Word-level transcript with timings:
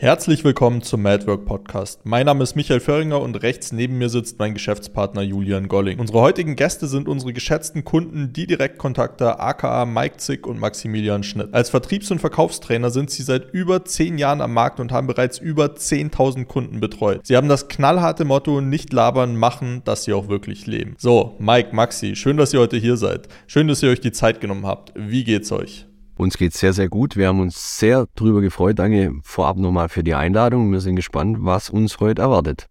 Herzlich 0.00 0.44
willkommen 0.44 0.80
zum 0.80 1.02
Madwork 1.02 1.44
Podcast. 1.44 2.00
Mein 2.04 2.24
Name 2.24 2.42
ist 2.42 2.56
Michael 2.56 2.80
Föhringer 2.80 3.20
und 3.20 3.42
rechts 3.42 3.70
neben 3.70 3.98
mir 3.98 4.08
sitzt 4.08 4.38
mein 4.38 4.54
Geschäftspartner 4.54 5.20
Julian 5.20 5.68
Golling. 5.68 5.98
Unsere 5.98 6.22
heutigen 6.22 6.56
Gäste 6.56 6.86
sind 6.86 7.06
unsere 7.06 7.34
geschätzten 7.34 7.84
Kunden, 7.84 8.32
die 8.32 8.46
Direktkontakte 8.46 9.38
aka 9.38 9.84
Mike 9.84 10.16
Zick 10.16 10.46
und 10.46 10.58
Maximilian 10.58 11.22
Schnitt. 11.22 11.52
Als 11.52 11.68
Vertriebs- 11.68 12.10
und 12.10 12.18
Verkaufstrainer 12.18 12.88
sind 12.88 13.10
sie 13.10 13.22
seit 13.22 13.52
über 13.52 13.84
zehn 13.84 14.16
Jahren 14.16 14.40
am 14.40 14.54
Markt 14.54 14.80
und 14.80 14.90
haben 14.90 15.06
bereits 15.06 15.36
über 15.36 15.66
10.000 15.66 16.46
Kunden 16.46 16.80
betreut. 16.80 17.20
Sie 17.24 17.36
haben 17.36 17.50
das 17.50 17.68
knallharte 17.68 18.24
Motto 18.24 18.62
nicht 18.62 18.94
labern, 18.94 19.36
machen, 19.36 19.82
dass 19.84 20.04
sie 20.04 20.14
auch 20.14 20.28
wirklich 20.28 20.66
leben. 20.66 20.94
So, 20.96 21.36
Mike, 21.38 21.76
Maxi, 21.76 22.16
schön, 22.16 22.38
dass 22.38 22.54
ihr 22.54 22.60
heute 22.60 22.78
hier 22.78 22.96
seid. 22.96 23.28
Schön, 23.46 23.68
dass 23.68 23.82
ihr 23.82 23.90
euch 23.90 24.00
die 24.00 24.12
Zeit 24.12 24.40
genommen 24.40 24.64
habt. 24.64 24.94
Wie 24.96 25.24
geht's 25.24 25.52
euch? 25.52 25.89
Uns 26.20 26.36
geht 26.36 26.52
es 26.52 26.60
sehr, 26.60 26.74
sehr 26.74 26.90
gut. 26.90 27.16
Wir 27.16 27.28
haben 27.28 27.40
uns 27.40 27.78
sehr 27.78 28.06
darüber 28.14 28.42
gefreut. 28.42 28.78
Danke 28.78 29.14
vorab 29.22 29.56
nochmal 29.56 29.88
für 29.88 30.04
die 30.04 30.12
Einladung. 30.12 30.70
Wir 30.70 30.80
sind 30.80 30.96
gespannt, 30.96 31.38
was 31.40 31.70
uns 31.70 31.98
heute 31.98 32.20
erwartet. 32.20 32.66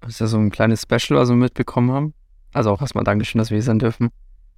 Das 0.00 0.12
ist 0.12 0.20
ja 0.20 0.26
so 0.28 0.38
ein 0.38 0.48
kleines 0.48 0.80
Special, 0.80 1.20
was 1.20 1.28
wir 1.28 1.36
mitbekommen 1.36 1.92
haben. 1.92 2.14
Also 2.54 2.70
auch 2.70 2.80
erstmal 2.80 3.04
Dankeschön, 3.04 3.38
dass 3.38 3.50
wir 3.50 3.56
hier 3.56 3.64
sein 3.64 3.80
dürfen. 3.80 4.08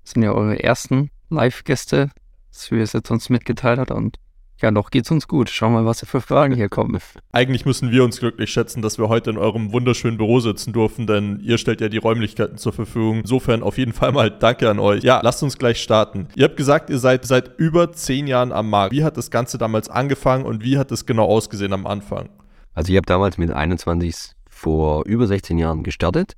Das 0.05 0.13
sind 0.13 0.23
ja 0.23 0.31
eure 0.31 0.63
ersten 0.63 1.11
Live-Gäste, 1.31 2.11
dass 2.53 2.71
wir 2.71 2.81
es 2.85 2.93
jetzt 2.93 3.11
uns 3.11 3.29
mitgeteilt 3.29 3.81
hat 3.81 3.91
und 3.91 4.19
ja, 4.63 4.71
noch 4.71 4.91
geht's 4.91 5.11
uns 5.11 5.29
gut. 5.29 5.51
Schauen 5.51 5.73
wir 5.73 5.83
mal, 5.83 5.87
was 5.87 6.01
für 6.01 6.21
Fragen 6.21 6.55
hier 6.55 6.69
kommen. 6.69 6.99
Eigentlich 7.33 7.67
müssen 7.67 7.91
wir 7.91 8.05
uns 8.05 8.21
glücklich 8.21 8.51
schätzen, 8.51 8.81
dass 8.81 8.99
wir 8.99 9.09
heute 9.09 9.31
in 9.31 9.39
eurem 9.39 9.73
wunderschönen 9.73 10.17
Büro 10.17 10.41
sitzen 10.41 10.73
dürfen, 10.73 11.07
denn 11.07 11.41
ihr 11.43 11.59
stellt 11.59 11.81
ja 11.81 11.89
die 11.89 11.99
Räumlichkeiten 11.99 12.57
zur 12.57 12.73
Verfügung. 12.73 13.21
Insofern 13.21 13.63
auf 13.63 13.77
jeden 13.77 13.93
Fall 13.93 14.13
mal 14.13 14.31
Danke 14.31 14.71
an 14.71 14.79
euch. 14.79 15.03
Ja, 15.03 15.21
lasst 15.23 15.43
uns 15.43 15.59
gleich 15.59 15.83
starten. 15.83 16.29
Ihr 16.35 16.45
habt 16.45 16.57
gesagt, 16.57 16.91
ihr 16.91 16.99
seid 16.99 17.27
seit 17.27 17.59
über 17.59 17.93
zehn 17.93 18.27
Jahren 18.27 18.53
am 18.53 18.71
Markt. 18.71 18.93
Wie 18.93 19.05
hat 19.05 19.17
das 19.17 19.31
Ganze 19.31 19.59
damals 19.59 19.89
angefangen 19.91 20.45
und 20.45 20.63
wie 20.63 20.79
hat 20.79 20.91
es 20.93 21.07
genau 21.07 21.27
ausgesehen 21.27 21.73
am 21.73 21.87
Anfang? 21.87 22.29
Also 22.73 22.93
ich 22.93 22.97
habe 22.97 23.07
damals 23.07 23.39
mit 23.39 23.51
21 23.51 24.33
vor 24.49 25.05
über 25.07 25.27
16 25.27 25.59
Jahren 25.59 25.83
gestartet 25.83 26.35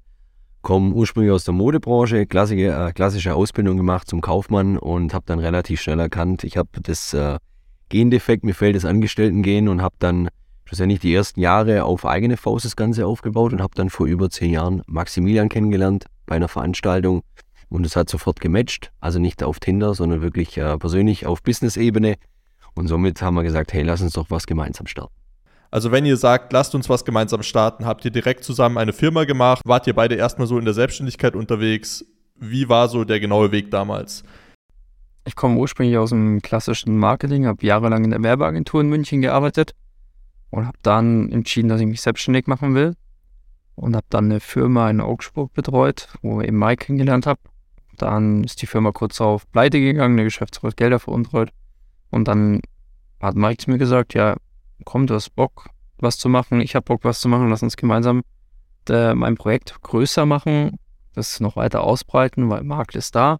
komme 0.64 0.94
ursprünglich 0.94 1.30
aus 1.30 1.44
der 1.44 1.54
Modebranche, 1.54 2.26
klassische, 2.26 2.68
äh, 2.68 2.92
klassische 2.92 3.34
Ausbildung 3.34 3.76
gemacht 3.76 4.08
zum 4.08 4.20
Kaufmann 4.20 4.78
und 4.78 5.14
habe 5.14 5.24
dann 5.26 5.38
relativ 5.38 5.80
schnell 5.80 6.00
erkannt, 6.00 6.42
ich 6.42 6.56
habe 6.56 6.70
das 6.82 7.14
äh, 7.14 7.38
Gendefekt, 7.94 8.42
mir 8.42 8.54
fällt 8.54 8.74
das 8.74 8.84
Angestellten-Gehen 8.84 9.68
und 9.68 9.80
habe 9.80 9.94
dann 10.00 10.28
schlussendlich 10.64 10.98
die 10.98 11.14
ersten 11.14 11.38
Jahre 11.38 11.84
auf 11.84 12.04
eigene 12.04 12.36
Faust 12.36 12.64
das 12.64 12.74
Ganze 12.74 13.06
aufgebaut 13.06 13.52
und 13.52 13.62
habe 13.62 13.76
dann 13.76 13.88
vor 13.88 14.06
über 14.06 14.30
zehn 14.30 14.50
Jahren 14.50 14.82
Maximilian 14.88 15.48
kennengelernt 15.48 16.06
bei 16.26 16.34
einer 16.34 16.48
Veranstaltung 16.48 17.22
und 17.68 17.86
es 17.86 17.94
hat 17.94 18.08
sofort 18.08 18.40
gematcht, 18.40 18.90
also 19.00 19.20
nicht 19.20 19.44
auf 19.44 19.60
Tinder, 19.60 19.94
sondern 19.94 20.22
wirklich 20.22 20.58
äh, 20.58 20.76
persönlich 20.76 21.26
auf 21.26 21.40
Business-Ebene 21.44 22.16
und 22.74 22.88
somit 22.88 23.22
haben 23.22 23.34
wir 23.34 23.44
gesagt, 23.44 23.72
hey, 23.72 23.84
lass 23.84 24.02
uns 24.02 24.14
doch 24.14 24.26
was 24.28 24.46
gemeinsam 24.46 24.88
starten. 24.88 25.14
Also 25.70 25.92
wenn 25.92 26.04
ihr 26.04 26.16
sagt, 26.16 26.52
lasst 26.52 26.74
uns 26.74 26.88
was 26.88 27.04
gemeinsam 27.04 27.44
starten, 27.44 27.86
habt 27.86 28.04
ihr 28.04 28.10
direkt 28.10 28.42
zusammen 28.42 28.76
eine 28.76 28.92
Firma 28.92 29.22
gemacht, 29.22 29.62
wart 29.64 29.86
ihr 29.86 29.94
beide 29.94 30.16
erstmal 30.16 30.48
so 30.48 30.58
in 30.58 30.64
der 30.64 30.74
Selbstständigkeit 30.74 31.36
unterwegs? 31.36 32.04
Wie 32.34 32.68
war 32.68 32.88
so 32.88 33.04
der 33.04 33.20
genaue 33.20 33.52
Weg 33.52 33.70
damals? 33.70 34.24
Ich 35.26 35.36
komme 35.36 35.56
ursprünglich 35.56 35.96
aus 35.96 36.10
dem 36.10 36.42
klassischen 36.42 36.98
Marketing, 36.98 37.46
habe 37.46 37.64
jahrelang 37.64 38.04
in 38.04 38.10
der 38.10 38.22
Werbeagentur 38.22 38.82
in 38.82 38.88
München 38.88 39.22
gearbeitet 39.22 39.74
und 40.50 40.66
habe 40.66 40.78
dann 40.82 41.32
entschieden, 41.32 41.68
dass 41.68 41.80
ich 41.80 41.86
mich 41.86 42.02
selbstständig 42.02 42.46
machen 42.46 42.74
will 42.74 42.94
und 43.74 43.96
habe 43.96 44.06
dann 44.10 44.26
eine 44.26 44.40
Firma 44.40 44.90
in 44.90 45.00
Augsburg 45.00 45.52
betreut, 45.54 46.08
wo 46.22 46.40
ich 46.40 46.48
eben 46.48 46.58
Mike 46.58 46.86
kennengelernt 46.86 47.26
habe. 47.26 47.40
Dann 47.96 48.44
ist 48.44 48.60
die 48.60 48.66
Firma 48.66 48.92
kurz 48.92 49.20
auf 49.20 49.50
Pleite 49.50 49.80
gegangen, 49.80 50.16
der 50.16 50.24
Geschäftsführer 50.24 50.70
hat 50.70 50.76
Gelder 50.76 50.98
veruntreut 50.98 51.50
und 52.10 52.28
dann 52.28 52.60
hat 53.20 53.34
Mike 53.34 53.64
zu 53.64 53.70
mir 53.70 53.78
gesagt, 53.78 54.14
ja, 54.14 54.36
komm, 54.84 55.06
du 55.06 55.14
hast 55.14 55.34
Bock, 55.34 55.68
was 55.98 56.18
zu 56.18 56.28
machen, 56.28 56.60
ich 56.60 56.74
habe 56.74 56.84
Bock, 56.84 57.04
was 57.04 57.20
zu 57.20 57.28
machen, 57.28 57.48
lass 57.48 57.62
uns 57.62 57.76
gemeinsam 57.76 58.22
äh, 58.90 59.14
mein 59.14 59.36
Projekt 59.36 59.80
größer 59.80 60.26
machen, 60.26 60.78
das 61.14 61.40
noch 61.40 61.56
weiter 61.56 61.82
ausbreiten, 61.82 62.50
weil 62.50 62.62
Markt 62.64 62.94
ist 62.94 63.14
da 63.14 63.38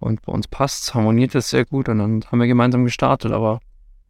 und 0.00 0.22
bei 0.22 0.32
uns 0.32 0.48
passt 0.48 0.94
harmoniert 0.94 1.34
es 1.34 1.50
sehr 1.50 1.64
gut 1.64 1.88
und 1.88 1.98
dann 1.98 2.24
haben 2.24 2.40
wir 2.40 2.46
gemeinsam 2.46 2.84
gestartet. 2.84 3.32
Aber 3.32 3.60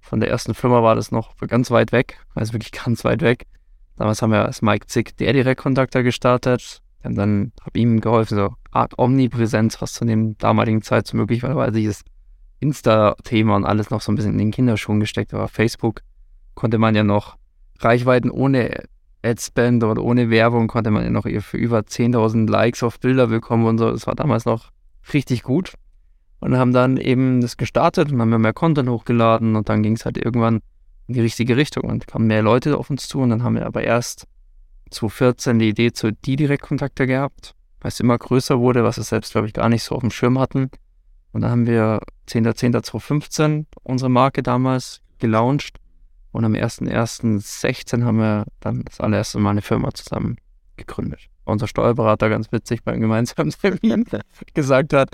von 0.00 0.20
der 0.20 0.30
ersten 0.30 0.54
Firma 0.54 0.82
war 0.82 0.94
das 0.94 1.10
noch 1.10 1.36
ganz 1.36 1.70
weit 1.70 1.92
weg, 1.92 2.18
also 2.34 2.52
wirklich 2.52 2.72
ganz 2.72 3.04
weit 3.04 3.22
weg. 3.22 3.46
Damals 3.96 4.22
haben 4.22 4.30
wir 4.30 4.46
als 4.46 4.62
Mike 4.62 4.86
Zick 4.86 5.16
der 5.18 5.32
Direktkontakter 5.34 6.02
gestartet. 6.02 6.80
Und 7.02 7.16
dann 7.16 7.52
habe 7.60 7.72
ich 7.74 7.82
ihm 7.82 8.00
geholfen, 8.00 8.36
so 8.36 8.54
Art 8.70 8.98
Omnipräsenz, 8.98 9.80
was 9.82 9.92
zu 9.92 10.04
dem 10.04 10.38
damaligen 10.38 10.82
Zeit 10.82 11.06
so 11.06 11.16
möglich 11.16 11.42
war, 11.42 11.56
weil 11.56 11.72
dieses 11.72 12.02
Insta-Thema 12.60 13.56
und 13.56 13.64
alles 13.64 13.90
noch 13.90 14.00
so 14.00 14.12
ein 14.12 14.14
bisschen 14.14 14.32
in 14.32 14.38
den 14.38 14.50
Kinderschuhen 14.52 15.00
gesteckt 15.00 15.32
war. 15.32 15.48
Facebook 15.48 16.02
konnte 16.54 16.78
man 16.78 16.94
ja 16.94 17.02
noch 17.02 17.36
Reichweiten 17.78 18.30
ohne 18.30 18.84
Adspend 19.22 19.82
oder 19.84 20.02
ohne 20.02 20.30
Werbung 20.30 20.66
konnte 20.66 20.90
man 20.90 21.04
ja 21.04 21.10
noch 21.10 21.24
für 21.24 21.56
über 21.56 21.80
10.000 21.80 22.48
Likes 22.48 22.82
auf 22.82 23.00
Bilder 23.00 23.26
bekommen 23.26 23.66
und 23.66 23.78
so. 23.78 23.90
Das 23.90 24.06
war 24.06 24.14
damals 24.14 24.44
noch 24.44 24.70
richtig 25.12 25.42
gut 25.42 25.74
und 26.40 26.56
haben 26.56 26.72
dann 26.72 26.96
eben 26.96 27.40
das 27.40 27.56
gestartet 27.56 28.12
und 28.12 28.20
haben 28.20 28.40
mehr 28.40 28.52
Content 28.52 28.88
hochgeladen 28.88 29.56
und 29.56 29.68
dann 29.68 29.82
ging 29.82 29.94
es 29.94 30.04
halt 30.04 30.16
irgendwann 30.16 30.60
in 31.06 31.14
die 31.14 31.20
richtige 31.20 31.56
Richtung 31.56 31.84
und 31.84 32.06
kamen 32.06 32.26
mehr 32.26 32.42
Leute 32.42 32.76
auf 32.78 32.90
uns 32.90 33.08
zu 33.08 33.20
und 33.20 33.30
dann 33.30 33.42
haben 33.42 33.56
wir 33.56 33.66
aber 33.66 33.82
erst 33.82 34.26
2014 34.90 35.58
die 35.58 35.68
Idee 35.68 35.92
zu 35.92 36.12
die 36.12 36.36
Direktkontakte 36.36 37.06
gehabt, 37.06 37.54
weil 37.80 37.90
es 37.90 38.00
immer 38.00 38.18
größer 38.18 38.58
wurde, 38.58 38.84
was 38.84 38.96
wir 38.96 39.04
selbst, 39.04 39.32
glaube 39.32 39.46
ich, 39.46 39.52
gar 39.52 39.68
nicht 39.68 39.82
so 39.82 39.94
auf 39.94 40.00
dem 40.00 40.10
Schirm 40.10 40.38
hatten. 40.38 40.70
Und 41.32 41.42
dann 41.42 41.50
haben 41.50 41.66
wir 41.66 42.00
10.10.2015 42.28 43.66
unsere 43.84 44.10
Marke 44.10 44.42
damals 44.42 45.00
gelauncht 45.18 45.76
und 46.32 46.44
am 46.44 46.54
1.1.16 46.54 48.04
haben 48.04 48.18
wir 48.18 48.46
dann 48.60 48.84
das 48.84 49.00
allererste 49.00 49.38
Mal 49.38 49.50
eine 49.50 49.62
Firma 49.62 49.92
zusammen 49.92 50.36
gegründet. 50.76 51.28
Unser 51.50 51.68
Steuerberater 51.68 52.28
ganz 52.28 52.50
witzig 52.52 52.82
beim 52.84 53.00
gemeinsamen 53.00 53.50
Termin 53.60 54.06
gesagt 54.54 54.92
hat, 54.92 55.10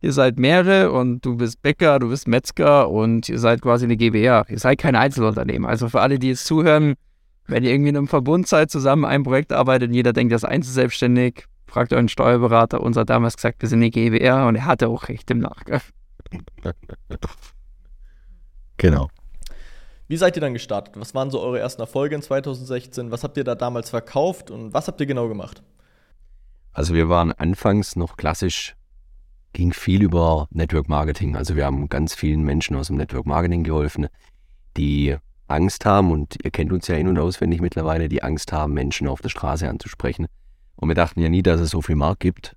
ihr 0.00 0.12
seid 0.12 0.38
mehrere 0.38 0.92
und 0.92 1.24
du 1.24 1.36
bist 1.36 1.62
Bäcker, 1.62 1.98
du 1.98 2.08
bist 2.08 2.28
Metzger 2.28 2.90
und 2.90 3.28
ihr 3.28 3.38
seid 3.38 3.62
quasi 3.62 3.84
eine 3.84 3.96
GbR. 3.96 4.44
Ihr 4.48 4.58
seid 4.58 4.78
kein 4.78 4.96
Einzelunternehmen. 4.96 5.68
Also 5.68 5.88
für 5.88 6.00
alle, 6.00 6.18
die 6.18 6.28
jetzt 6.28 6.46
zuhören, 6.46 6.94
wenn 7.46 7.64
ihr 7.64 7.70
irgendwie 7.70 7.90
in 7.90 7.96
einem 7.96 8.08
Verbund 8.08 8.48
seid, 8.48 8.70
zusammen 8.70 9.04
ein 9.04 9.22
Projekt 9.22 9.52
arbeitet 9.52 9.88
und 9.88 9.94
jeder 9.94 10.12
denkt, 10.12 10.32
das 10.32 10.42
ist 10.42 10.48
einzelselbstständig, 10.48 11.44
fragt 11.66 11.92
euren 11.92 12.08
Steuerberater. 12.08 12.80
Unser 12.80 13.02
hat 13.02 13.10
damals 13.10 13.36
gesagt, 13.36 13.62
wir 13.62 13.68
sind 13.68 13.78
eine 13.78 13.90
GbR 13.90 14.46
und 14.46 14.56
er 14.56 14.64
hatte 14.66 14.88
auch 14.88 15.08
recht 15.08 15.30
im 15.30 15.38
Nachgang. 15.40 15.80
Genau. 18.78 19.08
Wie 20.08 20.16
seid 20.16 20.36
ihr 20.36 20.40
dann 20.40 20.52
gestartet? 20.52 20.94
Was 20.98 21.14
waren 21.14 21.30
so 21.30 21.40
eure 21.40 21.58
ersten 21.58 21.80
Erfolge 21.80 22.14
in 22.14 22.22
2016? 22.22 23.10
Was 23.10 23.24
habt 23.24 23.36
ihr 23.36 23.44
da 23.44 23.54
damals 23.54 23.90
verkauft 23.90 24.50
und 24.50 24.72
was 24.72 24.86
habt 24.86 25.00
ihr 25.00 25.06
genau 25.06 25.28
gemacht? 25.28 25.62
Also 26.76 26.92
wir 26.92 27.08
waren 27.08 27.32
anfangs 27.32 27.96
noch 27.96 28.16
klassisch, 28.16 28.76
ging 29.54 29.72
viel 29.72 30.02
über 30.02 30.46
Network 30.50 30.90
Marketing. 30.90 31.34
Also 31.34 31.56
wir 31.56 31.64
haben 31.64 31.88
ganz 31.88 32.14
vielen 32.14 32.42
Menschen 32.42 32.76
aus 32.76 32.88
dem 32.88 32.96
Network 32.96 33.24
Marketing 33.24 33.64
geholfen, 33.64 34.08
die 34.76 35.16
Angst 35.48 35.86
haben 35.86 36.12
und 36.12 36.36
ihr 36.44 36.50
kennt 36.50 36.72
uns 36.72 36.86
ja 36.88 36.96
in- 36.96 37.08
und 37.08 37.18
auswendig 37.18 37.62
mittlerweile, 37.62 38.10
die 38.10 38.22
Angst 38.22 38.52
haben, 38.52 38.74
Menschen 38.74 39.08
auf 39.08 39.22
der 39.22 39.30
Straße 39.30 39.66
anzusprechen. 39.66 40.26
Und 40.74 40.88
wir 40.88 40.94
dachten 40.94 41.20
ja 41.20 41.30
nie, 41.30 41.42
dass 41.42 41.60
es 41.60 41.70
so 41.70 41.80
viel 41.80 41.96
Markt 41.96 42.20
gibt, 42.20 42.56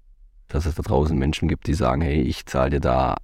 dass 0.49 0.65
es 0.65 0.75
da 0.75 0.83
draußen 0.83 1.17
Menschen 1.17 1.47
gibt, 1.47 1.67
die 1.67 1.73
sagen, 1.73 2.01
hey, 2.01 2.19
ich 2.21 2.45
zahle 2.45 2.71
dir 2.71 2.81
da 2.81 3.15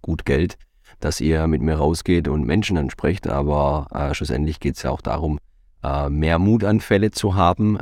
gut 0.00 0.24
Geld 0.24 0.56
dass 1.02 1.20
ihr 1.20 1.46
mit 1.48 1.62
mir 1.62 1.74
rausgeht 1.74 2.28
und 2.28 2.46
Menschen 2.46 2.78
ansprecht, 2.78 3.26
aber 3.26 3.88
äh, 3.92 4.14
schlussendlich 4.14 4.60
geht 4.60 4.76
es 4.76 4.82
ja 4.82 4.90
auch 4.90 5.00
darum, 5.00 5.38
äh, 5.82 6.08
mehr 6.08 6.38
Mutanfälle 6.38 7.10
zu 7.10 7.34
haben, 7.34 7.78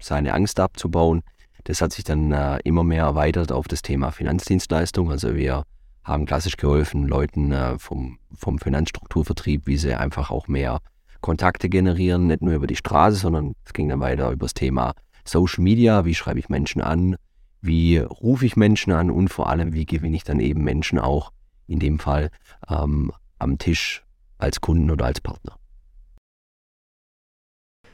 seine 0.00 0.34
Angst 0.34 0.58
abzubauen. 0.58 1.22
Das 1.64 1.80
hat 1.80 1.92
sich 1.92 2.04
dann 2.04 2.32
äh, 2.32 2.58
immer 2.64 2.84
mehr 2.84 3.04
erweitert 3.04 3.52
auf 3.52 3.68
das 3.68 3.82
Thema 3.82 4.10
Finanzdienstleistung. 4.10 5.10
Also 5.10 5.34
wir 5.36 5.64
haben 6.04 6.26
klassisch 6.26 6.56
geholfen, 6.56 7.06
Leuten 7.06 7.52
äh, 7.52 7.78
vom, 7.78 8.18
vom 8.34 8.58
Finanzstrukturvertrieb, 8.58 9.66
wie 9.66 9.76
sie 9.76 9.94
einfach 9.94 10.30
auch 10.30 10.48
mehr 10.48 10.80
Kontakte 11.20 11.68
generieren, 11.68 12.26
nicht 12.26 12.42
nur 12.42 12.54
über 12.54 12.66
die 12.66 12.76
Straße, 12.76 13.16
sondern 13.16 13.54
es 13.64 13.72
ging 13.72 13.88
dann 13.88 14.00
weiter 14.00 14.30
über 14.32 14.46
das 14.46 14.54
Thema 14.54 14.94
Social 15.24 15.62
Media, 15.62 16.04
wie 16.04 16.16
schreibe 16.16 16.40
ich 16.40 16.48
Menschen 16.48 16.82
an, 16.82 17.16
wie 17.60 17.98
rufe 17.98 18.44
ich 18.44 18.56
Menschen 18.56 18.92
an 18.92 19.10
und 19.10 19.28
vor 19.28 19.48
allem, 19.48 19.72
wie 19.72 19.86
gewinne 19.86 20.16
ich 20.16 20.24
dann 20.24 20.40
eben 20.40 20.64
Menschen 20.64 20.98
auch 20.98 21.30
in 21.68 21.78
dem 21.78 22.00
Fall 22.00 22.30
ähm, 22.68 23.12
am 23.38 23.58
Tisch 23.58 24.04
als 24.38 24.60
Kunden 24.60 24.90
oder 24.90 25.06
als 25.06 25.20
Partner. 25.20 25.56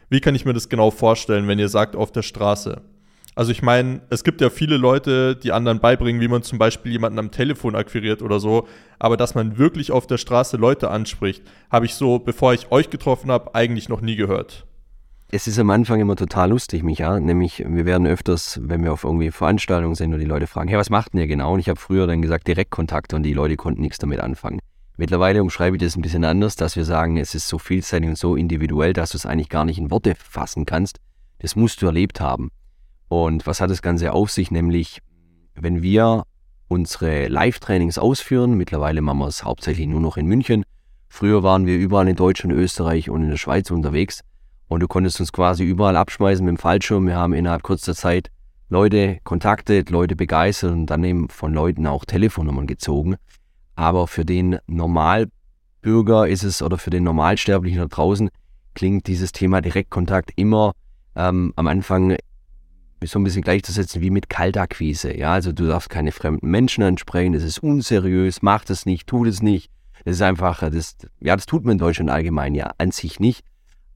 Wie 0.09 0.21
kann 0.21 0.35
ich 0.35 0.47
mir 0.47 0.55
das 0.55 0.71
genau 0.71 0.91
vorstellen, 0.91 1.49
wenn 1.49 1.59
ihr 1.59 1.69
sagt 1.69 1.95
auf 1.95 2.11
der 2.11 2.23
Straße? 2.23 2.81
Also 3.39 3.53
ich 3.53 3.63
meine, 3.63 4.01
es 4.11 4.25
gibt 4.25 4.41
ja 4.41 4.51
viele 4.51 4.77
Leute, 4.79 5.37
die 5.37 5.53
anderen 5.53 5.79
beibringen, 5.79 6.21
wie 6.21 6.27
man 6.27 6.43
zum 6.43 6.59
Beispiel 6.59 6.91
jemanden 6.91 7.21
am 7.21 7.31
Telefon 7.31 7.77
akquiriert 7.77 8.21
oder 8.21 8.41
so. 8.41 8.67
Aber 8.99 9.17
dass 9.17 9.37
man 9.37 9.59
wirklich 9.59 9.93
auf 9.93 10.09
der 10.09 10.19
Straße 10.19 10.57
Leute 10.57 10.91
anspricht, 10.91 11.45
habe 11.71 11.87
ich 11.87 11.95
so, 11.95 12.19
bevor 12.19 12.53
ich 12.53 12.73
euch 12.73 12.91
getroffen 12.91 13.31
habe, 13.31 13.55
eigentlich 13.55 13.89
noch 13.89 14.01
nie 14.01 14.17
gehört. 14.17 14.67
Es 15.31 15.47
ist 15.47 15.57
am 15.61 15.71
Anfang 15.71 16.01
immer 16.01 16.17
total 16.17 16.51
lustig, 16.51 16.83
Micha. 16.83 17.21
Nämlich, 17.21 17.65
wir 17.65 17.87
werden 17.87 18.09
öfters, 18.09 18.59
wenn 18.61 18.83
wir 18.83 18.93
auf 18.93 19.05
irgendwie 19.05 19.31
Veranstaltungen 19.31 19.95
sind 19.95 20.13
und 20.13 20.19
die 20.19 20.27
Leute 20.27 20.49
fragen, 20.49 20.69
hey, 20.69 20.77
was 20.77 20.91
macht 20.91 21.13
denn 21.13 21.21
ihr 21.21 21.29
genau? 21.29 21.55
Und 21.55 21.61
ich 21.61 21.69
habe 21.69 21.79
früher 21.79 22.09
dann 22.09 22.21
gesagt, 22.21 22.49
Direktkontakte 22.49 23.15
und 23.15 23.23
die 23.23 23.35
Leute 23.35 23.55
konnten 23.55 23.83
nichts 23.83 23.99
damit 23.99 24.19
anfangen. 24.19 24.59
Mittlerweile 24.97 25.43
umschreibe 25.43 25.77
ich 25.77 25.83
das 25.83 25.95
ein 25.95 26.03
bisschen 26.03 26.25
anders, 26.25 26.57
dass 26.57 26.75
wir 26.75 26.85
sagen, 26.85 27.19
es 27.19 27.37
ist 27.37 27.47
so 27.47 27.59
vielseitig 27.59 28.09
und 28.09 28.19
so 28.19 28.35
individuell, 28.35 28.95
dass 28.95 29.11
du 29.11 29.17
es 29.17 29.27
eigentlich 29.27 29.49
gar 29.49 29.65
nicht 29.65 29.79
in 29.79 29.93
Worte 29.93 30.17
fassen 30.17 30.67
kannst. 30.67 30.99
Das 31.39 31.55
musst 31.55 31.81
du 31.83 31.87
erlebt 31.87 32.21
haben. 32.21 32.51
Und 33.09 33.47
was 33.47 33.61
hat 33.61 33.71
das 33.71 33.83
Ganze 33.83 34.13
auf 34.13 34.31
sich? 34.31 34.51
Nämlich, 34.51 35.01
wenn 35.55 35.83
wir 35.83 36.25
unsere 36.69 37.29
Live-Trainings 37.29 37.99
ausführen, 37.99 38.55
mittlerweile 38.55 39.01
machen 39.01 39.19
wir 39.19 39.27
es 39.27 39.45
hauptsächlich 39.45 39.87
nur 39.87 40.01
noch 40.01 40.17
in 40.17 40.27
München. 40.27 40.65
Früher 41.09 41.43
waren 41.43 41.67
wir 41.67 41.77
überall 41.77 42.09
in 42.09 42.17
Deutschland, 42.17 42.55
Österreich 42.55 43.09
und 43.09 43.23
in 43.23 43.31
der 43.31 43.39
Schweiz 43.39 43.71
unterwegs. 43.71 44.21
Und 44.69 44.81
du 44.81 44.89
konntest 44.89 45.19
uns 45.21 45.33
quasi 45.33 45.65
überall 45.65 45.97
abschmeißen 45.97 46.45
mit 46.45 46.57
dem 46.57 46.59
Fallschirm. 46.59 47.07
Wir 47.07 47.17
haben 47.17 47.33
innerhalb 47.33 47.63
kurzer 47.63 47.95
Zeit 47.95 48.31
Leute 48.69 49.19
kontaktet, 49.25 49.89
Leute 49.89 50.15
begeistert 50.15 50.73
und 50.73 50.87
dann 50.87 51.03
eben 51.05 51.31
von 51.31 51.55
Leuten 51.55 51.87
auch 51.87 52.05
Telefonnummern 52.05 52.67
gezogen. 52.67 53.17
Aber 53.75 54.07
für 54.07 54.27
den 54.27 54.59
Normalbürger 54.67 56.29
ist 56.29 56.43
es 56.43 56.61
oder 56.61 56.77
für 56.77 56.91
den 56.91 57.05
Normalsterblichen 57.05 57.79
da 57.79 57.87
draußen 57.87 58.29
klingt 58.75 59.07
dieses 59.07 59.33
Thema 59.33 59.63
Direktkontakt 59.63 60.33
immer 60.37 60.73
ähm, 61.17 61.53
am 61.57 61.67
Anfang 61.67 62.17
so 63.07 63.19
ein 63.19 63.25
bisschen 63.25 63.43
gleichzusetzen 63.43 64.03
wie 64.03 64.11
mit 64.11 64.29
Kaltakquise. 64.29 65.17
Ja, 65.17 65.33
also 65.33 65.53
du 65.53 65.67
darfst 65.67 65.91
keine 65.91 66.13
fremden 66.13 66.51
Menschen 66.51 66.83
ansprechen, 66.83 67.33
das 67.33 67.45
ist 67.45 67.59
unseriös, 67.59 68.43
mach 68.43 68.65
das 68.65 68.87
nicht, 68.87 69.07
tu 69.07 69.25
das 69.25 69.43
nicht. 69.43 69.71
Das 70.05 70.17
ist 70.17 70.23
einfach, 70.23 70.61
das, 70.71 70.97
ja, 71.21 71.37
das 71.37 71.47
tut 71.47 71.65
man 71.65 71.73
in 71.73 71.79
Deutschland 71.79 72.11
allgemein 72.11 72.55
ja 72.55 72.73
an 72.79 72.91
sich 72.91 73.21
nicht. 73.21 73.45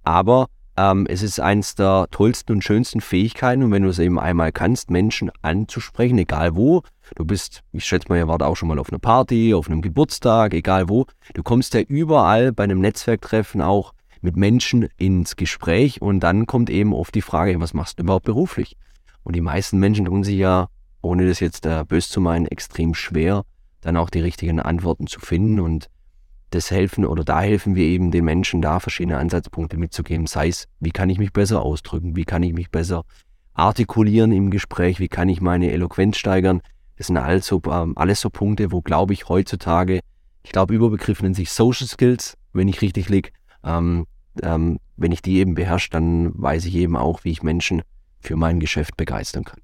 Aber 0.02 0.48
ähm, 0.76 1.06
es 1.08 1.22
ist 1.22 1.38
eines 1.38 1.74
der 1.74 2.06
tollsten 2.10 2.52
und 2.52 2.64
schönsten 2.64 3.00
Fähigkeiten 3.00 3.62
und 3.62 3.72
wenn 3.72 3.82
du 3.82 3.90
es 3.90 3.98
eben 3.98 4.18
einmal 4.18 4.52
kannst, 4.52 4.90
Menschen 4.90 5.30
anzusprechen, 5.42 6.18
egal 6.18 6.56
wo, 6.56 6.82
du 7.14 7.24
bist, 7.24 7.62
ich 7.72 7.84
schätze 7.84 8.08
mal, 8.08 8.18
ihr 8.18 8.28
wart 8.28 8.42
auch 8.42 8.56
schon 8.56 8.68
mal 8.68 8.78
auf 8.78 8.90
einer 8.90 8.98
Party, 8.98 9.52
auf 9.54 9.68
einem 9.68 9.82
Geburtstag, 9.82 10.54
egal 10.54 10.88
wo, 10.88 11.06
du 11.34 11.42
kommst 11.42 11.74
ja 11.74 11.80
überall 11.80 12.52
bei 12.52 12.64
einem 12.64 12.80
Netzwerktreffen 12.80 13.60
auch 13.60 13.92
mit 14.22 14.36
Menschen 14.36 14.88
ins 14.96 15.36
Gespräch 15.36 16.00
und 16.00 16.20
dann 16.20 16.46
kommt 16.46 16.70
eben 16.70 16.94
oft 16.94 17.14
die 17.14 17.22
Frage, 17.22 17.60
was 17.60 17.74
machst 17.74 17.98
du 17.98 18.04
überhaupt 18.04 18.24
beruflich? 18.24 18.76
Und 19.24 19.36
die 19.36 19.40
meisten 19.40 19.78
Menschen 19.78 20.06
tun 20.06 20.24
sich 20.24 20.36
ja, 20.36 20.68
ohne 21.00 21.26
das 21.26 21.40
jetzt 21.40 21.66
äh, 21.66 21.84
böse 21.86 22.08
zu 22.08 22.20
meinen, 22.20 22.46
extrem 22.46 22.94
schwer, 22.94 23.44
dann 23.80 23.96
auch 23.96 24.10
die 24.10 24.20
richtigen 24.20 24.60
Antworten 24.60 25.06
zu 25.06 25.20
finden 25.20 25.60
und 25.60 25.88
das 26.50 26.70
helfen 26.70 27.06
oder 27.06 27.24
da 27.24 27.40
helfen 27.40 27.74
wir 27.74 27.84
eben 27.84 28.10
den 28.10 28.24
Menschen 28.24 28.60
da 28.60 28.78
verschiedene 28.78 29.18
Ansatzpunkte 29.18 29.76
mitzugeben, 29.76 30.26
sei 30.26 30.48
es, 30.48 30.68
wie 30.80 30.90
kann 30.90 31.10
ich 31.10 31.18
mich 31.18 31.32
besser 31.32 31.62
ausdrücken, 31.62 32.14
wie 32.14 32.24
kann 32.24 32.42
ich 32.42 32.52
mich 32.52 32.70
besser 32.70 33.04
artikulieren 33.54 34.32
im 34.32 34.50
Gespräch, 34.50 35.00
wie 35.00 35.08
kann 35.08 35.28
ich 35.28 35.40
meine 35.40 35.70
Eloquenz 35.70 36.16
steigern. 36.16 36.62
Das 36.96 37.08
sind 37.08 37.16
alles 37.16 37.46
so, 37.46 37.60
ähm, 37.70 37.96
alles 37.96 38.20
so 38.20 38.30
Punkte, 38.30 38.70
wo 38.70 38.80
glaube 38.80 39.12
ich 39.12 39.28
heutzutage, 39.28 40.00
ich 40.42 40.52
glaube 40.52 40.74
Überbegriff 40.74 41.22
nennt 41.22 41.36
sich 41.36 41.50
Social 41.50 41.86
Skills, 41.86 42.36
wenn 42.52 42.68
ich 42.68 42.82
richtig 42.82 43.08
liege. 43.08 43.30
Ähm, 43.64 44.06
ähm, 44.42 44.78
wenn 44.96 45.12
ich 45.12 45.22
die 45.22 45.38
eben 45.38 45.54
beherrsche, 45.54 45.90
dann 45.90 46.32
weiß 46.34 46.64
ich 46.66 46.74
eben 46.74 46.96
auch, 46.96 47.24
wie 47.24 47.30
ich 47.30 47.42
Menschen 47.42 47.82
für 48.22 48.36
mein 48.36 48.60
Geschäft 48.60 48.96
begeistern 48.96 49.44
kann. 49.44 49.60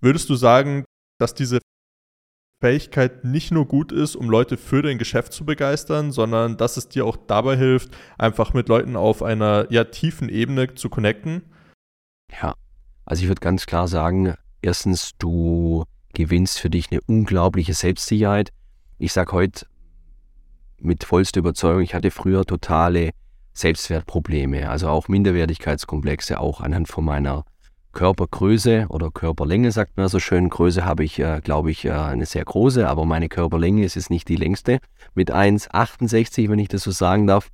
Würdest 0.00 0.28
du 0.28 0.36
sagen, 0.36 0.84
dass 1.18 1.34
diese 1.34 1.58
Fähigkeit 2.60 3.24
nicht 3.24 3.50
nur 3.50 3.66
gut 3.66 3.92
ist, 3.92 4.16
um 4.16 4.30
Leute 4.30 4.56
für 4.56 4.82
dein 4.82 4.98
Geschäft 4.98 5.32
zu 5.32 5.44
begeistern, 5.44 6.12
sondern 6.12 6.56
dass 6.56 6.76
es 6.76 6.88
dir 6.88 7.04
auch 7.04 7.16
dabei 7.16 7.56
hilft, 7.56 7.96
einfach 8.18 8.52
mit 8.52 8.68
Leuten 8.68 8.96
auf 8.96 9.22
einer 9.22 9.66
ja, 9.70 9.84
tiefen 9.84 10.28
Ebene 10.28 10.74
zu 10.74 10.88
connecten? 10.88 11.42
Ja, 12.42 12.54
also 13.04 13.22
ich 13.22 13.28
würde 13.28 13.40
ganz 13.40 13.66
klar 13.66 13.88
sagen, 13.88 14.34
erstens, 14.60 15.12
du 15.18 15.84
gewinnst 16.14 16.58
für 16.58 16.70
dich 16.70 16.90
eine 16.90 17.00
unglaubliche 17.02 17.74
Selbstsicherheit. 17.74 18.52
Ich 18.98 19.12
sage 19.12 19.32
heute 19.32 19.66
mit 20.80 21.04
vollster 21.04 21.40
Überzeugung, 21.40 21.82
ich 21.82 21.94
hatte 21.94 22.10
früher 22.10 22.44
totale 22.44 23.10
Selbstwertprobleme, 23.58 24.70
also 24.70 24.88
auch 24.88 25.08
Minderwertigkeitskomplexe, 25.08 26.40
auch 26.40 26.60
anhand 26.60 26.88
von 26.88 27.04
meiner 27.04 27.44
Körpergröße 27.92 28.86
oder 28.90 29.10
Körperlänge, 29.10 29.72
sagt 29.72 29.96
man 29.96 30.08
so 30.08 30.20
schön. 30.20 30.48
Größe 30.48 30.84
habe 30.84 31.04
ich, 31.04 31.18
äh, 31.18 31.40
glaube 31.42 31.70
ich, 31.70 31.84
äh, 31.84 31.90
eine 31.90 32.26
sehr 32.26 32.44
große, 32.44 32.88
aber 32.88 33.04
meine 33.04 33.28
Körperlänge 33.28 33.84
ist 33.84 33.96
jetzt 33.96 34.10
nicht 34.10 34.28
die 34.28 34.36
längste 34.36 34.78
mit 35.14 35.32
1,68, 35.32 36.48
wenn 36.48 36.60
ich 36.60 36.68
das 36.68 36.82
so 36.82 36.90
sagen 36.90 37.26
darf. 37.26 37.48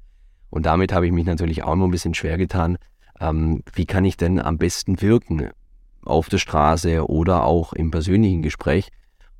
Und 0.50 0.66
damit 0.66 0.92
habe 0.92 1.06
ich 1.06 1.12
mich 1.12 1.24
natürlich 1.24 1.62
auch 1.62 1.72
immer 1.72 1.86
ein 1.86 1.90
bisschen 1.90 2.14
schwer 2.14 2.36
getan. 2.36 2.76
Ähm, 3.20 3.62
wie 3.72 3.86
kann 3.86 4.04
ich 4.04 4.16
denn 4.16 4.38
am 4.38 4.58
besten 4.58 5.00
wirken 5.00 5.48
auf 6.04 6.28
der 6.28 6.38
Straße 6.38 7.08
oder 7.08 7.44
auch 7.44 7.72
im 7.72 7.90
persönlichen 7.90 8.42
Gespräch? 8.42 8.90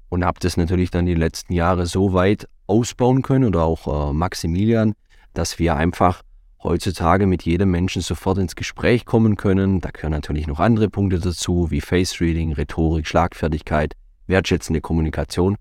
Und 0.09 0.25
habe 0.25 0.41
das 0.41 0.57
natürlich 0.57 0.91
dann 0.91 1.07
die 1.07 1.15
letzten 1.15 1.53
Jahre 1.53 1.87
so 1.87 2.15
weit 2.15 2.49
ausbauen 2.67 3.23
können 3.23 3.45
oder 3.45 3.65
auch 3.65 4.11
äh, 4.11 4.13
Maximilian, 4.13 4.95
dass 5.35 5.59
wir 5.59 5.77
einfach 5.77 6.23
heutzutage 6.65 7.27
mit 7.27 7.43
jedem 7.43 7.71
Menschen 7.71 8.03
sofort 8.03 8.39
ins 8.39 8.57
Gespräch 8.57 9.05
kommen 9.05 9.37
können. 9.37 9.81
Da 9.81 9.91
gehören 9.91 10.13
natürlich 10.13 10.47
noch 10.47 10.59
andere 10.59 10.89
Punkte 10.89 11.21
dazu, 11.21 11.71
wie 11.71 11.83
Face 11.83 12.21
Reading, 12.21 12.55
Rhetorik, 12.55 13.07
Schlagfertigkeit, 13.07 13.95
wertschätzende 14.27 14.81
Kommunikation. 14.81 15.57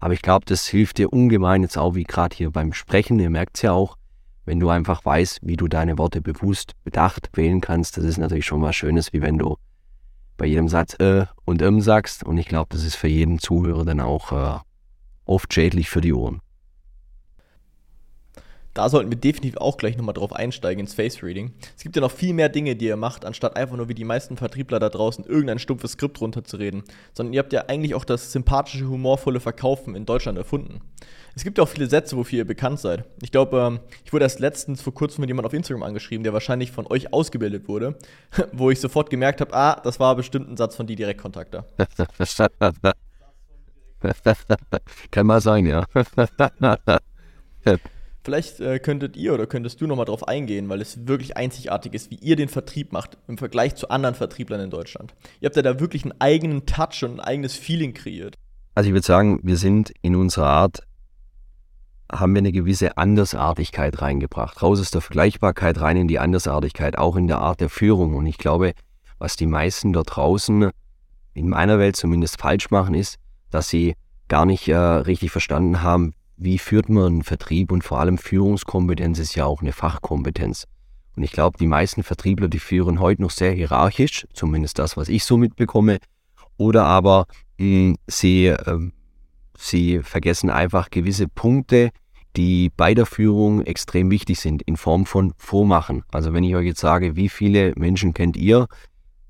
Aber 0.00 0.14
ich 0.14 0.22
glaube, 0.22 0.44
das 0.44 0.66
hilft 0.66 0.98
dir 0.98 1.12
ungemein 1.12 1.62
jetzt 1.62 1.78
auch, 1.78 1.94
wie 1.94 2.02
gerade 2.02 2.36
hier 2.36 2.50
beim 2.50 2.72
Sprechen. 2.72 3.20
Ihr 3.20 3.30
merkt 3.30 3.56
es 3.56 3.62
ja 3.62 3.72
auch, 3.72 3.96
wenn 4.44 4.58
du 4.58 4.68
einfach 4.68 5.04
weißt, 5.04 5.38
wie 5.42 5.56
du 5.56 5.68
deine 5.68 5.96
Worte 5.96 6.20
bewusst, 6.20 6.72
bedacht 6.82 7.30
wählen 7.34 7.60
kannst. 7.60 7.96
Das 7.96 8.04
ist 8.04 8.18
natürlich 8.18 8.44
schon 8.44 8.62
was 8.62 8.74
Schönes, 8.74 9.12
wie 9.12 9.22
wenn 9.22 9.38
du 9.38 9.56
bei 10.36 10.46
jedem 10.46 10.68
Satz 10.68 10.94
äh 10.98 11.26
und 11.44 11.62
ähm 11.62 11.80
sagst. 11.80 12.24
Und 12.24 12.36
ich 12.36 12.48
glaube, 12.48 12.66
das 12.70 12.82
ist 12.82 12.96
für 12.96 13.06
jeden 13.06 13.38
Zuhörer 13.38 13.84
dann 13.84 14.00
auch 14.00 14.32
äh, 14.32 14.58
oft 15.24 15.54
schädlich 15.54 15.88
für 15.88 16.00
die 16.00 16.12
Ohren. 16.12 16.40
Da 18.74 18.88
sollten 18.88 19.10
wir 19.10 19.18
definitiv 19.18 19.58
auch 19.58 19.76
gleich 19.76 19.98
nochmal 19.98 20.14
drauf 20.14 20.32
einsteigen 20.32 20.80
ins 20.80 20.94
Face 20.94 21.22
Reading. 21.22 21.52
Es 21.76 21.82
gibt 21.82 21.94
ja 21.94 22.00
noch 22.00 22.10
viel 22.10 22.32
mehr 22.32 22.48
Dinge, 22.48 22.74
die 22.74 22.86
ihr 22.86 22.96
macht, 22.96 23.26
anstatt 23.26 23.56
einfach 23.56 23.76
nur 23.76 23.88
wie 23.88 23.94
die 23.94 24.04
meisten 24.04 24.38
Vertriebler 24.38 24.80
da 24.80 24.88
draußen 24.88 25.26
irgendein 25.26 25.58
stumpfes 25.58 25.92
Skript 25.92 26.20
runterzureden. 26.20 26.82
Sondern 27.12 27.34
ihr 27.34 27.40
habt 27.40 27.52
ja 27.52 27.66
eigentlich 27.68 27.94
auch 27.94 28.06
das 28.06 28.32
sympathische, 28.32 28.88
humorvolle 28.88 29.40
Verkaufen 29.40 29.94
in 29.94 30.06
Deutschland 30.06 30.38
erfunden. 30.38 30.80
Es 31.34 31.44
gibt 31.44 31.58
ja 31.58 31.64
auch 31.64 31.68
viele 31.68 31.86
Sätze, 31.86 32.16
wofür 32.16 32.38
ihr 32.38 32.46
bekannt 32.46 32.80
seid. 32.80 33.04
Ich 33.20 33.30
glaube, 33.30 33.58
ähm, 33.58 33.80
ich 34.04 34.12
wurde 34.12 34.24
erst 34.24 34.40
letztens 34.40 34.80
vor 34.80 34.94
kurzem 34.94 35.20
mit 35.20 35.28
jemandem 35.28 35.48
auf 35.48 35.54
Instagram 35.54 35.82
angeschrieben, 35.82 36.24
der 36.24 36.32
wahrscheinlich 36.32 36.72
von 36.72 36.86
euch 36.86 37.12
ausgebildet 37.12 37.68
wurde, 37.68 37.98
wo 38.52 38.70
ich 38.70 38.80
sofort 38.80 39.10
gemerkt 39.10 39.42
habe, 39.42 39.52
ah, 39.54 39.80
das 39.82 40.00
war 40.00 40.16
bestimmt 40.16 40.50
ein 40.50 40.56
Satz 40.56 40.76
von 40.76 40.86
die 40.86 40.96
Direktkontakter. 40.96 41.66
Kann 45.10 45.26
mal 45.26 45.40
sein, 45.40 45.66
ja. 45.66 45.84
Vielleicht 48.24 48.60
äh, 48.60 48.78
könntet 48.78 49.16
ihr 49.16 49.34
oder 49.34 49.46
könntest 49.46 49.80
du 49.80 49.86
nochmal 49.86 50.04
drauf 50.04 50.28
eingehen, 50.28 50.68
weil 50.68 50.80
es 50.80 51.08
wirklich 51.08 51.36
einzigartig 51.36 51.92
ist, 51.94 52.10
wie 52.10 52.16
ihr 52.16 52.36
den 52.36 52.48
Vertrieb 52.48 52.92
macht 52.92 53.18
im 53.26 53.36
Vergleich 53.36 53.74
zu 53.74 53.90
anderen 53.90 54.14
Vertrieblern 54.14 54.60
in 54.60 54.70
Deutschland. 54.70 55.14
Ihr 55.40 55.46
habt 55.46 55.56
ja 55.56 55.62
da 55.62 55.80
wirklich 55.80 56.04
einen 56.04 56.14
eigenen 56.20 56.64
Touch 56.64 57.02
und 57.02 57.18
ein 57.18 57.20
eigenes 57.20 57.56
Feeling 57.56 57.94
kreiert. 57.94 58.36
Also 58.74 58.88
ich 58.88 58.94
würde 58.94 59.06
sagen, 59.06 59.40
wir 59.42 59.56
sind 59.56 59.92
in 60.02 60.14
unserer 60.14 60.46
Art, 60.46 60.82
haben 62.10 62.34
wir 62.34 62.38
eine 62.38 62.52
gewisse 62.52 62.96
Andersartigkeit 62.96 64.00
reingebracht. 64.00 64.62
Raus 64.62 64.80
aus 64.80 64.90
der 64.90 65.00
Vergleichbarkeit, 65.00 65.80
rein 65.80 65.96
in 65.96 66.08
die 66.08 66.18
Andersartigkeit, 66.20 66.96
auch 66.98 67.16
in 67.16 67.26
der 67.26 67.38
Art 67.38 67.60
der 67.60 67.70
Führung. 67.70 68.14
Und 68.14 68.26
ich 68.26 68.38
glaube, 68.38 68.72
was 69.18 69.36
die 69.36 69.46
meisten 69.46 69.92
da 69.92 70.02
draußen 70.02 70.70
in 71.34 71.48
meiner 71.48 71.78
Welt 71.78 71.96
zumindest 71.96 72.40
falsch 72.40 72.70
machen, 72.70 72.94
ist, 72.94 73.16
dass 73.50 73.68
sie 73.68 73.94
gar 74.28 74.46
nicht 74.46 74.68
äh, 74.68 74.76
richtig 74.76 75.30
verstanden 75.30 75.82
haben, 75.82 76.14
wie 76.36 76.58
führt 76.58 76.88
man 76.88 77.22
Vertrieb 77.22 77.72
und 77.72 77.84
vor 77.84 78.00
allem 78.00 78.18
Führungskompetenz 78.18 79.18
ist 79.18 79.34
ja 79.34 79.44
auch 79.46 79.60
eine 79.60 79.72
Fachkompetenz. 79.72 80.66
Und 81.16 81.22
ich 81.22 81.32
glaube, 81.32 81.58
die 81.58 81.66
meisten 81.66 82.02
Vertriebler, 82.02 82.48
die 82.48 82.58
führen 82.58 83.00
heute 83.00 83.22
noch 83.22 83.30
sehr 83.30 83.52
hierarchisch, 83.52 84.26
zumindest 84.32 84.78
das, 84.78 84.96
was 84.96 85.08
ich 85.08 85.24
so 85.24 85.36
mitbekomme, 85.36 85.98
oder 86.56 86.84
aber 86.84 87.26
mh, 87.58 87.66
hm, 87.66 87.96
sie, 88.06 88.46
äh, 88.46 88.90
sie 89.56 90.00
vergessen 90.02 90.50
einfach 90.50 90.90
gewisse 90.90 91.28
Punkte, 91.28 91.90
die 92.36 92.70
bei 92.76 92.94
der 92.94 93.06
Führung 93.06 93.62
extrem 93.62 94.10
wichtig 94.10 94.40
sind, 94.40 94.62
in 94.62 94.76
Form 94.76 95.04
von 95.04 95.34
Vormachen. 95.36 96.02
Also 96.10 96.32
wenn 96.32 96.44
ich 96.44 96.56
euch 96.56 96.66
jetzt 96.66 96.80
sage, 96.80 97.14
wie 97.14 97.28
viele 97.28 97.74
Menschen 97.76 98.14
kennt 98.14 98.36
ihr, 98.36 98.66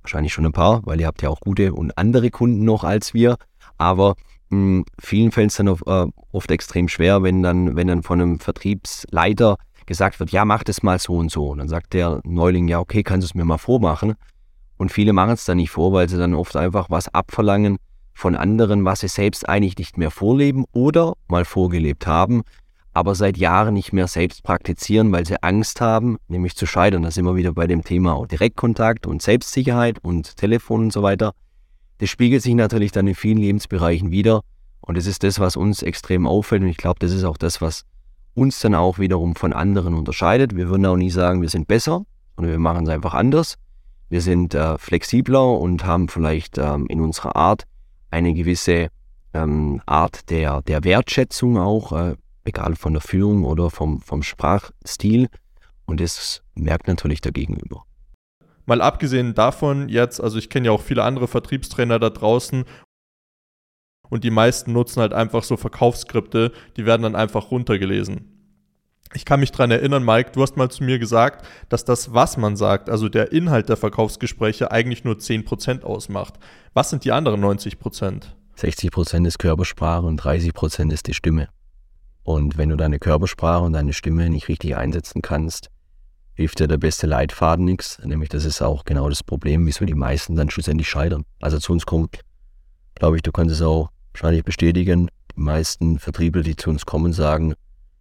wahrscheinlich 0.03 0.33
schon 0.33 0.47
ein 0.47 0.53
paar, 0.53 0.85
weil 0.87 1.01
ihr 1.01 1.07
habt 1.07 1.23
ja 1.23 1.29
auch 1.29 1.41
gute 1.41 1.73
und 1.73 1.97
andere 1.99 2.31
Kunden 2.31 2.65
noch 2.65 2.85
als 2.85 3.13
wir, 3.15 3.37
aber 3.77 4.15
mh, 4.53 4.85
vielen 5.01 5.33
fällt 5.33 5.51
es 5.51 5.57
dann 5.57 5.67
äh, 5.67 6.07
oft 6.31 6.51
extrem 6.51 6.89
schwer, 6.89 7.23
wenn 7.23 7.43
dann, 7.43 7.75
wenn 7.75 7.89
dann 7.89 8.03
von 8.03 8.21
einem 8.21 8.39
Vertriebsleiter 8.39 9.57
gesagt 9.87 10.21
wird, 10.21 10.31
ja, 10.31 10.45
mach 10.45 10.63
das 10.63 10.83
mal 10.83 10.99
so 10.99 11.15
und 11.15 11.31
so. 11.31 11.49
Und 11.49 11.59
dann 11.59 11.69
sagt 11.69 11.93
der 11.93 12.21
Neuling, 12.25 12.69
ja, 12.69 12.79
okay, 12.79 13.03
kannst 13.03 13.25
du 13.25 13.31
es 13.31 13.35
mir 13.35 13.45
mal 13.45 13.59
vormachen? 13.59 14.15
Und 14.77 14.93
viele 14.93 15.13
machen 15.13 15.33
es 15.33 15.45
dann 15.45 15.57
nicht 15.57 15.71
vor, 15.71 15.93
weil 15.93 16.09
sie 16.09 16.19
dann 16.19 16.35
oft 16.35 16.57
einfach 16.57 16.91
was 16.91 17.13
abverlangen 17.13 17.79
von 18.15 18.37
anderen, 18.37 18.85
was 18.85 19.01
sie 19.01 19.09
selbst 19.09 19.49
eigentlich 19.49 19.79
nicht 19.79 19.97
mehr 19.97 20.11
vorleben 20.11 20.65
oder 20.73 21.15
mal 21.29 21.45
vorgelebt 21.45 22.07
haben, 22.07 22.43
aber 22.93 23.15
seit 23.15 23.39
Jahren 23.39 23.75
nicht 23.75 23.93
mehr 23.93 24.07
selbst 24.07 24.43
praktizieren, 24.43 25.11
weil 25.13 25.25
sie 25.25 25.43
Angst 25.43 25.81
haben, 25.81 26.19
nämlich 26.29 26.57
zu 26.57 26.67
scheitern. 26.67 27.03
Da 27.03 27.11
sind 27.11 27.25
wir 27.25 27.37
wieder 27.37 27.53
bei 27.53 27.67
dem 27.67 27.85
Thema 27.85 28.27
Direktkontakt 28.27 29.07
und 29.07 29.23
Selbstsicherheit 29.23 29.99
und 30.03 30.37
Telefon 30.37 30.85
und 30.85 30.93
so 30.93 31.03
weiter. 31.03 31.33
Das 32.03 32.11
spiegelt 32.11 32.43
sich 32.43 32.57
natürlich 32.57 32.91
dann 32.91 33.07
in 33.07 33.15
vielen 33.15 33.39
Lebensbereichen 33.39 34.11
wieder. 34.11 34.41
Und 34.81 34.97
das 34.97 35.07
ist 35.07 35.23
das, 35.23 35.39
was 35.39 35.55
uns 35.55 35.85
extrem 35.85 36.27
auffällt. 36.27 36.63
Und 36.63 36.69
ich 36.69 36.77
glaube, 36.77 36.99
das 36.99 37.13
ist 37.13 37.23
auch 37.23 37.37
das, 37.37 37.61
was 37.61 37.85
uns 38.35 38.59
dann 38.59 38.75
auch 38.75 38.99
wiederum 38.99 39.37
von 39.37 39.53
anderen 39.53 39.95
unterscheidet. 39.95 40.57
Wir 40.57 40.69
würden 40.69 40.85
auch 40.87 40.97
nie 40.97 41.11
sagen, 41.11 41.43
wir 41.43 41.49
sind 41.49 41.69
besser, 41.69 42.05
sondern 42.35 42.51
wir 42.51 42.59
machen 42.59 42.87
es 42.87 42.89
einfach 42.89 43.15
anders. 43.15 43.55
Wir 44.09 44.21
sind 44.21 44.53
äh, 44.53 44.79
flexibler 44.79 45.47
und 45.61 45.87
haben 45.87 46.09
vielleicht 46.09 46.59
ähm, 46.59 46.87
in 46.89 47.01
unserer 47.01 47.37
Art 47.37 47.69
eine 48.11 48.35
gewisse 48.35 48.89
ähm, 49.33 49.81
Art 49.87 50.29
der, 50.29 50.61
der 50.63 50.83
Wertschätzung 50.83 51.57
auch, 51.57 51.93
äh, 51.93 52.17
egal 52.43 52.75
von 52.75 52.95
der 52.95 53.03
Führung 53.03 53.45
oder 53.45 53.71
vom, 53.71 54.01
vom 54.01 54.25
Sprachstil. 54.25 55.29
Und 55.87 56.01
das 56.01 56.43
merkt 56.57 56.89
natürlich 56.89 57.21
der 57.21 57.31
Gegenüber. 57.31 57.85
Mal 58.67 58.81
abgesehen 58.81 59.35
davon 59.35 59.89
jetzt, 59.89 60.21
also 60.21 60.39
ich 60.39 60.51
kenne 60.51 60.67
ja 60.67 60.73
auch 60.73 60.83
viele 60.83 61.03
andere 61.03 61.29
Vertriebstrainer 61.29 61.99
da 61.99 62.11
draußen 62.11 62.65
und 64.09 64.25
die 64.25 64.31
meisten 64.31 64.73
nutzen 64.73 65.01
halt 65.01 65.13
einfach 65.13 65.43
so 65.43 65.57
Verkaufsskripte, 65.57 66.53
die 66.77 66.87
werden 66.87 67.03
dann 67.03 67.17
einfach 67.17 67.51
runtergelesen. 67.51 68.29
Ich 69.15 69.25
kann 69.25 69.41
mich 69.41 69.53
dran 69.53 69.71
erinnern, 69.71 70.05
Mike, 70.05 70.31
du 70.33 70.43
hast 70.43 70.57
mal 70.57 70.71
zu 70.71 70.85
mir 70.85 70.99
gesagt, 70.99 71.47
dass 71.69 71.85
das, 71.85 72.15
was 72.15 72.37
man 72.37 72.57
sagt, 72.57 72.89
also 72.89 73.09
der 73.09 73.33
Inhalt 73.33 73.69
der 73.69 73.77
Verkaufsgespräche, 73.77 74.71
eigentlich 74.71 75.05
nur 75.05 75.17
10% 75.17 75.83
ausmacht. 75.83 76.35
Was 76.73 76.91
sind 76.91 77.05
die 77.05 77.13
anderen 77.13 77.45
90%? 77.45 78.25
60% 78.57 79.27
ist 79.27 79.39
Körpersprache 79.39 80.07
und 80.07 80.23
30% 80.23 80.93
ist 80.93 81.07
die 81.09 81.15
Stimme. 81.15 81.49
Und 82.23 82.57
wenn 82.57 82.69
du 82.69 82.77
deine 82.77 82.99
Körpersprache 82.99 83.65
und 83.65 83.73
deine 83.73 83.93
Stimme 83.93 84.31
nicht 84.31 84.49
richtig 84.49 84.77
einsetzen 84.77 85.21
kannst, 85.21 85.71
hilft 86.35 86.61
dir 86.61 86.69
der 86.69 86.79
beste 86.79 87.07
Leitfaden 87.07 87.65
nichts. 87.65 87.99
Nämlich 88.05 88.29
das 88.29 88.45
ist 88.45 88.63
auch 88.63 88.85
genau 88.85 89.09
das 89.09 89.23
Problem, 89.23 89.67
wieso 89.67 89.85
die 89.85 89.95
meisten 89.95 90.37
dann 90.37 90.51
schlussendlich 90.51 90.89
scheitern. 90.89 91.25
Also 91.41 91.59
zu 91.59 91.73
uns 91.73 91.87
kommt, 91.87 92.21
glaube 92.95 93.17
ich, 93.17 93.23
du 93.23 93.33
kannst 93.33 93.55
es 93.55 93.63
auch 93.63 93.91
wahrscheinlich 94.13 94.45
bestätigen, 94.45 95.09
die 95.37 95.41
meisten 95.41 95.99
Vertriebler, 95.99 96.43
die 96.43 96.57
zu 96.57 96.71
uns 96.71 96.87
kommen, 96.87 97.13
sagen, 97.13 97.55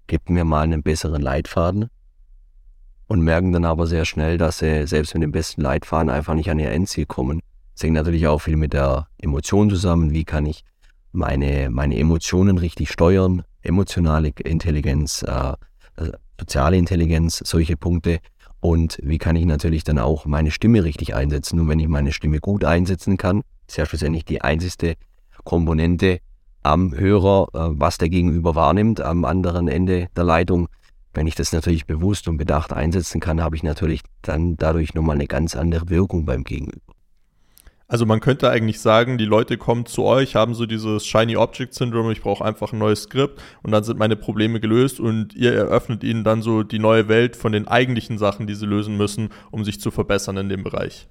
gib 0.07 0.29
mir 0.29 0.43
mal 0.43 0.61
einen 0.61 0.83
besseren 0.83 1.21
Leitfaden 1.21 1.89
und 3.07 3.21
merken 3.21 3.51
dann 3.51 3.65
aber 3.65 3.87
sehr 3.87 4.05
schnell, 4.05 4.37
dass 4.37 4.59
sie 4.59 4.87
selbst 4.87 5.13
mit 5.13 5.23
dem 5.23 5.31
besten 5.31 5.61
Leitfaden 5.61 6.09
einfach 6.09 6.33
nicht 6.33 6.49
an 6.49 6.59
ihr 6.59 6.71
Endziel 6.71 7.05
kommen. 7.05 7.41
Das 7.73 7.83
hängt 7.83 7.95
natürlich 7.95 8.27
auch 8.27 8.39
viel 8.39 8.57
mit 8.57 8.73
der 8.73 9.07
Emotion 9.17 9.69
zusammen. 9.69 10.11
Wie 10.11 10.23
kann 10.23 10.45
ich 10.45 10.63
meine, 11.11 11.69
meine 11.69 11.97
Emotionen 11.97 12.57
richtig 12.57 12.91
steuern? 12.91 13.43
Emotionale 13.61 14.31
Intelligenz, 14.43 15.23
äh, 15.23 15.53
soziale 16.41 16.77
Intelligenz, 16.77 17.41
solche 17.45 17.77
Punkte. 17.77 18.19
Und 18.59 18.99
wie 19.03 19.17
kann 19.19 19.35
ich 19.35 19.45
natürlich 19.45 19.83
dann 19.83 19.99
auch 19.99 20.25
meine 20.25 20.51
Stimme 20.51 20.83
richtig 20.83 21.15
einsetzen? 21.15 21.59
Und 21.59 21.69
wenn 21.69 21.79
ich 21.79 21.87
meine 21.87 22.11
Stimme 22.11 22.39
gut 22.39 22.63
einsetzen 22.63 23.17
kann, 23.17 23.41
ist 23.67 23.77
ja 23.77 23.85
schlussendlich 23.85 24.25
die 24.25 24.41
einzigste 24.41 24.95
Komponente 25.43 26.19
am 26.63 26.93
Hörer, 26.93 27.47
äh, 27.53 27.79
was 27.79 27.97
der 27.97 28.09
Gegenüber 28.09 28.55
wahrnimmt, 28.55 29.01
am 29.01 29.25
anderen 29.25 29.67
Ende 29.67 30.07
der 30.15 30.23
Leitung. 30.23 30.67
Wenn 31.13 31.27
ich 31.27 31.35
das 31.35 31.51
natürlich 31.53 31.85
bewusst 31.85 32.27
und 32.27 32.37
bedacht 32.37 32.73
einsetzen 32.73 33.19
kann, 33.19 33.41
habe 33.41 33.55
ich 33.55 33.63
natürlich 33.63 34.01
dann 34.21 34.57
dadurch 34.57 34.93
nochmal 34.93 35.15
eine 35.15 35.27
ganz 35.27 35.55
andere 35.55 35.89
Wirkung 35.89 36.25
beim 36.25 36.43
Gegenüber. 36.43 36.93
Also 37.91 38.05
man 38.05 38.21
könnte 38.21 38.49
eigentlich 38.49 38.79
sagen, 38.79 39.17
die 39.17 39.25
Leute 39.25 39.57
kommen 39.57 39.85
zu 39.85 40.05
euch, 40.05 40.35
haben 40.35 40.53
so 40.53 40.65
dieses 40.65 41.05
Shiny 41.05 41.35
Object 41.35 41.73
Syndrome, 41.73 42.13
ich 42.13 42.21
brauche 42.21 42.45
einfach 42.45 42.71
ein 42.71 42.79
neues 42.79 43.03
Skript 43.03 43.41
und 43.63 43.73
dann 43.73 43.83
sind 43.83 43.99
meine 43.99 44.15
Probleme 44.15 44.61
gelöst 44.61 45.01
und 45.01 45.35
ihr 45.35 45.53
eröffnet 45.53 46.01
ihnen 46.05 46.23
dann 46.23 46.41
so 46.41 46.63
die 46.63 46.79
neue 46.79 47.09
Welt 47.09 47.35
von 47.35 47.51
den 47.51 47.67
eigentlichen 47.67 48.17
Sachen, 48.17 48.47
die 48.47 48.55
sie 48.55 48.65
lösen 48.65 48.95
müssen, 48.95 49.27
um 49.51 49.65
sich 49.65 49.81
zu 49.81 49.91
verbessern 49.91 50.37
in 50.37 50.47
dem 50.47 50.63
Bereich. 50.63 51.09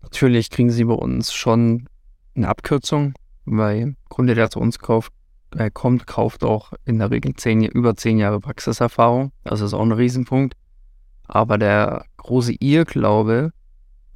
Natürlich 0.00 0.48
kriegen 0.48 0.70
sie 0.70 0.84
bei 0.84 0.94
uns 0.94 1.34
schon 1.34 1.86
eine 2.34 2.48
Abkürzung, 2.48 3.12
weil 3.44 3.94
Kunde, 4.08 4.34
der 4.34 4.48
zu 4.48 4.58
uns 4.58 4.78
kauft, 4.78 5.12
äh, 5.54 5.70
kommt, 5.70 6.06
kauft 6.06 6.44
auch 6.44 6.72
in 6.86 6.98
der 6.98 7.10
Regel 7.10 7.34
zehn, 7.34 7.62
über 7.62 7.94
zehn 7.94 8.16
Jahre 8.16 8.40
Praxiserfahrung. 8.40 9.32
Das 9.44 9.60
ist 9.60 9.74
auch 9.74 9.82
ein 9.82 9.92
Riesenpunkt. 9.92 10.56
Aber 11.28 11.58
der 11.58 12.06
große 12.16 12.54
Irrglaube, 12.58 13.52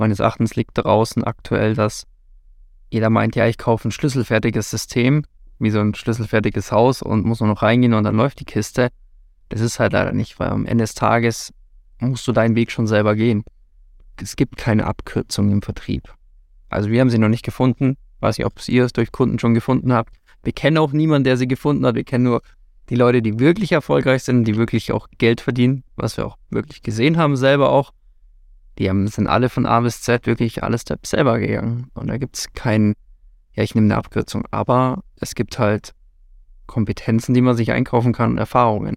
meines 0.05 0.21
Erachtens 0.21 0.55
liegt 0.55 0.77
draußen 0.77 1.25
aktuell, 1.25 1.73
dass 1.73 2.07
jeder 2.91 3.09
meint, 3.09 3.37
ja, 3.37 3.47
ich 3.47 3.57
kaufe 3.57 3.89
ein 3.89 3.91
schlüsselfertiges 3.91 4.71
System, 4.71 5.25
wie 5.59 5.71
so 5.71 5.81
ein 5.81 5.95
schlüsselfertiges 5.95 6.71
Haus 6.71 7.01
und 7.01 7.25
muss 7.25 7.41
nur 7.41 7.49
noch 7.49 7.63
reingehen 7.63 7.95
und 7.95 8.05
dann 8.05 8.15
läuft 8.15 8.39
die 8.41 8.45
Kiste. 8.45 8.91
Das 9.49 9.63
ist 9.63 9.81
halt 9.81 9.95
leider 9.95 10.13
nicht, 10.13 10.39
weil 10.39 10.51
am 10.51 10.67
Ende 10.67 10.85
des 10.85 10.95
Tages 10.95 11.55
musst 12.01 12.29
du 12.29 12.33
deinen 12.33 12.55
Weg 12.55 12.71
schon 12.71 12.87
selber 12.87 13.17
gehen. 13.17 13.45
Es 14.21 14.37
gibt 14.37 14.59
keine 14.59 14.85
Abkürzung 14.85 15.51
im 15.51 15.63
Vertrieb. 15.63 16.13
Also 16.69 16.91
wir 16.91 17.01
haben 17.01 17.09
sie 17.09 17.19
noch 17.19 17.31
nicht 17.31 17.45
gefunden. 17.45 17.97
Weiß 18.21 18.37
nicht, 18.37 18.47
ob 18.47 18.69
ihr 18.69 18.85
es 18.85 18.93
durch 18.93 19.11
Kunden 19.11 19.39
schon 19.39 19.55
gefunden 19.55 19.95
habt. 19.95 20.15
Wir 20.43 20.53
kennen 20.53 20.77
auch 20.77 20.93
niemanden, 20.93 21.25
der 21.25 21.39
sie 21.39 21.49
gefunden 21.49 21.87
hat. 21.87 21.95
Wir 21.95 22.05
kennen 22.05 22.25
nur 22.25 22.43
die 22.91 22.97
Leute, 22.97 23.23
die 23.23 23.39
wirklich 23.39 23.73
erfolgreich 23.73 24.23
sind, 24.23 24.45
die 24.45 24.57
wirklich 24.57 24.93
auch 24.93 25.09
Geld 25.17 25.41
verdienen, 25.41 25.83
was 25.97 26.19
wir 26.19 26.27
auch 26.27 26.37
wirklich 26.51 26.83
gesehen 26.83 27.17
haben, 27.17 27.37
selber 27.37 27.71
auch. 27.71 27.93
Die 28.79 28.89
haben, 28.89 29.07
sind 29.07 29.27
alle 29.27 29.49
von 29.49 29.67
A 29.67 29.81
bis 29.81 30.03
Z 30.03 30.27
wirklich 30.27 30.63
alle 30.63 30.79
Steps 30.79 31.11
selber 31.11 31.39
gegangen. 31.39 31.91
Und 31.95 32.09
da 32.09 32.17
gibt 32.17 32.37
es 32.37 32.53
keinen, 32.53 32.95
ja, 33.53 33.63
ich 33.63 33.75
nehme 33.75 33.87
eine 33.87 33.97
Abkürzung, 33.97 34.45
aber 34.51 35.03
es 35.21 35.35
gibt 35.35 35.59
halt 35.59 35.95
Kompetenzen, 36.67 37.35
die 37.35 37.41
man 37.41 37.57
sich 37.57 37.73
einkaufen 37.73 38.13
kann 38.13 38.33
und 38.33 38.39
Erfahrungen. 38.39 38.97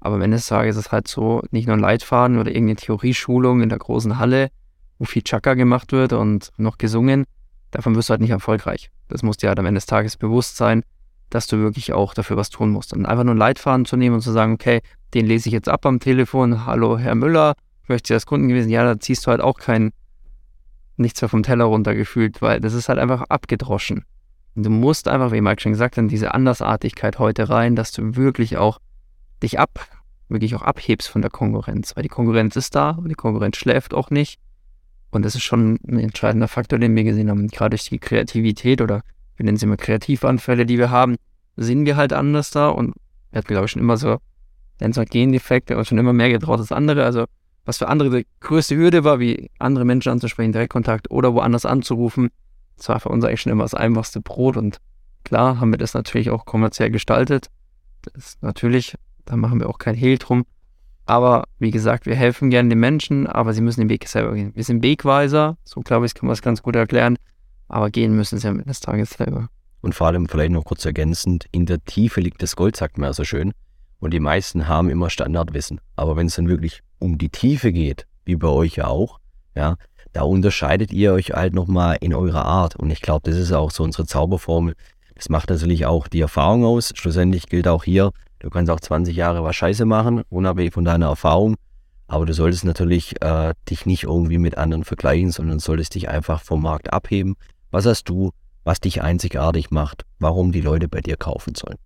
Aber 0.00 0.20
wenn 0.20 0.32
ich 0.32 0.44
sage, 0.44 0.68
ist 0.68 0.76
es 0.76 0.92
halt 0.92 1.08
so, 1.08 1.42
nicht 1.50 1.66
nur 1.66 1.76
ein 1.76 1.80
Leitfaden 1.80 2.38
oder 2.38 2.50
irgendeine 2.50 2.76
Theorieschulung 2.76 3.62
in 3.62 3.68
der 3.68 3.78
großen 3.78 4.18
Halle, 4.18 4.50
wo 4.98 5.04
viel 5.04 5.22
Chaka 5.22 5.54
gemacht 5.54 5.92
wird 5.92 6.12
und 6.12 6.50
noch 6.56 6.78
gesungen, 6.78 7.24
davon 7.70 7.94
wirst 7.94 8.08
du 8.08 8.12
halt 8.12 8.20
nicht 8.20 8.30
erfolgreich. 8.30 8.90
Das 9.08 9.22
muss 9.22 9.38
dir 9.38 9.48
halt 9.48 9.58
am 9.58 9.66
Ende 9.66 9.78
des 9.78 9.86
Tages 9.86 10.16
bewusst 10.16 10.56
sein, 10.56 10.82
dass 11.30 11.46
du 11.46 11.58
wirklich 11.58 11.92
auch 11.92 12.14
dafür 12.14 12.36
was 12.36 12.50
tun 12.50 12.70
musst. 12.70 12.92
Und 12.92 13.06
einfach 13.06 13.24
nur 13.24 13.32
einen 13.32 13.38
Leitfaden 13.38 13.84
zu 13.84 13.96
nehmen 13.96 14.16
und 14.16 14.22
zu 14.22 14.32
sagen, 14.32 14.52
okay, 14.52 14.80
den 15.14 15.26
lese 15.26 15.48
ich 15.48 15.52
jetzt 15.52 15.68
ab 15.68 15.84
am 15.86 16.00
Telefon, 16.00 16.66
hallo 16.66 16.98
Herr 16.98 17.14
Müller, 17.14 17.54
möchte 17.88 18.14
als 18.14 18.26
Kunden 18.26 18.48
gewesen, 18.48 18.70
ja, 18.70 18.84
da 18.84 18.98
ziehst 18.98 19.26
du 19.26 19.30
halt 19.30 19.40
auch 19.40 19.58
kein 19.58 19.92
nichts 20.96 21.22
mehr 21.22 21.28
vom 21.28 21.42
Teller 21.42 21.64
runtergefühlt, 21.64 22.42
weil 22.42 22.60
das 22.60 22.74
ist 22.74 22.88
halt 22.88 22.98
einfach 22.98 23.22
abgedroschen. 23.22 24.04
Und 24.54 24.64
du 24.64 24.70
musst 24.70 25.06
einfach, 25.08 25.30
wie 25.32 25.40
Mike 25.40 25.60
schon 25.60 25.72
gesagt 25.72 25.96
hat, 25.96 26.02
in 26.02 26.08
diese 26.08 26.34
Andersartigkeit 26.34 27.18
heute 27.18 27.48
rein, 27.48 27.76
dass 27.76 27.92
du 27.92 28.16
wirklich 28.16 28.56
auch 28.56 28.80
dich 29.42 29.58
ab, 29.58 29.86
wirklich 30.28 30.54
auch 30.56 30.62
abhebst 30.62 31.08
von 31.08 31.22
der 31.22 31.30
Konkurrenz, 31.30 31.94
weil 31.94 32.02
die 32.02 32.08
Konkurrenz 32.08 32.56
ist 32.56 32.74
da, 32.74 32.90
aber 32.90 33.08
die 33.08 33.14
Konkurrenz 33.14 33.56
schläft 33.56 33.94
auch 33.94 34.10
nicht. 34.10 34.40
Und 35.10 35.24
das 35.24 35.34
ist 35.34 35.44
schon 35.44 35.78
ein 35.86 36.00
entscheidender 36.00 36.48
Faktor, 36.48 36.78
den 36.78 36.94
wir 36.94 37.04
gesehen 37.04 37.30
haben. 37.30 37.48
Gerade 37.48 37.70
durch 37.70 37.88
die 37.88 37.98
Kreativität 37.98 38.82
oder 38.82 39.02
wir 39.36 39.44
nennen 39.44 39.56
sie 39.56 39.66
immer 39.66 39.76
Kreativanfälle, 39.76 40.66
die 40.66 40.78
wir 40.78 40.90
haben, 40.90 41.16
sind 41.56 41.86
wir 41.86 41.96
halt 41.96 42.12
anders 42.12 42.50
da 42.50 42.68
und 42.68 42.94
wir 43.30 43.38
hatten, 43.38 43.48
glaube 43.48 43.66
ich, 43.66 43.70
schon 43.70 43.82
immer 43.82 43.96
so, 43.96 44.18
nennen 44.80 44.90
es 44.90 44.96
mal 44.96 45.06
Gendefekt, 45.06 45.70
aber 45.70 45.84
schon 45.84 45.98
immer 45.98 46.12
mehr 46.12 46.30
getraut 46.30 46.58
als 46.58 46.72
andere. 46.72 47.04
Also 47.04 47.26
was 47.64 47.78
für 47.78 47.88
andere 47.88 48.10
die 48.10 48.26
größte 48.40 48.76
Hürde 48.76 49.04
war, 49.04 49.20
wie 49.20 49.50
andere 49.58 49.84
Menschen 49.84 50.10
anzusprechen, 50.10 50.52
Direktkontakt 50.52 51.10
oder 51.10 51.34
woanders 51.34 51.66
anzurufen. 51.66 52.30
Das 52.76 52.88
war 52.88 53.00
für 53.00 53.08
uns 53.08 53.24
eigentlich 53.24 53.42
schon 53.42 53.52
immer 53.52 53.64
das 53.64 53.74
einfachste 53.74 54.20
Brot 54.20 54.56
und 54.56 54.78
klar 55.24 55.60
haben 55.60 55.70
wir 55.70 55.78
das 55.78 55.94
natürlich 55.94 56.30
auch 56.30 56.44
kommerziell 56.44 56.90
gestaltet. 56.90 57.48
Das 58.02 58.14
ist 58.14 58.42
natürlich, 58.42 58.96
da 59.24 59.36
machen 59.36 59.60
wir 59.60 59.68
auch 59.68 59.78
kein 59.78 59.94
Hehl 59.94 60.18
drum. 60.18 60.44
Aber 61.06 61.44
wie 61.58 61.70
gesagt, 61.70 62.04
wir 62.04 62.14
helfen 62.14 62.50
gerne 62.50 62.68
den 62.68 62.78
Menschen, 62.78 63.26
aber 63.26 63.54
sie 63.54 63.62
müssen 63.62 63.80
den 63.80 63.88
Weg 63.88 64.06
selber 64.06 64.34
gehen. 64.34 64.52
Wir 64.54 64.62
sind 64.62 64.82
Wegweiser, 64.82 65.56
so 65.64 65.80
glaube 65.80 66.06
ich, 66.06 66.14
kann 66.14 66.26
man 66.26 66.34
es 66.34 66.42
ganz 66.42 66.62
gut 66.62 66.76
erklären, 66.76 67.16
aber 67.66 67.90
gehen 67.90 68.14
müssen 68.14 68.38
sie 68.38 68.46
am 68.46 68.56
Ende 68.56 68.66
des 68.66 68.80
Tages 68.80 69.10
selber. 69.10 69.48
Und 69.80 69.94
vor 69.94 70.08
allem 70.08 70.28
vielleicht 70.28 70.52
noch 70.52 70.64
kurz 70.64 70.84
ergänzend, 70.84 71.46
in 71.50 71.64
der 71.64 71.82
Tiefe 71.84 72.20
liegt 72.20 72.42
das 72.42 72.56
Gold, 72.56 72.76
sagt 72.76 72.98
man 72.98 73.08
ja 73.08 73.12
so 73.14 73.24
schön. 73.24 73.52
Und 74.00 74.12
die 74.12 74.20
meisten 74.20 74.68
haben 74.68 74.90
immer 74.90 75.10
Standardwissen. 75.10 75.80
Aber 75.96 76.16
wenn 76.16 76.26
es 76.26 76.36
dann 76.36 76.48
wirklich 76.48 76.82
um 76.98 77.18
die 77.18 77.30
Tiefe 77.30 77.72
geht, 77.72 78.06
wie 78.24 78.36
bei 78.36 78.48
euch 78.48 78.76
ja 78.76 78.86
auch, 78.86 79.18
ja, 79.54 79.76
da 80.12 80.22
unterscheidet 80.22 80.92
ihr 80.92 81.12
euch 81.12 81.30
halt 81.30 81.54
nochmal 81.54 81.98
in 82.00 82.14
eurer 82.14 82.44
Art. 82.44 82.76
Und 82.76 82.90
ich 82.90 83.02
glaube, 83.02 83.28
das 83.28 83.38
ist 83.38 83.52
auch 83.52 83.70
so 83.70 83.82
unsere 83.82 84.06
Zauberformel. 84.06 84.74
Das 85.14 85.28
macht 85.28 85.50
natürlich 85.50 85.86
auch 85.86 86.08
die 86.08 86.20
Erfahrung 86.20 86.64
aus. 86.64 86.92
Schlussendlich 86.94 87.46
gilt 87.46 87.66
auch 87.66 87.84
hier, 87.84 88.12
du 88.38 88.50
kannst 88.50 88.70
auch 88.70 88.80
20 88.80 89.16
Jahre 89.16 89.42
was 89.42 89.56
Scheiße 89.56 89.84
machen, 89.84 90.22
unabhängig 90.30 90.72
von 90.72 90.84
deiner 90.84 91.06
Erfahrung. 91.06 91.56
Aber 92.06 92.24
du 92.24 92.32
solltest 92.32 92.64
natürlich 92.64 93.20
äh, 93.20 93.52
dich 93.68 93.84
nicht 93.84 94.04
irgendwie 94.04 94.38
mit 94.38 94.56
anderen 94.56 94.84
vergleichen, 94.84 95.30
sondern 95.30 95.58
solltest 95.58 95.94
dich 95.94 96.08
einfach 96.08 96.40
vom 96.40 96.62
Markt 96.62 96.92
abheben. 96.92 97.34
Was 97.70 97.84
hast 97.84 98.04
du, 98.04 98.30
was 98.64 98.80
dich 98.80 99.02
einzigartig 99.02 99.70
macht, 99.70 100.04
warum 100.18 100.52
die 100.52 100.62
Leute 100.62 100.88
bei 100.88 101.00
dir 101.00 101.16
kaufen 101.16 101.54
sollen? 101.54 101.76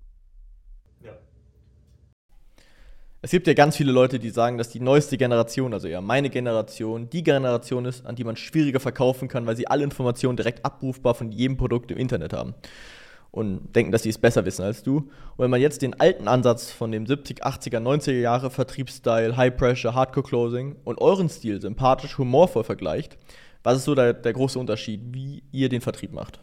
Es 3.24 3.30
gibt 3.30 3.46
ja 3.46 3.54
ganz 3.54 3.76
viele 3.76 3.92
Leute, 3.92 4.18
die 4.18 4.30
sagen, 4.30 4.58
dass 4.58 4.70
die 4.70 4.80
neueste 4.80 5.16
Generation, 5.16 5.72
also 5.72 5.86
ja 5.86 6.00
meine 6.00 6.28
Generation, 6.28 7.08
die 7.08 7.22
Generation 7.22 7.84
ist, 7.84 8.04
an 8.04 8.16
die 8.16 8.24
man 8.24 8.34
schwieriger 8.34 8.80
verkaufen 8.80 9.28
kann, 9.28 9.46
weil 9.46 9.56
sie 9.56 9.68
alle 9.68 9.84
Informationen 9.84 10.36
direkt 10.36 10.64
abrufbar 10.64 11.14
von 11.14 11.30
jedem 11.30 11.56
Produkt 11.56 11.92
im 11.92 11.98
Internet 11.98 12.32
haben. 12.32 12.54
Und 13.30 13.76
denken, 13.76 13.92
dass 13.92 14.02
sie 14.02 14.08
es 14.08 14.18
besser 14.18 14.44
wissen 14.44 14.64
als 14.64 14.82
du. 14.82 14.96
Und 14.96 15.38
wenn 15.38 15.50
man 15.50 15.60
jetzt 15.60 15.82
den 15.82 15.98
alten 16.00 16.26
Ansatz 16.26 16.72
von 16.72 16.90
dem 16.90 17.06
70, 17.06 17.46
80er, 17.46 17.78
90er 17.78 18.20
Jahre 18.20 18.50
Vertriebsstyle, 18.50 19.36
High 19.36 19.56
Pressure, 19.56 19.94
Hardcore 19.94 20.26
Closing 20.26 20.74
und 20.82 21.00
euren 21.00 21.28
Stil 21.28 21.60
sympathisch, 21.60 22.18
humorvoll 22.18 22.64
vergleicht, 22.64 23.18
was 23.62 23.78
ist 23.78 23.84
so 23.84 23.94
der, 23.94 24.14
der 24.14 24.32
große 24.32 24.58
Unterschied, 24.58 25.00
wie 25.12 25.44
ihr 25.52 25.68
den 25.68 25.80
Vertrieb 25.80 26.12
macht? 26.12 26.40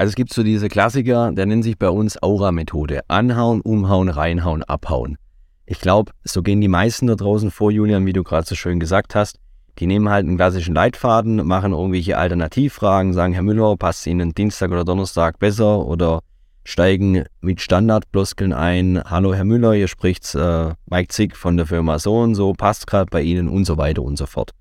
Also 0.00 0.12
es 0.12 0.16
gibt 0.16 0.32
so 0.32 0.42
diese 0.42 0.70
Klassiker, 0.70 1.30
der 1.30 1.44
nennt 1.44 1.62
sich 1.62 1.78
bei 1.78 1.90
uns 1.90 2.22
Aura-Methode. 2.22 3.02
Anhauen, 3.08 3.60
umhauen, 3.60 4.08
reinhauen, 4.08 4.62
abhauen. 4.62 5.18
Ich 5.66 5.78
glaube, 5.78 6.12
so 6.24 6.40
gehen 6.40 6.62
die 6.62 6.68
meisten 6.68 7.06
da 7.06 7.16
draußen 7.16 7.50
vor, 7.50 7.70
Julian, 7.70 8.06
wie 8.06 8.14
du 8.14 8.22
gerade 8.22 8.46
so 8.46 8.54
schön 8.54 8.80
gesagt 8.80 9.14
hast. 9.14 9.38
Die 9.78 9.86
nehmen 9.86 10.08
halt 10.08 10.26
einen 10.26 10.38
klassischen 10.38 10.74
Leitfaden, 10.74 11.46
machen 11.46 11.72
irgendwelche 11.72 12.16
Alternativfragen, 12.16 13.12
sagen, 13.12 13.34
Herr 13.34 13.42
Müller, 13.42 13.76
passt 13.76 14.06
Ihnen 14.06 14.32
Dienstag 14.32 14.70
oder 14.70 14.86
Donnerstag 14.86 15.38
besser 15.38 15.84
oder 15.84 16.20
steigen 16.64 17.24
mit 17.42 17.60
Standardbloskeln 17.60 18.54
ein. 18.54 19.02
Hallo 19.04 19.34
Herr 19.34 19.44
Müller, 19.44 19.74
hier 19.74 19.88
spricht 19.88 20.34
äh, 20.34 20.72
Mike 20.86 21.08
Zick 21.08 21.36
von 21.36 21.58
der 21.58 21.66
Firma 21.66 21.98
so 21.98 22.20
und 22.20 22.36
so, 22.36 22.54
passt 22.54 22.86
gerade 22.86 23.10
bei 23.10 23.20
Ihnen 23.20 23.50
und 23.50 23.66
so 23.66 23.76
weiter 23.76 24.00
und 24.00 24.16
so 24.16 24.24
fort. 24.24 24.52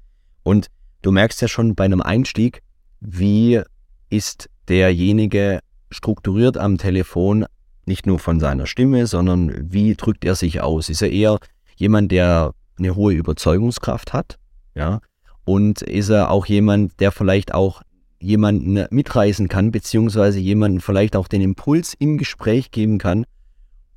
Und 0.44 0.68
du 1.02 1.14
merkst 1.14 1.42
ja 1.42 1.48
schon 1.48 1.76
bei 1.76 1.86
einem 1.86 2.02
Einstieg, 2.02 2.62
wie 3.00 3.62
ist 4.10 4.50
derjenige 4.70 5.60
strukturiert 5.92 6.58
am 6.58 6.78
Telefon, 6.78 7.46
nicht 7.86 8.06
nur 8.06 8.20
von 8.20 8.40
seiner 8.40 8.68
Stimme, 8.68 9.08
sondern 9.08 9.52
wie 9.72 9.96
drückt 9.96 10.24
er 10.24 10.36
sich 10.36 10.62
aus? 10.62 10.90
Ist 10.90 11.02
er 11.02 11.12
eher 11.12 11.40
jemand, 11.76 12.12
der 12.12 12.54
eine 12.78 12.96
hohe 12.96 13.14
Überzeugungskraft 13.14 14.14
hat? 14.14 14.38
Ja. 14.76 15.02
Und 15.44 15.82
ist 15.82 16.10
er 16.10 16.30
auch 16.30 16.46
jemand, 16.46 17.00
der 17.00 17.12
vielleicht 17.12 17.54
auch 17.54 17.82
jemanden 18.22 18.86
mitreißen 18.92 19.48
kann, 19.48 19.72
beziehungsweise 19.72 20.40
jemanden 20.40 20.82
vielleicht 20.82 21.16
auch 21.16 21.28
den 21.28 21.42
Impuls 21.42 21.96
im 21.98 22.18
Gespräch 22.18 22.72
geben 22.72 22.98
kann, 22.98 23.26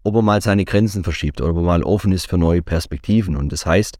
ob 0.05 0.15
er 0.15 0.23
mal 0.23 0.41
seine 0.41 0.65
Grenzen 0.65 1.05
verschiebt 1.05 1.41
oder 1.41 1.51
ob 1.51 1.57
er 1.59 1.63
mal 1.63 1.83
offen 1.83 2.13
ist 2.13 2.27
für 2.29 2.39
neue 2.39 2.63
Perspektiven. 2.63 3.37
Und 3.37 3.53
das 3.53 3.67
heißt, 3.67 3.99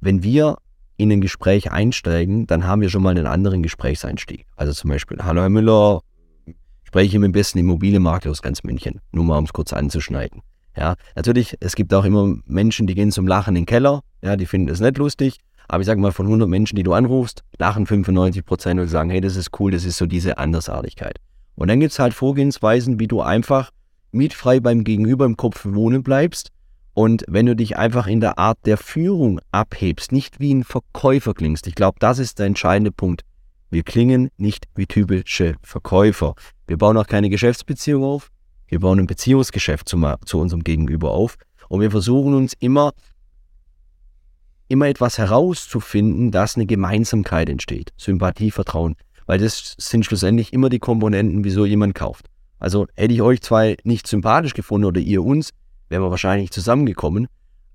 wenn 0.00 0.22
wir 0.22 0.56
in 0.98 1.10
ein 1.10 1.20
Gespräch 1.22 1.72
einsteigen, 1.72 2.46
dann 2.46 2.66
haben 2.66 2.82
wir 2.82 2.90
schon 2.90 3.02
mal 3.02 3.10
einen 3.10 3.26
anderen 3.26 3.62
Gesprächseinstieg. 3.62 4.44
Also 4.56 4.72
zum 4.72 4.90
Beispiel, 4.90 5.18
hallo 5.22 5.40
Herr 5.40 5.48
Müller, 5.48 6.00
spreche 6.82 7.18
mit 7.18 7.28
dem 7.28 7.32
besten 7.32 7.58
Immobilienmakler 7.58 8.30
aus 8.30 8.42
ganz 8.42 8.64
München, 8.64 9.00
nur 9.12 9.24
mal 9.24 9.38
um 9.38 9.44
es 9.44 9.52
kurz 9.52 9.72
anzuschneiden. 9.72 10.42
Ja, 10.76 10.96
natürlich, 11.14 11.56
es 11.60 11.76
gibt 11.76 11.94
auch 11.94 12.04
immer 12.04 12.36
Menschen, 12.46 12.86
die 12.86 12.94
gehen 12.94 13.12
zum 13.12 13.26
Lachen 13.26 13.56
in 13.56 13.62
den 13.62 13.66
Keller, 13.66 14.02
ja, 14.22 14.36
die 14.36 14.46
finden 14.46 14.68
es 14.68 14.80
nicht 14.80 14.98
lustig, 14.98 15.38
aber 15.68 15.82
ich 15.82 15.86
sage 15.86 16.00
mal, 16.00 16.12
von 16.12 16.26
100 16.26 16.48
Menschen, 16.48 16.76
die 16.76 16.82
du 16.82 16.92
anrufst, 16.92 17.44
lachen 17.58 17.86
95 17.86 18.44
Prozent 18.44 18.80
und 18.80 18.88
sagen, 18.88 19.10
hey, 19.10 19.20
das 19.20 19.36
ist 19.36 19.50
cool, 19.60 19.70
das 19.70 19.84
ist 19.84 19.98
so 19.98 20.06
diese 20.06 20.38
Andersartigkeit. 20.38 21.18
Und 21.54 21.68
dann 21.68 21.78
gibt 21.78 21.92
es 21.92 21.98
halt 21.98 22.14
Vorgehensweisen, 22.14 22.98
wie 22.98 23.06
du 23.06 23.20
einfach 23.20 23.70
mietfrei 24.10 24.60
beim 24.60 24.82
Gegenüber 24.82 25.26
im 25.26 25.36
Kopf 25.36 25.64
wohnen 25.64 26.02
bleibst. 26.02 26.50
Und 26.98 27.24
wenn 27.28 27.46
du 27.46 27.54
dich 27.54 27.76
einfach 27.76 28.08
in 28.08 28.18
der 28.18 28.40
Art 28.40 28.58
der 28.64 28.76
Führung 28.76 29.38
abhebst, 29.52 30.10
nicht 30.10 30.40
wie 30.40 30.52
ein 30.52 30.64
Verkäufer 30.64 31.32
klingst, 31.32 31.68
ich 31.68 31.76
glaube, 31.76 31.98
das 32.00 32.18
ist 32.18 32.40
der 32.40 32.46
entscheidende 32.46 32.90
Punkt. 32.90 33.22
Wir 33.70 33.84
klingen 33.84 34.30
nicht 34.36 34.66
wie 34.74 34.86
typische 34.86 35.54
Verkäufer. 35.62 36.34
Wir 36.66 36.76
bauen 36.76 36.96
auch 36.96 37.06
keine 37.06 37.30
Geschäftsbeziehung 37.30 38.02
auf. 38.02 38.32
Wir 38.66 38.80
bauen 38.80 38.98
ein 38.98 39.06
Beziehungsgeschäft 39.06 39.88
zu, 39.88 39.96
zu 40.24 40.40
unserem 40.40 40.64
Gegenüber 40.64 41.12
auf. 41.12 41.36
Und 41.68 41.82
wir 41.82 41.92
versuchen 41.92 42.34
uns 42.34 42.54
immer 42.58 42.90
immer 44.66 44.88
etwas 44.88 45.18
herauszufinden, 45.18 46.32
dass 46.32 46.56
eine 46.56 46.66
Gemeinsamkeit 46.66 47.48
entsteht. 47.48 47.92
Sympathie, 47.96 48.50
Vertrauen. 48.50 48.96
Weil 49.24 49.38
das 49.38 49.76
sind 49.78 50.04
schlussendlich 50.04 50.52
immer 50.52 50.68
die 50.68 50.80
Komponenten, 50.80 51.44
wieso 51.44 51.64
jemand 51.64 51.94
kauft. 51.94 52.26
Also 52.58 52.88
hätte 52.96 53.14
ich 53.14 53.22
euch 53.22 53.40
zwei 53.40 53.76
nicht 53.84 54.08
sympathisch 54.08 54.54
gefunden 54.54 54.86
oder 54.86 55.00
ihr 55.00 55.22
uns, 55.22 55.52
wären 55.88 56.02
wir 56.02 56.10
wahrscheinlich 56.10 56.50
zusammengekommen. 56.50 57.28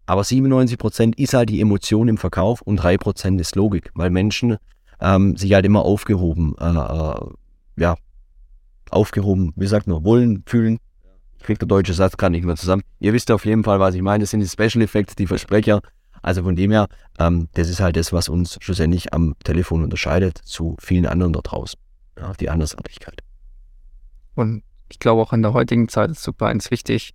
Aber 0.05 0.21
97% 0.21 1.17
ist 1.17 1.33
halt 1.33 1.49
die 1.49 1.61
Emotion 1.61 2.07
im 2.07 2.17
Verkauf 2.17 2.61
und 2.61 2.81
3% 2.81 3.39
ist 3.39 3.55
Logik, 3.55 3.91
weil 3.95 4.09
Menschen 4.09 4.57
ähm, 4.99 5.37
sich 5.37 5.53
halt 5.53 5.65
immer 5.65 5.83
aufgehoben, 5.83 6.55
äh, 6.59 6.65
äh, 6.65 7.19
ja, 7.77 7.95
aufgehoben, 8.89 9.53
wie 9.55 9.67
sagt 9.67 9.87
man, 9.87 10.03
wollen, 10.03 10.43
fühlen. 10.45 10.77
Ich 11.37 11.43
kriege 11.43 11.59
der 11.59 11.67
deutsche 11.67 11.93
Satz 11.93 12.17
gerade 12.17 12.31
nicht 12.31 12.45
mehr 12.45 12.55
zusammen. 12.55 12.83
Ihr 12.99 13.13
wisst 13.13 13.31
auf 13.31 13.45
jeden 13.45 13.63
Fall, 13.63 13.79
was 13.79 13.95
ich 13.95 14.01
meine. 14.01 14.23
Das 14.23 14.31
sind 14.31 14.39
die 14.39 14.47
Special 14.47 14.83
Effects, 14.83 15.15
die 15.15 15.27
Versprecher. 15.27 15.81
Also 16.21 16.43
von 16.43 16.55
dem 16.55 16.71
her, 16.71 16.87
ähm, 17.19 17.49
das 17.53 17.69
ist 17.69 17.81
halt 17.81 17.97
das, 17.97 18.13
was 18.13 18.29
uns 18.29 18.57
schlussendlich 18.61 19.13
am 19.13 19.35
Telefon 19.43 19.83
unterscheidet 19.83 20.37
zu 20.37 20.77
vielen 20.79 21.05
anderen 21.05 21.33
da 21.33 21.41
draußen. 21.41 21.77
Ja, 22.17 22.33
die 22.33 22.49
Andersartigkeit. 22.49 23.21
Und 24.35 24.63
ich 24.89 24.99
glaube 24.99 25.21
auch 25.21 25.33
in 25.33 25.41
der 25.41 25.53
heutigen 25.53 25.89
Zeit 25.89 26.11
ist 26.11 26.23
super 26.23 26.47
eins 26.47 26.71
wichtig. 26.71 27.13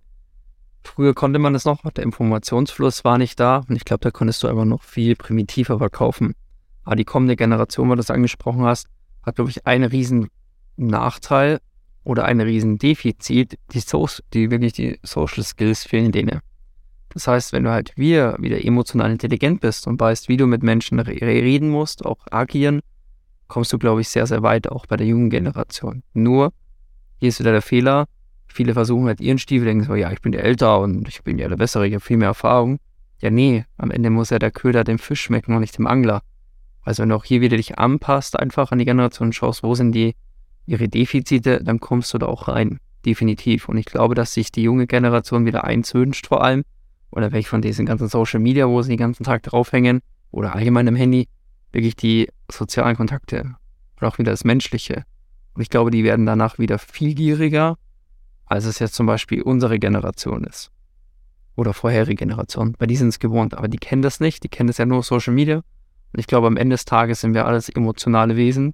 Früher 0.83 1.13
konnte 1.13 1.39
man 1.39 1.55
es 1.55 1.65
noch, 1.65 1.83
der 1.91 2.03
Informationsfluss 2.03 3.03
war 3.03 3.17
nicht 3.17 3.39
da 3.39 3.63
und 3.67 3.75
ich 3.75 3.85
glaube, 3.85 4.01
da 4.01 4.11
konntest 4.11 4.43
du 4.43 4.47
einfach 4.47 4.65
noch 4.65 4.83
viel 4.83 5.15
primitiver 5.15 5.77
verkaufen. 5.77 6.35
Aber 6.83 6.95
die 6.95 7.05
kommende 7.05 7.35
Generation, 7.35 7.89
weil 7.89 7.97
du 7.97 8.01
das 8.01 8.11
angesprochen 8.11 8.63
hast, 8.63 8.87
hat, 9.23 9.35
glaube 9.35 9.51
ich, 9.51 9.67
einen 9.67 9.85
riesen 9.85 10.29
Nachteil 10.77 11.59
oder 12.03 12.25
einen 12.25 12.41
riesen 12.41 12.77
Defizit, 12.77 13.59
die, 13.71 13.79
so 13.79 14.07
die 14.33 14.49
wirklich 14.49 14.73
die 14.73 14.99
Social 15.03 15.43
Skills 15.43 15.83
fehlen 15.83 16.11
denen. 16.11 16.39
Das 17.09 17.27
heißt, 17.27 17.53
wenn 17.53 17.63
du 17.63 17.71
halt 17.71 17.93
wir 17.95 18.35
wieder 18.39 18.63
emotional 18.63 19.11
intelligent 19.11 19.61
bist 19.61 19.87
und 19.87 19.99
weißt, 19.99 20.29
wie 20.29 20.37
du 20.37 20.45
mit 20.45 20.63
Menschen 20.63 20.99
reden 20.99 21.69
musst, 21.69 22.05
auch 22.05 22.19
agieren, 22.31 22.81
kommst 23.47 23.73
du, 23.73 23.79
glaube 23.79 24.01
ich, 24.01 24.09
sehr, 24.09 24.27
sehr 24.27 24.43
weit, 24.43 24.69
auch 24.69 24.85
bei 24.85 24.95
der 24.95 25.07
jungen 25.07 25.29
Generation. 25.29 26.03
Nur, 26.13 26.53
hier 27.19 27.29
ist 27.29 27.39
wieder 27.39 27.51
der 27.51 27.63
Fehler, 27.63 28.07
viele 28.59 28.73
versuchen 28.73 29.07
halt 29.07 29.21
ihren 29.21 29.37
Stiefel, 29.37 29.67
denken 29.67 29.85
so, 29.85 29.95
ja, 29.95 30.11
ich 30.11 30.19
bin 30.19 30.33
ja 30.33 30.41
älter 30.41 30.81
und 30.81 31.07
ich 31.07 31.23
bin 31.23 31.39
ja 31.39 31.47
der 31.47 31.55
Bessere, 31.55 31.87
ich 31.87 31.93
habe 31.93 32.03
viel 32.03 32.17
mehr 32.17 32.27
Erfahrung. 32.27 32.77
Ja, 33.21 33.29
nee, 33.29 33.63
am 33.77 33.89
Ende 33.89 34.09
muss 34.09 34.31
ja 34.31 34.37
der 34.37 34.51
Köder 34.51 34.83
dem 34.83 34.99
Fisch 34.99 35.21
schmecken 35.21 35.53
und 35.53 35.61
nicht 35.61 35.77
dem 35.77 35.87
Angler. 35.87 36.23
Also 36.81 37.01
wenn 37.01 37.07
du 37.09 37.15
auch 37.15 37.23
hier 37.23 37.39
wieder 37.39 37.55
dich 37.55 37.79
anpasst, 37.79 38.37
einfach 38.37 38.73
an 38.73 38.79
die 38.79 38.83
Generation 38.83 39.31
schaust, 39.31 39.63
wo 39.63 39.75
sind 39.75 39.93
die 39.93 40.13
ihre 40.65 40.89
Defizite, 40.89 41.63
dann 41.63 41.79
kommst 41.79 42.13
du 42.13 42.17
da 42.17 42.25
auch 42.25 42.49
rein. 42.49 42.79
Definitiv. 43.05 43.69
Und 43.69 43.77
ich 43.77 43.85
glaube, 43.85 44.13
dass 44.13 44.33
sich 44.33 44.51
die 44.51 44.63
junge 44.63 44.87
Generation 44.87 45.45
wieder 45.45 45.63
eins 45.63 45.93
wünscht, 45.93 46.27
vor 46.27 46.43
allem, 46.43 46.65
oder 47.11 47.31
welche 47.31 47.47
von 47.47 47.61
diesen 47.61 47.85
ganzen 47.85 48.09
Social 48.09 48.41
Media, 48.41 48.67
wo 48.67 48.81
sie 48.81 48.89
den 48.89 48.97
ganzen 48.97 49.23
Tag 49.23 49.43
draufhängen 49.43 50.01
oder 50.31 50.53
allgemein 50.53 50.87
im 50.87 50.97
Handy, 50.97 51.29
wirklich 51.71 51.95
die 51.95 52.27
sozialen 52.51 52.97
Kontakte 52.97 53.55
und 54.01 54.05
auch 54.07 54.17
wieder 54.17 54.31
das 54.31 54.43
Menschliche. 54.43 55.05
Und 55.53 55.61
ich 55.61 55.69
glaube, 55.69 55.91
die 55.91 56.03
werden 56.03 56.25
danach 56.25 56.59
wieder 56.59 56.77
viel 56.77 57.13
gieriger, 57.13 57.77
als 58.49 58.65
es 58.65 58.79
jetzt 58.79 58.95
zum 58.95 59.05
Beispiel 59.05 59.41
unsere 59.41 59.79
Generation 59.79 60.43
ist. 60.43 60.71
Oder 61.55 61.73
vorherige 61.73 62.15
Generation. 62.15 62.75
Bei 62.77 62.87
die 62.87 62.95
sind 62.95 63.09
es 63.09 63.19
gewohnt, 63.19 63.53
aber 63.53 63.67
die 63.67 63.77
kennen 63.77 64.01
das 64.01 64.19
nicht, 64.19 64.43
die 64.43 64.49
kennen 64.49 64.67
das 64.67 64.77
ja 64.77 64.85
nur 64.85 65.03
Social 65.03 65.33
Media. 65.33 65.57
Und 65.57 66.19
ich 66.19 66.27
glaube, 66.27 66.47
am 66.47 66.57
Ende 66.57 66.73
des 66.73 66.85
Tages 66.85 67.21
sind 67.21 67.33
wir 67.33 67.45
alles 67.45 67.69
emotionale 67.69 68.35
Wesen. 68.35 68.73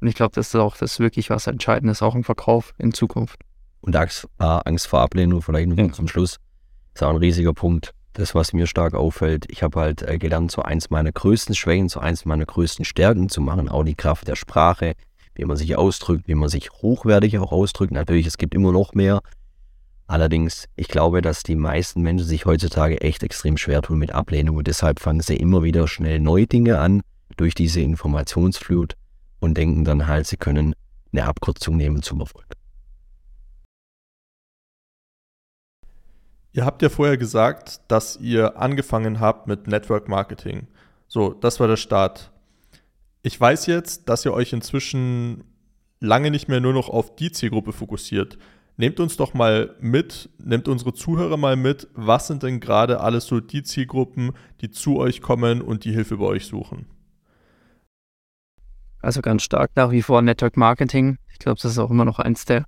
Und 0.00 0.08
ich 0.08 0.14
glaube, 0.14 0.34
das 0.34 0.48
ist 0.48 0.56
auch 0.56 0.76
das 0.76 1.00
wirklich 1.00 1.30
was 1.30 1.46
Entscheidendes, 1.46 2.02
auch 2.02 2.14
im 2.14 2.24
Verkauf 2.24 2.74
in 2.78 2.92
Zukunft. 2.92 3.40
Und 3.80 3.96
Angst, 3.96 4.28
äh, 4.38 4.44
Angst 4.44 4.86
vor 4.86 5.00
Ablehnung, 5.00 5.40
vielleicht 5.40 5.68
noch 5.68 5.76
ja. 5.76 5.90
zum 5.92 6.08
Schluss 6.08 6.36
ist 6.94 7.02
auch 7.02 7.10
ein 7.10 7.16
riesiger 7.16 7.54
Punkt. 7.54 7.92
Das, 8.12 8.34
was 8.34 8.52
mir 8.52 8.66
stark 8.66 8.94
auffällt, 8.94 9.46
ich 9.48 9.62
habe 9.62 9.80
halt 9.80 10.02
äh, 10.02 10.18
gelernt, 10.18 10.50
so 10.50 10.62
eins 10.62 10.90
meiner 10.90 11.12
größten 11.12 11.54
Schwächen, 11.54 11.88
so 11.88 12.00
eins 12.00 12.24
meiner 12.24 12.46
größten 12.46 12.84
Stärken 12.84 13.28
zu 13.28 13.40
machen, 13.40 13.68
auch 13.68 13.84
die 13.84 13.94
Kraft 13.94 14.28
der 14.28 14.36
Sprache, 14.36 14.94
wie 15.38 15.44
man 15.44 15.56
sich 15.56 15.76
ausdrückt, 15.76 16.28
wie 16.28 16.34
man 16.34 16.48
sich 16.48 16.70
hochwertig 16.70 17.38
auch 17.38 17.52
ausdrückt. 17.52 17.92
Natürlich, 17.92 18.26
es 18.26 18.38
gibt 18.38 18.54
immer 18.54 18.72
noch 18.72 18.94
mehr. 18.94 19.20
Allerdings, 20.06 20.68
ich 20.76 20.88
glaube, 20.88 21.20
dass 21.20 21.42
die 21.42 21.56
meisten 21.56 22.00
Menschen 22.00 22.26
sich 22.26 22.46
heutzutage 22.46 23.00
echt 23.00 23.22
extrem 23.22 23.56
schwer 23.56 23.82
tun 23.82 23.98
mit 23.98 24.12
Ablehnung 24.12 24.56
und 24.56 24.66
deshalb 24.68 25.00
fangen 25.00 25.20
sie 25.20 25.36
immer 25.36 25.62
wieder 25.64 25.88
schnell 25.88 26.20
neue 26.20 26.46
Dinge 26.46 26.78
an 26.78 27.02
durch 27.36 27.54
diese 27.54 27.80
Informationsflut 27.80 28.94
und 29.40 29.56
denken 29.56 29.84
dann 29.84 30.06
halt, 30.06 30.26
sie 30.26 30.36
können 30.36 30.74
eine 31.12 31.26
Abkürzung 31.26 31.76
nehmen 31.76 32.02
zum 32.02 32.20
Erfolg. 32.20 32.46
Ihr 36.52 36.64
habt 36.64 36.80
ja 36.80 36.88
vorher 36.88 37.18
gesagt, 37.18 37.80
dass 37.88 38.16
ihr 38.16 38.56
angefangen 38.56 39.20
habt 39.20 39.46
mit 39.46 39.66
Network 39.66 40.08
Marketing. 40.08 40.68
So, 41.06 41.34
das 41.34 41.60
war 41.60 41.68
der 41.68 41.76
Start. 41.76 42.32
Ich 43.26 43.40
weiß 43.40 43.66
jetzt, 43.66 44.08
dass 44.08 44.24
ihr 44.24 44.32
euch 44.32 44.52
inzwischen 44.52 45.42
lange 45.98 46.30
nicht 46.30 46.46
mehr 46.46 46.60
nur 46.60 46.72
noch 46.72 46.88
auf 46.88 47.16
die 47.16 47.32
Zielgruppe 47.32 47.72
fokussiert. 47.72 48.38
Nehmt 48.76 49.00
uns 49.00 49.16
doch 49.16 49.34
mal 49.34 49.74
mit, 49.80 50.30
nehmt 50.38 50.68
unsere 50.68 50.94
Zuhörer 50.94 51.36
mal 51.36 51.56
mit, 51.56 51.88
was 51.94 52.28
sind 52.28 52.44
denn 52.44 52.60
gerade 52.60 53.00
alles 53.00 53.26
so 53.26 53.40
die 53.40 53.64
Zielgruppen, 53.64 54.30
die 54.60 54.70
zu 54.70 54.98
euch 54.98 55.22
kommen 55.22 55.60
und 55.60 55.84
die 55.84 55.90
Hilfe 55.90 56.18
bei 56.18 56.24
euch 56.26 56.46
suchen? 56.46 56.86
Also 59.02 59.22
ganz 59.22 59.42
stark 59.42 59.72
nach 59.74 59.90
wie 59.90 60.02
vor 60.02 60.22
Network 60.22 60.56
Marketing. 60.56 61.18
Ich 61.32 61.40
glaube, 61.40 61.58
das 61.60 61.72
ist 61.72 61.78
auch 61.78 61.90
immer 61.90 62.04
noch 62.04 62.20
eins 62.20 62.44
der 62.44 62.64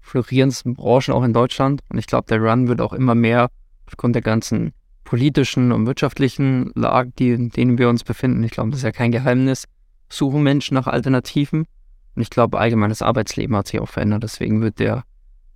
florierendsten 0.00 0.72
Branchen 0.72 1.12
auch 1.12 1.22
in 1.22 1.34
Deutschland. 1.34 1.82
Und 1.90 1.98
ich 1.98 2.06
glaube, 2.06 2.28
der 2.28 2.40
Run 2.40 2.66
wird 2.66 2.80
auch 2.80 2.94
immer 2.94 3.14
mehr 3.14 3.50
aufgrund 3.86 4.14
der 4.14 4.22
ganzen 4.22 4.72
politischen 5.04 5.70
und 5.70 5.84
wirtschaftlichen 5.84 6.72
Lage, 6.74 7.12
die, 7.18 7.28
in 7.32 7.50
denen 7.50 7.76
wir 7.76 7.90
uns 7.90 8.04
befinden. 8.04 8.42
Ich 8.42 8.52
glaube, 8.52 8.70
das 8.70 8.78
ist 8.78 8.84
ja 8.84 8.92
kein 8.92 9.12
Geheimnis. 9.12 9.66
Suchen 10.08 10.42
Menschen 10.42 10.74
nach 10.74 10.86
Alternativen. 10.86 11.66
Und 12.14 12.22
ich 12.22 12.30
glaube, 12.30 12.58
allgemein 12.58 12.90
das 12.90 13.02
Arbeitsleben 13.02 13.56
hat 13.56 13.68
sich 13.68 13.80
auch 13.80 13.88
verändert. 13.88 14.22
Deswegen 14.22 14.60
wird 14.60 14.78
der 14.78 15.04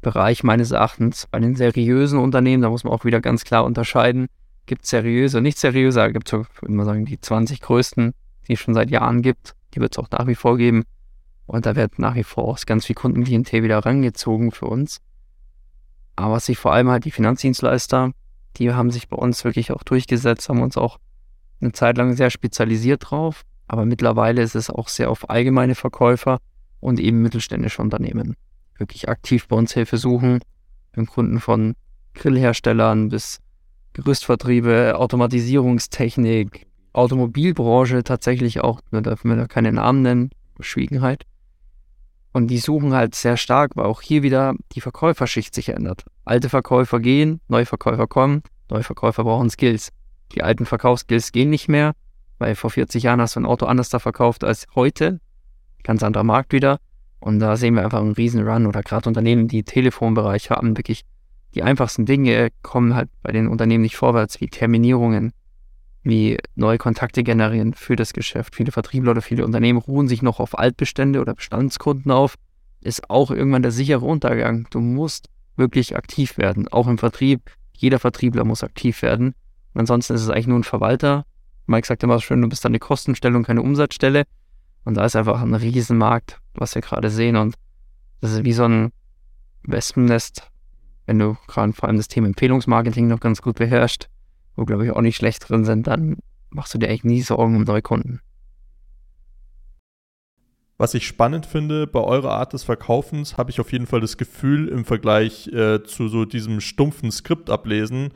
Bereich 0.01 0.43
meines 0.43 0.73
Erachtens 0.73 1.29
bei 1.31 1.39
den 1.39 1.55
seriösen 1.55 2.19
Unternehmen, 2.19 2.63
da 2.63 2.71
muss 2.71 2.85
man 2.85 2.93
auch 2.93 3.05
wieder 3.05 3.21
ganz 3.21 3.45
klar 3.45 3.65
unterscheiden, 3.65 4.27
gibt 4.67 4.83
es 4.83 4.91
seriöse 4.91 5.39
und 5.39 5.45
nicht 5.45 5.59
seriöse. 5.59 6.01
Da 6.01 6.11
gibt 6.11 6.33
es, 6.33 6.33
würde 6.33 6.75
man 6.75 6.87
sagen, 6.87 7.05
die 7.05 7.21
20 7.21 7.61
größten, 7.61 8.13
die 8.49 8.55
es 8.55 8.61
schon 8.61 8.75
seit 8.75 8.91
Jahren 8.91 9.23
gibt. 9.23 9.55
Die 9.75 9.81
wird 9.81 9.93
es 9.93 9.99
auch 9.99 10.11
nach 10.11 10.27
wie 10.27 10.35
vor 10.35 10.57
geben. 10.57 10.85
Und 11.47 11.67
da 11.67 11.77
wird 11.77 11.99
nach 11.99 12.15
wie 12.15 12.25
vor 12.25 12.45
auch 12.45 12.59
ganz 12.67 12.87
viel 12.87 12.95
Kundenklientel 12.95 13.63
wieder 13.63 13.79
rangezogen 13.79 14.51
für 14.51 14.67
uns. 14.67 15.01
Aber 16.17 16.35
was 16.35 16.47
sich 16.47 16.59
vor 16.59 16.73
allem 16.73 16.89
halt 16.89 17.05
die 17.05 17.11
Finanzdienstleister, 17.11 18.13
die 18.57 18.73
haben 18.73 18.91
sich 18.91 19.09
bei 19.09 19.17
uns 19.17 19.45
wirklich 19.45 19.73
auch 19.73 19.83
durchgesetzt, 19.83 20.49
haben 20.49 20.63
uns 20.63 20.77
auch 20.77 20.99
eine 21.61 21.73
Zeit 21.73 21.97
lang 21.97 22.15
sehr 22.15 22.31
spezialisiert 22.31 23.11
drauf. 23.11 23.45
Aber 23.73 23.87
mittlerweile 23.87 24.43
ist 24.43 24.55
es 24.55 24.69
auch 24.69 24.89
sehr 24.89 25.11
auf 25.11 25.31
allgemeine 25.31 25.75
Verkäufer 25.75 26.41
und 26.81 27.01
eben 27.01 27.23
mittelständische 27.23 27.81
Unternehmen. 27.81 28.37
Wirklich 28.77 29.09
aktiv 29.09 29.49
bei 29.49 29.57
uns 29.57 29.73
Hilfe 29.73 29.97
suchen. 29.97 30.41
Wir 30.93 31.07
Kunden 31.07 31.41
von 31.41 31.75
Grillherstellern 32.13 33.09
bis 33.09 33.41
Gerüstvertriebe, 33.95 34.99
Automatisierungstechnik, 34.99 36.67
Automobilbranche 36.93 38.05
tatsächlich 38.05 38.61
auch, 38.61 38.83
wir 38.91 39.01
dürfen 39.01 39.35
da 39.39 39.47
keine 39.47 39.73
Namen 39.73 40.03
nennen, 40.03 40.31
Verschwiegenheit. 40.55 41.25
Und 42.35 42.49
die 42.49 42.59
suchen 42.59 42.93
halt 42.93 43.15
sehr 43.15 43.39
stark, 43.39 43.75
weil 43.77 43.87
auch 43.87 44.03
hier 44.03 44.23
wieder 44.23 44.53
die 44.73 44.83
Verkäuferschicht 44.83 45.55
sich 45.55 45.71
ändert. 45.71 46.05
Alte 46.27 46.51
Verkäufer 46.51 47.01
gehen, 47.01 47.41
neue 47.49 47.65
Verkäufer 47.65 48.07
kommen, 48.07 48.43
neue 48.71 48.83
Verkäufer 48.83 49.25
brauchen 49.25 49.49
Skills. 49.49 49.93
Die 50.35 50.43
alten 50.43 50.67
Verkaufsskills 50.67 51.33
gehen 51.33 51.49
nicht 51.49 51.69
mehr, 51.69 51.95
weil 52.43 52.57
vor 52.57 52.71
40 52.71 53.05
Jahren 53.05 53.21
hast 53.21 53.37
du 53.37 53.41
ein 53.41 53.47
Auto 53.47 53.67
anders 53.67 53.89
da 53.89 54.01
verkauft 54.01 54.43
als 54.43 54.67
heute. 54.75 55.21
Ganz 55.85 56.03
anderer 56.03 56.25
Markt 56.25 56.53
wieder. 56.53 56.79
Und 57.21 57.39
da 57.39 57.57
sehen 57.57 57.77
wir 57.77 57.85
einfach 57.85 58.01
einen 58.01 58.13
riesen 58.13 58.47
Run 58.47 58.67
oder 58.67 58.83
gerade 58.83 59.09
Unternehmen, 59.09 59.47
die 59.47 59.63
Telefonbereich 59.63 60.51
haben, 60.51 60.77
wirklich 60.77 61.05
die 61.55 61.63
einfachsten 61.63 62.05
Dinge 62.05 62.49
kommen 62.63 62.97
halt 62.97 63.11
bei 63.23 63.31
den 63.31 63.47
Unternehmen 63.47 63.83
nicht 63.83 63.97
vorwärts, 63.97 64.41
wie 64.41 64.49
Terminierungen, 64.49 65.33
wie 66.03 66.39
neue 66.57 66.79
Kontakte 66.79 67.23
generieren 67.23 67.75
für 67.75 67.95
das 67.95 68.13
Geschäft. 68.13 68.57
Viele 68.57 68.73
Vertriebler 68.73 69.13
oder 69.13 69.23
viele 69.23 69.45
Unternehmen 69.45 69.79
ruhen 69.79 70.09
sich 70.09 70.23
noch 70.23 70.41
auf 70.41 70.59
Altbestände 70.59 71.21
oder 71.21 71.35
Bestandskunden 71.35 72.11
auf. 72.11 72.35
Ist 72.81 73.09
auch 73.09 73.31
irgendwann 73.31 73.63
der 73.63 73.71
sichere 73.71 74.05
Untergang. 74.05 74.67
Du 74.71 74.81
musst 74.81 75.29
wirklich 75.57 75.95
aktiv 75.95 76.39
werden, 76.39 76.67
auch 76.69 76.89
im 76.89 76.99
Vertrieb. 76.99 77.53
Jeder 77.73 78.01
Vertriebler 78.01 78.45
muss 78.45 78.65
aktiv 78.65 79.03
werden. 79.03 79.35
Und 79.75 79.81
ansonsten 79.81 80.15
ist 80.15 80.23
es 80.23 80.29
eigentlich 80.29 80.49
nur 80.49 80.59
ein 80.59 80.65
Verwalter. 80.65 81.25
Mike 81.67 81.87
sagt 81.87 82.03
immer 82.03 82.21
schön, 82.21 82.43
du 82.43 82.49
bist 82.49 82.67
eine 82.67 82.79
Kostenstelle 82.79 83.41
keine 83.43 83.63
Umsatzstelle. 83.63 84.25
Und 84.85 84.97
da 84.97 85.05
ist 85.05 85.15
einfach 85.15 85.41
ein 85.41 85.55
Riesenmarkt, 85.55 86.41
was 86.55 86.75
wir 86.75 86.83
gerade 86.83 87.11
sehen. 87.11 87.37
Und 87.37 87.55
das 88.21 88.33
ist 88.33 88.45
wie 88.45 88.53
so 88.53 88.65
ein 88.65 88.93
Wespennest, 89.63 90.51
wenn 91.07 91.19
du 91.19 91.37
gerade 91.47 91.73
vor 91.73 91.89
allem 91.89 91.99
das 91.99 92.09
Thema 92.09 92.27
Empfehlungsmarketing 92.27 93.07
noch 93.07 93.21
ganz 93.21 93.43
gut 93.43 93.57
beherrschst 93.57 94.09
wo 94.57 94.65
glaube 94.65 94.85
ich 94.85 94.91
auch 94.93 95.01
nicht 95.01 95.17
schlecht 95.17 95.49
drin 95.49 95.65
sind, 95.65 95.87
dann 95.87 96.19
machst 96.51 96.75
du 96.75 96.79
dir 96.79 96.89
echt 96.89 97.05
nie 97.05 97.23
Sorgen 97.23 97.57
um 97.57 97.65
Neukunden. 97.65 98.21
Was 100.79 100.95
ich 100.95 101.07
spannend 101.07 101.47
finde 101.47 101.87
bei 101.87 102.01
eurer 102.01 102.33
Art 102.33 102.53
des 102.53 102.65
Verkaufens, 102.65 103.37
habe 103.37 103.51
ich 103.51 103.61
auf 103.61 103.73
jeden 103.73 103.87
Fall 103.87 104.01
das 104.01 104.17
Gefühl 104.17 104.69
im 104.69 104.85
Vergleich 104.85 105.47
äh, 105.49 105.83
zu 105.85 106.09
so 106.09 106.25
diesem 106.25 106.61
stumpfen 106.61 107.13
Skript 107.13 107.51
ablesen, 107.51 108.11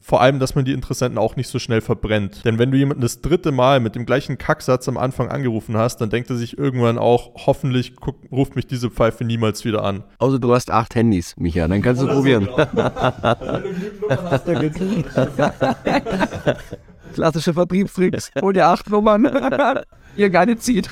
vor 0.00 0.22
allem, 0.22 0.38
dass 0.38 0.54
man 0.54 0.64
die 0.64 0.72
Interessenten 0.72 1.18
auch 1.18 1.36
nicht 1.36 1.48
so 1.48 1.58
schnell 1.58 1.82
verbrennt. 1.82 2.44
Denn 2.44 2.58
wenn 2.58 2.70
du 2.70 2.78
jemanden 2.78 3.02
das 3.02 3.20
dritte 3.20 3.52
Mal 3.52 3.80
mit 3.80 3.94
dem 3.94 4.06
gleichen 4.06 4.38
Kacksatz 4.38 4.88
am 4.88 4.96
Anfang 4.96 5.28
angerufen 5.28 5.76
hast, 5.76 6.00
dann 6.00 6.08
denkt 6.08 6.30
er 6.30 6.36
sich 6.36 6.56
irgendwann 6.56 6.98
auch, 6.98 7.46
hoffentlich 7.46 7.96
guck, 7.96 8.16
ruft 8.32 8.56
mich 8.56 8.66
diese 8.66 8.90
Pfeife 8.90 9.24
niemals 9.24 9.64
wieder 9.64 9.84
an. 9.84 10.04
Also 10.18 10.38
du 10.38 10.54
hast 10.54 10.70
acht 10.70 10.94
Handys, 10.94 11.36
Micha, 11.36 11.68
dann 11.68 11.82
kannst 11.82 12.00
du 12.00 12.06
Oder 12.06 12.14
probieren. 12.14 12.48
Klassische 17.14 17.52
Vertriebstricks. 17.52 18.30
Hol 18.40 18.52
dir 18.52 18.66
acht 18.66 18.88
Nummern. 18.88 19.24
Ihr 20.16 20.30
gar 20.30 20.46
nicht 20.46 20.62
zieht. 20.62 20.88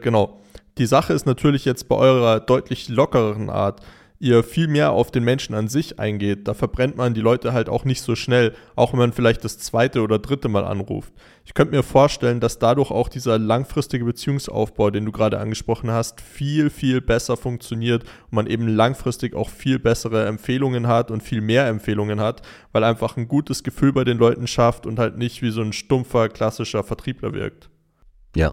Genau. 0.00 0.36
Die 0.78 0.86
Sache 0.86 1.12
ist 1.12 1.26
natürlich 1.26 1.64
jetzt 1.64 1.88
bei 1.88 1.96
eurer 1.96 2.40
deutlich 2.40 2.88
lockereren 2.88 3.50
Art 3.50 3.80
ihr 4.20 4.44
viel 4.44 4.68
mehr 4.68 4.92
auf 4.92 5.10
den 5.10 5.24
Menschen 5.24 5.54
an 5.54 5.66
sich 5.66 5.98
eingeht, 5.98 6.46
da 6.46 6.52
verbrennt 6.52 6.96
man 6.96 7.14
die 7.14 7.22
Leute 7.22 7.54
halt 7.54 7.70
auch 7.70 7.86
nicht 7.86 8.02
so 8.02 8.14
schnell, 8.14 8.54
auch 8.76 8.92
wenn 8.92 8.98
man 8.98 9.12
vielleicht 9.14 9.44
das 9.44 9.58
zweite 9.58 10.02
oder 10.02 10.18
dritte 10.18 10.48
Mal 10.48 10.64
anruft. 10.64 11.14
Ich 11.46 11.54
könnte 11.54 11.74
mir 11.74 11.82
vorstellen, 11.82 12.38
dass 12.38 12.58
dadurch 12.58 12.90
auch 12.90 13.08
dieser 13.08 13.38
langfristige 13.38 14.04
Beziehungsaufbau, 14.04 14.90
den 14.90 15.06
du 15.06 15.12
gerade 15.12 15.40
angesprochen 15.40 15.90
hast, 15.90 16.20
viel, 16.20 16.68
viel 16.68 17.00
besser 17.00 17.38
funktioniert 17.38 18.04
und 18.04 18.32
man 18.32 18.46
eben 18.46 18.68
langfristig 18.68 19.34
auch 19.34 19.48
viel 19.48 19.78
bessere 19.78 20.26
Empfehlungen 20.26 20.86
hat 20.86 21.10
und 21.10 21.22
viel 21.22 21.40
mehr 21.40 21.66
Empfehlungen 21.66 22.20
hat, 22.20 22.42
weil 22.72 22.84
einfach 22.84 23.16
ein 23.16 23.26
gutes 23.26 23.62
Gefühl 23.62 23.94
bei 23.94 24.04
den 24.04 24.18
Leuten 24.18 24.46
schafft 24.46 24.86
und 24.86 24.98
halt 24.98 25.16
nicht 25.16 25.40
wie 25.40 25.50
so 25.50 25.62
ein 25.62 25.72
stumpfer, 25.72 26.28
klassischer 26.28 26.84
Vertriebler 26.84 27.32
wirkt. 27.32 27.70
Ja, 28.36 28.52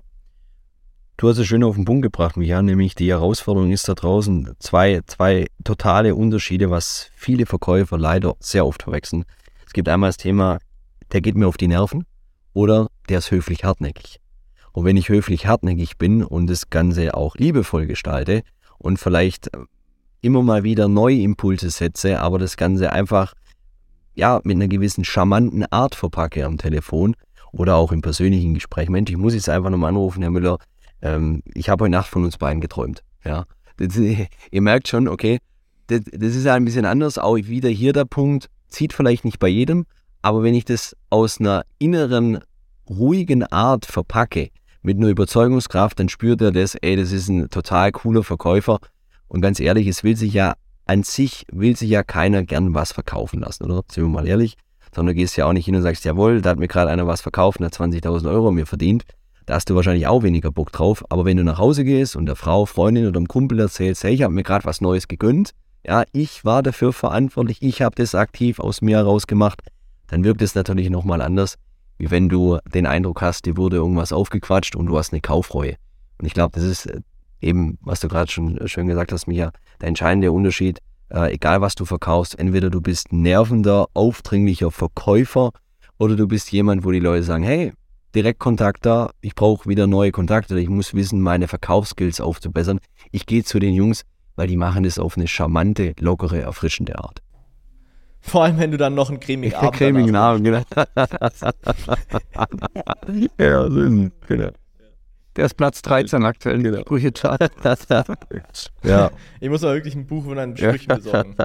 Du 1.19 1.27
hast 1.27 1.39
es 1.39 1.47
schön 1.47 1.63
auf 1.63 1.73
den 1.73 1.83
Punkt 1.83 2.03
gebracht, 2.03 2.37
Micha, 2.37 2.61
nämlich 2.61 2.93
die 2.93 3.09
Herausforderung 3.09 3.71
ist 3.71 3.89
da 3.89 3.95
draußen 3.95 4.53
zwei, 4.59 5.01
zwei 5.07 5.47
totale 5.63 6.13
Unterschiede, 6.13 6.69
was 6.69 7.09
viele 7.15 7.47
Verkäufer 7.47 7.97
leider 7.97 8.35
sehr 8.39 8.67
oft 8.67 8.83
verwechseln. 8.83 9.25
Es 9.65 9.73
gibt 9.73 9.89
einmal 9.89 10.09
das 10.09 10.17
Thema, 10.17 10.59
der 11.11 11.21
geht 11.21 11.33
mir 11.33 11.47
auf 11.47 11.57
die 11.57 11.69
Nerven 11.69 12.05
oder 12.53 12.89
der 13.09 13.17
ist 13.17 13.31
höflich 13.31 13.63
hartnäckig. 13.63 14.19
Und 14.73 14.85
wenn 14.85 14.95
ich 14.95 15.09
höflich 15.09 15.47
hartnäckig 15.47 15.97
bin 15.97 16.23
und 16.23 16.45
das 16.45 16.69
Ganze 16.69 17.15
auch 17.15 17.35
liebevoll 17.35 17.87
gestalte 17.87 18.43
und 18.77 18.99
vielleicht 18.99 19.49
immer 20.21 20.43
mal 20.43 20.63
wieder 20.63 20.87
neue 20.87 21.21
Impulse 21.21 21.71
setze, 21.71 22.19
aber 22.19 22.37
das 22.37 22.57
Ganze 22.57 22.93
einfach 22.93 23.33
ja 24.13 24.39
mit 24.43 24.57
einer 24.57 24.67
gewissen 24.67 25.03
charmanten 25.03 25.65
Art 25.71 25.95
verpacke 25.95 26.45
am 26.45 26.59
Telefon 26.59 27.15
oder 27.51 27.75
auch 27.75 27.91
im 27.91 28.03
persönlichen 28.03 28.53
Gespräch. 28.53 28.87
Mensch, 28.87 29.09
ich 29.09 29.17
muss 29.17 29.33
jetzt 29.33 29.49
einfach 29.49 29.71
nochmal 29.71 29.89
anrufen, 29.89 30.21
Herr 30.21 30.29
Müller, 30.29 30.59
ähm, 31.01 31.43
ich 31.53 31.69
habe 31.69 31.83
heute 31.83 31.91
Nacht 31.91 32.09
von 32.09 32.23
uns 32.23 32.37
beiden 32.37 32.61
geträumt. 32.61 33.03
Ja. 33.23 33.45
Das, 33.77 33.95
ihr 34.51 34.61
merkt 34.61 34.87
schon, 34.87 35.07
okay, 35.07 35.39
das, 35.87 36.01
das 36.11 36.35
ist 36.35 36.47
ein 36.47 36.65
bisschen 36.65 36.85
anders. 36.85 37.17
Auch 37.17 37.35
wieder 37.35 37.69
hier 37.69 37.93
der 37.93 38.05
Punkt, 38.05 38.49
zieht 38.67 38.93
vielleicht 38.93 39.25
nicht 39.25 39.39
bei 39.39 39.47
jedem, 39.47 39.85
aber 40.21 40.43
wenn 40.43 40.53
ich 40.53 40.65
das 40.65 40.95
aus 41.09 41.39
einer 41.39 41.63
inneren, 41.79 42.39
ruhigen 42.89 43.43
Art 43.43 43.85
verpacke, 43.85 44.49
mit 44.87 44.97
einer 44.97 45.09
Überzeugungskraft, 45.09 45.99
dann 45.99 46.07
spürt 46.07 46.41
er 46.41 46.51
das, 46.51 46.75
ey, 46.75 46.95
das 46.95 47.11
ist 47.11 47.27
ein 47.27 47.49
total 47.49 47.91
cooler 47.91 48.23
Verkäufer. 48.23 48.79
Und 49.27 49.41
ganz 49.41 49.59
ehrlich, 49.59 49.85
es 49.87 50.03
will 50.03 50.15
sich 50.15 50.33
ja 50.33 50.53
an 50.85 51.03
sich, 51.03 51.45
will 51.51 51.75
sich 51.75 51.89
ja 51.89 52.03
keiner 52.03 52.43
gern 52.43 52.73
was 52.73 52.93
verkaufen 52.93 53.41
lassen, 53.41 53.65
oder? 53.65 53.83
Sind 53.91 54.05
wir 54.05 54.09
mal 54.09 54.27
ehrlich. 54.27 54.55
Sondern 54.95 55.13
du 55.13 55.19
gehst 55.19 55.35
ja 55.35 55.45
auch 55.45 55.51
nicht 55.51 55.65
hin 55.65 55.75
und 55.75 55.81
sagst, 55.81 56.05
jawohl, 56.05 56.41
da 56.41 56.51
hat 56.51 56.59
mir 56.59 56.69
gerade 56.69 56.89
einer 56.89 57.05
was 57.05 57.19
verkauft 57.19 57.59
und 57.59 57.65
hat 57.65 57.73
20.000 57.73 58.31
Euro 58.31 58.51
mir 58.51 58.65
verdient. 58.65 59.03
Da 59.47 59.55
hast 59.55 59.69
du 59.69 59.75
wahrscheinlich 59.75 60.07
auch 60.07 60.23
weniger 60.23 60.51
Bock 60.51 60.73
drauf. 60.73 61.05
Aber 61.09 61.23
wenn 61.23 61.37
du 61.37 61.43
nach 61.43 61.57
Hause 61.57 61.85
gehst 61.85 62.17
und 62.17 62.25
der 62.25 62.35
Frau, 62.35 62.65
Freundin 62.65 63.05
oder 63.05 63.13
dem 63.13 63.29
Kumpel 63.29 63.59
erzählst, 63.59 64.03
hey, 64.03 64.13
ich 64.13 64.21
habe 64.21 64.33
mir 64.33 64.43
gerade 64.43 64.65
was 64.65 64.81
Neues 64.81 65.07
gegönnt, 65.07 65.51
ja, 65.85 66.03
ich 66.11 66.43
war 66.43 66.61
dafür 66.61 66.91
verantwortlich, 66.91 67.61
ich 67.61 67.81
habe 67.81 67.95
das 67.95 68.13
aktiv 68.13 68.59
aus 68.59 68.81
mir 68.81 68.97
heraus 68.97 69.25
gemacht, 69.25 69.61
dann 70.07 70.25
wirkt 70.25 70.41
es 70.41 70.53
natürlich 70.53 70.89
nochmal 70.89 71.21
anders, 71.21 71.55
wie 71.97 72.11
wenn 72.11 72.27
du 72.27 72.59
den 72.73 72.85
Eindruck 72.85 73.21
hast, 73.21 73.45
dir 73.45 73.55
wurde 73.55 73.77
irgendwas 73.77 74.11
aufgequatscht 74.11 74.75
und 74.75 74.87
du 74.87 74.97
hast 74.97 75.13
eine 75.13 75.21
Kaufreue. 75.21 75.77
Und 76.17 76.25
ich 76.25 76.33
glaube, 76.33 76.51
das 76.53 76.63
ist 76.63 76.87
äh, 76.87 76.99
eben, 77.39 77.77
was 77.79 78.01
du 78.01 78.09
gerade 78.09 78.29
schon 78.29 78.59
schön 78.67 78.87
gesagt 78.87 79.13
hast, 79.13 79.27
Micha, 79.27 79.53
der 79.79 79.87
entscheidende 79.87 80.33
Unterschied, 80.33 80.79
äh, 81.09 81.33
egal 81.33 81.61
was 81.61 81.75
du 81.75 81.85
verkaufst, 81.85 82.37
entweder 82.37 82.69
du 82.69 82.81
bist 82.81 83.13
nervender, 83.13 83.87
aufdringlicher 83.93 84.71
Verkäufer 84.71 85.51
oder 85.99 86.17
du 86.17 86.27
bist 86.27 86.51
jemand, 86.51 86.83
wo 86.83 86.91
die 86.91 86.99
Leute 86.99 87.23
sagen, 87.23 87.43
hey, 87.43 87.71
Direktkontakt 88.15 88.85
da, 88.85 89.11
ich 89.21 89.35
brauche 89.35 89.69
wieder 89.69 89.85
neue 89.87 90.11
Kontakte, 90.11 90.59
ich 90.59 90.69
muss 90.69 90.93
wissen, 90.93 91.21
meine 91.21 91.47
Verkaufsskills 91.47 92.21
aufzubessern. 92.21 92.79
Ich 93.11 93.25
gehe 93.25 93.43
zu 93.43 93.59
den 93.59 93.73
Jungs, 93.73 94.05
weil 94.35 94.47
die 94.47 94.57
machen 94.57 94.85
es 94.85 94.97
auf 94.97 95.17
eine 95.17 95.27
charmante, 95.27 95.93
lockere, 95.99 96.41
erfrischende 96.41 96.97
Art. 96.99 97.21
Vor 98.21 98.43
allem, 98.43 98.57
wenn 98.59 98.71
du 98.71 98.77
dann 98.77 98.95
noch 98.95 99.09
einen 99.09 99.19
cremigen 99.19 99.55
Abend 99.55 99.71
hast. 99.71 99.77
cremigen 99.77 100.15
Abend, 100.15 100.43
genau. 100.43 100.61
ja, 103.37 103.67
genau. 104.27 104.49
Der 105.35 105.45
ist 105.45 105.53
Platz 105.53 105.81
13 105.83 106.25
aktuell. 106.25 106.63
Genau. 106.63 106.81
Sprüche-Chart. 106.81 107.51
ja. 108.83 109.11
Ich 109.39 109.49
muss 109.49 109.61
mal 109.61 109.75
wirklich 109.75 109.95
ein 109.95 110.07
Buch 110.07 110.25
von 110.25 110.35
deinen 110.35 110.57
Sprüchen 110.57 110.95
besorgen. 110.95 111.35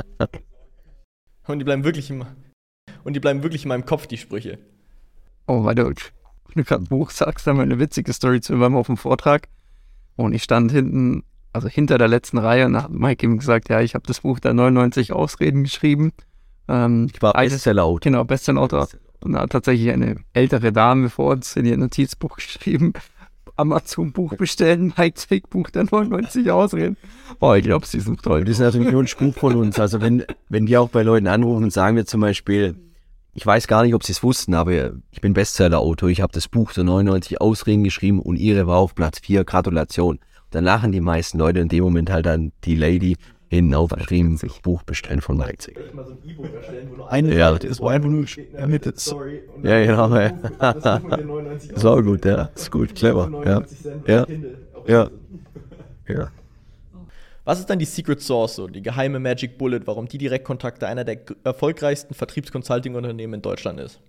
Und 1.47 1.59
die 1.59 1.65
bleiben 1.65 1.85
wirklich 1.85 2.09
im, 2.09 2.25
und 3.05 3.15
die 3.15 3.21
bleiben 3.21 3.43
wirklich 3.43 3.65
in 3.65 3.69
meinem 3.69 3.85
Kopf, 3.85 4.07
die 4.07 4.17
Sprüche. 4.17 4.59
Oh, 5.47 5.65
warte, 5.65 5.85
wenn 5.85 5.95
du 6.59 6.65
gerade 6.65 6.85
Buch 6.85 7.11
sagst, 7.11 7.47
haben 7.47 7.57
wir 7.57 7.63
eine 7.63 7.79
witzige 7.79 8.13
Story 8.13 8.41
zu. 8.41 8.59
Waren 8.61 8.75
auf 8.75 8.87
dem 8.87 8.97
Vortrag 8.97 9.49
und 10.17 10.33
ich 10.33 10.43
stand 10.43 10.73
hinten, 10.73 11.25
also 11.53 11.69
hinter 11.69 11.99
der 11.99 12.09
letzten 12.09 12.39
Reihe 12.39 12.67
und 12.67 12.77
hat 12.77 12.91
Mike 12.91 13.25
ihm 13.25 13.39
gesagt, 13.39 13.69
ja, 13.69 13.81
ich 13.81 13.95
habe 13.95 14.07
das 14.07 14.21
Buch 14.21 14.39
der 14.41 14.55
99 14.55 15.13
Ausreden 15.13 15.65
geschrieben. 15.65 16.13
Ähm, 16.69 17.09
ich 17.13 17.21
war 17.23 17.33
Bestseller-Autor. 17.33 18.01
Genau, 18.01 18.25
Bestseller-Autor. 18.25 18.89
Und 19.21 19.33
da 19.33 19.41
hat 19.41 19.51
tatsächlich 19.51 19.91
eine 19.91 20.17
ältere 20.33 20.73
Dame 20.73 21.09
vor 21.09 21.33
uns 21.33 21.57
in 21.57 21.65
ihr 21.65 21.77
Notizbuch 21.77 22.37
geschrieben, 22.37 22.93
Amazon-Buch 23.57 24.35
bestellen, 24.37 24.93
Mike 24.97 25.43
Buch 25.51 25.71
der 25.71 25.85
99 25.85 26.51
Ausreden. 26.51 26.97
Boah, 27.39 27.57
ich 27.57 27.65
glaube, 27.65 27.87
sie 27.87 28.01
sind 28.01 28.23
toll. 28.23 28.45
Das 28.45 28.53
ist 28.53 28.61
natürlich 28.61 28.91
nur 28.91 29.03
ein 29.03 29.07
Spruch 29.09 29.35
von 29.35 29.57
uns. 29.57 29.79
Also 29.79 30.01
wenn, 30.01 30.25
wenn 30.49 30.67
wir 30.67 30.81
auch 30.81 30.89
bei 30.89 31.03
Leuten 31.03 31.27
anrufen, 31.27 31.71
sagen 31.71 31.97
wir 31.97 32.07
zum 32.07 32.23
Beispiel, 32.23 32.77
ich 33.35 33.47
weiß 33.47 33.67
gar 33.67 33.83
nicht, 33.83 33.95
ob 33.95 34.05
sie 34.05 34.13
es 34.13 34.23
wussten, 34.23 34.55
aber 34.55 34.93
ich 35.11 35.21
bin 35.21 35.33
Bestseller-Autor. 35.33 36.11
Ich 36.11 36.21
habe 36.21 36.33
das 36.33 36.49
Buch 36.49 36.73
der 36.73 36.85
99 36.85 37.41
Ausreden 37.41 37.85
geschrieben 37.85 38.21
und 38.21 38.37
ihre 38.37 38.67
war 38.67 38.79
auf 38.79 38.95
Platz 38.95 39.21
4. 39.21 39.45
Gratulation. 39.45 40.19
Dann 40.51 40.65
lachen 40.65 40.93
die 40.93 41.01
meisten 41.01 41.39
Leute 41.39 41.61
in 41.61 41.69
dem 41.69 41.83
Moment 41.83 42.11
halt 42.11 42.27
dann 42.27 42.53
die 42.65 42.77
Lady 42.77 43.17
hinten 43.49 43.75
aufgeschrieben, 43.75 44.39
Buch 44.63 44.83
bestellen 44.83 45.21
von 45.21 45.39
Leipzig. 45.39 45.79
Eine 47.09 47.35
Ja, 47.37 47.53
Seite 47.53 47.67
ist 47.69 47.81
wo 47.81 47.89
einfach 47.89 48.09
nur 48.09 48.27
ermittelt. 48.55 49.15
Ja, 49.63 49.85
genau. 49.85 50.15
Ja. 50.15 50.33
ist 51.75 51.85
auch 51.85 52.03
gut, 52.03 52.25
ja. 52.25 52.51
Ist 52.55 52.71
gut, 52.71 52.95
clever. 52.95 53.31
Ja. 53.45 53.63
Ja. 54.07 54.27
Ja. 54.87 55.11
Ja. 56.09 56.31
Was 57.45 57.59
ist 57.59 57.69
dann 57.69 57.81
die 57.81 57.85
Secret 57.85 58.21
Source, 58.21 58.55
so 58.55 58.69
die 58.69 58.83
geheime 58.83 59.19
Magic 59.19 59.59
Bullet, 59.59 59.81
warum 59.87 60.07
die 60.07 60.19
Direktkontakte 60.19 60.87
einer 60.87 61.03
der 61.03 61.19
erfolgreichsten 61.43 62.15
Vertriebsconsulting-Unternehmen 62.15 63.35
in 63.35 63.43
Deutschland 63.43 63.81
ist? 63.81 64.01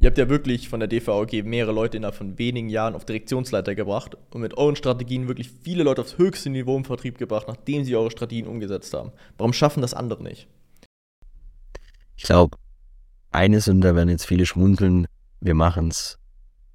Ihr 0.00 0.08
habt 0.08 0.18
ja 0.18 0.28
wirklich 0.28 0.68
von 0.68 0.80
der 0.80 0.88
DVG 0.88 1.44
mehrere 1.44 1.72
Leute 1.72 1.98
innerhalb 1.98 2.16
von 2.16 2.38
wenigen 2.38 2.68
Jahren 2.68 2.94
auf 2.94 3.04
Direktionsleiter 3.04 3.74
gebracht 3.74 4.16
und 4.30 4.40
mit 4.40 4.56
euren 4.56 4.74
Strategien 4.74 5.28
wirklich 5.28 5.50
viele 5.50 5.84
Leute 5.84 6.00
aufs 6.00 6.18
höchste 6.18 6.50
Niveau 6.50 6.76
im 6.76 6.84
Vertrieb 6.84 7.18
gebracht, 7.18 7.46
nachdem 7.46 7.84
sie 7.84 7.94
eure 7.94 8.10
Strategien 8.10 8.46
umgesetzt 8.48 8.94
haben. 8.94 9.12
Warum 9.38 9.52
schaffen 9.52 9.82
das 9.82 9.94
andere 9.94 10.22
nicht? 10.22 10.48
Ich 12.16 12.24
glaube, 12.24 12.56
eines, 13.30 13.68
und 13.68 13.82
da 13.82 13.94
werden 13.94 14.08
jetzt 14.08 14.26
viele 14.26 14.46
schmunzeln, 14.46 15.06
wir 15.40 15.54
machen 15.54 15.88
es 15.88 16.18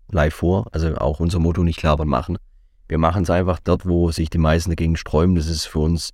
live 0.09 0.35
vor, 0.35 0.67
also 0.71 0.95
auch 0.95 1.19
unser 1.19 1.39
Motto 1.39 1.63
nicht 1.63 1.81
labern 1.81 2.07
machen. 2.07 2.38
Wir 2.87 2.97
machen 2.97 3.23
es 3.23 3.29
einfach 3.29 3.59
dort, 3.63 3.85
wo 3.85 4.11
sich 4.11 4.29
die 4.29 4.37
meisten 4.37 4.69
dagegen 4.69 4.95
sträuben. 4.95 5.35
Das 5.35 5.47
ist 5.47 5.65
für 5.65 5.79
uns, 5.79 6.11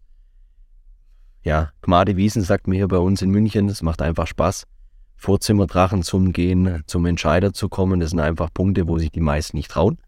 ja, 1.44 1.72
Gmade 1.82 2.16
Wiesen 2.16 2.44
sagt 2.44 2.68
mir 2.68 2.76
hier 2.76 2.88
bei 2.88 2.98
uns 2.98 3.22
in 3.22 3.32
München, 3.32 3.68
das 3.68 3.82
macht 3.82 4.02
einfach 4.02 4.28
Spaß. 4.28 4.66
Vorzimmerdrachen 5.18 6.02
zum 6.02 6.34
Gehen, 6.34 6.82
zum 6.88 7.06
Entscheider 7.06 7.54
zu 7.54 7.70
kommen, 7.70 8.00
das 8.00 8.10
sind 8.10 8.20
einfach 8.20 8.50
Punkte, 8.54 8.88
wo 8.88 8.98
sich 8.98 9.12
die 9.12 9.20
meisten 9.20 9.58
nicht 9.58 9.70
trauen. 9.70 10.00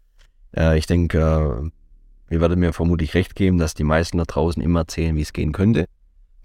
Äh, 0.56 0.76
ich 0.78 0.86
denke, 0.86 1.70
äh, 2.28 2.34
ihr 2.34 2.40
werdet 2.40 2.58
mir 2.58 2.72
vermutlich 2.72 3.14
recht 3.14 3.36
geben, 3.36 3.58
dass 3.58 3.74
die 3.74 3.84
meisten 3.84 4.18
da 4.18 4.24
draußen 4.24 4.60
immer 4.62 4.80
erzählen, 4.80 5.14
wie 5.14 5.22
es 5.22 5.32
gehen 5.32 5.52
könnte. 5.52 5.86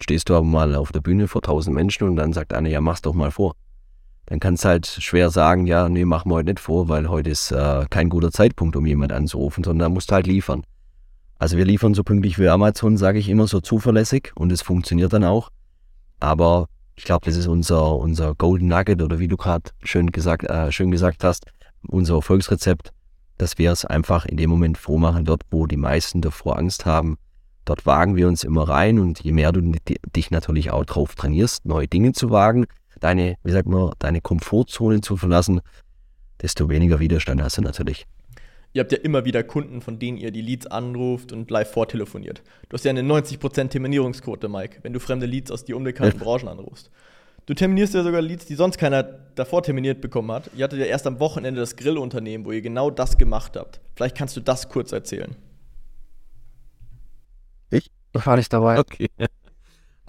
Stehst 0.01 0.29
du 0.29 0.36
aber 0.36 0.45
mal 0.45 0.75
auf 0.75 0.91
der 0.91 1.01
Bühne 1.01 1.27
vor 1.27 1.41
tausend 1.41 1.75
Menschen 1.75 2.08
und 2.08 2.15
dann 2.15 2.32
sagt 2.32 2.53
einer, 2.53 2.69
ja, 2.69 2.79
mach's 2.79 3.01
doch 3.01 3.13
mal 3.13 3.32
vor. 3.32 3.55
Dann 4.30 4.39
kannst 4.39 4.63
du 4.63 4.70
halt 4.70 4.86
schwer 4.86 5.32
sagen, 5.32 5.65
ja, 5.65 5.89
nee, 5.89 6.06
machen 6.06 6.30
wir 6.30 6.36
heute 6.36 6.52
nicht 6.52 6.60
vor, 6.60 6.88
weil 6.88 7.10
heute 7.10 7.32
ist 7.32 7.52
äh, 7.52 7.88
kein 7.89 8.10
guter 8.10 8.32
Zeitpunkt, 8.32 8.76
um 8.76 8.86
jemand 8.86 9.12
anzurufen, 9.12 9.63
sondern 9.63 9.89
da 9.89 9.94
musst 9.94 10.12
du 10.12 10.13
halt 10.15 10.28
liefern. 10.28 10.63
Also 11.39 11.58
wir 11.58 11.65
liefern 11.65 11.96
so 11.96 12.04
pünktlich 12.04 12.38
wie 12.38 12.48
Amazon, 12.48 12.96
sage 12.96 13.18
ich 13.18 13.28
immer, 13.28 13.48
so 13.48 13.60
zuverlässig 13.60 14.32
und 14.36 14.52
es 14.52 14.62
funktioniert 14.62 15.13
dann 15.13 15.24
auch. 15.24 15.50
Aber 16.20 16.68
ich 16.96 17.06
glaube, 17.06 17.26
das 17.26 17.38
ist 17.38 17.48
unser, 17.48 17.96
unser 17.96 18.36
Golden 18.36 18.68
Nugget 18.68 19.02
oder 19.02 19.18
wie 19.18 19.28
du 19.28 19.36
gerade 19.36 19.72
schön 19.82 20.12
gesagt, 20.12 20.44
äh, 20.44 20.72
schön 20.72 20.92
gesagt 20.92 21.24
hast, 21.24 21.46
unser 21.88 22.15
Erfolgsrezept, 22.15 22.92
dass 23.39 23.58
wir 23.58 23.72
es 23.72 23.84
einfach 23.84 24.28
in 24.28 24.38
dem 24.38 24.52
Moment 24.52 24.78
vormachen, 24.78 25.26
dort, 25.26 25.42
wo 25.50 25.65
die 25.65 25.78
meisten 25.78 26.22
davor 26.22 26.60
Angst 26.60 26.86
haben. 26.86 27.18
Dort 27.65 27.88
wagen 27.88 28.15
wir 28.15 28.28
uns 28.28 28.44
immer 28.44 28.70
rein 28.70 29.00
und 29.00 29.22
je 29.22 29.32
mehr 29.32 29.52
du 29.52 29.62
di- 29.62 30.00
dich 30.15 30.30
natürlich 30.30 30.70
auch 30.70 30.86
drauf 30.86 31.15
trainierst, 31.15 31.65
neue 31.65 31.88
Dinge 31.88 32.12
zu 32.12 32.30
wagen, 32.30 32.68
deine, 33.00 33.36
wie 33.44 33.52
sagt 33.52 33.68
man, 33.68 33.92
deine 34.00 34.22
Komfortzone 34.22 35.02
zu 35.02 35.18
verlassen, 35.18 35.62
desto 36.42 36.70
weniger 36.70 37.00
Widerstand 37.00 37.42
hast 37.42 37.58
du 37.58 37.62
natürlich. 37.62 38.06
Ihr 38.72 38.82
habt 38.82 38.92
ja 38.92 39.00
immer 39.00 39.26
wieder 39.26 39.44
Kunden, 39.44 39.82
von 39.82 39.98
denen 39.98 40.18
ihr 40.18 40.32
die 40.32 40.42
Leads 40.42 40.68
anruft 40.68 41.32
und 41.32 41.50
live 41.50 41.72
vortelefoniert. 41.72 42.44
Du 42.70 42.76
hast 42.76 42.86
ja 42.86 42.92
eine 42.92 43.02
90% 43.02 43.70
Terminierungsquote, 43.70 44.48
Mike, 44.48 44.80
wenn 44.84 44.94
du 44.94 45.00
fremde 45.00 45.26
Leads 45.26 45.50
aus 45.50 45.66
die 45.66 45.74
unbekannten 45.74 46.20
Branchen 46.20 46.48
anrufst. 46.48 46.92
Du 47.48 47.56
terminierst 47.56 47.96
ja 47.96 48.04
sogar 48.04 48.22
Leads, 48.22 48.46
die 48.46 48.54
sonst 48.54 48.78
keiner 48.78 49.02
davor 49.02 49.64
terminiert 49.64 50.02
bekommen 50.02 50.32
hat. 50.32 50.52
Ihr 50.56 50.64
hattet 50.64 50.80
ja 50.80 50.86
erst 50.86 51.08
am 51.08 51.20
Wochenende 51.20 51.60
das 51.60 51.76
Grillunternehmen, 51.76 52.46
wo 52.46 52.52
ihr 52.52 52.62
genau 52.62 52.92
das 52.92 53.18
gemacht 53.18 53.58
habt. 53.58 53.82
Vielleicht 53.96 54.16
kannst 54.16 54.38
du 54.38 54.42
das 54.42 54.70
kurz 54.70 54.92
erzählen. 54.92 55.36
Ich 57.72 57.90
war 58.14 58.36
nicht 58.36 58.54
dabei. 58.54 58.78
Okay. 58.78 59.10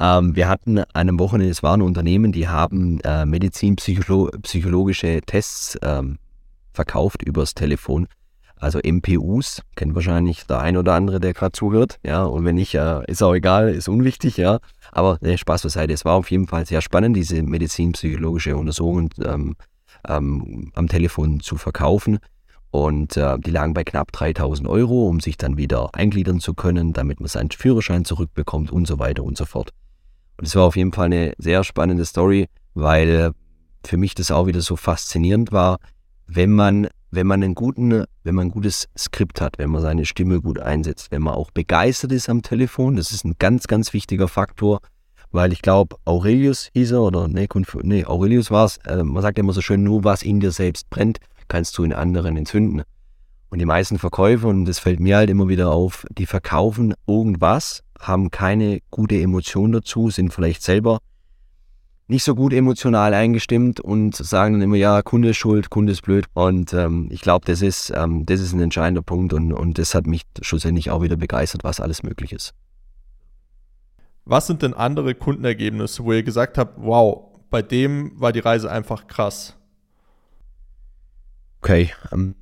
Ähm, 0.00 0.34
wir 0.34 0.48
hatten 0.48 0.78
an 0.78 0.86
einem 0.94 1.18
Wochenende, 1.18 1.50
es 1.50 1.62
war 1.62 1.76
ein 1.76 1.82
Unternehmen, 1.82 2.32
die 2.32 2.48
haben 2.48 3.00
äh, 3.00 3.26
medizinpsychologische 3.26 5.20
Tests 5.26 5.78
ähm, 5.82 6.18
verkauft 6.72 7.22
übers 7.22 7.52
Telefon. 7.52 8.08
Also 8.56 8.78
MPUs, 8.82 9.62
kennt 9.76 9.94
wahrscheinlich 9.94 10.46
der 10.46 10.60
ein 10.60 10.78
oder 10.78 10.94
andere, 10.94 11.20
der 11.20 11.34
gerade 11.34 11.52
zuhört. 11.52 11.98
Ja, 12.02 12.24
und 12.24 12.44
wenn 12.46 12.54
nicht, 12.54 12.74
äh, 12.74 13.04
ist 13.10 13.22
auch 13.22 13.34
egal, 13.34 13.70
ist 13.70 13.88
unwichtig, 13.88 14.38
ja. 14.38 14.58
Aber 14.90 15.18
ne, 15.20 15.36
Spaß 15.36 15.62
beiseite, 15.62 15.92
es 15.92 16.04
war 16.06 16.14
auf 16.14 16.30
jeden 16.30 16.46
Fall 16.46 16.64
sehr 16.64 16.80
spannend, 16.80 17.16
diese 17.16 17.42
medizinpsychologische 17.42 18.56
Untersuchung 18.56 19.10
ähm, 19.22 19.54
ähm, 20.08 20.72
am 20.74 20.88
Telefon 20.88 21.40
zu 21.40 21.56
verkaufen. 21.56 22.18
Und 22.70 23.16
äh, 23.16 23.38
die 23.38 23.50
lagen 23.50 23.74
bei 23.74 23.84
knapp 23.84 24.12
3000 24.12 24.68
Euro, 24.68 25.08
um 25.08 25.20
sich 25.20 25.36
dann 25.36 25.56
wieder 25.58 25.90
eingliedern 25.94 26.40
zu 26.40 26.54
können, 26.54 26.92
damit 26.92 27.20
man 27.20 27.28
seinen 27.28 27.50
Führerschein 27.50 28.04
zurückbekommt 28.04 28.70
und 28.70 28.86
so 28.86 28.98
weiter 28.98 29.24
und 29.24 29.36
so 29.36 29.44
fort. 29.44 29.72
Und 30.40 30.46
es 30.46 30.56
war 30.56 30.62
auf 30.62 30.76
jeden 30.76 30.90
Fall 30.90 31.04
eine 31.04 31.34
sehr 31.36 31.64
spannende 31.64 32.06
Story, 32.06 32.48
weil 32.72 33.32
für 33.84 33.98
mich 33.98 34.14
das 34.14 34.30
auch 34.30 34.46
wieder 34.46 34.62
so 34.62 34.74
faszinierend 34.74 35.52
war, 35.52 35.76
wenn 36.26 36.50
man, 36.50 36.88
wenn 37.10 37.26
man 37.26 37.42
einen 37.42 37.54
guten, 37.54 38.04
wenn 38.24 38.34
man 38.34 38.46
ein 38.46 38.50
gutes 38.50 38.88
Skript 38.96 39.42
hat, 39.42 39.58
wenn 39.58 39.68
man 39.68 39.82
seine 39.82 40.06
Stimme 40.06 40.40
gut 40.40 40.58
einsetzt, 40.58 41.10
wenn 41.10 41.20
man 41.20 41.34
auch 41.34 41.50
begeistert 41.50 42.12
ist 42.12 42.30
am 42.30 42.40
Telefon, 42.40 42.96
das 42.96 43.12
ist 43.12 43.26
ein 43.26 43.34
ganz, 43.38 43.66
ganz 43.66 43.92
wichtiger 43.92 44.28
Faktor, 44.28 44.80
weil 45.30 45.52
ich 45.52 45.60
glaube, 45.60 45.96
Aurelius 46.06 46.70
hieß 46.72 46.92
er, 46.92 47.02
oder 47.02 47.28
nee, 47.28 47.46
nee 47.82 48.06
Aurelius 48.06 48.50
war 48.50 48.64
es, 48.64 48.78
äh, 48.86 49.04
man 49.04 49.20
sagt 49.20 49.38
immer 49.38 49.52
so 49.52 49.60
schön, 49.60 49.84
nur 49.84 50.04
was 50.04 50.22
in 50.22 50.40
dir 50.40 50.52
selbst 50.52 50.88
brennt, 50.88 51.18
kannst 51.48 51.76
du 51.76 51.84
in 51.84 51.92
anderen 51.92 52.38
entzünden. 52.38 52.80
Und 53.50 53.58
die 53.58 53.66
meisten 53.66 53.98
Verkäufer, 53.98 54.48
und 54.48 54.64
das 54.64 54.78
fällt 54.78 55.00
mir 55.00 55.18
halt 55.18 55.28
immer 55.28 55.48
wieder 55.48 55.70
auf, 55.70 56.06
die 56.16 56.24
verkaufen 56.24 56.94
irgendwas, 57.06 57.82
haben 58.00 58.30
keine 58.30 58.80
gute 58.90 59.20
Emotion 59.20 59.72
dazu, 59.72 60.10
sind 60.10 60.32
vielleicht 60.32 60.62
selber 60.62 60.98
nicht 62.10 62.24
so 62.24 62.34
gut 62.34 62.52
emotional 62.52 63.14
eingestimmt 63.14 63.78
und 63.78 64.16
sagen 64.16 64.54
dann 64.54 64.62
immer, 64.62 64.76
ja, 64.76 65.00
Kunde 65.00 65.30
ist 65.30 65.36
schuld, 65.36 65.70
Kunde 65.70 65.92
ist 65.92 66.02
blöd. 66.02 66.26
Und 66.34 66.74
ähm, 66.74 67.08
ich 67.12 67.20
glaube, 67.20 67.46
das 67.46 67.62
ist, 67.62 67.92
ähm, 67.94 68.26
das 68.26 68.40
ist 68.40 68.52
ein 68.52 68.60
entscheidender 68.60 69.02
Punkt 69.02 69.32
und, 69.32 69.52
und 69.52 69.78
das 69.78 69.94
hat 69.94 70.08
mich 70.08 70.22
schlussendlich 70.42 70.90
auch 70.90 71.02
wieder 71.02 71.16
begeistert, 71.16 71.62
was 71.62 71.78
alles 71.78 72.02
möglich 72.02 72.32
ist. 72.32 72.52
Was 74.24 74.48
sind 74.48 74.62
denn 74.62 74.74
andere 74.74 75.14
Kundenergebnisse, 75.14 76.04
wo 76.04 76.12
ihr 76.12 76.24
gesagt 76.24 76.58
habt, 76.58 76.74
wow, 76.78 77.28
bei 77.48 77.62
dem 77.62 78.20
war 78.20 78.32
die 78.32 78.40
Reise 78.40 78.70
einfach 78.70 79.06
krass? 79.06 79.56
Okay, 81.62 81.90
ähm, 82.10 82.34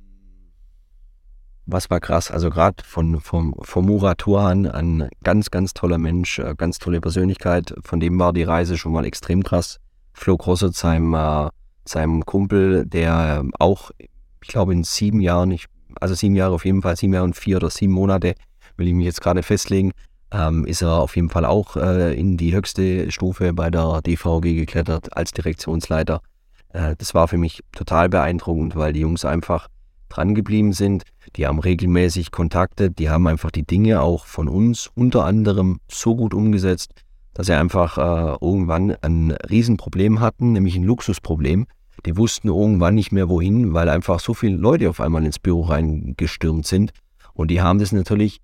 was 1.71 1.89
war 1.89 1.99
krass? 1.99 2.31
Also 2.31 2.49
gerade 2.49 2.83
von 2.83 3.19
vom, 3.19 3.55
vom 3.61 3.85
Murat 3.85 4.19
Turhan, 4.19 4.67
ein 4.67 5.09
ganz, 5.23 5.51
ganz 5.51 5.73
toller 5.73 5.97
Mensch, 5.97 6.39
äh, 6.39 6.55
ganz 6.57 6.79
tolle 6.79 7.01
Persönlichkeit. 7.01 7.73
Von 7.83 7.99
dem 7.99 8.19
war 8.19 8.33
die 8.33 8.43
Reise 8.43 8.77
schon 8.77 8.91
mal 8.91 9.05
extrem 9.05 9.43
krass. 9.43 9.79
Flo 10.13 10.37
Grossert, 10.37 10.75
seinem, 10.75 11.13
äh, 11.13 11.49
seinem 11.85 12.25
Kumpel, 12.25 12.85
der 12.85 13.39
ähm, 13.39 13.51
auch, 13.57 13.91
ich 13.97 14.47
glaube 14.47 14.73
in 14.73 14.83
sieben 14.83 15.21
Jahren, 15.21 15.51
ich, 15.51 15.65
also 15.99 16.13
sieben 16.13 16.35
Jahre 16.35 16.55
auf 16.55 16.65
jeden 16.65 16.81
Fall, 16.81 16.95
sieben 16.95 17.13
Jahre 17.13 17.25
und 17.25 17.35
vier 17.35 17.57
oder 17.57 17.69
sieben 17.69 17.93
Monate, 17.93 18.35
will 18.77 18.87
ich 18.87 18.93
mich 18.93 19.05
jetzt 19.05 19.21
gerade 19.21 19.43
festlegen, 19.43 19.91
ähm, 20.31 20.65
ist 20.65 20.81
er 20.81 20.99
auf 20.99 21.15
jeden 21.15 21.29
Fall 21.29 21.45
auch 21.45 21.75
äh, 21.75 22.13
in 22.19 22.37
die 22.37 22.53
höchste 22.53 23.11
Stufe 23.11 23.53
bei 23.53 23.69
der 23.69 24.01
DVG 24.01 24.55
geklettert 24.55 25.15
als 25.15 25.31
Direktionsleiter. 25.31 26.21
Äh, 26.69 26.95
das 26.97 27.13
war 27.13 27.27
für 27.27 27.37
mich 27.37 27.61
total 27.71 28.09
beeindruckend, 28.09 28.75
weil 28.75 28.93
die 28.93 29.01
Jungs 29.01 29.25
einfach 29.25 29.67
dran 30.09 30.35
geblieben 30.35 30.73
sind. 30.73 31.03
Die 31.35 31.47
haben 31.47 31.59
regelmäßig 31.59 32.31
Kontakte, 32.31 32.91
die 32.91 33.09
haben 33.09 33.27
einfach 33.27 33.51
die 33.51 33.65
Dinge 33.65 34.01
auch 34.01 34.25
von 34.25 34.47
uns 34.47 34.89
unter 34.95 35.25
anderem 35.25 35.79
so 35.89 36.15
gut 36.15 36.33
umgesetzt, 36.33 36.93
dass 37.33 37.47
sie 37.47 37.53
einfach 37.53 37.97
äh, 37.97 38.37
irgendwann 38.41 38.95
ein 39.01 39.31
Riesenproblem 39.31 40.19
hatten, 40.19 40.53
nämlich 40.53 40.75
ein 40.75 40.83
Luxusproblem. 40.83 41.67
Die 42.05 42.17
wussten 42.17 42.47
irgendwann 42.47 42.95
nicht 42.95 43.11
mehr 43.11 43.29
wohin, 43.29 43.73
weil 43.73 43.89
einfach 43.89 44.19
so 44.19 44.33
viele 44.33 44.57
Leute 44.57 44.89
auf 44.89 44.99
einmal 44.99 45.25
ins 45.25 45.39
Büro 45.39 45.61
reingestürmt 45.61 46.65
sind. 46.65 46.91
Und 47.33 47.51
die 47.51 47.61
haben 47.61 47.79
das 47.79 47.91
natürlich 47.91 48.39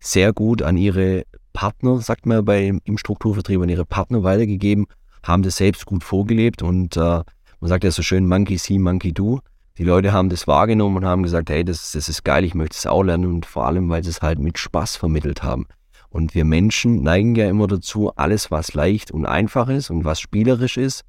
sehr 0.00 0.32
gut 0.32 0.62
an 0.62 0.76
ihre 0.76 1.24
Partner, 1.52 2.00
sagt 2.00 2.26
man 2.26 2.44
bei, 2.44 2.72
im 2.84 2.98
Strukturvertrieb, 2.98 3.60
an 3.60 3.68
ihre 3.68 3.84
Partner 3.84 4.22
weitergegeben, 4.22 4.86
haben 5.22 5.42
das 5.42 5.56
selbst 5.56 5.86
gut 5.86 6.04
vorgelebt 6.04 6.62
und 6.62 6.96
äh, 6.96 7.22
man 7.60 7.68
sagt 7.68 7.84
ja 7.84 7.90
so 7.90 8.02
schön, 8.02 8.26
Monkey 8.26 8.56
see, 8.56 8.78
Monkey 8.78 9.12
do. 9.12 9.40
Die 9.80 9.86
Leute 9.86 10.12
haben 10.12 10.28
das 10.28 10.46
wahrgenommen 10.46 10.98
und 10.98 11.06
haben 11.06 11.22
gesagt, 11.22 11.48
hey, 11.48 11.64
das, 11.64 11.92
das 11.92 12.10
ist 12.10 12.22
geil, 12.22 12.44
ich 12.44 12.54
möchte 12.54 12.76
es 12.76 12.86
auch 12.86 13.02
lernen 13.02 13.32
und 13.32 13.46
vor 13.46 13.64
allem, 13.64 13.88
weil 13.88 14.04
sie 14.04 14.10
es 14.10 14.20
halt 14.20 14.38
mit 14.38 14.58
Spaß 14.58 14.96
vermittelt 14.96 15.42
haben. 15.42 15.64
Und 16.10 16.34
wir 16.34 16.44
Menschen 16.44 17.02
neigen 17.02 17.34
ja 17.34 17.48
immer 17.48 17.66
dazu, 17.66 18.12
alles, 18.14 18.50
was 18.50 18.74
leicht 18.74 19.10
und 19.10 19.24
einfach 19.24 19.70
ist 19.70 19.88
und 19.88 20.04
was 20.04 20.20
spielerisch 20.20 20.76
ist, 20.76 21.00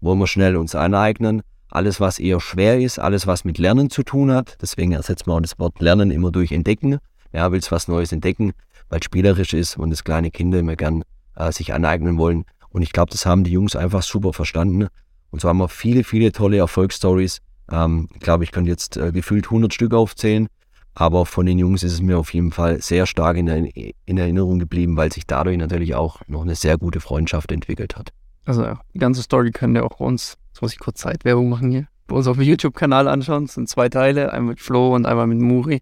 wollen 0.00 0.20
wir 0.20 0.28
schnell 0.28 0.54
uns 0.54 0.76
aneignen. 0.76 1.42
Alles, 1.72 1.98
was 1.98 2.20
eher 2.20 2.38
schwer 2.38 2.78
ist, 2.78 3.00
alles, 3.00 3.26
was 3.26 3.44
mit 3.44 3.58
Lernen 3.58 3.90
zu 3.90 4.04
tun 4.04 4.30
hat, 4.30 4.58
deswegen 4.62 4.92
ersetzt 4.92 5.26
man 5.26 5.38
auch 5.38 5.42
das 5.42 5.58
Wort 5.58 5.80
Lernen 5.80 6.12
immer 6.12 6.30
durch 6.30 6.52
Entdecken. 6.52 6.98
Ja, 7.32 7.50
willst 7.50 7.72
was 7.72 7.88
Neues 7.88 8.12
entdecken, 8.12 8.52
weil 8.90 9.02
spielerisch 9.02 9.54
ist 9.54 9.76
und 9.76 9.90
das 9.90 10.04
kleine 10.04 10.30
Kinder 10.30 10.60
immer 10.60 10.76
gern 10.76 11.02
äh, 11.34 11.50
sich 11.50 11.74
aneignen 11.74 12.16
wollen. 12.16 12.44
Und 12.68 12.82
ich 12.82 12.92
glaube, 12.92 13.10
das 13.10 13.26
haben 13.26 13.42
die 13.42 13.50
Jungs 13.50 13.74
einfach 13.74 14.04
super 14.04 14.32
verstanden. 14.32 14.86
Und 15.32 15.40
so 15.40 15.48
haben 15.48 15.58
wir 15.58 15.68
viele, 15.68 16.04
viele 16.04 16.30
tolle 16.30 16.58
Erfolgsstories. 16.58 17.40
Ähm, 17.70 18.08
ich 18.14 18.20
glaube, 18.20 18.44
ich 18.44 18.52
könnte 18.52 18.70
jetzt 18.70 18.96
äh, 18.96 19.12
gefühlt 19.12 19.46
100 19.46 19.72
Stück 19.72 19.94
aufzählen. 19.94 20.48
Aber 20.94 21.24
von 21.24 21.46
den 21.46 21.58
Jungs 21.58 21.82
ist 21.82 21.92
es 21.92 22.02
mir 22.02 22.18
auf 22.18 22.34
jeden 22.34 22.50
Fall 22.50 22.82
sehr 22.82 23.06
stark 23.06 23.36
in, 23.36 23.46
in 23.48 24.18
Erinnerung 24.18 24.58
geblieben, 24.58 24.96
weil 24.96 25.12
sich 25.12 25.26
dadurch 25.26 25.56
natürlich 25.56 25.94
auch 25.94 26.20
noch 26.26 26.42
eine 26.42 26.56
sehr 26.56 26.78
gute 26.78 27.00
Freundschaft 27.00 27.52
entwickelt 27.52 27.96
hat. 27.96 28.10
Also 28.44 28.66
die 28.92 28.98
ganze 28.98 29.22
Story 29.22 29.52
könnt 29.52 29.76
ihr 29.76 29.84
auch 29.84 29.98
bei 29.98 30.04
uns, 30.04 30.36
jetzt 30.48 30.62
muss 30.62 30.72
ich 30.72 30.78
kurz 30.78 31.00
Zeitwerbung 31.00 31.48
machen 31.48 31.70
hier, 31.70 31.86
bei 32.08 32.16
uns 32.16 32.26
auf 32.26 32.36
dem 32.36 32.44
YouTube-Kanal 32.44 33.06
anschauen. 33.06 33.44
Es 33.44 33.54
sind 33.54 33.68
zwei 33.68 33.88
Teile, 33.88 34.32
einmal 34.32 34.50
mit 34.50 34.60
Flo 34.60 34.94
und 34.94 35.06
einmal 35.06 35.28
mit 35.28 35.38
Muri. 35.38 35.80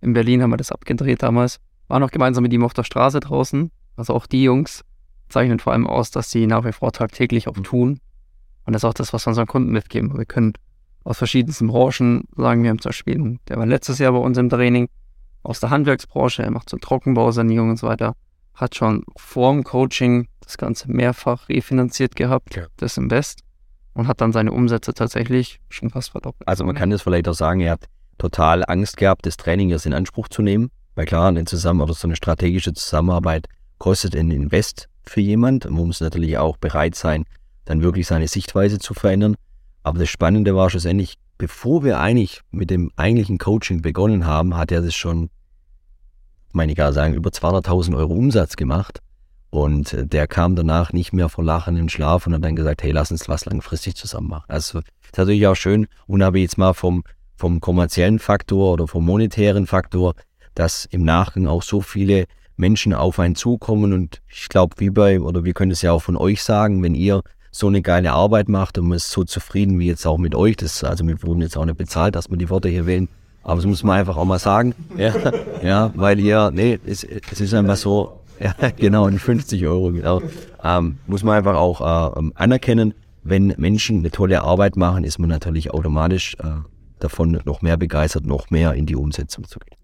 In 0.00 0.12
Berlin 0.12 0.42
haben 0.42 0.50
wir 0.50 0.56
das 0.56 0.72
abgedreht 0.72 1.22
damals. 1.22 1.60
Waren 1.86 2.02
auch 2.02 2.10
gemeinsam 2.10 2.42
mit 2.42 2.52
ihm 2.52 2.64
auf 2.64 2.74
der 2.74 2.84
Straße 2.84 3.20
draußen. 3.20 3.70
Also 3.96 4.14
auch 4.14 4.26
die 4.26 4.42
Jungs 4.42 4.84
zeichnen 5.28 5.60
vor 5.60 5.72
allem 5.72 5.86
aus, 5.86 6.10
dass 6.10 6.30
sie 6.30 6.46
nach 6.46 6.64
wie 6.64 6.72
vor 6.72 6.92
tagtäglich 6.92 7.48
auch 7.48 7.58
tun. 7.58 8.00
Und 8.66 8.72
das 8.72 8.80
ist 8.80 8.84
auch 8.84 8.94
das, 8.94 9.12
was 9.12 9.26
wir 9.26 9.30
unseren 9.30 9.46
Kunden 9.46 9.72
mitgeben. 9.72 10.16
Wir 10.16 10.24
können 10.24 10.54
aus 11.04 11.18
verschiedensten 11.18 11.68
Branchen 11.68 12.24
sagen, 12.36 12.62
wir 12.62 12.70
haben 12.70 12.80
zum 12.80 12.88
Beispiel, 12.90 13.38
der 13.48 13.58
war 13.58 13.66
letztes 13.66 13.98
Jahr 13.98 14.12
bei 14.12 14.18
uns 14.18 14.38
im 14.38 14.48
Training, 14.48 14.88
aus 15.42 15.60
der 15.60 15.70
Handwerksbranche, 15.70 16.42
er 16.42 16.50
macht 16.50 16.70
so 16.70 16.78
Trockenbausanierung 16.78 17.70
und 17.70 17.78
so 17.78 17.86
weiter, 17.86 18.14
hat 18.54 18.74
schon 18.74 19.04
vor 19.16 19.52
dem 19.52 19.62
Coaching 19.64 20.28
das 20.40 20.56
Ganze 20.56 20.90
mehrfach 20.90 21.48
refinanziert 21.48 22.16
gehabt, 22.16 22.56
Ja. 22.56 22.66
das 22.78 22.96
Invest, 22.96 23.40
und 23.92 24.08
hat 24.08 24.20
dann 24.20 24.32
seine 24.32 24.52
Umsätze 24.52 24.94
tatsächlich 24.94 25.60
schon 25.68 25.90
fast 25.90 26.10
verdoppelt. 26.10 26.48
Also 26.48 26.64
man 26.64 26.74
kann 26.74 26.90
das 26.90 27.02
vielleicht 27.02 27.28
auch 27.28 27.34
sagen, 27.34 27.60
er 27.60 27.72
hat 27.72 27.84
total 28.18 28.64
Angst 28.66 28.96
gehabt, 28.96 29.26
das 29.26 29.36
Training 29.36 29.68
jetzt 29.70 29.86
in 29.86 29.92
Anspruch 29.92 30.28
zu 30.28 30.42
nehmen. 30.42 30.70
Weil 30.94 31.06
klar, 31.06 31.28
eine 31.28 31.44
Zusammen 31.44 31.80
oder 31.80 31.92
so 31.94 32.06
eine 32.06 32.16
strategische 32.16 32.72
Zusammenarbeit 32.72 33.46
kostet 33.78 34.14
ein 34.14 34.30
Invest 34.30 34.88
für 35.02 35.20
jemand. 35.20 35.64
Man 35.64 35.86
muss 35.86 36.00
natürlich 36.00 36.38
auch 36.38 36.56
bereit 36.56 36.94
sein, 36.94 37.24
dann 37.64 37.82
wirklich 37.82 38.06
seine 38.06 38.28
Sichtweise 38.28 38.78
zu 38.78 38.94
verändern. 38.94 39.34
Aber 39.84 39.98
das 39.98 40.08
Spannende 40.08 40.56
war 40.56 40.70
schlussendlich, 40.70 41.14
bevor 41.38 41.84
wir 41.84 42.00
eigentlich 42.00 42.40
mit 42.50 42.70
dem 42.70 42.90
eigentlichen 42.96 43.38
Coaching 43.38 43.82
begonnen 43.82 44.26
haben, 44.26 44.56
hat 44.56 44.72
er 44.72 44.80
das 44.80 44.94
schon, 44.94 45.28
meine 46.52 46.72
ich 46.72 46.78
gar 46.78 46.92
sagen, 46.92 47.14
über 47.14 47.30
200.000 47.30 47.96
Euro 47.96 48.14
Umsatz 48.14 48.56
gemacht. 48.56 49.00
Und 49.50 49.92
äh, 49.92 50.06
der 50.06 50.26
kam 50.26 50.56
danach 50.56 50.92
nicht 50.92 51.12
mehr 51.12 51.28
vor 51.28 51.44
Lachen 51.44 51.76
den 51.76 51.88
Schlaf 51.88 52.26
und 52.26 52.34
hat 52.34 52.42
dann 52.42 52.56
gesagt, 52.56 52.82
hey, 52.82 52.90
lass 52.90 53.12
uns 53.12 53.28
was 53.28 53.44
langfristig 53.44 53.94
zusammen 53.94 54.28
machen. 54.28 54.46
Also 54.48 54.80
das 54.80 54.88
ist 55.12 55.18
natürlich 55.18 55.46
auch 55.46 55.54
schön, 55.54 55.86
unabhängig 56.06 56.50
jetzt 56.50 56.58
mal 56.58 56.72
vom, 56.72 57.04
vom 57.36 57.60
kommerziellen 57.60 58.18
Faktor 58.18 58.72
oder 58.72 58.88
vom 58.88 59.04
monetären 59.04 59.66
Faktor, 59.66 60.14
dass 60.54 60.86
im 60.86 61.04
Nachgang 61.04 61.46
auch 61.46 61.62
so 61.62 61.82
viele 61.82 62.24
Menschen 62.56 62.94
auf 62.94 63.18
einen 63.18 63.34
zukommen 63.34 63.92
und 63.92 64.22
ich 64.28 64.48
glaube, 64.48 64.76
wie 64.78 64.90
bei, 64.90 65.20
oder 65.20 65.44
wir 65.44 65.52
können 65.52 65.72
es 65.72 65.82
ja 65.82 65.92
auch 65.92 66.02
von 66.02 66.16
euch 66.16 66.42
sagen, 66.42 66.82
wenn 66.82 66.94
ihr 66.94 67.22
so 67.54 67.68
eine 67.68 67.82
geile 67.82 68.12
Arbeit 68.12 68.48
macht 68.48 68.78
und 68.78 68.88
man 68.88 68.96
ist 68.96 69.12
so 69.12 69.22
zufrieden 69.22 69.78
wie 69.78 69.86
jetzt 69.86 70.04
auch 70.08 70.18
mit 70.18 70.34
euch, 70.34 70.56
das, 70.56 70.82
also 70.82 71.06
wir 71.06 71.22
wurden 71.22 71.40
jetzt 71.40 71.56
auch 71.56 71.64
nicht 71.64 71.78
bezahlt, 71.78 72.16
dass 72.16 72.28
wir 72.28 72.36
die 72.36 72.50
Worte 72.50 72.68
hier 72.68 72.84
wählen, 72.84 73.08
aber 73.44 73.54
das 73.54 73.64
muss 73.64 73.84
man 73.84 73.96
einfach 73.96 74.16
auch 74.16 74.24
mal 74.24 74.40
sagen, 74.40 74.74
ja, 74.96 75.14
ja 75.62 75.92
weil 75.94 76.18
ihr, 76.18 76.50
nee, 76.52 76.80
es, 76.84 77.04
es 77.04 77.40
ist 77.40 77.54
einfach 77.54 77.76
so, 77.76 78.18
ja, 78.40 78.52
genau, 78.76 79.06
in 79.06 79.20
50 79.20 79.64
Euro, 79.66 79.92
genau, 79.92 80.20
ähm, 80.64 80.98
muss 81.06 81.22
man 81.22 81.36
einfach 81.36 81.54
auch 81.54 81.80
äh, 81.80 82.30
anerkennen, 82.34 82.92
wenn 83.22 83.54
Menschen 83.56 83.98
eine 83.98 84.10
tolle 84.10 84.42
Arbeit 84.42 84.76
machen, 84.76 85.04
ist 85.04 85.20
man 85.20 85.30
natürlich 85.30 85.72
automatisch 85.72 86.34
äh, 86.40 86.48
davon 86.98 87.40
noch 87.44 87.62
mehr 87.62 87.76
begeistert, 87.76 88.26
noch 88.26 88.50
mehr 88.50 88.74
in 88.74 88.86
die 88.86 88.96
Umsetzung 88.96 89.46
zu 89.46 89.60
gehen. 89.60 89.78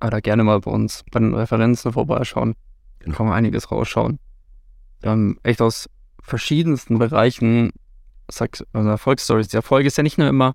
Aber 0.00 0.10
da 0.10 0.18
gerne 0.18 0.42
mal 0.42 0.58
bei 0.58 0.72
uns 0.72 1.04
bei 1.12 1.20
den 1.20 1.34
Referenzen 1.34 1.92
vorbeischauen. 1.92 2.54
Dann 2.98 3.14
kann 3.14 3.26
man 3.26 3.36
einiges 3.36 3.70
rausschauen. 3.70 4.18
Wir 5.00 5.12
haben 5.12 5.38
echt 5.44 5.62
aus 5.62 5.88
verschiedensten 6.26 6.98
Bereichen 6.98 7.70
also 8.28 8.88
Erfolgsstories. 8.88 9.48
Die 9.48 9.56
Erfolg 9.56 9.86
ist 9.86 9.96
ja 9.96 10.02
nicht 10.02 10.18
nur 10.18 10.28
immer, 10.28 10.54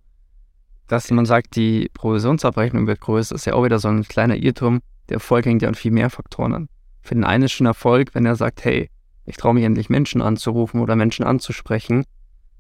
dass 0.87 1.09
man 1.09 1.25
sagt, 1.25 1.55
die 1.55 1.89
Provisionsabrechnung 1.93 2.85
wird 2.85 2.99
größer. 2.99 3.35
Ist 3.35 3.45
ja 3.45 3.53
auch 3.53 3.63
wieder 3.63 3.79
so 3.79 3.87
ein 3.87 4.03
kleiner 4.03 4.35
Irrtum. 4.35 4.81
Der 5.07 5.15
Erfolg 5.15 5.45
hängt 5.45 5.61
ja 5.61 5.69
an 5.69 5.75
viel 5.75 5.91
mehr 5.91 6.09
Faktoren 6.09 6.53
an. 6.53 6.69
Für 7.01 7.15
den 7.15 7.23
einen 7.23 7.45
ist 7.45 7.53
schon 7.53 7.65
Erfolg, 7.65 8.13
wenn 8.13 8.25
er 8.25 8.35
sagt, 8.35 8.65
hey, 8.65 8.89
ich 9.25 9.37
traue 9.37 9.53
mich 9.53 9.63
endlich 9.63 9.89
Menschen 9.89 10.21
anzurufen 10.21 10.81
oder 10.81 10.95
Menschen 10.95 11.25
anzusprechen. 11.25 12.03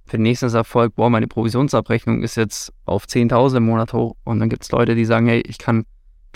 Für 0.05 0.17
den 0.17 0.23
nächsten 0.23 0.45
ist 0.45 0.53
Erfolg, 0.53 0.95
boah, 0.95 1.09
meine 1.09 1.27
Provisionsabrechnung 1.27 2.23
ist 2.23 2.37
jetzt 2.37 2.71
auf 2.85 3.05
10.000 3.05 3.57
im 3.57 3.65
Monat 3.65 3.93
hoch. 3.93 4.15
Und 4.23 4.39
dann 4.39 4.49
gibt 4.49 4.63
es 4.63 4.71
Leute, 4.71 4.95
die 4.95 5.05
sagen, 5.05 5.27
hey, 5.27 5.41
ich 5.45 5.57
kann, 5.57 5.85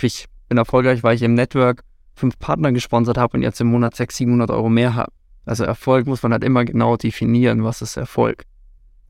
ich 0.01 0.25
bin 0.49 0.57
erfolgreich, 0.57 1.03
weil 1.03 1.15
ich 1.15 1.23
im 1.23 1.33
Network 1.33 1.83
fünf 2.13 2.37
Partner 2.39 2.71
gesponsert 2.71 3.17
habe 3.17 3.37
und 3.37 3.43
jetzt 3.43 3.61
im 3.61 3.67
Monat 3.67 3.95
600, 3.95 4.17
700 4.17 4.51
Euro 4.51 4.69
mehr 4.69 4.95
habe. 4.95 5.11
Also 5.45 5.63
Erfolg 5.63 6.07
muss 6.07 6.23
man 6.23 6.31
halt 6.31 6.43
immer 6.43 6.65
genau 6.65 6.97
definieren, 6.97 7.63
was 7.63 7.81
ist 7.81 7.97
Erfolg. 7.97 8.45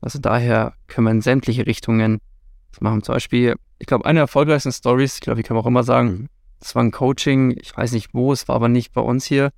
Also 0.00 0.18
daher 0.18 0.74
können 0.86 1.06
wir 1.06 1.10
in 1.12 1.22
sämtliche 1.22 1.66
Richtungen 1.66 2.20
das 2.70 2.80
machen. 2.80 3.02
Zum 3.02 3.14
Beispiel, 3.14 3.56
ich 3.78 3.86
glaube, 3.86 4.04
eine 4.04 4.18
der 4.18 4.24
erfolgreichsten 4.24 4.72
Stories, 4.72 5.14
ich 5.14 5.20
glaube, 5.20 5.40
ich 5.40 5.46
kann 5.46 5.56
auch 5.56 5.66
immer 5.66 5.82
sagen, 5.82 6.28
das 6.60 6.74
war 6.74 6.82
ein 6.82 6.90
Coaching, 6.90 7.56
ich 7.60 7.76
weiß 7.76 7.92
nicht 7.92 8.12
wo, 8.12 8.32
es 8.32 8.48
war 8.48 8.56
aber 8.56 8.68
nicht 8.68 8.92
bei 8.92 9.00
uns 9.00 9.24
hier. 9.24 9.50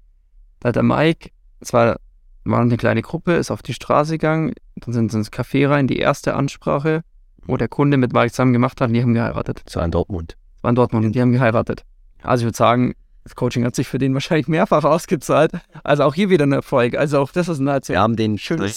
Da 0.60 0.68
hat 0.68 0.76
der 0.76 0.82
Mike, 0.82 1.30
es 1.60 1.72
war, 1.72 1.96
war 2.44 2.60
eine 2.60 2.76
kleine 2.76 3.02
Gruppe, 3.02 3.34
ist 3.34 3.50
auf 3.50 3.62
die 3.62 3.74
Straße 3.74 4.12
gegangen, 4.12 4.54
dann 4.76 4.92
sind 4.92 5.10
sie 5.10 5.18
ins 5.18 5.32
Café 5.32 5.68
rein, 5.68 5.86
die 5.86 5.98
erste 5.98 6.34
Ansprache, 6.34 7.02
wo 7.46 7.56
der 7.56 7.68
Kunde 7.68 7.96
mit 7.96 8.12
Mike 8.12 8.30
zusammen 8.30 8.52
gemacht 8.52 8.80
hat, 8.80 8.88
und 8.88 8.94
die 8.94 9.02
haben 9.02 9.14
geheiratet. 9.14 9.62
So 9.68 9.80
in 9.80 9.90
Dortmund. 9.90 10.36
Das 10.54 10.64
war 10.64 10.70
in 10.70 10.76
Dortmund 10.76 11.06
und 11.06 11.12
die 11.14 11.20
haben 11.20 11.32
geheiratet. 11.32 11.84
Also 12.22 12.42
ich 12.42 12.46
würde 12.46 12.56
sagen, 12.56 12.94
das 13.28 13.36
Coaching 13.36 13.64
hat 13.64 13.74
sich 13.74 13.86
für 13.86 13.98
den 13.98 14.14
wahrscheinlich 14.14 14.48
mehrfach 14.48 14.84
ausgezahlt. 14.84 15.52
Also 15.84 16.04
auch 16.04 16.14
hier 16.14 16.30
wieder 16.30 16.46
ein 16.46 16.52
Erfolg. 16.52 16.96
Also 16.96 17.20
auch 17.20 17.30
das 17.30 17.48
ist 17.48 17.60
ein 17.60 17.68
so 17.82 17.92
Wir 17.92 18.00
haben 18.00 18.16
den 18.16 18.38
schöne 18.38 18.62
uns. 18.62 18.74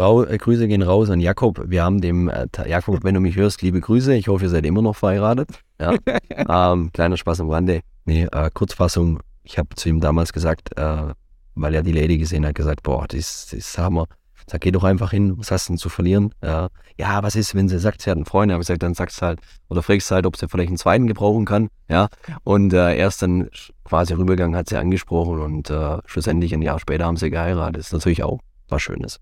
Rau, 0.00 0.24
äh, 0.24 0.38
Grüße 0.38 0.66
gehen 0.66 0.82
raus 0.82 1.10
an 1.10 1.20
Jakob. 1.20 1.62
Wir 1.66 1.84
haben 1.84 2.00
dem, 2.00 2.28
äh, 2.28 2.46
Jakob, 2.66 3.04
wenn 3.04 3.14
du 3.14 3.20
mich 3.20 3.36
hörst, 3.36 3.60
liebe 3.60 3.80
Grüße. 3.80 4.14
Ich 4.14 4.28
hoffe, 4.28 4.44
ihr 4.44 4.50
seid 4.50 4.64
immer 4.64 4.82
noch 4.82 4.96
verheiratet. 4.96 5.50
Ja. 5.78 5.94
ähm, 6.72 6.90
kleiner 6.92 7.16
Spaß 7.16 7.40
am 7.40 7.50
Rande. 7.50 7.80
Nee, 8.06 8.26
äh, 8.32 8.50
Kurzfassung. 8.52 9.20
Ich 9.42 9.58
habe 9.58 9.68
zu 9.76 9.88
ihm 9.90 10.00
damals 10.00 10.32
gesagt, 10.32 10.76
äh, 10.78 11.12
weil 11.54 11.74
er 11.74 11.82
die 11.82 11.92
Lady 11.92 12.16
gesehen 12.18 12.46
hat, 12.46 12.54
gesagt, 12.54 12.82
boah, 12.82 13.06
das, 13.06 13.48
das 13.50 13.76
haben 13.76 13.96
wir. 13.96 14.06
Sag, 14.48 14.60
geh 14.60 14.70
doch 14.70 14.84
einfach 14.84 15.10
hin, 15.10 15.36
was 15.38 15.50
hast 15.50 15.68
du 15.68 15.72
denn 15.72 15.78
zu 15.78 15.88
verlieren? 15.88 16.32
Ja, 16.40 16.68
ja, 16.96 17.22
was 17.24 17.34
ist, 17.34 17.56
wenn 17.56 17.68
sie 17.68 17.80
sagt, 17.80 18.00
sie 18.00 18.10
hat 18.10 18.16
einen 18.16 18.26
Freund? 18.26 18.52
Aber 18.52 18.60
ich 18.60 18.68
gesagt, 18.68 18.82
dann 18.82 18.94
sagst 18.94 19.20
du 19.20 19.26
halt, 19.26 19.40
oder 19.68 19.82
fragst 19.82 20.08
halt, 20.12 20.24
ob 20.24 20.36
sie 20.36 20.48
vielleicht 20.48 20.68
einen 20.68 20.76
zweiten 20.76 21.08
gebrauchen 21.08 21.44
kann. 21.44 21.68
Ja, 21.88 22.08
und 22.44 22.72
äh, 22.72 22.94
er 22.96 23.08
ist 23.08 23.20
dann 23.22 23.48
quasi 23.84 24.14
rübergegangen, 24.14 24.56
hat 24.56 24.68
sie 24.68 24.76
angesprochen 24.76 25.40
und 25.40 25.70
äh, 25.70 25.98
schlussendlich 26.06 26.54
ein 26.54 26.62
Jahr 26.62 26.78
später 26.78 27.06
haben 27.06 27.16
sie 27.16 27.30
geheiratet. 27.30 27.78
Das 27.78 27.86
ist 27.86 27.92
natürlich 27.92 28.22
auch 28.22 28.38
was 28.68 28.82
Schönes. 28.82 29.18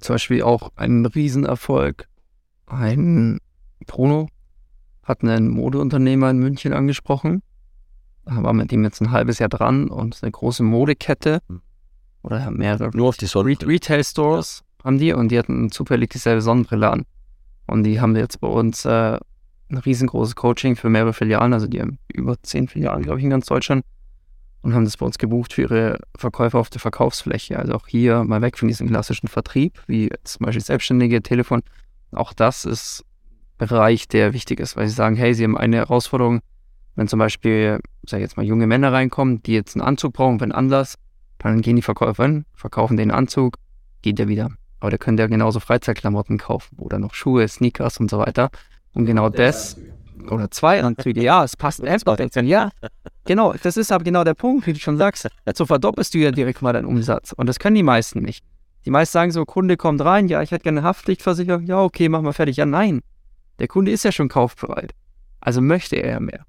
Zum 0.00 0.14
Beispiel 0.14 0.42
auch 0.42 0.72
ein 0.74 1.06
Riesenerfolg. 1.06 2.08
Ein 2.66 3.38
Bruno 3.86 4.28
hat 5.04 5.22
einen 5.22 5.48
Modeunternehmer 5.48 6.30
in 6.30 6.38
München 6.38 6.72
angesprochen. 6.72 7.42
Da 8.24 8.42
war 8.42 8.52
mit 8.52 8.72
ihm 8.72 8.82
jetzt 8.82 9.00
ein 9.00 9.12
halbes 9.12 9.38
Jahr 9.38 9.48
dran 9.48 9.88
und 9.88 10.18
eine 10.20 10.32
große 10.32 10.64
Modekette 10.64 11.40
Hm. 11.48 11.62
Oder 12.26 12.50
mehrere 12.50 12.90
Nur 12.94 13.08
auf 13.08 13.16
die 13.16 13.26
Sonne. 13.26 13.50
Re 13.50 13.66
Retail 13.66 14.04
Stores 14.04 14.62
haben 14.84 14.98
die 14.98 15.12
und 15.12 15.28
die 15.28 15.38
hatten 15.38 15.70
zufällig 15.70 16.10
dieselbe 16.10 16.42
Sonnenbrille 16.42 16.90
an. 16.90 17.04
Und 17.66 17.84
die 17.84 18.00
haben 18.00 18.14
jetzt 18.16 18.40
bei 18.40 18.48
uns 18.48 18.84
äh, 18.84 19.18
ein 19.68 19.78
riesengroßes 19.78 20.34
Coaching 20.36 20.76
für 20.76 20.88
mehrere 20.88 21.12
Filialen, 21.12 21.52
also 21.52 21.66
die 21.66 21.80
haben 21.80 21.98
über 22.12 22.40
zehn 22.42 22.68
Filialen, 22.68 23.02
glaube 23.02 23.18
ich, 23.18 23.24
in 23.24 23.30
ganz 23.30 23.46
Deutschland 23.46 23.84
und 24.62 24.74
haben 24.74 24.84
das 24.84 24.96
bei 24.96 25.06
uns 25.06 25.18
gebucht 25.18 25.52
für 25.52 25.62
ihre 25.62 25.98
Verkäufer 26.16 26.58
auf 26.58 26.70
der 26.70 26.80
Verkaufsfläche. 26.80 27.58
Also 27.58 27.74
auch 27.74 27.86
hier 27.86 28.24
mal 28.24 28.42
weg 28.42 28.58
von 28.58 28.68
diesem 28.68 28.88
klassischen 28.88 29.28
Vertrieb, 29.28 29.80
wie 29.86 30.10
zum 30.24 30.46
Beispiel 30.46 30.62
Selbstständige, 30.62 31.22
Telefon. 31.22 31.62
Auch 32.10 32.32
das 32.32 32.64
ist 32.64 33.04
ein 33.58 33.68
Bereich, 33.68 34.08
der 34.08 34.32
wichtig 34.32 34.58
ist, 34.58 34.76
weil 34.76 34.88
sie 34.88 34.94
sagen, 34.94 35.14
hey, 35.14 35.34
sie 35.34 35.44
haben 35.44 35.56
eine 35.56 35.76
Herausforderung, 35.76 36.40
wenn 36.96 37.06
zum 37.06 37.20
Beispiel, 37.20 37.78
sag 38.04 38.18
ich 38.18 38.22
jetzt 38.22 38.36
mal, 38.36 38.44
junge 38.44 38.66
Männer 38.66 38.92
reinkommen, 38.92 39.42
die 39.42 39.54
jetzt 39.54 39.76
einen 39.76 39.86
Anzug 39.86 40.14
brauchen 40.14 40.40
einen 40.42 40.52
Anlass, 40.52 40.96
dann 41.50 41.62
gehen 41.62 41.76
die 41.76 41.82
Verkäufer 41.82 42.24
hin, 42.24 42.44
verkaufen 42.54 42.96
den 42.96 43.10
Anzug, 43.10 43.56
geht 44.02 44.18
der 44.18 44.28
wieder. 44.28 44.50
Aber 44.80 44.90
der 44.90 44.98
könnte 44.98 45.22
ja 45.22 45.26
genauso 45.26 45.60
Freizeitklamotten 45.60 46.38
kaufen 46.38 46.76
oder 46.78 46.98
noch 46.98 47.14
Schuhe, 47.14 47.46
Sneakers 47.48 47.98
und 47.98 48.10
so 48.10 48.18
weiter. 48.18 48.50
Und 48.92 49.06
genau 49.06 49.28
das, 49.28 49.76
oder 50.30 50.50
zwei 50.50 50.82
Anzüge, 50.82 51.22
ja, 51.22 51.44
es 51.44 51.56
passt 51.56 51.82
einfach. 51.84 52.18
Ja, 52.18 52.70
genau, 53.24 53.54
das 53.62 53.76
ist 53.76 53.92
aber 53.92 54.04
genau 54.04 54.24
der 54.24 54.34
Punkt, 54.34 54.66
wie 54.66 54.72
du 54.72 54.78
schon 54.78 54.96
sagst. 54.96 55.28
So 55.54 55.66
verdoppelst 55.66 56.14
du 56.14 56.18
ja 56.18 56.30
direkt 56.30 56.62
mal 56.62 56.72
deinen 56.72 56.86
Umsatz. 56.86 57.32
Und 57.32 57.46
das 57.46 57.58
können 57.58 57.76
die 57.76 57.82
meisten 57.82 58.20
nicht. 58.20 58.44
Die 58.84 58.90
meisten 58.90 59.12
sagen 59.12 59.30
so, 59.32 59.44
Kunde 59.44 59.76
kommt 59.76 60.04
rein, 60.04 60.28
ja, 60.28 60.42
ich 60.42 60.52
hätte 60.52 60.62
gerne 60.62 60.80
eine 60.80 60.88
Haftpflichtversicherung, 60.88 61.66
ja, 61.66 61.80
okay, 61.82 62.08
machen 62.08 62.24
wir 62.24 62.32
fertig. 62.32 62.56
Ja, 62.56 62.66
nein. 62.66 63.00
Der 63.58 63.68
Kunde 63.68 63.90
ist 63.90 64.04
ja 64.04 64.12
schon 64.12 64.28
kaufbereit. 64.28 64.92
Also 65.40 65.60
möchte 65.60 65.96
er 65.96 66.10
ja 66.10 66.20
mehr. 66.20 66.44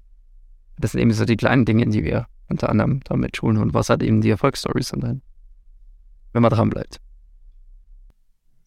Das 0.78 0.92
sind 0.92 1.00
eben 1.00 1.12
so 1.12 1.24
die 1.24 1.36
kleinen 1.36 1.64
Dinge, 1.64 1.86
die 1.86 2.04
wir 2.04 2.26
unter 2.48 2.68
anderem 2.68 3.00
damit 3.04 3.36
schulen 3.36 3.58
und 3.58 3.74
was 3.74 3.90
halt 3.90 4.02
eben 4.02 4.20
die 4.20 4.30
Erfolgsstories 4.30 4.88
sind 4.88 5.04
dann. 5.04 5.22
Wenn 6.32 6.42
man 6.42 6.50
dran 6.50 6.70
bleibt. 6.70 7.00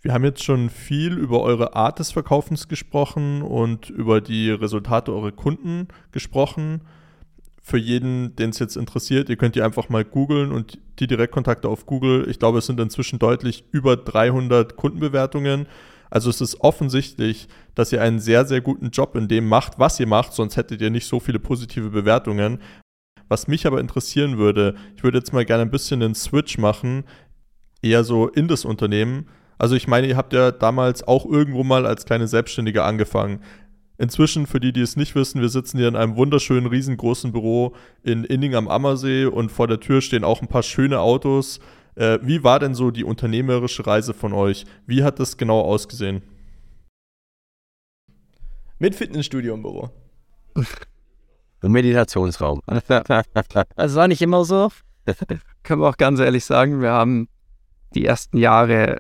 Wir 0.02 0.14
haben 0.14 0.24
jetzt 0.24 0.44
schon 0.44 0.72
viel 0.72 1.14
über 1.14 1.42
eure 1.42 1.76
Art 1.76 2.00
des 2.00 2.12
Verkaufens 2.12 2.68
gesprochen 2.68 3.44
und 3.44 3.90
über 3.92 4.20
die 4.20 4.50
Resultate 4.50 5.14
eurer 5.14 5.32
Kunden 5.32 5.88
gesprochen. 6.12 6.82
für 7.64 7.78
jeden, 7.78 8.36
den 8.36 8.50
es 8.50 8.58
jetzt 8.58 8.76
interessiert, 8.76 9.30
ihr 9.30 9.36
könnt 9.36 9.54
die 9.54 9.62
einfach 9.62 9.88
mal 9.88 10.04
googeln 10.04 10.52
und 10.52 10.80
die 10.98 11.06
Direktkontakte 11.06 11.70
auf 11.70 11.86
Google. 11.86 12.28
Ich 12.28 12.40
glaube, 12.40 12.58
es 12.58 12.66
sind 12.66 12.80
inzwischen 12.80 13.20
deutlich 13.20 13.66
über 13.72 13.96
300 13.96 14.76
Kundenbewertungen. 14.76 15.68
Also 16.10 16.32
es 16.32 16.42
ist 16.42 16.60
offensichtlich, 16.62 17.48
dass 17.76 17.92
ihr 17.92 18.02
einen 18.02 18.20
sehr, 18.20 18.46
sehr 18.46 18.62
guten 18.62 18.90
Job 18.90 19.16
in 19.16 19.28
dem 19.28 19.48
macht, 19.48 19.78
was 19.78 20.00
ihr 20.00 20.08
macht, 20.08 20.34
sonst 20.34 20.58
hättet 20.58 20.82
ihr 20.82 20.90
nicht 20.90 21.06
so 21.06 21.20
viele 21.20 21.40
positive 21.40 21.92
Bewertungen. 21.92 22.60
Was 23.32 23.48
mich 23.48 23.66
aber 23.66 23.80
interessieren 23.80 24.38
würde, 24.38 24.76
ich 24.98 25.06
würde 25.06 25.20
jetzt 25.20 25.32
mal 25.32 25.46
gerne 25.46 25.62
ein 25.62 25.72
bisschen 25.72 26.04
einen 26.04 26.16
Switch 26.16 26.58
machen, 26.58 27.06
eher 27.82 28.04
so 28.04 28.28
in 28.28 28.50
das 28.50 28.66
Unternehmen. 28.66 29.30
Also 29.58 29.74
ich 29.74 29.88
meine, 29.88 30.08
ihr 30.08 30.18
habt 30.18 30.34
ja 30.34 30.52
damals 30.52 31.08
auch 31.08 31.26
irgendwo 31.26 31.64
mal 31.64 31.86
als 31.86 32.04
kleine 32.04 32.28
Selbstständige 32.28 32.84
angefangen. 32.84 33.40
Inzwischen, 33.98 34.48
für 34.48 34.60
die, 34.60 34.74
die 34.74 34.82
es 34.82 34.98
nicht 34.98 35.16
wissen, 35.16 35.40
wir 35.40 35.48
sitzen 35.48 35.78
hier 35.78 35.88
in 35.88 35.96
einem 35.96 36.18
wunderschönen, 36.18 36.68
riesengroßen 36.68 37.32
Büro 37.32 37.74
in 38.04 38.26
Inning 38.26 38.54
am 38.54 38.68
Ammersee 38.68 39.24
und 39.24 39.50
vor 39.50 39.70
der 39.70 39.80
Tür 39.80 40.02
stehen 40.02 40.26
auch 40.26 40.42
ein 40.42 40.50
paar 40.50 40.64
schöne 40.64 41.00
Autos. 41.00 41.62
Äh, 41.96 42.20
wie 42.24 42.44
war 42.44 42.60
denn 42.60 42.76
so 42.76 42.92
die 42.92 43.06
unternehmerische 43.06 43.88
Reise 43.88 44.14
von 44.14 44.34
euch? 44.34 44.66
Wie 44.86 45.04
hat 45.04 45.22
das 45.22 45.38
genau 45.38 45.62
ausgesehen? 45.62 46.22
Mit 48.78 48.94
Fitnessstudio 48.94 49.54
im 49.54 49.62
Büro. 49.62 49.90
Und 51.62 51.72
Meditationsraum. 51.72 52.62
Also 53.76 53.96
war 53.96 54.08
nicht 54.08 54.22
immer 54.22 54.46
so. 54.46 54.72
Können 55.64 55.82
wir 55.82 55.90
auch 55.90 55.98
ganz 55.98 56.20
ehrlich 56.20 56.46
sagen, 56.46 56.82
wir 56.82 56.92
haben 56.92 57.28
die 57.94 58.06
ersten 58.06 58.38
Jahre 58.38 58.98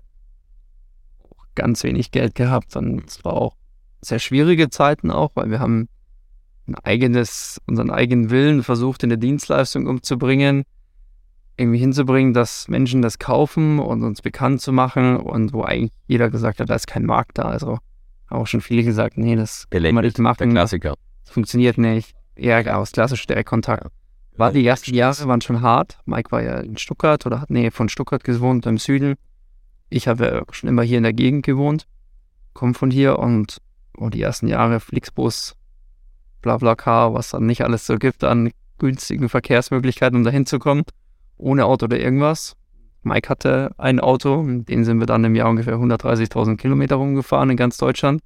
ganz 1.55 1.84
wenig 1.84 2.12
Geld 2.12 2.36
gehabt 2.36 2.76
und 2.76 3.07
es 3.07 3.24
war 3.26 3.34
auch 3.34 3.55
sehr 4.01 4.20
schwierige 4.20 4.70
Zeiten 4.70 5.12
auch, 5.12 5.32
weil 5.36 5.49
wir 5.49 5.59
haben 5.59 5.89
ein 6.68 6.76
eigenes, 6.76 7.59
unseren 7.68 7.89
eigenen 7.89 8.30
Willen 8.30 8.64
versucht 8.64 9.03
in 9.03 9.09
der 9.09 9.18
Dienstleistung 9.18 9.88
umzubringen, 9.88 10.64
irgendwie 11.57 11.80
hinzubringen, 11.80 12.34
dass 12.34 12.68
Menschen 12.68 13.01
das 13.01 13.20
kaufen 13.20 13.80
und 13.80 14.03
uns 14.03 14.22
bekannt 14.22 14.62
zu 14.62 14.72
machen 14.72 15.18
und 15.18 15.53
wo 15.53 15.64
eigentlich 15.64 15.91
jeder 16.07 16.30
gesagt 16.30 16.59
hat, 16.59 16.70
da 16.70 16.76
ist 16.76 16.88
kein 16.88 17.05
Markt 17.05 17.38
da. 17.38 17.43
Also 17.43 17.80
haben 18.30 18.41
auch 18.41 18.47
schon 18.47 18.62
viele 18.62 18.84
gesagt, 18.84 19.18
nee, 19.18 19.36
das 19.36 19.68
kann 19.70 19.93
man 19.93 20.03
nicht 20.03 20.18
Der 20.18 20.24
machen, 20.24 20.51
Klassiker. 20.51 20.95
das 21.24 21.34
funktioniert 21.34 21.78
nicht. 21.78 22.16
Ja, 22.41 22.59
aus 22.75 22.91
klassisch 22.91 23.27
Direktkontakt. 23.27 23.91
War 24.35 24.51
die 24.51 24.65
ersten 24.65 24.95
Jahre 24.95 25.27
waren 25.27 25.41
schon 25.41 25.61
hart. 25.61 25.99
Mike 26.05 26.31
war 26.31 26.41
ja 26.41 26.57
in 26.57 26.75
Stuttgart 26.75 27.23
oder 27.27 27.39
hat 27.39 27.51
Nähe 27.51 27.69
von 27.69 27.87
Stuttgart 27.87 28.23
gewohnt, 28.23 28.65
im 28.65 28.79
Süden. 28.79 29.13
Ich 29.89 30.07
habe 30.07 30.25
ja 30.25 30.43
schon 30.49 30.67
immer 30.67 30.81
hier 30.81 30.97
in 30.97 31.03
der 31.03 31.13
Gegend 31.13 31.45
gewohnt, 31.45 31.85
komme 32.53 32.73
von 32.73 32.89
hier 32.89 33.19
und 33.19 33.57
oh, 33.95 34.09
die 34.09 34.23
ersten 34.23 34.47
Jahre 34.47 34.79
Flixbus, 34.79 35.55
BlaBlaCar, 36.41 37.13
was 37.13 37.29
dann 37.29 37.45
nicht 37.45 37.63
alles 37.63 37.85
so 37.85 37.97
gibt 37.97 38.23
an 38.23 38.49
günstigen 38.79 39.29
Verkehrsmöglichkeiten, 39.29 40.17
um 40.17 40.23
da 40.23 40.31
hinzukommen, 40.31 40.83
ohne 41.37 41.65
Auto 41.65 41.85
oder 41.85 41.99
irgendwas. 41.99 42.55
Mike 43.03 43.29
hatte 43.29 43.75
ein 43.77 43.99
Auto, 43.99 44.41
mit 44.41 44.67
dem 44.67 44.83
sind 44.83 44.97
wir 44.97 45.05
dann 45.05 45.23
im 45.25 45.35
Jahr 45.35 45.49
ungefähr 45.49 45.75
130.000 45.75 46.57
Kilometer 46.57 46.95
rumgefahren 46.95 47.51
in 47.51 47.57
ganz 47.57 47.77
Deutschland. 47.77 48.23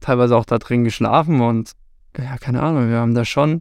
Teilweise 0.00 0.36
auch 0.36 0.44
da 0.44 0.58
drin 0.58 0.82
geschlafen 0.82 1.40
und 1.40 1.76
ja, 2.18 2.38
keine 2.38 2.62
Ahnung, 2.62 2.88
wir 2.88 2.98
haben 2.98 3.14
da 3.14 3.24
schon 3.24 3.60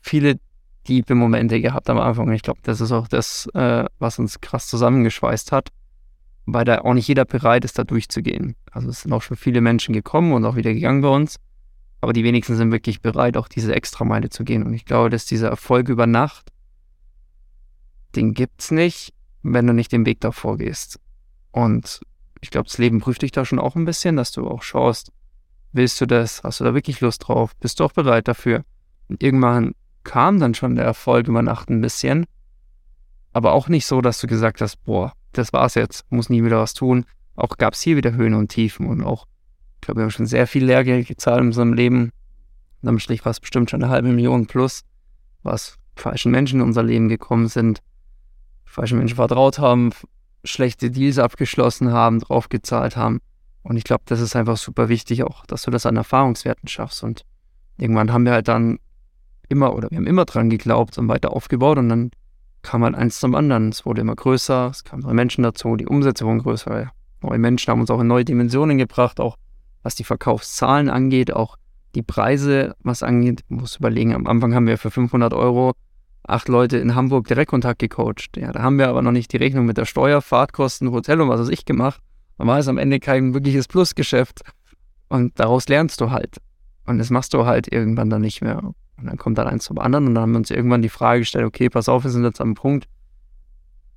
viele 0.00 0.38
tiefe 0.84 1.14
Momente 1.14 1.60
gehabt 1.60 1.88
am 1.90 1.98
Anfang. 1.98 2.30
Ich 2.32 2.42
glaube, 2.42 2.60
das 2.62 2.80
ist 2.80 2.92
auch 2.92 3.08
das, 3.08 3.46
äh, 3.54 3.84
was 3.98 4.18
uns 4.18 4.40
krass 4.40 4.66
zusammengeschweißt 4.68 5.52
hat, 5.52 5.70
weil 6.46 6.64
da 6.64 6.80
auch 6.80 6.94
nicht 6.94 7.08
jeder 7.08 7.24
bereit 7.24 7.64
ist, 7.64 7.78
da 7.78 7.84
durchzugehen. 7.84 8.56
Also 8.70 8.88
es 8.88 9.02
sind 9.02 9.12
auch 9.12 9.22
schon 9.22 9.36
viele 9.36 9.60
Menschen 9.60 9.92
gekommen 9.92 10.32
und 10.32 10.44
auch 10.44 10.56
wieder 10.56 10.72
gegangen 10.72 11.02
bei 11.02 11.08
uns, 11.08 11.36
aber 12.00 12.12
die 12.12 12.24
wenigsten 12.24 12.56
sind 12.56 12.72
wirklich 12.72 13.02
bereit, 13.02 13.36
auch 13.36 13.48
diese 13.48 13.74
Extrameile 13.74 14.30
zu 14.30 14.44
gehen. 14.44 14.62
Und 14.64 14.72
ich 14.72 14.84
glaube, 14.84 15.10
dass 15.10 15.26
dieser 15.26 15.48
Erfolg 15.48 15.88
über 15.88 16.06
Nacht, 16.06 16.50
den 18.16 18.34
gibt's 18.34 18.70
nicht, 18.70 19.12
wenn 19.42 19.66
du 19.66 19.72
nicht 19.72 19.92
den 19.92 20.06
Weg 20.06 20.20
davor 20.20 20.58
gehst. 20.58 20.98
Und 21.52 22.00
ich 22.40 22.50
glaube, 22.50 22.68
das 22.68 22.78
Leben 22.78 23.00
prüft 23.00 23.22
dich 23.22 23.32
da 23.32 23.44
schon 23.44 23.58
auch 23.58 23.76
ein 23.76 23.84
bisschen, 23.84 24.16
dass 24.16 24.32
du 24.32 24.48
auch 24.48 24.62
schaust, 24.62 25.12
willst 25.72 26.00
du 26.00 26.06
das? 26.06 26.42
Hast 26.42 26.60
du 26.60 26.64
da 26.64 26.74
wirklich 26.74 27.00
Lust 27.00 27.28
drauf? 27.28 27.54
Bist 27.56 27.80
du 27.80 27.84
auch 27.84 27.92
bereit 27.92 28.28
dafür? 28.28 28.64
Und 29.08 29.22
irgendwann 29.22 29.74
kam 30.04 30.40
dann 30.40 30.54
schon 30.54 30.76
der 30.76 30.84
Erfolg 30.84 31.28
über 31.28 31.42
Nacht 31.42 31.68
ein 31.70 31.80
bisschen, 31.80 32.26
aber 33.32 33.52
auch 33.52 33.68
nicht 33.68 33.86
so, 33.86 34.00
dass 34.00 34.20
du 34.20 34.26
gesagt 34.26 34.60
hast, 34.60 34.82
boah, 34.84 35.12
das 35.32 35.52
war's 35.52 35.74
jetzt, 35.74 36.04
muss 36.10 36.30
nie 36.30 36.44
wieder 36.44 36.58
was 36.58 36.74
tun. 36.74 37.04
Auch 37.36 37.56
gab 37.56 37.74
es 37.74 37.80
hier 37.80 37.96
wieder 37.96 38.12
Höhen 38.12 38.34
und 38.34 38.48
Tiefen 38.48 38.86
und 38.86 39.02
auch, 39.02 39.26
ich 39.76 39.80
glaube, 39.82 40.00
wir 40.00 40.02
haben 40.04 40.10
schon 40.10 40.26
sehr 40.26 40.46
viel 40.46 40.64
Lehrgeld 40.64 41.06
gezahlt 41.06 41.40
in 41.40 41.46
unserem 41.46 41.72
Leben. 41.72 42.10
Am 42.84 42.98
Strich 42.98 43.24
war 43.24 43.30
es 43.30 43.40
bestimmt 43.40 43.70
schon 43.70 43.82
eine 43.82 43.92
halbe 43.92 44.08
Million 44.08 44.46
plus, 44.46 44.82
was 45.42 45.76
falschen 45.96 46.32
Menschen 46.32 46.60
in 46.60 46.66
unser 46.66 46.82
Leben 46.82 47.08
gekommen 47.08 47.48
sind, 47.48 47.82
falsche 48.64 48.96
Menschen 48.96 49.16
vertraut 49.16 49.58
haben, 49.58 49.90
schlechte 50.44 50.90
Deals 50.90 51.18
abgeschlossen 51.18 51.92
haben, 51.92 52.20
draufgezahlt 52.20 52.96
haben. 52.96 53.20
Und 53.62 53.76
ich 53.76 53.84
glaube, 53.84 54.02
das 54.06 54.20
ist 54.20 54.36
einfach 54.36 54.56
super 54.56 54.88
wichtig 54.88 55.24
auch, 55.24 55.44
dass 55.46 55.62
du 55.62 55.70
das 55.70 55.86
an 55.86 55.96
Erfahrungswerten 55.96 56.68
schaffst. 56.68 57.02
Und 57.02 57.24
irgendwann 57.78 58.12
haben 58.12 58.24
wir 58.24 58.32
halt 58.32 58.48
dann 58.48 58.78
immer, 59.48 59.74
oder 59.74 59.90
wir 59.90 59.98
haben 59.98 60.06
immer 60.06 60.24
dran 60.24 60.48
geglaubt 60.48 60.96
und 60.98 61.08
weiter 61.08 61.32
aufgebaut 61.32 61.78
und 61.78 61.88
dann 61.88 62.10
kam 62.62 62.84
halt 62.84 62.94
eins 62.94 63.18
zum 63.20 63.34
anderen. 63.34 63.70
Es 63.70 63.84
wurde 63.84 64.00
immer 64.00 64.16
größer, 64.16 64.68
es 64.70 64.84
kamen 64.84 65.02
neue 65.02 65.14
Menschen 65.14 65.42
dazu, 65.42 65.76
die 65.76 65.86
Umsätze 65.86 66.24
wurden 66.24 66.40
größer. 66.40 66.90
Neue 67.22 67.38
Menschen 67.38 67.70
haben 67.70 67.80
uns 67.80 67.90
auch 67.90 68.00
in 68.00 68.06
neue 68.06 68.24
Dimensionen 68.24 68.78
gebracht, 68.78 69.20
auch 69.20 69.36
was 69.82 69.94
die 69.94 70.04
Verkaufszahlen 70.04 70.88
angeht, 70.88 71.32
auch 71.32 71.56
die 71.94 72.02
Preise, 72.02 72.76
was 72.82 73.02
angeht. 73.02 73.42
Ich 73.48 73.50
muss 73.50 73.76
überlegen, 73.76 74.14
am 74.14 74.26
Anfang 74.26 74.54
haben 74.54 74.66
wir 74.66 74.78
für 74.78 74.90
500 74.90 75.34
Euro 75.34 75.72
acht 76.26 76.48
Leute 76.48 76.78
in 76.78 76.94
Hamburg 76.94 77.26
Direktkontakt 77.26 77.80
gecoacht. 77.80 78.36
Ja, 78.36 78.52
da 78.52 78.62
haben 78.62 78.78
wir 78.78 78.88
aber 78.88 79.02
noch 79.02 79.10
nicht 79.10 79.32
die 79.32 79.38
Rechnung 79.38 79.66
mit 79.66 79.76
der 79.76 79.86
Steuer, 79.86 80.22
Fahrtkosten, 80.22 80.92
Hotel 80.92 81.20
und 81.20 81.28
was 81.28 81.40
weiß 81.40 81.48
ich 81.48 81.64
gemacht. 81.64 82.00
Dann 82.40 82.48
war 82.48 82.58
es 82.58 82.68
am 82.68 82.78
Ende 82.78 83.00
kein 83.00 83.34
wirkliches 83.34 83.68
Plusgeschäft. 83.68 84.40
Und 85.10 85.38
daraus 85.38 85.68
lernst 85.68 86.00
du 86.00 86.10
halt. 86.10 86.38
Und 86.86 86.96
das 86.96 87.10
machst 87.10 87.34
du 87.34 87.44
halt 87.44 87.70
irgendwann 87.70 88.08
dann 88.08 88.22
nicht 88.22 88.40
mehr. 88.40 88.62
Und 88.64 88.74
dann 88.96 89.18
kommt 89.18 89.36
dann 89.36 89.46
eins 89.46 89.64
zum 89.64 89.78
anderen 89.78 90.06
und 90.06 90.14
dann 90.14 90.22
haben 90.22 90.32
wir 90.32 90.38
uns 90.38 90.50
irgendwann 90.50 90.80
die 90.80 90.88
Frage 90.88 91.18
gestellt, 91.18 91.44
okay, 91.44 91.68
pass 91.68 91.90
auf, 91.90 92.04
wir 92.04 92.10
sind 92.10 92.24
jetzt 92.24 92.40
am 92.40 92.54
Punkt. 92.54 92.88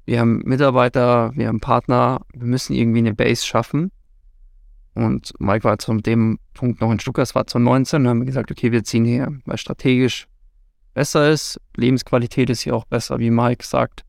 Wir 0.04 0.20
haben 0.20 0.40
Mitarbeiter, 0.40 1.32
wir 1.36 1.48
haben 1.48 1.62
Partner, 1.62 2.20
wir 2.34 2.46
müssen 2.46 2.74
irgendwie 2.74 2.98
eine 2.98 3.14
Base 3.14 3.46
schaffen. 3.46 3.94
Und 4.94 5.32
Mike 5.40 5.64
war 5.64 5.80
zu 5.80 5.94
dem 5.94 6.38
Punkt 6.54 6.82
noch 6.82 6.92
in 6.92 7.00
Stuttgart, 7.00 7.26
es 7.26 7.36
war 7.36 7.48
2019, 7.48 8.02
und 8.02 8.08
haben 8.10 8.20
wir 8.20 8.26
gesagt, 8.26 8.52
okay, 8.52 8.74
wir 8.74 8.84
ziehen 8.84 9.06
hier, 9.06 9.32
weil 9.46 9.58
strategisch 9.58 10.28
besser 10.94 11.32
ist, 11.32 11.62
Lebensqualität 11.78 12.50
ist 12.50 12.60
hier 12.60 12.76
auch 12.76 12.84
besser, 12.84 13.20
wie 13.20 13.32
Mike 13.32 13.66
sagt, 13.66 14.04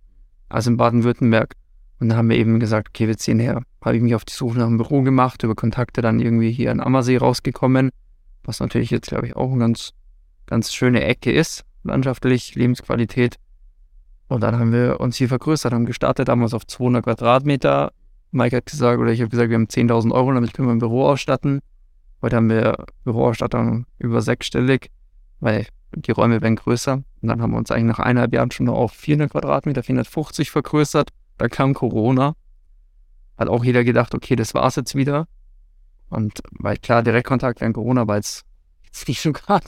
als 0.48 0.66
in 0.66 0.76
Baden-Württemberg. 0.76 1.54
Und 2.00 2.08
dann 2.08 2.18
haben 2.18 2.28
wir 2.28 2.36
eben 2.36 2.60
gesagt, 2.60 2.88
okay, 2.90 3.06
wir 3.06 3.16
ziehen 3.16 3.38
her. 3.38 3.62
Habe 3.84 3.96
ich 3.96 4.02
mich 4.02 4.14
auf 4.14 4.24
die 4.24 4.32
Suche 4.32 4.58
nach 4.58 4.66
einem 4.66 4.78
Büro 4.78 5.02
gemacht, 5.02 5.42
über 5.42 5.54
Kontakte 5.54 6.02
dann 6.02 6.20
irgendwie 6.20 6.50
hier 6.50 6.70
in 6.70 6.80
Ammersee 6.80 7.16
rausgekommen, 7.16 7.90
was 8.42 8.60
natürlich 8.60 8.90
jetzt, 8.90 9.08
glaube 9.08 9.26
ich, 9.26 9.36
auch 9.36 9.50
eine 9.50 9.60
ganz, 9.60 9.92
ganz 10.46 10.72
schöne 10.72 11.04
Ecke 11.04 11.32
ist, 11.32 11.64
landschaftlich, 11.82 12.54
Lebensqualität. 12.54 13.36
Und 14.28 14.42
dann 14.42 14.58
haben 14.58 14.72
wir 14.72 15.00
uns 15.00 15.16
hier 15.16 15.28
vergrößert, 15.28 15.72
haben 15.72 15.86
gestartet, 15.86 16.28
damals 16.28 16.54
auf 16.54 16.66
200 16.66 17.04
Quadratmeter. 17.04 17.92
Mike 18.32 18.56
hat 18.56 18.66
gesagt, 18.66 18.98
oder 18.98 19.12
ich 19.12 19.20
habe 19.20 19.30
gesagt, 19.30 19.50
wir 19.50 19.56
haben 19.56 19.66
10.000 19.66 20.12
Euro, 20.12 20.32
damit 20.32 20.52
können 20.52 20.68
wir 20.68 20.72
ein 20.72 20.78
Büro 20.78 21.06
ausstatten. 21.06 21.60
Heute 22.20 22.36
haben 22.36 22.48
wir 22.48 22.86
Büroausstattung 23.04 23.86
über 23.98 24.22
sechsstellig, 24.22 24.90
weil 25.40 25.66
die 25.94 26.10
Räume 26.10 26.40
werden 26.40 26.56
größer. 26.56 26.94
Und 26.94 27.28
dann 27.28 27.42
haben 27.42 27.52
wir 27.52 27.58
uns 27.58 27.70
eigentlich 27.70 27.96
nach 27.96 27.98
eineinhalb 27.98 28.32
Jahren 28.32 28.50
schon 28.50 28.68
auf 28.68 28.92
400 28.92 29.30
Quadratmeter, 29.30 29.82
450 29.82 30.50
vergrößert. 30.50 31.10
Da 31.38 31.48
kam 31.48 31.74
Corona. 31.74 32.34
Hat 33.36 33.48
auch 33.48 33.64
jeder 33.64 33.84
gedacht, 33.84 34.14
okay, 34.14 34.36
das 34.36 34.54
war's 34.54 34.76
jetzt 34.76 34.94
wieder. 34.94 35.26
Und 36.08 36.40
weil 36.52 36.76
klar, 36.76 37.02
Direktkontakt 37.02 37.60
während 37.60 37.74
Corona 37.74 38.06
war 38.06 38.16
jetzt, 38.16 38.44
jetzt 38.84 39.08
nicht 39.08 39.20
so 39.20 39.32
gerade 39.32 39.66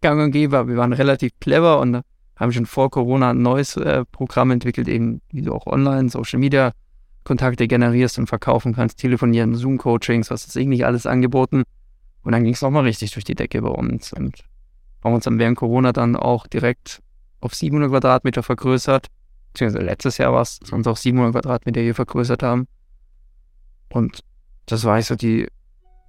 gang 0.00 0.22
und 0.22 0.30
gäbe, 0.30 0.68
wir 0.68 0.76
waren 0.76 0.92
relativ 0.92 1.32
clever 1.40 1.80
und 1.80 2.02
haben 2.36 2.52
schon 2.52 2.66
vor 2.66 2.90
Corona 2.90 3.30
ein 3.30 3.42
neues 3.42 3.76
äh, 3.76 4.04
Programm 4.12 4.52
entwickelt, 4.52 4.86
eben 4.86 5.20
wie 5.30 5.42
du 5.42 5.52
auch 5.52 5.66
online, 5.66 6.08
Social 6.08 6.38
Media 6.38 6.72
Kontakte 7.24 7.68
generierst 7.68 8.18
und 8.18 8.26
verkaufen 8.26 8.74
kannst, 8.74 8.98
telefonieren, 8.98 9.54
Zoom-Coachings, 9.54 10.30
was 10.30 10.46
ist 10.46 10.56
nicht 10.56 10.86
alles 10.86 11.04
angeboten. 11.04 11.64
Und 12.22 12.32
dann 12.32 12.42
ging 12.42 12.54
es 12.54 12.62
nochmal 12.62 12.84
richtig 12.84 13.10
durch 13.12 13.24
die 13.24 13.34
Decke 13.34 13.60
bei 13.60 13.68
uns. 13.68 14.12
Und 14.12 14.44
haben 15.04 15.14
uns 15.14 15.24
dann 15.24 15.38
während 15.38 15.58
Corona 15.58 15.92
dann 15.92 16.16
auch 16.16 16.46
direkt 16.46 17.02
auf 17.40 17.54
700 17.54 17.90
Quadratmeter 17.90 18.42
vergrößert. 18.42 19.08
Beziehungsweise 19.58 19.84
letztes 19.84 20.18
Jahr 20.18 20.32
war 20.32 20.42
es, 20.42 20.60
uns 20.70 20.86
auf 20.86 20.98
700 20.98 21.32
Quadratmeter 21.32 21.80
hier 21.80 21.94
vergrößert 21.96 22.44
haben. 22.44 22.68
Und 23.88 24.20
das 24.66 24.84
war 24.84 25.02
so 25.02 25.16
die 25.16 25.48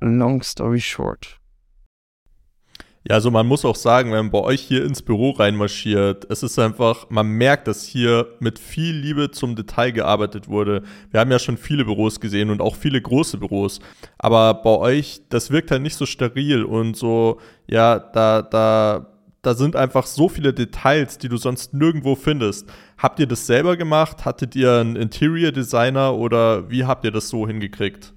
long 0.01 0.43
story 0.43 0.79
short. 0.79 1.39
Ja, 3.07 3.15
also 3.15 3.31
man 3.31 3.47
muss 3.47 3.65
auch 3.65 3.75
sagen, 3.75 4.11
wenn 4.11 4.25
man 4.25 4.31
bei 4.31 4.41
euch 4.41 4.61
hier 4.61 4.85
ins 4.85 5.01
Büro 5.01 5.31
reinmarschiert, 5.31 6.29
es 6.29 6.43
ist 6.43 6.59
einfach, 6.59 7.09
man 7.09 7.27
merkt, 7.27 7.67
dass 7.67 7.85
hier 7.85 8.27
mit 8.39 8.59
viel 8.59 8.93
Liebe 8.93 9.31
zum 9.31 9.55
Detail 9.55 9.93
gearbeitet 9.93 10.47
wurde. 10.47 10.83
Wir 11.09 11.19
haben 11.19 11.31
ja 11.31 11.39
schon 11.39 11.57
viele 11.57 11.85
Büros 11.85 12.19
gesehen 12.19 12.51
und 12.51 12.61
auch 12.61 12.75
viele 12.75 13.01
große 13.01 13.39
Büros. 13.39 13.79
Aber 14.19 14.53
bei 14.53 14.77
euch, 14.77 15.21
das 15.29 15.49
wirkt 15.49 15.71
halt 15.71 15.81
nicht 15.81 15.95
so 15.95 16.05
steril 16.05 16.63
und 16.63 16.95
so, 16.95 17.39
ja, 17.65 17.97
da, 17.97 18.43
da 18.43 19.07
da 19.41 19.53
sind 19.53 19.75
einfach 19.75 20.05
so 20.05 20.27
viele 20.29 20.53
Details, 20.53 21.17
die 21.17 21.29
du 21.29 21.37
sonst 21.37 21.73
nirgendwo 21.73 22.15
findest. 22.15 22.69
Habt 22.97 23.19
ihr 23.19 23.27
das 23.27 23.45
selber 23.47 23.77
gemacht? 23.77 24.25
Hattet 24.25 24.55
ihr 24.55 24.73
einen 24.73 24.95
Interior 24.95 25.51
Designer 25.51 26.15
oder 26.15 26.69
wie 26.69 26.85
habt 26.85 27.05
ihr 27.05 27.11
das 27.11 27.29
so 27.29 27.47
hingekriegt? 27.47 28.13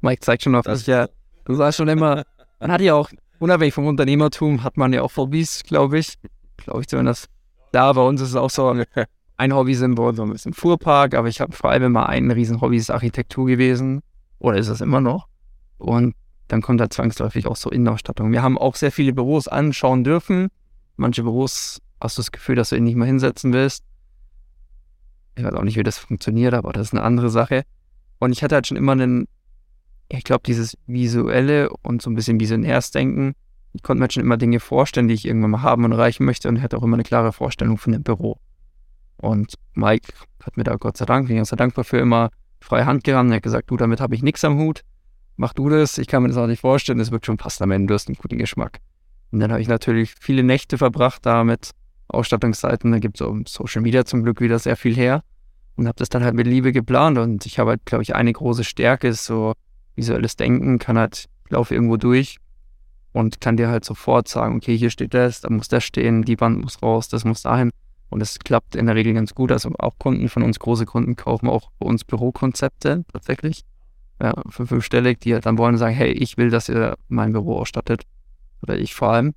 Mike 0.00 0.20
zeigt 0.20 0.42
schon 0.42 0.54
auf, 0.54 0.64
dass 0.64 0.86
ja, 0.86 1.08
du 1.44 1.54
sagst 1.54 1.78
schon 1.78 1.88
immer, 1.88 2.24
man 2.60 2.72
hat 2.72 2.80
ja 2.80 2.94
auch, 2.94 3.10
unabhängig 3.38 3.74
vom 3.74 3.86
Unternehmertum, 3.86 4.62
hat 4.62 4.76
man 4.76 4.92
ja 4.92 5.02
auch 5.02 5.16
Hobbys, 5.16 5.62
glaube 5.64 5.98
ich. 5.98 6.14
Glaube 6.58 6.82
ich 6.82 6.88
zumindest. 6.88 7.28
Da 7.72 7.92
bei 7.92 8.02
uns 8.02 8.20
ist 8.20 8.30
es 8.30 8.36
auch 8.36 8.50
so, 8.50 8.74
ein 9.36 9.54
Hobby 9.54 9.74
sind 9.74 9.98
wir 9.98 10.14
so 10.14 10.22
ein 10.22 10.30
bisschen 10.30 10.54
Fuhrpark, 10.54 11.14
aber 11.14 11.28
ich 11.28 11.40
habe 11.40 11.52
vor 11.52 11.70
allem 11.70 11.84
immer 11.84 12.08
ein 12.08 12.30
riesen 12.30 12.60
Hobby 12.60 12.76
ist 12.76 12.90
Architektur 12.90 13.46
gewesen. 13.46 14.02
Oder 14.38 14.58
ist 14.58 14.68
es 14.68 14.80
immer 14.80 15.00
noch? 15.00 15.26
Und 15.78 16.14
dann 16.48 16.60
kommt 16.62 16.80
da 16.80 16.90
zwangsläufig 16.90 17.46
auch 17.46 17.56
so 17.56 17.70
Innenausstattung. 17.70 18.32
Wir 18.32 18.42
haben 18.42 18.58
auch 18.58 18.76
sehr 18.76 18.92
viele 18.92 19.12
Büros 19.12 19.48
anschauen 19.48 20.04
dürfen. 20.04 20.48
Manche 20.96 21.22
Büros 21.22 21.80
hast 22.00 22.18
du 22.18 22.20
das 22.20 22.32
Gefühl, 22.32 22.56
dass 22.56 22.68
du 22.68 22.76
ihn 22.76 22.84
nicht 22.84 22.96
mehr 22.96 23.06
hinsetzen 23.06 23.52
willst. 23.52 23.84
Ich 25.36 25.44
weiß 25.44 25.54
auch 25.54 25.62
nicht, 25.62 25.76
wie 25.76 25.82
das 25.82 25.98
funktioniert, 25.98 26.54
aber 26.54 26.72
das 26.72 26.88
ist 26.88 26.92
eine 26.92 27.02
andere 27.02 27.30
Sache. 27.30 27.64
Und 28.18 28.32
ich 28.32 28.42
hatte 28.42 28.54
halt 28.54 28.66
schon 28.66 28.76
immer 28.76 28.92
einen, 28.92 29.26
ich 30.08 30.22
glaube, 30.22 30.42
dieses 30.46 30.76
visuelle 30.86 31.70
und 31.82 32.02
so 32.02 32.10
ein 32.10 32.14
bisschen 32.14 32.38
visionäres 32.38 32.90
Denken. 32.90 33.34
Ich 33.72 33.82
konnte 33.82 33.98
mir 33.98 34.04
halt 34.04 34.12
schon 34.12 34.22
immer 34.22 34.36
Dinge 34.36 34.60
vorstellen, 34.60 35.08
die 35.08 35.14
ich 35.14 35.26
irgendwann 35.26 35.50
mal 35.50 35.62
haben 35.62 35.84
und 35.84 35.92
erreichen 35.92 36.24
möchte 36.24 36.48
und 36.48 36.62
hatte 36.62 36.76
auch 36.76 36.82
immer 36.82 36.94
eine 36.96 37.02
klare 37.02 37.32
Vorstellung 37.32 37.78
von 37.78 37.92
dem 37.92 38.02
Büro. 38.02 38.38
Und 39.16 39.54
Mike 39.72 40.12
hat 40.42 40.56
mir 40.56 40.64
da 40.64 40.76
Gott 40.76 40.96
sei 40.96 41.06
Dank, 41.06 41.26
bin 41.26 41.40
ich 41.40 41.48
sehr 41.48 41.56
dankbar 41.56 41.84
für, 41.84 41.98
immer 41.98 42.30
freie 42.60 42.86
Hand 42.86 43.02
gerannt. 43.02 43.30
Er 43.32 43.36
hat 43.36 43.42
gesagt, 43.42 43.70
du, 43.70 43.76
damit 43.76 44.00
habe 44.00 44.14
ich 44.14 44.22
nichts 44.22 44.44
am 44.44 44.58
Hut 44.58 44.84
mach 45.36 45.52
du 45.52 45.68
das, 45.68 45.98
ich 45.98 46.06
kann 46.06 46.22
mir 46.22 46.28
das 46.28 46.36
auch 46.36 46.46
nicht 46.46 46.60
vorstellen, 46.60 46.98
das 46.98 47.10
wird 47.10 47.26
schon 47.26 47.36
passen. 47.36 47.64
Am 47.64 47.70
Ende, 47.70 47.88
du 47.88 47.94
hast 47.94 48.08
einen 48.08 48.16
guten 48.16 48.38
Geschmack. 48.38 48.80
Und 49.30 49.40
dann 49.40 49.50
habe 49.50 49.60
ich 49.60 49.68
natürlich 49.68 50.14
viele 50.20 50.42
Nächte 50.42 50.78
verbracht 50.78 51.26
da 51.26 51.44
mit 51.44 51.70
Ausstattungsseiten, 52.08 52.92
da 52.92 52.98
gibt 52.98 53.20
es 53.20 53.26
auf 53.26 53.36
Social 53.46 53.82
Media 53.82 54.04
zum 54.04 54.22
Glück 54.22 54.40
wieder 54.40 54.58
sehr 54.58 54.76
viel 54.76 54.94
her. 54.94 55.22
Und 55.76 55.88
habe 55.88 55.96
das 55.98 56.08
dann 56.08 56.22
halt 56.22 56.34
mit 56.34 56.46
Liebe 56.46 56.70
geplant. 56.70 57.18
Und 57.18 57.46
ich 57.46 57.58
habe 57.58 57.70
halt, 57.70 57.84
glaube 57.84 58.02
ich, 58.02 58.14
eine 58.14 58.32
große 58.32 58.62
Stärke, 58.62 59.08
ist 59.08 59.24
so 59.24 59.54
visuelles 59.96 60.36
Denken, 60.36 60.78
kann 60.78 60.96
halt, 60.96 61.26
laufe 61.48 61.74
irgendwo 61.74 61.96
durch 61.96 62.38
und 63.12 63.40
kann 63.40 63.56
dir 63.56 63.68
halt 63.68 63.84
sofort 63.84 64.28
sagen, 64.28 64.56
okay, 64.56 64.76
hier 64.76 64.90
steht 64.90 65.14
das, 65.14 65.40
da 65.40 65.50
muss 65.50 65.68
das 65.68 65.84
stehen, 65.84 66.22
die 66.22 66.40
Wand 66.40 66.60
muss 66.60 66.82
raus, 66.82 67.08
das 67.08 67.24
muss 67.24 67.42
dahin. 67.42 67.70
Und 68.10 68.20
das 68.20 68.38
klappt 68.38 68.76
in 68.76 68.86
der 68.86 68.94
Regel 68.94 69.14
ganz 69.14 69.34
gut. 69.34 69.50
Also 69.50 69.70
auch 69.78 69.98
Kunden 69.98 70.28
von 70.28 70.44
uns, 70.44 70.60
große 70.60 70.86
Kunden 70.86 71.16
kaufen 71.16 71.48
auch 71.48 71.70
bei 71.78 71.86
uns 71.86 72.04
Bürokonzepte 72.04 73.04
tatsächlich 73.12 73.64
ja, 74.20 74.34
für 74.48 74.66
fünfstellig, 74.66 75.20
die 75.20 75.34
halt 75.34 75.46
dann 75.46 75.58
wollen 75.58 75.74
und 75.74 75.78
sagen, 75.78 75.94
hey, 75.94 76.12
ich 76.12 76.36
will, 76.36 76.50
dass 76.50 76.68
ihr 76.68 76.96
mein 77.08 77.32
Büro 77.32 77.58
ausstattet. 77.58 78.02
Oder 78.62 78.78
ich 78.78 78.94
vor 78.94 79.10
allem. 79.12 79.34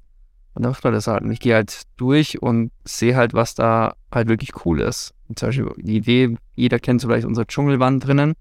Und 0.53 0.63
dann 0.63 0.71
macht 0.71 0.83
man 0.83 0.93
das 0.93 1.07
halt. 1.07 1.23
Und 1.23 1.31
ich 1.31 1.39
gehe 1.39 1.55
halt 1.55 1.83
durch 1.97 2.41
und 2.41 2.71
sehe 2.83 3.15
halt, 3.15 3.33
was 3.33 3.55
da 3.55 3.95
halt 4.11 4.27
wirklich 4.27 4.65
cool 4.65 4.81
ist. 4.81 5.13
Und 5.27 5.39
zum 5.39 5.49
Beispiel 5.49 5.71
die 5.77 5.97
Idee, 5.97 6.35
jeder 6.55 6.79
kennt 6.79 7.01
so 7.01 7.07
vielleicht 7.07 7.27
unsere 7.27 7.45
Dschungelwand 7.45 8.05
drinnen. 8.05 8.33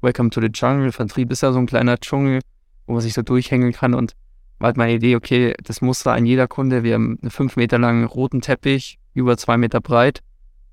Welcome 0.00 0.30
to 0.30 0.40
the 0.40 0.50
Jungle. 0.52 0.92
Vertrieb 0.92 1.30
ist 1.30 1.42
ja 1.42 1.52
so 1.52 1.58
ein 1.58 1.66
kleiner 1.66 1.98
Dschungel, 1.98 2.40
wo 2.86 2.94
man 2.94 3.02
sich 3.02 3.14
so 3.14 3.22
durchhängen 3.22 3.72
kann. 3.72 3.94
Und 3.94 4.14
war 4.58 4.68
halt 4.68 4.76
meine 4.76 4.94
Idee, 4.94 5.16
okay, 5.16 5.54
das 5.62 5.80
muss 5.80 6.02
da 6.02 6.14
an 6.14 6.26
jeder 6.26 6.48
Kunde. 6.48 6.82
Wir 6.82 6.94
haben 6.94 7.18
einen 7.20 7.30
fünf 7.30 7.56
Meter 7.56 7.78
langen 7.78 8.04
roten 8.04 8.40
Teppich, 8.40 8.98
über 9.14 9.36
zwei 9.36 9.56
Meter 9.56 9.80
breit, 9.80 10.20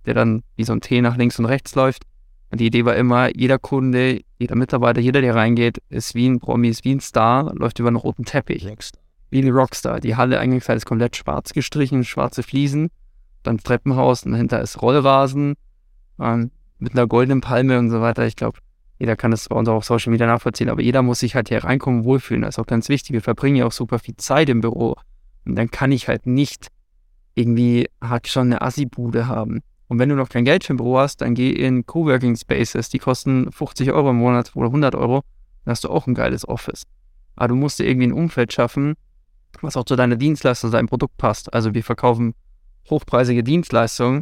der 0.06 0.14
dann 0.14 0.44
wie 0.56 0.64
so 0.64 0.74
ein 0.74 0.82
T 0.82 1.02
nach 1.02 1.18
links 1.18 1.40
und 1.40 1.46
rechts 1.46 1.76
läuft. 1.76 2.04
Und 2.52 2.60
die 2.60 2.68
Idee 2.68 2.86
war 2.86 2.96
immer, 2.96 3.36
jeder 3.36 3.60
Kunde, 3.60 4.22
jeder 4.40 4.56
Mitarbeiter, 4.56 5.02
jeder, 5.02 5.22
der 5.22 5.36
reingeht, 5.36 5.82
ist 5.90 6.16
wie 6.16 6.28
ein 6.28 6.40
Promi, 6.40 6.70
ist 6.70 6.84
wie 6.84 6.96
ein 6.96 7.00
Star, 7.00 7.54
läuft 7.56 7.80
über 7.80 7.90
einen 7.90 7.98
roten 7.98 8.26
Teppich. 8.26 8.68
Rockstar. 8.68 9.02
Wie 9.30 9.42
ein 9.42 9.50
Rockstar. 9.50 10.00
Die 10.00 10.16
Halle 10.16 10.40
Eingangsseite 10.40 10.78
ist 10.78 10.86
komplett 10.86 11.16
schwarz 11.16 11.54
gestrichen, 11.54 12.04
schwarze 12.04 12.42
Fliesen, 12.42 12.90
dann 13.44 13.60
Treppenhaus 13.60 14.26
und 14.26 14.32
dahinter 14.32 14.62
ist 14.62 14.82
Rollrasen 14.82 15.56
ähm, 16.20 16.52
mit 16.80 16.94
einer 16.94 17.08
goldenen 17.08 17.42
Palme 17.42 17.78
und 17.78 17.92
so 17.92 18.02
weiter. 18.02 18.26
Ich 18.26 18.36
glaube, 18.36 18.60
jeder 18.98 19.16
kann 19.16 19.32
das 19.32 19.48
bei 19.48 19.56
uns 19.56 19.70
auch 19.70 19.76
auf 19.76 19.86
Social 19.86 20.12
Media 20.12 20.28
nachvollziehen, 20.28 20.70
aber 20.70 20.82
jeder 20.82 21.02
muss 21.02 21.20
sich 21.20 21.36
halt 21.36 21.50
hier 21.50 21.64
reinkommen, 21.64 22.04
wohlfühlen. 22.04 22.42
Das 22.42 22.56
ist 22.56 22.60
auch 22.60 22.66
ganz 22.66 22.90
wichtig. 22.90 23.14
Wir 23.14 23.22
verbringen 23.22 23.56
ja 23.58 23.66
auch 23.66 23.72
super 23.72 24.00
viel 24.00 24.18
Zeit 24.18 24.50
im 24.50 24.62
Büro. 24.62 24.96
Und 25.46 25.56
dann 25.56 25.72
kann 25.72 25.92
ich 25.92 26.08
halt 26.08 26.26
nicht 26.26 26.68
irgendwie 27.34 27.88
halt 28.02 28.28
schon 28.28 28.48
eine 28.48 28.62
Assi-Bude 28.62 29.28
haben. 29.28 29.62
Und 29.90 29.98
wenn 29.98 30.10
du 30.10 30.16
noch 30.16 30.30
kein 30.30 30.46
Geld 30.46 30.64
für 30.64 30.74
ein 30.74 30.78
Büro 30.78 31.00
hast, 31.00 31.22
dann 31.22 31.34
geh 31.34 31.50
in 31.50 31.86
Coworking 31.86 32.36
Spaces. 32.36 32.90
Die 32.90 33.00
kosten 33.00 33.52
50 33.52 33.92
Euro 33.92 34.12
im 34.12 34.18
Monat 34.18 34.56
oder 34.56 34.68
100 34.68 34.96
Euro. 34.96 35.24
Dann 35.66 35.72
hast 35.72 35.84
du 35.84 35.90
auch 35.90 36.06
ein 36.06 36.14
geiles 36.14 36.48
Office. 36.48 36.84
Aber 37.36 37.50
du 37.50 37.56
musst 37.56 37.80
dir 37.80 37.88
irgendwie 37.88 38.08
ein 38.08 38.14
Umfeld 38.14 38.54
schaffen, 38.54 38.94
was 39.62 39.76
auch 39.76 39.86
zu 39.86 39.96
deiner 39.96 40.16
Dienstleistung, 40.16 40.72
deinem 40.72 40.88
Produkt 40.88 41.18
passt. 41.18 41.52
Also 41.54 41.74
wir 41.74 41.84
verkaufen 41.84 42.36
hochpreisige 42.90 43.44
Dienstleistungen. 43.44 44.22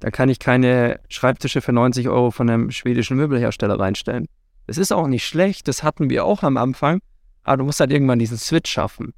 Da 0.00 0.10
kann 0.10 0.28
ich 0.28 0.38
keine 0.38 1.00
Schreibtische 1.08 1.62
für 1.62 1.72
90 1.72 2.08
Euro 2.08 2.30
von 2.30 2.50
einem 2.50 2.70
schwedischen 2.70 3.16
Möbelhersteller 3.16 3.80
reinstellen. 3.80 4.26
Das 4.66 4.76
ist 4.76 4.92
auch 4.92 5.06
nicht 5.06 5.24
schlecht, 5.24 5.68
das 5.68 5.82
hatten 5.82 6.10
wir 6.10 6.24
auch 6.24 6.42
am 6.42 6.56
Anfang, 6.56 7.00
aber 7.44 7.58
du 7.58 7.64
musst 7.64 7.80
halt 7.80 7.90
irgendwann 7.90 8.18
diesen 8.18 8.36
Switch 8.36 8.70
schaffen. 8.70 9.14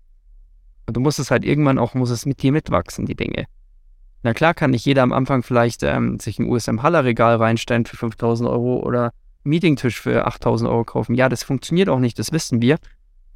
Und 0.86 0.96
du 0.96 1.00
musst 1.00 1.18
es 1.18 1.30
halt 1.30 1.44
irgendwann 1.44 1.78
auch, 1.78 1.94
muss 1.94 2.10
es 2.10 2.26
mit 2.26 2.42
dir 2.42 2.52
mitwachsen, 2.52 3.06
die 3.06 3.14
Dinge. 3.14 3.46
Na 4.24 4.32
klar 4.32 4.54
kann 4.54 4.70
nicht 4.70 4.86
jeder 4.86 5.02
am 5.02 5.12
Anfang 5.12 5.42
vielleicht 5.42 5.82
ähm, 5.82 6.18
sich 6.18 6.38
ein 6.38 6.48
USM-Haller-Regal 6.48 7.36
reinstellen 7.36 7.84
für 7.84 7.98
5000 7.98 8.48
Euro 8.48 8.78
oder 8.80 9.12
Meetingtisch 9.44 10.00
für 10.00 10.26
8000 10.26 10.70
Euro 10.70 10.84
kaufen. 10.84 11.14
Ja, 11.14 11.28
das 11.28 11.42
funktioniert 11.44 11.90
auch 11.90 11.98
nicht, 11.98 12.18
das 12.18 12.32
wissen 12.32 12.62
wir. 12.62 12.78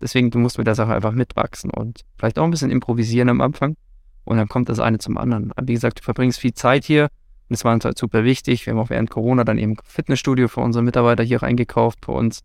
Deswegen, 0.00 0.30
du 0.30 0.38
musst 0.38 0.56
mit 0.56 0.66
der 0.66 0.74
Sache 0.74 0.94
einfach 0.94 1.12
mitwachsen 1.12 1.70
und 1.70 2.06
vielleicht 2.16 2.38
auch 2.38 2.44
ein 2.44 2.50
bisschen 2.50 2.70
improvisieren 2.70 3.28
am 3.28 3.42
Anfang. 3.42 3.76
Und 4.24 4.38
dann 4.38 4.48
kommt 4.48 4.70
das 4.70 4.80
eine 4.80 4.96
zum 4.96 5.18
anderen. 5.18 5.52
Wie 5.62 5.74
gesagt, 5.74 5.98
du 5.98 6.02
verbringst 6.02 6.40
viel 6.40 6.54
Zeit 6.54 6.86
hier 6.86 7.08
und 7.50 7.54
es 7.54 7.64
war 7.66 7.74
uns 7.74 7.84
halt 7.84 7.98
super 7.98 8.24
wichtig. 8.24 8.64
Wir 8.64 8.72
haben 8.72 8.80
auch 8.80 8.88
während 8.88 9.10
Corona 9.10 9.44
dann 9.44 9.58
eben 9.58 9.76
Fitnessstudio 9.84 10.48
für 10.48 10.60
unsere 10.60 10.82
Mitarbeiter 10.82 11.22
hier 11.22 11.42
reingekauft. 11.42 12.06
Bei 12.06 12.14
uns 12.14 12.40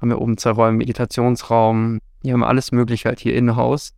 haben 0.00 0.08
wir 0.08 0.20
oben 0.20 0.38
zwei 0.38 0.50
Räume, 0.52 0.78
Meditationsraum. 0.78 1.98
Hier 2.22 2.32
haben 2.32 2.40
wir 2.40 2.48
alles 2.48 2.72
Mögliche 2.72 3.10
halt 3.10 3.20
hier 3.20 3.34
in-house, 3.34 3.92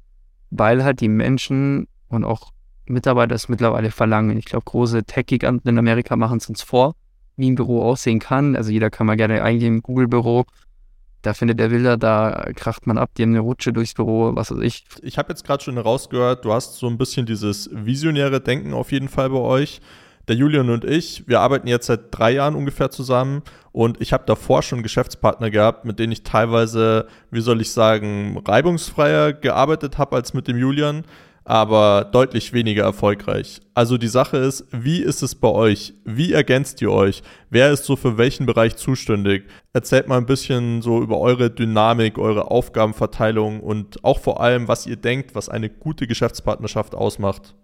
weil 0.51 0.83
halt 0.83 1.01
die 1.01 1.09
Menschen 1.09 1.87
und 2.09 2.25
auch 2.25 2.54
Mitarbeiter 2.87 3.35
es 3.35 3.49
mittlerweile 3.49 3.91
verlangen. 3.91 4.37
Ich 4.37 4.45
glaube, 4.45 4.65
große 4.65 5.05
Tech-Giganten 5.05 5.69
in 5.69 5.79
Amerika 5.79 6.17
machen 6.17 6.39
es 6.39 6.49
uns 6.49 6.63
vor, 6.63 6.95
wie 7.37 7.51
ein 7.51 7.55
Büro 7.55 7.83
aussehen 7.83 8.19
kann. 8.19 8.57
Also 8.57 8.71
jeder 8.71 8.91
kann 8.91 9.07
mal 9.07 9.17
gerne 9.17 9.43
eingehen, 9.43 9.83
Google-Büro. 9.83 10.45
Da 11.23 11.33
findet 11.33 11.59
der 11.59 11.69
Bilder, 11.69 11.97
da 11.97 12.51
kracht 12.55 12.87
man 12.87 12.99
ab, 12.99 13.13
die 13.17 13.23
haben 13.23 13.31
eine 13.31 13.41
Rutsche 13.41 13.73
durchs 13.73 13.95
Büro, 13.95 14.33
was 14.35 14.51
weiß 14.51 14.59
ich. 14.61 14.85
Ich 15.03 15.17
habe 15.17 15.31
jetzt 15.31 15.43
gerade 15.43 15.65
schon 15.65 15.79
rausgehört, 15.79 16.45
du 16.45 16.53
hast 16.53 16.77
so 16.77 16.87
ein 16.87 16.99
bisschen 16.99 17.25
dieses 17.25 17.71
visionäre 17.73 18.43
Denken 18.43 18.75
auf 18.75 18.93
jeden 18.93 19.09
Fall 19.09 19.31
bei 19.31 19.39
euch. 19.39 19.81
Der 20.29 20.37
Julian 20.37 20.69
und 20.71 20.85
ich, 20.85 21.27
wir 21.27 21.41
arbeiten 21.41 21.67
jetzt 21.67 21.87
seit 21.87 22.01
drei 22.11 22.33
Jahren 22.33 22.55
ungefähr 22.55 22.91
zusammen 22.91 23.43
und 23.73 24.01
ich 24.01 24.13
habe 24.13 24.25
davor 24.27 24.63
schon 24.63 24.83
Geschäftspartner 24.83 25.51
gehabt, 25.51 25.85
mit 25.85 25.99
denen 25.99 26.13
ich 26.13 26.25
teilweise, 26.25 27.09
wie 27.31 27.41
soll 27.41 27.61
ich 27.61 27.73
sagen, 27.73 28.41
reibungsfreier 28.47 29.33
gearbeitet 29.33 29.99
habe 29.99 30.17
als 30.17 30.33
mit 30.33 30.47
dem 30.49 30.59
Julian 30.59 31.05
aber 31.45 32.09
deutlich 32.11 32.53
weniger 32.53 32.85
erfolgreich. 32.85 33.61
Also 33.75 33.99
die 33.99 34.09
Sache 34.09 34.39
ist, 34.39 34.67
wie 34.71 35.01
ist 35.01 35.23
es 35.23 35.35
bei 35.35 35.49
euch? 35.49 35.93
Wie 36.05 36.33
ergänzt 36.33 36.81
ihr 36.81 36.91
euch? 36.91 37.23
Wer 37.51 37.71
ist 37.71 37.85
so 37.85 37.97
für 37.97 38.17
welchen 38.17 38.47
Bereich 38.47 38.77
zuständig? 38.77 39.45
Erzählt 39.75 40.09
mal 40.09 40.17
ein 40.17 40.27
bisschen 40.27 40.81
so 40.81 41.03
über 41.03 41.19
eure 41.21 41.51
Dynamik, 41.51 42.19
eure 42.19 42.51
Aufgabenverteilung 42.51 43.61
und 43.61 44.03
auch 44.05 44.21
vor 44.21 44.41
allem, 44.41 44.69
was 44.69 44.87
ihr 44.87 44.97
denkt, 44.97 45.35
was 45.35 45.51
eine 45.51 45.69
gute 45.69 46.07
Geschäftspartnerschaft 46.07 46.95
ausmacht. 46.95 47.55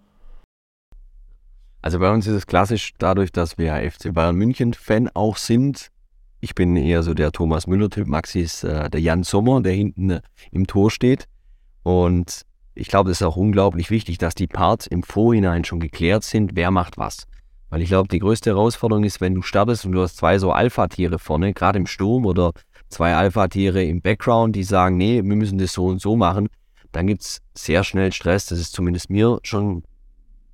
Also 1.83 1.99
bei 1.99 2.13
uns 2.13 2.27
ist 2.27 2.35
es 2.35 2.47
klassisch 2.47 2.93
dadurch, 2.99 3.33
dass 3.33 3.57
wir 3.57 3.75
FC 3.91 4.13
Bayern 4.13 4.37
München 4.37 4.75
Fan 4.75 5.09
auch 5.15 5.39
sind. 5.39 5.91
Ich 6.41 6.55
bin 6.55 6.77
eher 6.77 7.03
so 7.03 7.15
der 7.15 7.33
Thomas 7.33 7.67
Müller-Typ, 7.67 8.07
Maxi 8.07 8.41
ist 8.41 8.65
äh, 8.65 8.91
der 8.91 9.01
Jan 9.01 9.23
Sommer, 9.23 9.63
der 9.63 9.73
hinten 9.73 10.11
äh, 10.11 10.21
im 10.51 10.67
Tor 10.67 10.91
steht. 10.91 11.27
Und 11.83 12.45
ich 12.81 12.89
glaube, 12.89 13.11
es 13.11 13.21
ist 13.21 13.27
auch 13.27 13.37
unglaublich 13.37 13.91
wichtig, 13.91 14.17
dass 14.17 14.35
die 14.35 14.47
Parts 14.47 14.87
im 14.87 15.03
Vorhinein 15.03 15.65
schon 15.65 15.81
geklärt 15.81 16.25
sind, 16.25 16.53
wer 16.55 16.71
macht 16.71 16.97
was. 16.97 17.27
Weil 17.69 17.83
ich 17.83 17.91
glaube, 17.91 18.09
die 18.09 18.19
größte 18.19 18.51
Herausforderung 18.51 19.05
ist, 19.05 19.21
wenn 19.21 19.35
du 19.35 19.43
startest 19.43 19.85
und 19.85 19.93
du 19.93 20.01
hast 20.01 20.17
zwei 20.17 20.39
so 20.39 20.51
Alpha-Tiere 20.51 21.19
vorne, 21.19 21.53
gerade 21.53 21.79
im 21.79 21.87
Sturm 21.87 22.25
oder 22.25 22.53
zwei 22.89 23.15
Alpha-Tiere 23.15 23.85
im 23.85 24.01
Background, 24.01 24.57
die 24.57 24.65
sagen, 24.65 24.97
nee, 24.97 25.17
wir 25.17 25.37
müssen 25.37 25.59
das 25.59 25.75
so 25.75 25.87
und 25.87 26.01
so 26.01 26.17
machen, 26.17 26.49
dann 26.91 27.07
gibt 27.07 27.21
es 27.21 27.43
sehr 27.55 27.85
schnell 27.85 28.13
Stress. 28.13 28.47
Das 28.47 28.59
ist 28.59 28.73
zumindest 28.73 29.11
mir 29.11 29.39
schon 29.43 29.85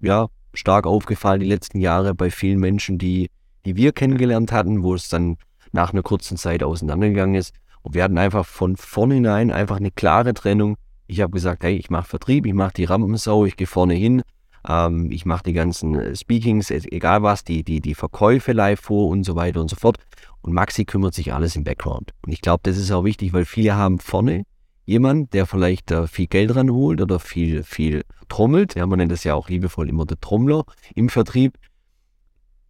ja, 0.01 0.27
stark 0.53 0.85
aufgefallen 0.85 1.41
die 1.41 1.47
letzten 1.47 1.79
Jahre 1.79 2.13
bei 2.13 2.33
vielen 2.33 2.59
Menschen, 2.59 2.99
die, 2.99 3.31
die 3.65 3.77
wir 3.77 3.93
kennengelernt 3.93 4.51
hatten, 4.51 4.83
wo 4.83 4.95
es 4.95 5.09
dann 5.09 5.37
nach 5.71 5.93
einer 5.93 6.03
kurzen 6.03 6.37
Zeit 6.37 6.65
auseinandergegangen 6.65 7.37
ist. 7.37 7.55
Und 7.83 7.95
wir 7.95 8.03
hatten 8.03 8.19
einfach 8.19 8.45
von 8.45 8.77
vornherein 8.77 9.53
einfach 9.53 9.77
eine 9.77 9.93
klare 9.93 10.35
Trennung. 10.35 10.77
Ich 11.07 11.21
habe 11.21 11.33
gesagt, 11.33 11.65
hey, 11.65 11.77
ich 11.77 11.91
mache 11.91 12.09
Vertrieb, 12.09 12.47
ich 12.47 12.55
mache 12.55 12.75
die 12.75 12.85
Rampensau, 12.85 13.45
ich 13.45 13.57
gehe 13.57 13.67
vorne 13.67 13.95
hin, 13.95 14.23
ähm, 14.69 15.11
ich 15.11 15.25
mache 15.25 15.45
die 15.45 15.53
ganzen 15.53 15.95
äh, 15.95 16.17
Speakings, 16.17 16.71
egal 16.71 17.23
was, 17.23 17.45
die, 17.45 17.63
die, 17.63 17.81
die 17.81 17.95
Verkäufe 17.95 18.53
live 18.53 18.81
vor 18.81 19.09
und 19.09 19.25
so 19.25 19.37
weiter 19.37 19.61
und 19.61 19.71
so 19.71 19.77
fort. 19.77 19.99
Und 20.43 20.53
Maxi 20.53 20.85
kümmert 20.85 21.15
sich 21.15 21.33
alles 21.33 21.57
im 21.57 21.65
Background. 21.65 22.13
Und 22.25 22.33
ich 22.33 22.41
glaube, 22.41 22.61
das 22.65 22.77
ist 22.77 22.91
auch 22.91 23.05
wichtig, 23.05 23.33
weil 23.33 23.45
viele 23.45 23.77
haben 23.77 23.99
vorne 23.99 24.45
jemand, 24.85 25.35
der 25.35 25.47
vielleicht 25.47 25.91
äh, 25.91 26.07
viel 26.07 26.27
Geld 26.29 26.55
ranholt 26.55 27.01
oder 27.01 27.19
viel, 27.19 27.63
viel 27.63 28.05
trommelt. 28.29 28.75
Ja, 28.75 28.87
man 28.87 28.99
nennt 28.99 29.13
das 29.13 29.25
ja 29.25 29.35
auch 29.35 29.49
liebevoll 29.49 29.89
immer 29.89 30.07
der 30.07 30.21
Trommler 30.21 30.65
im 30.95 31.09
Vertrieb. 31.09 31.59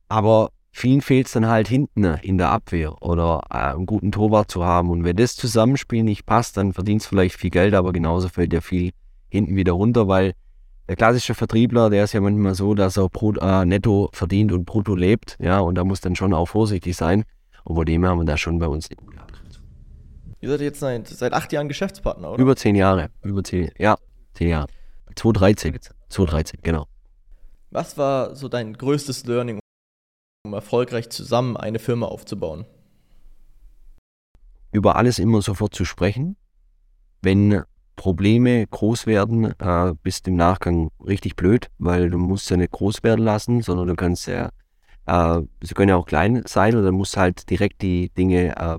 Aber 0.09 0.51
vielen 0.77 1.01
fehlt 1.01 1.27
es 1.27 1.33
dann 1.33 1.47
halt 1.47 1.68
hinten 1.68 2.05
in 2.05 2.37
der 2.37 2.51
Abwehr 2.51 3.03
oder 3.03 3.41
äh, 3.51 3.74
einen 3.74 3.87
guten 3.87 4.12
Torwart 4.12 4.51
zu 4.51 4.64
haben. 4.64 4.91
Und 4.91 5.05
wenn 5.05 5.16
das 5.16 5.35
Zusammenspiel 5.35 6.03
nicht 6.03 6.27
passt, 6.27 6.57
dann 6.59 6.74
verdienst 6.74 7.07
du 7.07 7.09
vielleicht 7.11 7.37
viel 7.37 7.51
Geld, 7.51 7.74
aber 7.74 7.93
genauso 7.93 8.29
fällt 8.29 8.53
dir 8.53 8.61
viel 8.61 8.93
hinten 9.29 9.57
wieder 9.57 9.72
runter, 9.72 10.07
weil 10.07 10.35
der 10.89 10.97
klassische 10.97 11.35
Vertriebler, 11.35 11.89
der 11.91 12.05
ist 12.05 12.12
ja 12.12 12.20
manchmal 12.20 12.55
so, 12.55 12.74
dass 12.74 12.97
er 12.99 13.09
pro, 13.09 13.33
äh, 13.33 13.64
netto 13.64 14.11
verdient 14.12 14.53
und 14.53 14.66
brutto 14.66 14.95
lebt. 14.95 15.39
Ja, 15.41 15.61
und 15.61 15.77
da 15.77 15.85
muss 15.85 16.01
dann 16.01 16.14
schon 16.14 16.35
auch 16.35 16.47
vorsichtig 16.47 16.95
sein. 16.95 17.24
Und 17.64 17.74
vor 17.74 17.85
dem 17.85 18.05
haben 18.05 18.18
wir 18.18 18.24
da 18.24 18.37
schon 18.37 18.59
bei 18.59 18.68
uns 18.68 18.89
Ihr 20.41 20.51
seid 20.51 20.61
jetzt 20.61 20.81
seit, 20.81 21.09
seit 21.09 21.33
acht 21.33 21.51
Jahren 21.53 21.68
Geschäftspartner, 21.68 22.33
oder? 22.33 22.41
über 22.41 22.55
zehn 22.55 22.77
Jahre. 22.77 23.09
Über 23.22 23.43
zehn, 23.43 23.70
ja, 23.79 23.97
zehn 24.35 24.49
Jahre. 24.49 24.68
2013. 25.16 25.79
2013, 26.11 26.61
genau. 26.62 26.87
Was 27.70 27.97
war 27.97 28.37
so 28.37 28.49
dein 28.49 28.74
größtes 28.74 29.24
Learning, 29.24 29.59
um 30.47 30.55
erfolgreich 30.55 31.11
zusammen 31.11 31.57
eine 31.57 31.78
Firma 31.78 32.07
aufzubauen? 32.07 32.66
über 34.76 34.97
alles 34.97 35.18
immer 35.18 35.42
sofort 35.42 35.74
zu 35.74 35.84
sprechen. 35.84 36.36
Wenn 37.22 37.62
Probleme 37.97 38.66
groß 38.66 39.07
werden, 39.07 39.59
äh, 39.59 39.94
bist 40.03 40.28
im 40.28 40.36
Nachgang 40.36 40.90
richtig 41.05 41.34
blöd, 41.34 41.68
weil 41.78 42.11
du 42.11 42.18
musst 42.18 42.51
ja 42.51 42.59
nicht 42.59 42.72
groß 42.72 43.03
werden 43.03 43.24
lassen, 43.24 43.62
sondern 43.62 43.88
du 43.88 43.94
kannst 43.94 44.26
ja, 44.26 44.51
äh, 45.07 45.40
sie 45.62 45.74
können 45.74 45.88
ja 45.88 45.97
auch 45.97 46.07
klein 46.07 46.42
sein 46.47 46.76
oder 46.76 46.92
musst 46.92 47.16
halt 47.16 47.49
direkt 47.49 47.80
die 47.80 48.11
Dinge 48.11 48.55
äh, 48.57 48.78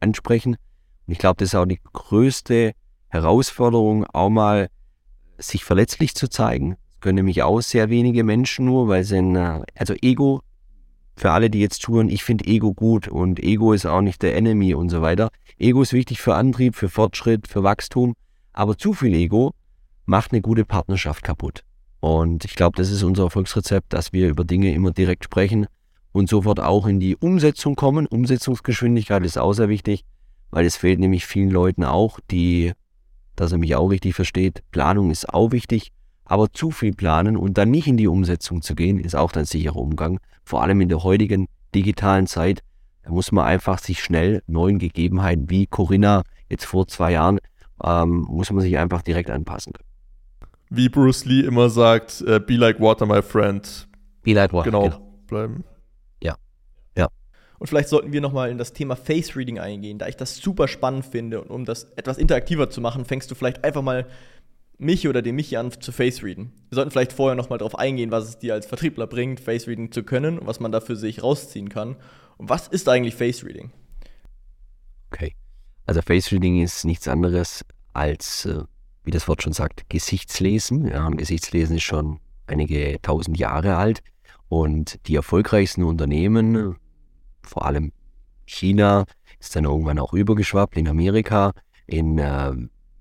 ansprechen. 0.00 0.56
Und 1.06 1.12
ich 1.12 1.18
glaube, 1.18 1.36
das 1.38 1.48
ist 1.48 1.54
auch 1.54 1.64
die 1.64 1.80
größte 1.92 2.72
Herausforderung, 3.08 4.04
auch 4.04 4.28
mal 4.28 4.68
sich 5.38 5.64
verletzlich 5.64 6.14
zu 6.14 6.28
zeigen. 6.28 6.76
Das 6.90 7.00
können 7.00 7.16
nämlich 7.16 7.42
auch 7.42 7.62
sehr 7.62 7.88
wenige 7.88 8.22
Menschen 8.22 8.66
nur, 8.66 8.88
weil 8.88 9.04
sie 9.04 9.16
ein, 9.16 9.34
äh, 9.34 9.62
also 9.76 9.94
Ego 10.02 10.42
für 11.18 11.32
alle, 11.32 11.50
die 11.50 11.60
jetzt 11.60 11.82
touren, 11.82 12.08
ich 12.08 12.22
finde 12.22 12.46
Ego 12.46 12.72
gut 12.72 13.08
und 13.08 13.40
Ego 13.40 13.72
ist 13.72 13.86
auch 13.86 14.00
nicht 14.00 14.22
der 14.22 14.36
Enemy 14.36 14.74
und 14.74 14.88
so 14.88 15.02
weiter. 15.02 15.30
Ego 15.58 15.82
ist 15.82 15.92
wichtig 15.92 16.20
für 16.20 16.36
Antrieb, 16.36 16.76
für 16.76 16.88
Fortschritt, 16.88 17.48
für 17.48 17.64
Wachstum, 17.64 18.14
aber 18.52 18.78
zu 18.78 18.94
viel 18.94 19.12
Ego 19.14 19.52
macht 20.06 20.32
eine 20.32 20.40
gute 20.40 20.64
Partnerschaft 20.64 21.24
kaputt. 21.24 21.64
Und 22.00 22.44
ich 22.44 22.54
glaube, 22.54 22.76
das 22.76 22.90
ist 22.90 23.02
unser 23.02 23.24
Erfolgsrezept, 23.24 23.92
dass 23.92 24.12
wir 24.12 24.28
über 24.28 24.44
Dinge 24.44 24.72
immer 24.72 24.92
direkt 24.92 25.24
sprechen 25.24 25.66
und 26.12 26.28
sofort 26.28 26.60
auch 26.60 26.86
in 26.86 27.00
die 27.00 27.16
Umsetzung 27.16 27.74
kommen. 27.74 28.06
Umsetzungsgeschwindigkeit 28.06 29.24
ist 29.24 29.38
auch 29.38 29.52
sehr 29.52 29.68
wichtig, 29.68 30.04
weil 30.50 30.64
es 30.64 30.76
fehlt 30.76 31.00
nämlich 31.00 31.26
vielen 31.26 31.50
Leuten 31.50 31.82
auch, 31.82 32.20
die, 32.30 32.72
dass 33.34 33.50
er 33.50 33.58
mich 33.58 33.74
auch 33.74 33.88
richtig 33.88 34.14
versteht, 34.14 34.62
Planung 34.70 35.10
ist 35.10 35.28
auch 35.28 35.50
wichtig, 35.50 35.90
aber 36.28 36.52
zu 36.52 36.70
viel 36.70 36.92
planen 36.92 37.36
und 37.36 37.58
dann 37.58 37.70
nicht 37.70 37.88
in 37.88 37.96
die 37.96 38.06
Umsetzung 38.06 38.62
zu 38.62 38.74
gehen, 38.74 39.00
ist 39.00 39.16
auch 39.16 39.32
ein 39.32 39.44
sicherer 39.44 39.76
Umgang. 39.76 40.20
Vor 40.44 40.62
allem 40.62 40.80
in 40.80 40.88
der 40.88 41.02
heutigen 41.02 41.48
digitalen 41.74 42.26
Zeit 42.26 42.62
da 43.08 43.14
muss 43.14 43.32
man 43.32 43.46
einfach 43.46 43.78
sich 43.78 44.02
schnell 44.02 44.42
neuen 44.46 44.78
Gegebenheiten 44.78 45.48
wie 45.48 45.66
Corinna 45.66 46.24
jetzt 46.50 46.66
vor 46.66 46.86
zwei 46.88 47.12
Jahren, 47.12 47.38
ähm, 47.82 48.26
muss 48.28 48.50
man 48.50 48.60
sich 48.60 48.76
einfach 48.76 49.00
direkt 49.00 49.30
anpassen 49.30 49.72
können. 49.72 49.88
Wie 50.68 50.90
Bruce 50.90 51.24
Lee 51.24 51.40
immer 51.40 51.70
sagt, 51.70 52.20
äh, 52.20 52.38
be 52.38 52.56
like 52.56 52.78
water, 52.80 53.06
my 53.06 53.22
friend. 53.22 53.88
Be 54.22 54.34
like 54.34 54.52
water, 54.52 54.70
Genau, 54.70 55.00
bleiben. 55.26 55.64
Und 57.58 57.66
vielleicht 57.66 57.88
sollten 57.88 58.12
wir 58.12 58.20
nochmal 58.20 58.50
in 58.50 58.58
das 58.58 58.72
Thema 58.72 58.94
Face 58.94 59.34
Reading 59.34 59.58
eingehen, 59.58 59.98
da 59.98 60.06
ich 60.06 60.16
das 60.16 60.36
super 60.36 60.68
spannend 60.68 61.04
finde. 61.04 61.40
Und 61.40 61.50
um 61.50 61.64
das 61.64 61.84
etwas 61.96 62.18
interaktiver 62.18 62.70
zu 62.70 62.80
machen, 62.80 63.04
fängst 63.04 63.30
du 63.30 63.34
vielleicht 63.34 63.64
einfach 63.64 63.82
mal 63.82 64.06
mich 64.78 65.08
oder 65.08 65.22
den 65.22 65.34
Michi 65.34 65.56
an 65.56 65.72
zu 65.72 65.92
Face 65.92 66.22
Readen. 66.22 66.52
Wir 66.68 66.76
sollten 66.76 66.90
vielleicht 66.90 67.12
vorher 67.12 67.34
nochmal 67.34 67.58
darauf 67.58 67.76
eingehen, 67.78 68.10
was 68.10 68.28
es 68.28 68.38
dir 68.38 68.54
als 68.54 68.66
Vertriebler 68.66 69.06
bringt, 69.06 69.40
Face 69.40 69.66
Reading 69.66 69.92
zu 69.92 70.04
können 70.04 70.38
und 70.38 70.46
was 70.46 70.60
man 70.60 70.72
da 70.72 70.80
für 70.80 70.96
sich 70.96 71.22
rausziehen 71.22 71.68
kann. 71.68 71.96
Und 72.36 72.48
was 72.48 72.68
ist 72.68 72.88
eigentlich 72.88 73.16
Face 73.16 73.44
Reading? 73.44 73.72
Okay. 75.10 75.34
Also 75.86 76.00
Face 76.02 76.30
Reading 76.32 76.62
ist 76.62 76.84
nichts 76.84 77.08
anderes 77.08 77.64
als, 77.92 78.46
äh, 78.46 78.62
wie 79.04 79.10
das 79.10 79.26
Wort 79.26 79.42
schon 79.42 79.52
sagt, 79.52 79.88
Gesichtslesen. 79.88 80.86
Ja, 80.86 81.08
Gesichtslesen 81.08 81.76
ist 81.76 81.82
schon 81.82 82.20
einige 82.46 83.00
tausend 83.02 83.38
Jahre 83.38 83.76
alt. 83.76 84.02
Und 84.48 85.06
die 85.08 85.16
erfolgreichsten 85.16 85.82
Unternehmen, 85.82 86.76
vor 87.42 87.66
allem 87.66 87.92
China, 88.46 89.04
ist 89.40 89.56
dann 89.56 89.64
irgendwann 89.64 89.98
auch 89.98 90.12
übergeschwappt, 90.14 90.76
in 90.76 90.88
Amerika, 90.88 91.52
in 91.86 92.18
äh, 92.18 92.52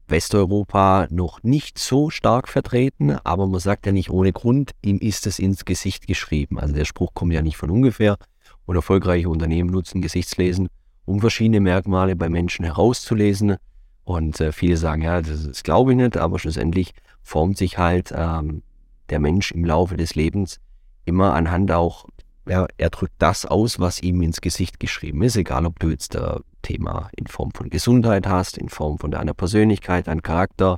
Westeuropa 0.10 1.08
noch 1.10 1.44
nicht 1.44 1.78
so 1.78 2.10
stark 2.10 2.48
vertreten, 2.48 3.18
aber 3.24 3.48
man 3.48 3.60
sagt 3.60 3.86
ja 3.86 3.92
nicht 3.92 4.10
ohne 4.10 4.32
Grund, 4.32 4.72
ihm 4.82 4.98
ist 5.00 5.28
es 5.28 5.40
ins 5.40 5.66
Gesicht 5.66 6.08
geschrieben. 6.08 6.60
Also 6.60 6.74
der 6.74 6.86
Spruch 6.86 7.14
kommt 7.14 7.34
ja 7.34 7.42
nicht 7.42 7.58
von 7.58 7.70
ungefähr. 7.70 8.18
Und 8.66 8.76
erfolgreiche 8.76 9.30
Unternehmen 9.30 9.70
nutzen 9.70 10.02
Gesichtslesen, 10.02 10.68
um 11.06 11.20
verschiedene 11.20 11.60
Merkmale 11.60 12.16
bei 12.16 12.30
Menschen 12.30 12.66
herauszulesen. 12.66 13.58
Und 14.04 14.40
äh, 14.40 14.52
viele 14.52 14.78
sagen, 14.78 15.02
ja, 15.02 15.22
das, 15.22 15.46
das 15.46 15.64
glaube 15.64 15.92
ich 15.92 15.98
nicht, 15.98 16.18
aber 16.18 16.40
schlussendlich 16.40 16.94
formt 17.22 17.58
sich 17.58 17.78
halt 17.78 18.14
ähm, 18.16 18.64
der 19.10 19.20
Mensch 19.20 19.52
im 19.52 19.66
Laufe 19.66 19.98
des 19.98 20.16
Lebens 20.16 20.60
immer 21.06 21.34
anhand 21.34 21.72
auch, 21.72 22.06
ja, 22.48 22.68
er 22.78 22.90
drückt 22.90 23.16
das 23.20 23.46
aus, 23.46 23.80
was 23.80 24.02
ihm 24.02 24.22
ins 24.22 24.42
Gesicht 24.42 24.80
geschrieben 24.80 25.22
ist, 25.22 25.36
egal 25.36 25.66
ob 25.66 25.80
du 25.80 25.90
jetzt 25.90 26.16
äh, 26.16 26.40
Thema 26.62 27.10
in 27.16 27.28
Form 27.28 27.52
von 27.52 27.70
Gesundheit 27.70 28.28
hast, 28.28 28.58
in 28.58 28.70
Form 28.70 28.98
von 28.98 29.12
deiner 29.12 29.34
Persönlichkeit, 29.34 30.08
dein 30.08 30.22
Charakter 30.22 30.78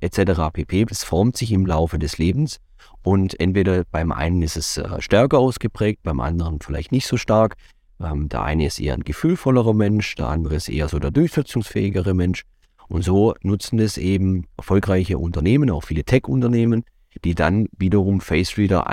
etc. 0.00 0.50
pp. 0.52 0.86
Das 0.86 1.04
formt 1.04 1.36
sich 1.36 1.52
im 1.52 1.66
Laufe 1.66 1.98
des 1.98 2.18
Lebens 2.18 2.60
und 3.02 3.38
entweder 3.40 3.84
beim 3.90 4.12
einen 4.12 4.42
ist 4.42 4.56
es 4.56 4.76
äh, 4.76 5.00
stärker 5.00 5.38
ausgeprägt, 5.38 6.02
beim 6.02 6.20
anderen 6.20 6.60
vielleicht 6.60 6.92
nicht 6.92 7.06
so 7.06 7.16
stark. 7.16 7.56
Ähm, 8.00 8.28
der 8.28 8.42
eine 8.42 8.66
ist 8.66 8.80
eher 8.80 8.94
ein 8.94 9.04
gefühlvollerer 9.04 9.74
Mensch, 9.74 10.14
der 10.16 10.28
andere 10.28 10.56
ist 10.56 10.68
eher 10.68 10.88
so 10.88 10.98
der 10.98 11.10
durchsetzungsfähigere 11.10 12.14
Mensch. 12.14 12.44
Und 12.88 13.02
so 13.02 13.34
nutzen 13.42 13.78
es 13.78 13.98
eben 13.98 14.46
erfolgreiche 14.56 15.16
Unternehmen, 15.18 15.70
auch 15.70 15.84
viele 15.84 16.04
Tech-Unternehmen, 16.04 16.84
die 17.24 17.34
dann 17.34 17.68
wiederum 17.78 18.20
Face 18.20 18.56
Reader 18.58 18.88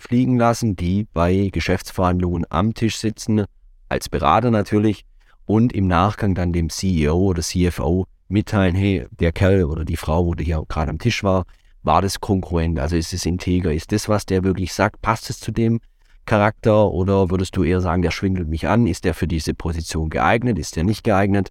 einfliegen 0.00 0.38
lassen, 0.38 0.76
die 0.76 1.06
bei 1.12 1.50
Geschäftsverhandlungen 1.52 2.46
am 2.48 2.72
Tisch 2.72 2.96
sitzen, 2.96 3.44
als 3.88 4.08
Berater 4.08 4.50
natürlich, 4.50 5.04
und 5.44 5.72
im 5.72 5.88
Nachgang 5.88 6.34
dann 6.36 6.52
dem 6.52 6.70
CEO 6.70 7.16
oder 7.16 7.42
CFO 7.42 8.06
mitteilen, 8.28 8.76
hey, 8.76 9.06
der 9.10 9.32
Kerl 9.32 9.64
oder 9.64 9.84
die 9.84 9.96
Frau, 9.96 10.24
wo 10.24 10.34
der 10.34 10.46
hier 10.46 10.64
gerade 10.68 10.90
am 10.90 10.98
Tisch 10.98 11.24
war, 11.24 11.44
war 11.82 12.00
das 12.02 12.20
konkurrent? 12.20 12.78
Also 12.78 12.94
ist 12.94 13.12
es 13.12 13.26
integer? 13.26 13.72
Ist 13.72 13.90
das, 13.90 14.08
was 14.08 14.26
der 14.26 14.44
wirklich 14.44 14.72
sagt, 14.72 15.02
passt 15.02 15.28
es 15.28 15.40
zu 15.40 15.50
dem 15.50 15.80
Charakter? 16.24 16.88
Oder 16.92 17.30
würdest 17.30 17.56
du 17.56 17.64
eher 17.64 17.80
sagen, 17.80 18.02
der 18.02 18.12
schwindelt 18.12 18.48
mich 18.48 18.68
an? 18.68 18.86
Ist 18.86 19.04
der 19.04 19.12
für 19.12 19.26
diese 19.26 19.52
Position 19.52 20.08
geeignet? 20.08 20.56
Ist 20.56 20.76
der 20.76 20.84
nicht 20.84 21.02
geeignet? 21.02 21.48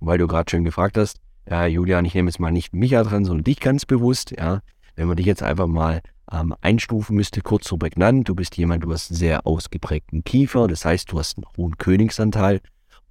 Weil 0.00 0.16
du 0.16 0.26
gerade 0.26 0.50
schön 0.50 0.64
gefragt 0.64 0.96
hast, 0.96 1.18
ja, 1.48 1.66
Julian, 1.66 2.06
ich 2.06 2.14
nehme 2.14 2.30
jetzt 2.30 2.40
mal 2.40 2.50
nicht 2.50 2.72
mich 2.72 2.92
dran, 2.92 3.26
sondern 3.26 3.44
dich 3.44 3.60
ganz 3.60 3.84
bewusst, 3.84 4.30
ja. 4.30 4.60
Wenn 4.96 5.08
man 5.08 5.16
dich 5.18 5.26
jetzt 5.26 5.42
einfach 5.42 5.66
mal 5.66 6.00
ähm, 6.32 6.54
einstufen 6.60 7.16
müsste, 7.16 7.40
kurz 7.40 7.68
so 7.68 7.76
prägnant, 7.76 8.28
du 8.28 8.34
bist 8.34 8.56
jemand, 8.56 8.84
du 8.84 8.92
hast 8.92 9.10
einen 9.10 9.18
sehr 9.18 9.46
ausgeprägten 9.46 10.24
Kiefer, 10.24 10.68
das 10.68 10.84
heißt, 10.84 11.10
du 11.12 11.18
hast 11.18 11.38
einen 11.38 11.46
hohen 11.56 11.78
Königsanteil, 11.78 12.60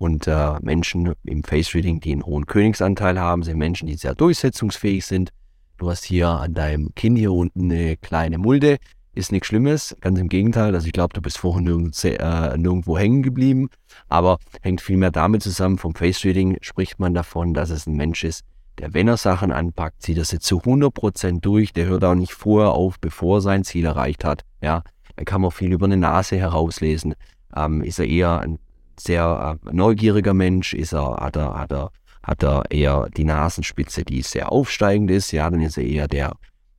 und 0.04 0.28
äh, 0.28 0.60
Menschen 0.62 1.14
im 1.24 1.44
Face 1.44 1.74
Reading, 1.74 2.00
die 2.00 2.12
einen 2.12 2.26
hohen 2.26 2.46
Königsanteil 2.46 3.20
haben, 3.20 3.44
sind 3.44 3.58
Menschen, 3.58 3.88
die 3.88 3.96
sehr 3.96 4.16
durchsetzungsfähig 4.16 5.06
sind. 5.06 5.30
Du 5.78 5.90
hast 5.90 6.04
hier 6.04 6.28
an 6.28 6.54
deinem 6.54 6.94
Kinn 6.96 7.16
hier 7.16 7.32
unten 7.32 7.72
eine 7.72 7.98
kleine 7.98 8.38
Mulde. 8.38 8.78
Ist 9.16 9.32
nichts 9.32 9.48
Schlimmes, 9.48 9.96
ganz 10.02 10.20
im 10.20 10.28
Gegenteil. 10.28 10.74
Also 10.76 10.88
ich 10.88 10.94
glaube, 10.94 11.14
du 11.14 11.22
bist 11.22 11.38
vorher 11.38 11.62
nirgendwo, 11.62 12.08
äh, 12.08 12.58
nirgendwo 12.58 12.98
hängen 12.98 13.22
geblieben, 13.22 13.70
aber 14.10 14.40
hängt 14.62 14.82
vielmehr 14.82 15.12
damit 15.12 15.44
zusammen, 15.44 15.78
vom 15.78 15.94
Face 15.94 16.26
Reading 16.26 16.58
spricht 16.62 17.00
man 17.00 17.14
davon, 17.14 17.54
dass 17.54 17.70
es 17.70 17.88
ein 17.88 17.96
Mensch 17.96 18.24
ist, 18.24 18.44
der, 18.80 18.94
wenn 18.94 19.08
er 19.08 19.18
Sachen 19.18 19.52
anpackt, 19.52 20.02
zieht 20.02 20.18
er 20.18 20.26
sie 20.26 20.40
zu 20.40 20.60
100% 20.60 21.42
durch, 21.42 21.74
der 21.74 21.86
hört 21.86 22.04
auch 22.04 22.16
nicht 22.16 22.34
vorher 22.34 22.72
auf, 22.72 23.00
bevor 23.00 23.38
er 23.38 23.42
sein 23.42 23.64
Ziel 23.64 23.86
erreicht 23.86 24.24
hat. 24.24 24.44
Ja, 24.62 24.84
dann 25.16 25.26
kann 25.26 25.42
man 25.42 25.52
viel 25.52 25.72
über 25.72 25.86
eine 25.86 25.98
Nase 25.98 26.38
herauslesen. 26.38 27.16
Ähm, 27.56 27.82
ist 27.82 28.00
er 28.00 28.08
eher 28.08 28.40
ein 28.40 28.60
sehr 29.00 29.60
äh, 29.64 29.74
neugieriger 29.74 30.34
Mensch, 30.34 30.74
ist 30.74 30.94
er, 30.94 31.18
hat 31.18 31.36
er, 31.36 31.54
hat 31.56 31.72
er, 31.72 31.92
hat 32.24 32.44
er 32.44 32.64
eher 32.70 33.08
die 33.16 33.26
Nasenspitze, 33.26 34.04
die 34.04 34.22
sehr 34.22 34.52
aufsteigend 34.52 35.12
ist, 35.12 35.32
ja, 35.32 35.50
dann 35.50 35.62
ist 35.62 35.78
er 35.78 35.84
eher 35.84 36.08
der, 36.08 36.34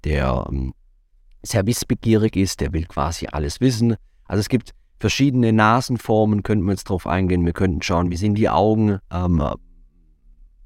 der 0.05 0.47
ähm, 0.51 0.74
sehr 1.42 1.66
wissbegierig 1.66 2.36
ist, 2.36 2.61
der 2.61 2.72
will 2.72 2.86
quasi 2.86 3.26
alles 3.30 3.61
wissen. 3.61 3.97
Also 4.24 4.40
es 4.40 4.49
gibt 4.49 4.72
verschiedene 4.99 5.53
Nasenformen, 5.53 6.42
könnten 6.42 6.64
wir 6.64 6.72
jetzt 6.72 6.88
drauf 6.88 7.07
eingehen. 7.07 7.45
Wir 7.45 7.53
könnten 7.53 7.82
schauen, 7.82 8.11
wie 8.11 8.16
sind 8.16 8.36
die 8.36 8.49
Augen, 8.49 8.99
ähm, 9.12 9.42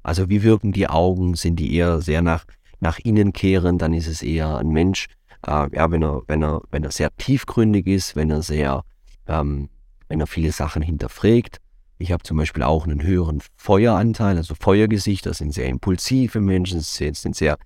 also 0.03 0.29
wie 0.29 0.43
wirken 0.43 0.71
die 0.71 0.87
Augen, 0.87 1.35
sind 1.35 1.57
die 1.57 1.73
eher 1.75 2.01
sehr 2.01 2.21
nach, 2.21 2.45
nach 2.79 2.99
innen 2.99 3.33
kehren, 3.33 3.77
dann 3.77 3.93
ist 3.93 4.07
es 4.07 4.21
eher 4.21 4.57
ein 4.57 4.69
Mensch, 4.69 5.07
äh, 5.45 5.67
ja, 5.75 5.91
wenn 5.91 6.03
er, 6.03 6.21
wenn 6.27 6.43
er, 6.43 6.61
wenn 6.71 6.83
er 6.83 6.91
sehr 6.91 7.09
tiefgründig 7.17 7.87
ist, 7.87 8.15
wenn 8.15 8.29
er 8.29 8.41
sehr, 8.41 8.83
ähm, 9.27 9.69
wenn 10.07 10.19
er 10.19 10.27
viele 10.27 10.51
Sachen 10.51 10.81
hinterfragt, 10.81 11.59
Ich 12.01 12.13
habe 12.13 12.23
zum 12.23 12.37
Beispiel 12.37 12.63
auch 12.63 12.85
einen 12.85 13.03
höheren 13.03 13.41
Feueranteil, 13.57 14.37
also 14.37 14.55
Feuergesicht, 14.55 15.25
das 15.25 15.39
sind 15.39 15.53
sehr 15.53 15.67
impulsive 15.67 16.39
Menschen, 16.39 16.79
sind 16.79 17.35
sehr 17.35 17.57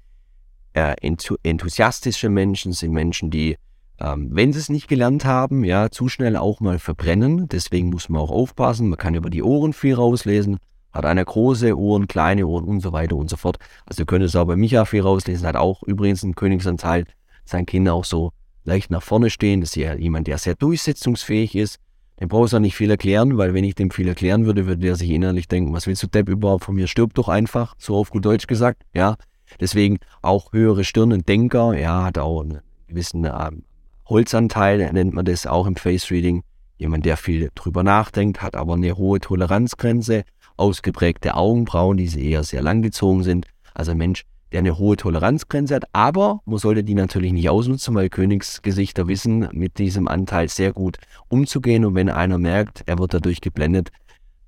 äh, 0.74 0.96
enthusiastische 1.44 2.30
Menschen, 2.30 2.74
sind 2.74 2.94
Menschen, 2.94 3.30
die, 3.30 3.58
ähm, 4.00 4.30
wenn 4.32 4.52
sie 4.52 4.58
es 4.58 4.70
nicht 4.70 4.88
gelernt 4.88 5.24
haben, 5.24 5.64
ja, 5.64 5.92
zu 5.92 6.10
schnell 6.10 6.36
auch 6.36 6.62
mal 6.62 6.80
verbrennen. 6.80 7.48
Deswegen 7.48 7.92
muss 7.92 8.10
man 8.10 8.24
auch 8.24 8.32
aufpassen. 8.32 8.90
Man 8.90 8.98
kann 8.98 9.14
über 9.14 9.30
die 9.30 9.44
Ohren 9.44 9.72
viel 9.72 9.94
rauslesen. 9.94 10.58
Hat 10.94 11.06
einer 11.06 11.26
große 11.26 11.78
Ohren, 11.78 12.08
kleine 12.08 12.46
Ohren 12.46 12.66
und 12.66 12.80
so 12.82 12.94
weiter 12.94 13.16
und 13.16 13.30
so 13.30 13.36
fort. 13.36 13.58
Also 13.86 14.04
ihr 14.04 14.06
könnt 14.06 14.24
es 14.24 14.36
auch 14.36 14.46
bei 14.46 14.56
Micha 14.56 14.86
viel 14.86 15.02
rauslesen. 15.02 15.48
Hat 15.48 15.56
auch 15.56 15.84
übrigens 15.84 16.24
einen 16.24 16.36
Königsanteil, 16.36 17.06
sein 17.46 17.66
Kind 17.66 17.90
auch 17.90 18.06
so 18.06 18.32
leicht 18.64 18.92
nach 18.92 19.04
vorne 19.04 19.30
stehen. 19.30 19.62
Das 19.62 19.72
ist 19.72 19.76
ja 19.76 19.96
jemand, 19.96 20.28
der 20.28 20.38
sehr 20.38 20.56
durchsetzungsfähig 20.56 21.56
ist. 21.56 21.80
Dem 22.20 22.30
brauchst 22.30 22.54
du 22.54 22.58
auch 22.58 22.62
nicht 22.62 22.76
viel 22.76 22.92
erklären, 22.92 23.38
weil 23.38 23.54
wenn 23.54 23.64
ich 23.64 23.76
dem 23.76 23.90
viel 23.90 24.08
erklären 24.08 24.46
würde, 24.46 24.68
würde 24.68 24.82
der 24.82 24.96
sich 24.96 25.10
innerlich 25.10 25.48
denken, 25.48 25.74
was 25.74 25.88
willst 25.88 26.04
du 26.04 26.08
Depp 26.08 26.30
überhaupt 26.30 26.64
von 26.64 26.76
mir? 26.76 26.88
Stirb 26.88 27.14
doch 27.16 27.28
einfach, 27.28 27.76
so 27.80 27.96
auf 27.96 28.12
gut 28.12 28.24
Deutsch 28.26 28.48
gesagt, 28.48 28.84
ja. 28.94 29.16
Deswegen 29.60 29.98
auch 30.22 30.54
höhere 30.54 30.84
Stirn, 30.84 31.24
Denker, 31.26 31.78
ja, 31.78 32.04
hat 32.06 32.18
auch 32.18 32.42
einen 32.42 32.60
gewissen 32.88 33.26
ähm, 33.26 33.64
Holzanteil, 34.08 34.92
nennt 34.94 35.14
man 35.14 35.26
das 35.26 35.48
auch 35.48 35.66
im 35.66 35.76
Face 35.76 36.12
Reading. 36.12 36.44
Jemand, 36.78 37.06
der 37.06 37.18
viel 37.18 37.50
drüber 37.56 37.84
nachdenkt, 37.84 38.42
hat 38.42 38.56
aber 38.56 38.74
eine 38.76 38.98
hohe 38.98 39.20
Toleranzgrenze, 39.20 40.24
ausgeprägte 40.58 41.36
Augenbrauen, 41.36 41.98
die 41.98 42.30
eher 42.30 42.44
sehr 42.44 42.62
langgezogen 42.62 43.24
sind. 43.24 43.48
Also 43.74 43.92
ein 43.92 43.98
Mensch, 43.98 44.26
der 44.52 44.60
eine 44.60 44.78
hohe 44.78 44.96
Toleranzgrenze 44.96 45.76
hat, 45.76 45.86
aber 45.94 46.42
man 46.46 46.60
sollte 46.60 46.84
die 46.84 46.94
natürlich 46.94 47.34
nicht 47.34 47.50
ausnutzen, 47.50 47.96
weil 47.96 48.10
Königsgesichter 48.10 49.08
wissen, 49.08 49.50
mit 49.52 49.80
diesem 49.80 50.08
Anteil 50.08 50.48
sehr 50.48 50.74
gut 50.74 50.98
umzugehen. 51.28 51.86
Und 51.86 51.96
wenn 51.96 52.10
einer 52.10 52.38
merkt, 52.38 52.84
er 52.86 53.00
wird 53.00 53.14
dadurch 53.14 53.42
geblendet, 53.42 53.90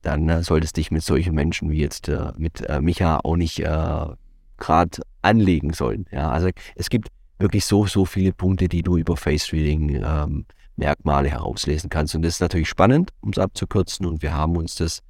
dann 0.04 0.30
äh, 0.30 0.44
solltest 0.44 0.78
dich 0.78 0.92
mit 0.92 1.04
solchen 1.04 1.34
Menschen 1.34 1.72
wie 1.72 1.80
jetzt 1.80 2.08
äh, 2.08 2.32
mit 2.38 2.62
äh, 2.62 2.80
Micha 2.80 3.20
auch 3.24 3.36
nicht 3.36 3.60
äh, 3.60 4.06
gerade 4.58 5.02
anlegen 5.24 5.74
sollen. 5.74 6.06
Ja, 6.12 6.30
also 6.30 6.50
es 6.76 6.90
gibt 6.90 7.10
wirklich 7.40 7.66
so, 7.66 7.86
so 7.88 8.06
viele 8.06 8.32
Punkte, 8.32 8.70
die 8.70 8.84
du 8.84 8.98
über 8.98 9.18
Face 9.18 9.52
Reading 9.52 10.02
ähm, 10.04 10.46
Merkmale 10.78 11.30
herauslesen 11.30 11.90
kannst. 11.90 12.16
Und 12.16 12.22
das 12.22 12.36
ist 12.36 12.42
natürlich 12.42 12.70
spannend, 12.70 13.12
um 13.22 13.32
es 13.32 13.40
abzukürzen. 13.40 14.06
Und 14.06 14.22
wir 14.22 14.34
haben 14.34 14.56
uns 14.56 14.76
das 14.76 15.02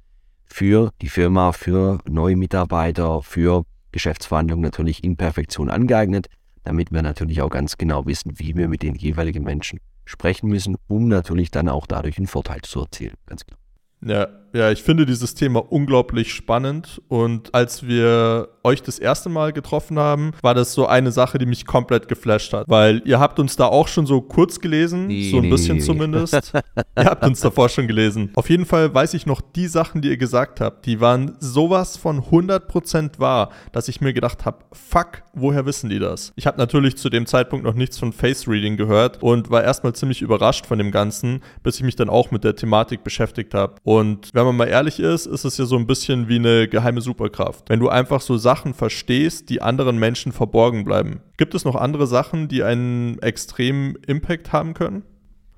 für 0.46 0.92
die 1.02 1.08
Firma, 1.08 1.52
für 1.52 1.98
neue 2.08 2.36
Mitarbeiter, 2.36 3.22
für 3.22 3.64
Geschäftsverhandlungen 3.92 4.62
natürlich 4.62 5.04
in 5.04 5.16
Perfektion 5.16 5.70
angeeignet, 5.70 6.28
damit 6.64 6.92
wir 6.92 7.02
natürlich 7.02 7.42
auch 7.42 7.50
ganz 7.50 7.78
genau 7.78 8.06
wissen, 8.06 8.38
wie 8.38 8.56
wir 8.56 8.68
mit 8.68 8.82
den 8.82 8.94
jeweiligen 8.94 9.44
Menschen 9.44 9.80
sprechen 10.04 10.48
müssen, 10.48 10.76
um 10.88 11.08
natürlich 11.08 11.50
dann 11.50 11.68
auch 11.68 11.86
dadurch 11.86 12.18
einen 12.18 12.26
Vorteil 12.26 12.60
zu 12.62 12.80
erzielen. 12.80 13.14
Ganz 13.26 13.44
klar. 13.44 13.58
Ja, 14.04 14.28
ja, 14.56 14.70
ich 14.70 14.82
finde 14.82 15.04
dieses 15.04 15.34
Thema 15.34 15.60
unglaublich 15.70 16.32
spannend 16.32 17.02
und 17.08 17.54
als 17.54 17.86
wir 17.86 18.48
euch 18.64 18.82
das 18.82 18.98
erste 18.98 19.28
Mal 19.28 19.52
getroffen 19.52 19.98
haben, 19.98 20.32
war 20.40 20.54
das 20.54 20.72
so 20.72 20.86
eine 20.86 21.12
Sache, 21.12 21.38
die 21.38 21.46
mich 21.46 21.66
komplett 21.66 22.08
geflasht 22.08 22.52
hat, 22.52 22.68
weil 22.68 23.02
ihr 23.04 23.20
habt 23.20 23.38
uns 23.38 23.56
da 23.56 23.66
auch 23.66 23.86
schon 23.86 24.06
so 24.06 24.22
kurz 24.22 24.60
gelesen, 24.60 25.08
nee, 25.08 25.30
so 25.30 25.36
ein 25.36 25.42
nee, 25.42 25.50
bisschen 25.50 25.76
nee. 25.76 25.82
zumindest. 25.82 26.52
ihr 26.98 27.04
habt 27.04 27.24
uns 27.24 27.40
davor 27.40 27.68
schon 27.68 27.86
gelesen. 27.86 28.30
Auf 28.34 28.48
jeden 28.48 28.64
Fall 28.64 28.92
weiß 28.92 29.14
ich 29.14 29.26
noch, 29.26 29.40
die 29.40 29.68
Sachen, 29.68 30.00
die 30.00 30.08
ihr 30.08 30.16
gesagt 30.16 30.60
habt, 30.60 30.86
die 30.86 31.00
waren 31.00 31.36
sowas 31.38 31.96
von 31.98 32.22
100% 32.22 33.18
wahr, 33.18 33.50
dass 33.72 33.88
ich 33.88 34.00
mir 34.00 34.14
gedacht 34.14 34.46
habe, 34.46 34.64
fuck, 34.72 35.22
woher 35.34 35.66
wissen 35.66 35.90
die 35.90 35.98
das? 35.98 36.32
Ich 36.36 36.46
habe 36.46 36.58
natürlich 36.58 36.96
zu 36.96 37.10
dem 37.10 37.26
Zeitpunkt 37.26 37.64
noch 37.64 37.74
nichts 37.74 37.98
von 37.98 38.12
Face 38.12 38.48
Reading 38.48 38.76
gehört 38.76 39.22
und 39.22 39.50
war 39.50 39.62
erstmal 39.62 39.94
ziemlich 39.94 40.22
überrascht 40.22 40.64
von 40.64 40.78
dem 40.78 40.90
Ganzen, 40.90 41.42
bis 41.62 41.76
ich 41.76 41.82
mich 41.82 41.96
dann 41.96 42.08
auch 42.08 42.30
mit 42.30 42.42
der 42.42 42.56
Thematik 42.56 43.04
beschäftigt 43.04 43.54
habe. 43.54 43.74
Und 43.84 44.30
wenn 44.32 44.45
man 44.46 44.56
mal 44.56 44.68
ehrlich 44.68 45.00
ist, 45.00 45.26
ist 45.26 45.44
es 45.44 45.58
ja 45.58 45.66
so 45.66 45.76
ein 45.76 45.86
bisschen 45.86 46.28
wie 46.28 46.36
eine 46.36 46.68
geheime 46.68 47.00
Superkraft. 47.00 47.68
Wenn 47.68 47.80
du 47.80 47.88
einfach 47.88 48.20
so 48.20 48.36
Sachen 48.36 48.74
verstehst, 48.74 49.50
die 49.50 49.62
anderen 49.62 49.98
Menschen 49.98 50.32
verborgen 50.32 50.84
bleiben. 50.84 51.20
Gibt 51.36 51.54
es 51.54 51.64
noch 51.64 51.76
andere 51.76 52.06
Sachen, 52.06 52.48
die 52.48 52.62
einen 52.62 53.18
extremen 53.18 53.96
Impact 54.06 54.52
haben 54.52 54.74
können? 54.74 55.02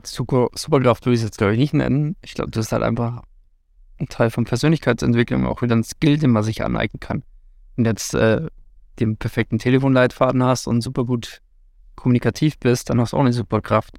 Super, 0.03 0.49
Superkraft 0.55 1.07
würde 1.07 1.17
ich 1.17 1.23
jetzt, 1.23 1.39
glaube 1.39 1.53
ich, 1.53 1.59
nicht 1.59 1.75
nennen. 1.75 2.17
Ich 2.23 2.35
glaube, 2.35 2.51
das 2.51 2.67
ist 2.67 2.73
halt 2.73 2.83
einfach 2.83 3.23
ein 3.99 4.09
Teil 4.09 4.31
von 4.31 4.45
Persönlichkeitsentwicklung, 4.45 5.47
auch 5.47 5.63
wieder 5.63 5.77
ein 5.77 5.85
Skill, 5.85 6.19
den 6.19 6.31
man 6.31 6.43
sich 6.43 6.65
aneignen 6.65 7.01
kann. 7.01 7.23
Wenn 7.77 7.85
du 7.85 7.91
jetzt 7.91 8.15
äh, 8.15 8.47
den 8.99 9.17
perfekten 9.17 9.59
Telefonleitfaden 9.59 10.43
hast 10.43 10.67
und 10.67 10.81
super 10.81 11.05
gut 11.05 11.41
kommunikativ 11.97 12.59
bist, 12.59 12.91
dann 12.91 13.01
hast 13.01 13.13
du 13.13 13.17
auch 13.17 13.21
eine 13.21 13.33
Superkraft. 13.33 13.97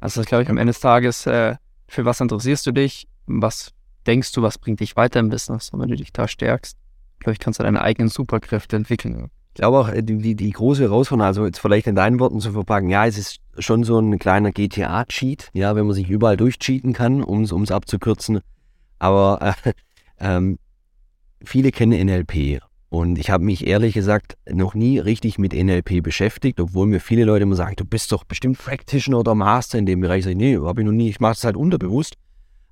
Also, 0.00 0.22
glaube 0.22 0.42
ich, 0.42 0.48
am 0.50 0.58
Ende 0.58 0.72
des 0.72 0.80
Tages, 0.80 1.26
äh, 1.26 1.56
für 1.88 2.04
was 2.04 2.20
interessierst 2.20 2.66
du 2.66 2.72
dich? 2.72 3.08
Was 3.26 3.73
denkst 4.06 4.32
du, 4.32 4.42
was 4.42 4.58
bringt 4.58 4.80
dich 4.80 4.96
weiter 4.96 5.20
im 5.20 5.28
Business? 5.28 5.70
Und 5.70 5.80
wenn 5.80 5.88
du 5.88 5.96
dich 5.96 6.12
da 6.12 6.28
stärkst, 6.28 6.76
glaube 7.20 7.32
ich, 7.32 7.38
kannst 7.38 7.58
du 7.58 7.64
deine 7.64 7.82
eigenen 7.82 8.08
Superkräfte 8.08 8.76
entwickeln. 8.76 9.30
Ich 9.48 9.54
glaube 9.54 9.78
auch, 9.78 9.88
äh, 9.88 10.02
die, 10.02 10.34
die, 10.34 10.50
große 10.50 10.82
Herausforderung, 10.82 11.26
also 11.26 11.46
jetzt 11.46 11.60
vielleicht 11.60 11.86
in 11.86 11.94
deinen 11.94 12.18
Worten 12.18 12.40
zu 12.40 12.52
verpacken, 12.52 12.88
ja, 12.88 13.06
es 13.06 13.18
ist 13.18 13.38
schon 13.58 13.84
so 13.84 13.98
ein 13.98 14.18
kleiner 14.18 14.50
GTA-Cheat, 14.50 15.50
ja, 15.52 15.76
wenn 15.76 15.86
man 15.86 15.94
sich 15.94 16.08
überall 16.08 16.36
durchcheaten 16.36 16.92
kann, 16.92 17.22
um 17.22 17.42
es 17.42 17.70
abzukürzen. 17.70 18.40
Aber 18.98 19.54
äh, 19.64 19.72
ähm, 20.18 20.58
viele 21.44 21.70
kennen 21.70 22.06
NLP 22.06 22.60
und 22.88 23.18
ich 23.18 23.30
habe 23.30 23.44
mich 23.44 23.66
ehrlich 23.66 23.94
gesagt 23.94 24.36
noch 24.48 24.74
nie 24.74 24.98
richtig 24.98 25.38
mit 25.38 25.52
NLP 25.52 26.02
beschäftigt, 26.02 26.60
obwohl 26.60 26.86
mir 26.86 27.00
viele 27.00 27.24
Leute 27.24 27.44
immer 27.44 27.56
sagen, 27.56 27.76
du 27.76 27.84
bist 27.84 28.12
doch 28.12 28.24
bestimmt 28.24 28.58
Practitioner 28.58 29.20
oder 29.20 29.34
Master 29.34 29.78
in 29.78 29.86
dem 29.86 30.00
Bereich. 30.00 30.20
Ich 30.20 30.24
sage, 30.24 30.36
nee, 30.36 30.56
habe 30.56 30.80
ich 30.80 30.86
noch 30.86 30.92
nie, 30.92 31.08
ich 31.08 31.20
mache 31.20 31.32
es 31.32 31.44
halt 31.44 31.56
unterbewusst 31.56 32.16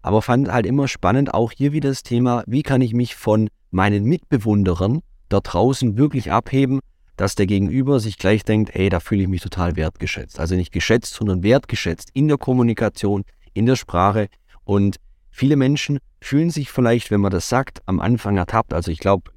aber 0.03 0.21
fand 0.21 0.53
halt 0.53 0.67
immer 0.67 0.89
spannend 0.89 1.33
auch 1.33 1.53
hier 1.53 1.73
wieder 1.73 1.89
das 1.89 2.03
Thema, 2.03 2.43
wie 2.47 2.63
kann 2.63 2.83
ich 2.83 2.93
mich 2.93 3.15
von 3.15 3.49
meinen 3.71 4.05
Mitbewunderern 4.05 5.01
da 5.29 5.41
draußen 5.41 5.97
wirklich 5.97 6.31
abheben, 6.31 6.81
dass 7.17 7.35
der 7.35 7.47
Gegenüber 7.47 8.01
sich 8.01 8.19
gleich 8.19 8.43
denkt, 8.43 8.75
hey, 8.75 8.89
da 8.89 9.01
fühle 9.01 9.23
ich 9.23 9.29
mich 9.29 9.43
total 9.43 9.77
wertgeschätzt. 9.77 10.41
Also 10.41 10.57
nicht 10.57 10.73
geschätzt, 10.73 11.15
sondern 11.15 11.43
wertgeschätzt 11.43 12.11
in 12.15 12.29
der 12.29 12.37
Kommunikation, 12.37 13.25
in 13.55 13.67
der 13.67 13.77
Sprache. 13.77 14.29
Und 14.65 14.97
viele 15.31 15.57
Menschen 15.57 15.99
fühlen 16.21 16.51
sich 16.51 16.71
vielleicht, 16.71 17.11
wenn 17.11 17.21
man 17.21 17.31
das 17.31 17.49
sagt, 17.49 17.81
am 17.87 18.01
Anfang 18.01 18.37
ertappt. 18.37 18.75
Also 18.75 18.91
ich 18.91 18.99
glaube, 18.99 19.31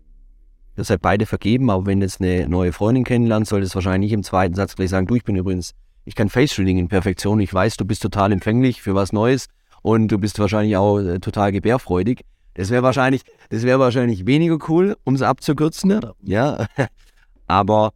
ihr 0.78 0.84
seid 0.84 1.02
beide 1.02 1.26
vergeben, 1.26 1.70
aber 1.70 1.86
wenn 1.86 2.02
jetzt 2.02 2.22
eine 2.22 2.50
neue 2.50 2.74
Freundin 2.74 3.04
kennenlernt, 3.04 3.48
sollte 3.48 3.68
es 3.68 3.76
wahrscheinlich 3.76 4.10
nicht 4.10 4.16
im 4.16 4.24
zweiten 4.24 4.56
Satz 4.56 4.76
gleich 4.76 4.90
sagen, 4.90 5.08
du, 5.08 5.16
ich 5.16 5.24
bin 5.24 5.36
übrigens, 5.36 5.74
ich 6.06 6.16
kann 6.16 6.30
Face 6.30 6.58
Reading 6.58 6.78
in 6.78 6.88
Perfektion, 6.88 7.40
ich 7.40 7.54
weiß, 7.54 7.78
du 7.78 7.86
bist 7.86 8.02
total 8.02 8.32
empfänglich 8.32 8.82
für 8.82 8.96
was 8.96 9.14
Neues 9.14 9.48
und 9.86 10.08
du 10.08 10.18
bist 10.18 10.40
wahrscheinlich 10.40 10.76
auch 10.78 10.98
äh, 10.98 11.20
total 11.20 11.52
gebärfreudig. 11.52 12.22
Das 12.56 12.72
wäre 12.72 12.82
wahrscheinlich, 12.82 13.22
das 13.50 13.62
wäre 13.62 13.78
wahrscheinlich 13.78 14.26
weniger 14.26 14.58
cool, 14.68 14.98
um 15.04 15.14
es 15.14 15.22
abzukürzen. 15.22 16.00
Ja, 16.24 16.66
aber 17.48 17.92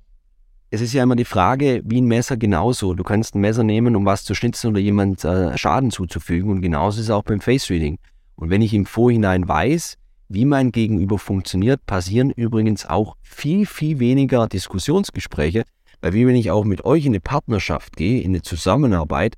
es 0.69 0.81
ist 0.81 0.93
ja 0.93 1.01
immer 1.01 1.15
die 1.15 1.25
Frage, 1.25 1.81
wie 1.83 1.99
ein 1.99 2.05
Messer 2.05 2.37
genauso. 2.37 2.93
Du 2.93 3.03
kannst 3.03 3.33
ein 3.33 3.41
Messer 3.41 3.63
nehmen, 3.63 3.95
um 3.95 4.05
was 4.05 4.23
zu 4.23 4.35
schnitzen 4.35 4.67
oder 4.67 4.79
jemand 4.79 5.25
äh, 5.25 5.57
Schaden 5.57 5.89
zuzufügen. 5.89 6.51
Und 6.51 6.61
genauso 6.61 6.99
ist 6.99 7.05
es 7.05 7.09
auch 7.09 7.23
beim 7.23 7.41
Face 7.41 7.71
Reading. 7.71 7.97
Und 8.35 8.51
wenn 8.51 8.61
ich 8.61 8.75
im 8.75 8.85
Vorhinein 8.85 9.47
weiß, 9.47 9.97
wie 10.27 10.45
mein 10.45 10.71
Gegenüber 10.71 11.17
funktioniert, 11.17 11.87
passieren 11.87 12.29
übrigens 12.29 12.85
auch 12.85 13.15
viel, 13.23 13.65
viel 13.65 13.97
weniger 13.97 14.47
Diskussionsgespräche. 14.47 15.63
Weil 16.01 16.13
wie 16.13 16.27
wenn 16.27 16.35
ich 16.35 16.51
auch 16.51 16.65
mit 16.65 16.85
euch 16.85 17.07
in 17.07 17.13
eine 17.13 17.19
Partnerschaft 17.19 17.97
gehe, 17.97 18.21
in 18.21 18.29
eine 18.29 18.43
Zusammenarbeit, 18.43 19.33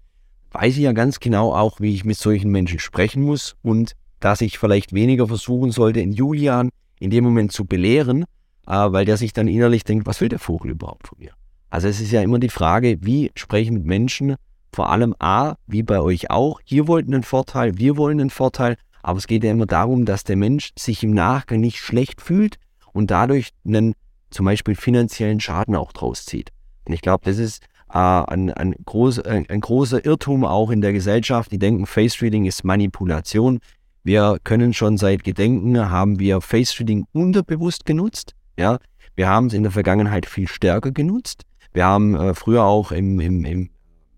weiß 0.51 0.75
ich 0.75 0.83
ja 0.83 0.91
ganz 0.91 1.19
genau 1.19 1.53
auch, 1.53 1.79
wie 1.79 1.93
ich 1.93 2.05
mit 2.05 2.17
solchen 2.17 2.51
Menschen 2.51 2.79
sprechen 2.79 3.23
muss 3.23 3.55
und 3.61 3.93
dass 4.19 4.41
ich 4.41 4.59
vielleicht 4.59 4.93
weniger 4.93 5.27
versuchen 5.27 5.71
sollte, 5.71 5.99
in 5.99 6.11
Julian 6.11 6.69
in 6.99 7.09
dem 7.09 7.23
Moment 7.23 7.51
zu 7.51 7.65
belehren, 7.65 8.23
äh, 8.67 8.73
weil 8.73 9.05
der 9.05 9.17
sich 9.17 9.33
dann 9.33 9.47
innerlich 9.47 9.83
denkt, 9.83 10.05
was 10.05 10.21
will 10.21 10.29
der 10.29 10.39
Vogel 10.39 10.71
überhaupt 10.71 11.07
von 11.07 11.17
mir? 11.19 11.31
Also 11.69 11.87
es 11.87 11.99
ist 11.99 12.11
ja 12.11 12.21
immer 12.21 12.37
die 12.37 12.49
Frage, 12.49 12.97
wie 13.01 13.31
spreche 13.35 13.65
ich 13.65 13.71
mit 13.71 13.85
Menschen, 13.85 14.35
vor 14.73 14.89
allem 14.89 15.15
A, 15.19 15.55
wie 15.67 15.83
bei 15.83 15.99
euch 15.99 16.29
auch, 16.29 16.61
ihr 16.67 16.87
wollt 16.87 17.07
einen 17.07 17.23
Vorteil, 17.23 17.77
wir 17.77 17.97
wollen 17.97 18.19
einen 18.19 18.29
Vorteil, 18.29 18.77
aber 19.01 19.17
es 19.17 19.27
geht 19.27 19.43
ja 19.43 19.51
immer 19.51 19.65
darum, 19.65 20.05
dass 20.05 20.23
der 20.23 20.35
Mensch 20.35 20.71
sich 20.77 21.03
im 21.03 21.11
Nachgang 21.11 21.59
nicht 21.59 21.79
schlecht 21.79 22.21
fühlt 22.21 22.57
und 22.93 23.09
dadurch 23.09 23.49
einen 23.65 23.93
zum 24.29 24.45
Beispiel 24.45 24.75
finanziellen 24.75 25.39
Schaden 25.39 25.75
auch 25.75 25.91
draus 25.91 26.25
zieht. 26.25 26.51
Und 26.85 26.93
ich 26.93 27.01
glaube, 27.01 27.25
das 27.25 27.37
ist 27.37 27.63
äh, 27.93 27.97
ein, 27.97 28.51
ein, 28.51 28.75
groß, 28.85 29.19
ein, 29.19 29.49
ein 29.49 29.61
großer 29.61 30.05
Irrtum 30.05 30.45
auch 30.45 30.71
in 30.71 30.81
der 30.81 30.93
Gesellschaft. 30.93 31.51
Die 31.51 31.59
denken, 31.59 31.85
Face 31.85 32.21
Reading 32.21 32.45
ist 32.45 32.63
Manipulation. 32.63 33.59
Wir 34.03 34.37
können 34.43 34.73
schon 34.73 34.97
seit 34.97 35.23
Gedenken, 35.23 35.89
haben 35.89 36.19
wir 36.19 36.41
Face 36.41 36.79
Reading 36.79 37.05
unterbewusst 37.11 37.85
genutzt. 37.85 38.33
Ja, 38.57 38.79
wir 39.15 39.27
haben 39.27 39.47
es 39.47 39.53
in 39.53 39.63
der 39.63 39.71
Vergangenheit 39.71 40.25
viel 40.25 40.47
stärker 40.47 40.91
genutzt. 40.91 41.43
Wir 41.73 41.85
haben 41.85 42.15
äh, 42.15 42.33
früher 42.33 42.63
auch 42.63 42.91
im, 42.91 43.19
im, 43.19 43.45
im, 43.45 43.69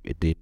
in 0.03 0.19
den 0.21 0.35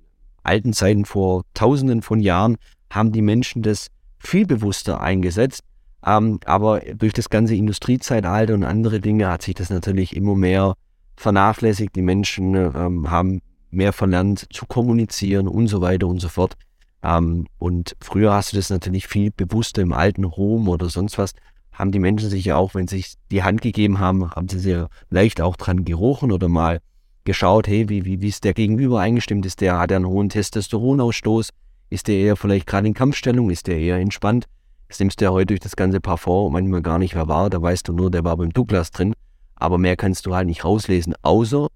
alten 0.43 0.73
Zeiten 0.73 1.05
vor 1.05 1.43
tausenden 1.53 2.01
von 2.01 2.19
Jahren, 2.19 2.57
haben 2.89 3.11
die 3.11 3.21
Menschen 3.21 3.61
das 3.61 3.87
viel 4.19 4.45
bewusster 4.45 5.01
eingesetzt. 5.01 5.63
Ähm, 6.05 6.39
aber 6.45 6.79
durch 6.79 7.13
das 7.13 7.29
ganze 7.29 7.55
Industriezeitalter 7.55 8.53
und 8.53 8.63
andere 8.63 8.99
Dinge 8.99 9.29
hat 9.29 9.43
sich 9.43 9.55
das 9.55 9.69
natürlich 9.69 10.15
immer 10.15 10.35
mehr 10.35 10.75
vernachlässigt. 11.21 11.95
Die 11.95 12.01
Menschen 12.01 12.55
ähm, 12.55 13.09
haben 13.09 13.41
mehr 13.69 13.93
verlernt 13.93 14.47
zu 14.51 14.65
kommunizieren 14.65 15.47
und 15.47 15.67
so 15.67 15.81
weiter 15.81 16.07
und 16.07 16.19
so 16.19 16.27
fort. 16.27 16.55
Ähm, 17.03 17.47
und 17.57 17.95
früher 18.01 18.33
hast 18.33 18.51
du 18.51 18.57
das 18.57 18.69
natürlich 18.69 19.07
viel 19.07 19.31
bewusster 19.31 19.81
im 19.81 19.93
alten 19.93 20.23
Rom 20.23 20.67
oder 20.67 20.89
sonst 20.89 21.17
was, 21.17 21.33
haben 21.71 21.91
die 21.91 21.99
Menschen 21.99 22.29
sich 22.29 22.45
ja 22.45 22.57
auch, 22.57 22.75
wenn 22.75 22.87
sie 22.87 22.97
sich 22.97 23.13
die 23.31 23.43
Hand 23.43 23.61
gegeben 23.61 23.99
haben, 23.99 24.29
haben 24.31 24.49
sie 24.49 24.59
sehr 24.59 24.89
leicht 25.09 25.41
auch 25.41 25.55
dran 25.55 25.85
gerochen 25.85 26.31
oder 26.31 26.49
mal 26.49 26.79
geschaut, 27.23 27.67
hey, 27.67 27.87
wie, 27.87 28.03
wie, 28.03 28.21
wie 28.21 28.27
ist 28.27 28.43
der 28.43 28.53
Gegenüber 28.53 28.99
eingestimmt? 28.99 29.45
Ist 29.45 29.61
der, 29.61 29.79
hat 29.79 29.91
er 29.91 29.97
einen 29.97 30.07
hohen 30.07 30.29
Testosteronausstoß? 30.29 31.49
Ist 31.89 32.07
der 32.07 32.15
eher 32.15 32.35
vielleicht 32.35 32.67
gerade 32.67 32.87
in 32.87 32.93
Kampfstellung? 32.93 33.49
Ist 33.49 33.67
der 33.67 33.77
eher 33.77 33.97
entspannt? 33.97 34.45
Das 34.87 34.99
nimmst 34.99 35.21
du 35.21 35.25
ja 35.25 35.31
heute 35.31 35.47
durch 35.47 35.59
das 35.59 35.75
ganze 35.75 36.01
Parfum 36.01 36.51
manchmal 36.51 36.81
gar 36.81 36.99
nicht, 36.99 37.15
wer 37.15 37.27
war. 37.27 37.49
Da 37.49 37.61
weißt 37.61 37.87
du 37.87 37.93
nur, 37.93 38.11
der 38.11 38.23
war 38.23 38.35
beim 38.37 38.51
Douglas 38.51 38.91
drin. 38.91 39.13
Aber 39.61 39.77
mehr 39.77 39.95
kannst 39.95 40.25
du 40.25 40.33
halt 40.33 40.47
nicht 40.47 40.65
rauslesen, 40.65 41.13
außer 41.21 41.67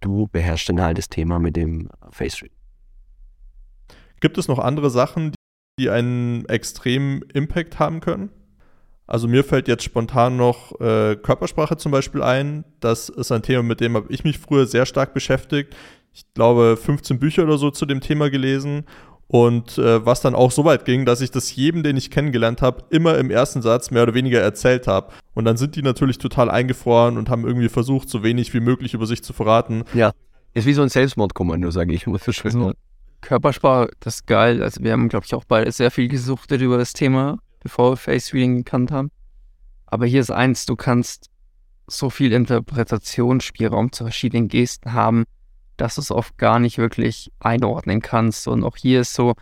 du 0.00 0.28
beherrschst 0.28 0.68
dann 0.68 0.80
halt 0.80 0.96
das 0.96 1.08
Thema 1.08 1.40
mit 1.40 1.56
dem 1.56 1.88
Face 2.12 2.40
Reading. 2.40 2.56
Gibt 4.20 4.38
es 4.38 4.46
noch 4.46 4.60
andere 4.60 4.90
Sachen, 4.90 5.34
die 5.76 5.90
einen 5.90 6.46
extremen 6.46 7.22
Impact 7.34 7.80
haben 7.80 7.98
können? 7.98 8.30
Also 9.08 9.26
mir 9.26 9.42
fällt 9.42 9.66
jetzt 9.66 9.82
spontan 9.82 10.36
noch 10.36 10.80
äh, 10.80 11.16
Körpersprache 11.16 11.76
zum 11.76 11.90
Beispiel 11.90 12.22
ein. 12.22 12.64
Das 12.78 13.08
ist 13.08 13.32
ein 13.32 13.42
Thema, 13.42 13.64
mit 13.64 13.80
dem 13.80 13.96
habe 13.96 14.06
ich 14.12 14.22
mich 14.22 14.38
früher 14.38 14.66
sehr 14.66 14.86
stark 14.86 15.12
beschäftigt. 15.12 15.74
Ich 16.12 16.32
glaube, 16.32 16.76
15 16.76 17.18
Bücher 17.18 17.42
oder 17.42 17.58
so 17.58 17.72
zu 17.72 17.86
dem 17.86 18.00
Thema 18.00 18.30
gelesen. 18.30 18.84
Und 19.28 19.76
äh, 19.78 20.04
was 20.06 20.20
dann 20.20 20.36
auch 20.36 20.52
so 20.52 20.64
weit 20.64 20.84
ging, 20.84 21.04
dass 21.04 21.20
ich 21.20 21.32
das 21.32 21.54
jedem, 21.54 21.82
den 21.82 21.96
ich 21.96 22.10
kennengelernt 22.10 22.62
habe, 22.62 22.84
immer 22.90 23.18
im 23.18 23.30
ersten 23.30 23.60
Satz 23.60 23.90
mehr 23.90 24.04
oder 24.04 24.14
weniger 24.14 24.40
erzählt 24.40 24.86
habe. 24.86 25.12
Und 25.34 25.44
dann 25.44 25.56
sind 25.56 25.74
die 25.74 25.82
natürlich 25.82 26.18
total 26.18 26.48
eingefroren 26.48 27.18
und 27.18 27.28
haben 27.28 27.44
irgendwie 27.44 27.68
versucht, 27.68 28.08
so 28.08 28.22
wenig 28.22 28.54
wie 28.54 28.60
möglich 28.60 28.94
über 28.94 29.06
sich 29.06 29.24
zu 29.24 29.32
verraten. 29.32 29.82
Ja, 29.94 30.12
ist 30.54 30.66
wie 30.66 30.72
so 30.72 30.82
ein 30.82 30.88
Selbstmordkommando, 30.88 31.70
sage 31.70 31.92
ich. 31.92 32.06
Muss 32.06 32.22
Also, 32.26 32.72
Körpersprache, 33.20 33.90
das 34.00 34.16
ist 34.16 34.26
geil. 34.26 34.62
Also 34.62 34.82
wir 34.82 34.92
haben, 34.92 35.08
glaube 35.08 35.26
ich, 35.26 35.34
auch 35.34 35.44
beide 35.44 35.70
sehr 35.72 35.90
viel 35.90 36.08
gesuchtet 36.08 36.62
über 36.62 36.78
das 36.78 36.92
Thema, 36.92 37.38
bevor 37.60 37.92
wir 37.92 37.96
Face 37.96 38.32
Reading 38.32 38.58
gekannt 38.58 38.92
haben. 38.92 39.10
Aber 39.86 40.06
hier 40.06 40.20
ist 40.20 40.30
eins, 40.30 40.66
du 40.66 40.76
kannst 40.76 41.30
so 41.88 42.10
viel 42.10 42.32
Interpretationsspielraum 42.32 43.92
zu 43.92 44.04
verschiedenen 44.04 44.48
Gesten 44.48 44.92
haben, 44.92 45.24
dass 45.76 45.96
du 45.96 46.00
es 46.00 46.10
oft 46.10 46.36
gar 46.38 46.58
nicht 46.58 46.78
wirklich 46.78 47.32
einordnen 47.40 48.00
kannst. 48.00 48.48
Und 48.48 48.64
auch 48.64 48.76
hier 48.76 49.00
ist 49.02 49.14
so, 49.14 49.34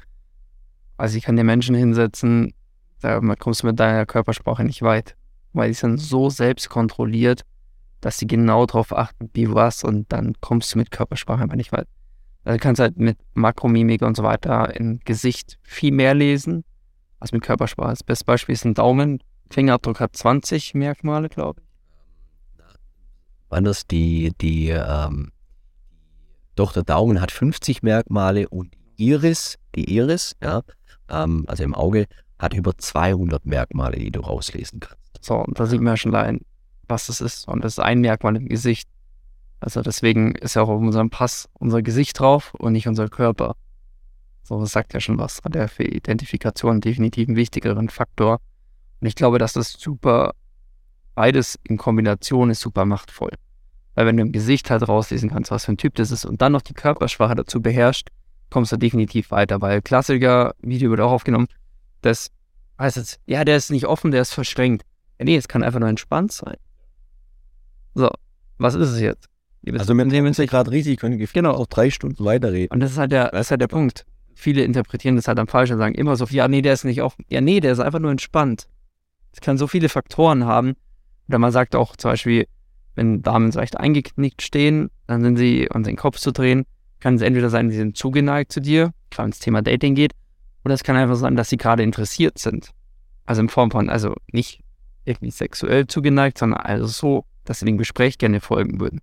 also 0.96 1.16
ich 1.16 1.24
kann 1.24 1.36
dir 1.36 1.44
Menschen 1.44 1.74
hinsetzen, 1.74 2.54
da 3.00 3.20
kommst 3.38 3.62
du 3.62 3.66
mit 3.66 3.78
deiner 3.78 4.06
Körpersprache 4.06 4.64
nicht 4.64 4.82
weit, 4.82 5.16
weil 5.52 5.68
die 5.68 5.74
sind 5.74 5.98
so 5.98 6.30
selbst 6.30 6.70
kontrolliert, 6.70 7.42
dass 8.00 8.18
sie 8.18 8.26
genau 8.26 8.66
darauf 8.66 8.96
achten, 8.96 9.30
wie 9.34 9.52
was, 9.52 9.84
und 9.84 10.10
dann 10.12 10.34
kommst 10.40 10.74
du 10.74 10.78
mit 10.78 10.90
Körpersprache 10.90 11.42
einfach 11.42 11.56
nicht 11.56 11.72
weit. 11.72 11.86
Also 12.44 12.58
du 12.58 12.62
kannst 12.62 12.80
halt 12.80 12.98
mit 12.98 13.18
Makromimik 13.34 14.02
und 14.02 14.16
so 14.16 14.22
weiter 14.22 14.74
im 14.78 15.00
Gesicht 15.00 15.58
viel 15.62 15.92
mehr 15.92 16.14
lesen 16.14 16.64
als 17.18 17.32
mit 17.32 17.42
Körpersprache. 17.42 17.90
Das 17.90 18.02
beste 18.02 18.26
Beispiel 18.26 18.54
ist 18.54 18.64
ein 18.64 18.74
Daumen. 18.74 19.22
Fingerabdruck 19.50 20.00
hat 20.00 20.16
20 20.16 20.74
Merkmale, 20.74 21.28
glaube 21.28 21.60
ich. 21.60 22.64
Wann 23.48 23.64
das 23.64 23.86
die, 23.86 24.32
die, 24.40 24.68
ähm, 24.70 25.30
doch 26.54 26.72
der 26.72 26.82
Daumen 26.82 27.20
hat 27.20 27.30
50 27.30 27.82
Merkmale 27.82 28.48
und 28.48 28.72
die 28.98 29.08
Iris, 29.08 29.56
die 29.74 29.92
Iris, 29.94 30.36
ja, 30.42 30.62
ähm, 31.08 31.44
also 31.48 31.64
im 31.64 31.74
Auge, 31.74 32.06
hat 32.38 32.54
über 32.54 32.76
200 32.76 33.44
Merkmale, 33.46 33.98
die 33.98 34.10
du 34.10 34.20
rauslesen 34.20 34.80
kannst. 34.80 35.18
So, 35.20 35.36
und 35.36 35.58
da 35.58 35.66
sieht 35.66 35.80
man 35.80 35.92
ja 35.92 35.96
schon 35.96 36.14
allein, 36.14 36.40
was 36.88 37.06
das 37.06 37.20
ist. 37.20 37.48
Und 37.48 37.64
das 37.64 37.74
ist 37.74 37.78
ein 37.78 38.00
Merkmal 38.00 38.36
im 38.36 38.48
Gesicht. 38.48 38.88
Also 39.60 39.80
deswegen 39.80 40.34
ist 40.34 40.54
ja 40.54 40.62
auch 40.62 40.68
auf 40.68 40.80
unserem 40.80 41.10
Pass 41.10 41.48
unser 41.54 41.80
Gesicht 41.80 42.18
drauf 42.18 42.52
und 42.54 42.72
nicht 42.72 42.86
unser 42.86 43.08
Körper. 43.08 43.56
So, 44.42 44.60
das 44.60 44.72
sagt 44.72 44.92
ja 44.92 45.00
schon 45.00 45.18
was. 45.18 45.40
Hat 45.42 45.54
ja 45.54 45.68
für 45.68 45.84
Identifikation 45.84 46.82
definitiv 46.82 47.28
einen 47.28 47.36
wichtigeren 47.36 47.88
Faktor. 47.88 48.40
Und 49.00 49.06
ich 49.06 49.14
glaube, 49.14 49.38
dass 49.38 49.54
das 49.54 49.72
super, 49.72 50.34
beides 51.14 51.58
in 51.64 51.78
Kombination 51.78 52.50
ist 52.50 52.60
super 52.60 52.84
machtvoll. 52.84 53.30
Weil 53.94 54.06
wenn 54.06 54.16
du 54.16 54.22
im 54.22 54.32
Gesicht 54.32 54.70
halt 54.70 54.86
rauslesen 54.86 55.30
kannst, 55.30 55.50
was 55.50 55.64
für 55.64 55.72
ein 55.72 55.76
Typ 55.76 55.94
das 55.94 56.10
ist 56.10 56.24
und 56.24 56.42
dann 56.42 56.52
noch 56.52 56.62
die 56.62 56.74
Körpersprache 56.74 57.34
dazu 57.34 57.62
beherrscht, 57.62 58.08
kommst 58.50 58.72
du 58.72 58.76
definitiv 58.76 59.30
weiter. 59.30 59.60
Weil 59.60 59.82
Klassiker, 59.82 60.54
Video 60.60 60.90
wird 60.90 61.00
auch 61.00 61.12
aufgenommen, 61.12 61.46
das 62.02 62.30
heißt 62.78 62.96
jetzt, 62.96 63.20
ja, 63.26 63.44
der 63.44 63.56
ist 63.56 63.70
nicht 63.70 63.86
offen, 63.86 64.10
der 64.10 64.22
ist 64.22 64.34
verschränkt. 64.34 64.84
Ja, 65.18 65.24
nee, 65.24 65.36
es 65.36 65.48
kann 65.48 65.62
einfach 65.62 65.80
nur 65.80 65.88
entspannt 65.88 66.32
sein. 66.32 66.56
So, 67.94 68.10
was 68.58 68.74
ist 68.74 68.90
es 68.90 69.00
jetzt? 69.00 69.28
Also 69.72 69.94
mit 69.94 70.12
dem 70.12 70.26
ist 70.26 70.38
ja 70.38 70.44
gerade 70.44 70.70
richtig, 70.70 70.98
können 70.98 71.18
genau. 71.32 71.52
auch 71.52 71.66
drei 71.66 71.90
Stunden 71.90 72.22
weiterreden. 72.24 72.68
Und 72.70 72.80
das 72.80 72.92
ist 72.92 72.98
halt 72.98 73.12
der, 73.12 73.30
das 73.30 73.46
ist 73.46 73.50
halt 73.50 73.60
der 73.60 73.68
Punkt. 73.68 74.04
Viele 74.34 74.62
interpretieren 74.62 75.16
das 75.16 75.28
halt 75.28 75.38
am 75.38 75.46
falsch 75.46 75.70
und 75.70 75.78
sagen 75.78 75.94
immer 75.94 76.16
so, 76.16 76.26
ja, 76.26 76.48
nee, 76.48 76.60
der 76.60 76.74
ist 76.74 76.84
nicht 76.84 77.00
offen. 77.00 77.24
Ja, 77.28 77.40
nee, 77.40 77.60
der 77.60 77.72
ist 77.72 77.78
einfach 77.78 78.00
nur 78.00 78.10
entspannt. 78.10 78.66
Es 79.32 79.40
kann 79.40 79.56
so 79.56 79.66
viele 79.66 79.88
Faktoren 79.88 80.44
haben. 80.44 80.74
Oder 81.28 81.38
man 81.38 81.52
sagt 81.52 81.74
auch 81.74 81.96
zum 81.96 82.10
Beispiel, 82.10 82.46
wenn 82.94 83.22
Damen 83.22 83.52
so 83.52 83.58
leicht 83.58 83.78
eingeknickt 83.78 84.42
stehen, 84.42 84.90
dann 85.06 85.22
sind 85.22 85.36
sie, 85.36 85.68
um 85.72 85.82
den 85.82 85.96
Kopf 85.96 86.18
zu 86.18 86.32
drehen, 86.32 86.64
kann 87.00 87.16
es 87.16 87.22
entweder 87.22 87.50
sein, 87.50 87.70
sie 87.70 87.76
sind 87.76 87.96
zugeneigt 87.96 88.52
zu 88.52 88.60
dir, 88.60 88.92
gerade 89.10 89.26
wenn 89.26 89.32
es 89.32 89.38
Thema 89.38 89.62
Dating 89.62 89.94
geht, 89.94 90.12
oder 90.64 90.74
es 90.74 90.82
kann 90.82 90.96
einfach 90.96 91.16
sein, 91.16 91.36
dass 91.36 91.50
sie 91.50 91.56
gerade 91.56 91.82
interessiert 91.82 92.38
sind. 92.38 92.70
Also 93.26 93.42
in 93.42 93.48
Form 93.48 93.70
von, 93.70 93.90
also 93.90 94.14
nicht 94.32 94.62
irgendwie 95.04 95.30
sexuell 95.30 95.86
zugeneigt, 95.86 96.38
sondern 96.38 96.60
also 96.60 96.86
so, 96.86 97.24
dass 97.44 97.60
sie 97.60 97.66
dem 97.66 97.78
Gespräch 97.78 98.18
gerne 98.18 98.40
folgen 98.40 98.80
würden. 98.80 99.00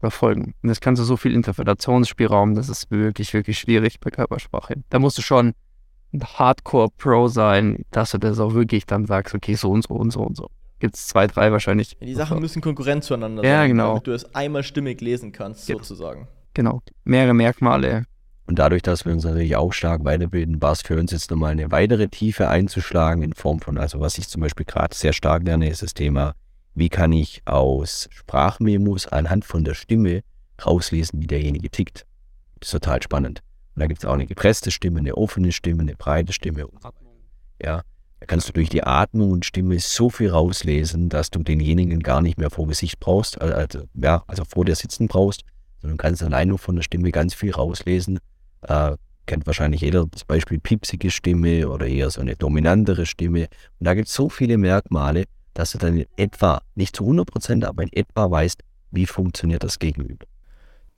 Oder 0.00 0.10
folgen. 0.10 0.54
Und 0.62 0.68
das 0.68 0.80
kannst 0.80 1.00
du 1.00 1.04
so 1.04 1.16
viel 1.16 1.34
Interpretationsspielraum, 1.34 2.54
das 2.54 2.68
ist 2.68 2.90
wirklich, 2.90 3.34
wirklich 3.34 3.58
schwierig 3.58 3.98
bei 3.98 4.10
Körpersprache. 4.10 4.76
Da 4.90 4.98
musst 4.98 5.18
du 5.18 5.22
schon 5.22 5.54
ein 6.12 6.22
Hardcore-Pro 6.22 7.28
sein, 7.28 7.84
dass 7.90 8.12
du 8.12 8.18
das 8.18 8.38
auch 8.38 8.54
wirklich 8.54 8.86
dann 8.86 9.06
sagst, 9.06 9.34
okay, 9.34 9.54
so 9.54 9.70
und 9.70 9.82
so 9.82 9.94
und 9.94 10.10
so 10.10 10.20
und 10.20 10.36
so. 10.36 10.50
Gibt 10.78 10.94
es 10.94 11.06
zwei, 11.08 11.26
drei 11.26 11.50
wahrscheinlich. 11.52 11.96
Ja, 12.00 12.06
die 12.06 12.14
Sachen 12.14 12.38
müssen 12.40 12.62
Konkurrent 12.62 13.02
zueinander 13.04 13.42
Ja, 13.44 13.60
sein, 13.60 13.70
genau. 13.70 13.88
damit 13.88 14.06
du 14.06 14.12
es 14.12 14.34
einmal 14.34 14.62
stimmig 14.62 15.00
lesen 15.00 15.32
kannst, 15.32 15.66
Genau. 15.66 15.78
sozusagen. 15.80 16.28
Genau. 16.54 16.82
Mehrere 17.04 17.34
Merkmale. 17.34 18.04
Und 18.46 18.58
dadurch, 18.58 18.82
dass 18.82 19.04
wir 19.04 19.12
uns 19.12 19.24
natürlich 19.24 19.56
auch 19.56 19.72
stark 19.72 20.04
weiterbilden, 20.04 20.62
war 20.62 20.72
es 20.72 20.80
für 20.82 20.98
uns 20.98 21.10
jetzt 21.12 21.30
nochmal 21.30 21.52
eine 21.52 21.70
weitere 21.70 22.08
Tiefe 22.08 22.48
einzuschlagen 22.48 23.22
in 23.22 23.34
Form 23.34 23.60
von, 23.60 23.76
also 23.76 24.00
was 24.00 24.16
ich 24.18 24.28
zum 24.28 24.40
Beispiel 24.40 24.64
gerade 24.64 24.94
sehr 24.94 25.12
stark 25.12 25.42
lerne, 25.44 25.68
ist 25.68 25.82
das 25.82 25.92
Thema, 25.92 26.34
wie 26.74 26.88
kann 26.88 27.12
ich 27.12 27.42
aus 27.44 28.08
Sprachmemos 28.10 29.06
anhand 29.08 29.44
von 29.44 29.64
der 29.64 29.74
Stimme 29.74 30.22
rauslesen, 30.64 31.20
wie 31.20 31.26
derjenige 31.26 31.68
tickt. 31.70 32.06
Das 32.60 32.68
ist 32.68 32.72
total 32.72 33.02
spannend. 33.02 33.40
Und 33.74 33.80
da 33.80 33.86
gibt 33.86 34.00
es 34.02 34.08
auch 34.08 34.14
eine 34.14 34.26
gepresste 34.26 34.70
Stimme, 34.70 35.00
eine 35.00 35.14
offene 35.16 35.52
Stimme, 35.52 35.82
eine 35.82 35.94
breite 35.96 36.32
Stimme. 36.32 36.66
Ja, 37.62 37.82
da 38.20 38.26
kannst 38.26 38.48
du 38.48 38.52
durch 38.52 38.68
die 38.68 38.82
Atmung 38.82 39.30
und 39.30 39.44
Stimme 39.44 39.78
so 39.78 40.10
viel 40.10 40.30
rauslesen, 40.30 41.08
dass 41.08 41.30
du 41.30 41.42
denjenigen 41.42 42.00
gar 42.00 42.20
nicht 42.20 42.38
mehr 42.38 42.50
vor 42.50 42.66
Gesicht 42.66 42.98
brauchst, 43.00 43.40
also, 43.40 43.84
ja, 43.94 44.24
also 44.26 44.44
vor 44.44 44.64
dir 44.64 44.74
sitzen 44.74 45.08
brauchst, 45.08 45.42
sondern 45.80 45.98
kannst 45.98 46.22
allein 46.22 46.48
nur 46.48 46.58
von 46.58 46.76
der 46.76 46.82
Stimme 46.82 47.12
ganz 47.12 47.34
viel 47.34 47.52
rauslesen. 47.52 48.18
Äh, 48.62 48.96
kennt 49.26 49.46
wahrscheinlich 49.46 49.82
jeder 49.82 50.06
das 50.06 50.24
Beispiel 50.24 50.58
piepsige 50.58 51.10
Stimme 51.10 51.68
oder 51.68 51.86
eher 51.86 52.10
so 52.10 52.20
eine 52.20 52.34
dominantere 52.34 53.06
Stimme. 53.06 53.42
Und 53.78 53.86
da 53.86 53.94
gibt 53.94 54.08
es 54.08 54.14
so 54.14 54.28
viele 54.28 54.58
Merkmale, 54.58 55.24
dass 55.54 55.72
du 55.72 55.78
dann 55.78 55.98
in 55.98 56.06
etwa, 56.16 56.62
nicht 56.74 56.96
zu 56.96 57.04
100 57.04 57.30
Prozent, 57.30 57.64
aber 57.64 57.82
in 57.82 57.92
etwa 57.92 58.30
weißt, 58.30 58.62
wie 58.90 59.06
funktioniert 59.06 59.62
das 59.62 59.78
Gegenüber. 59.78 60.26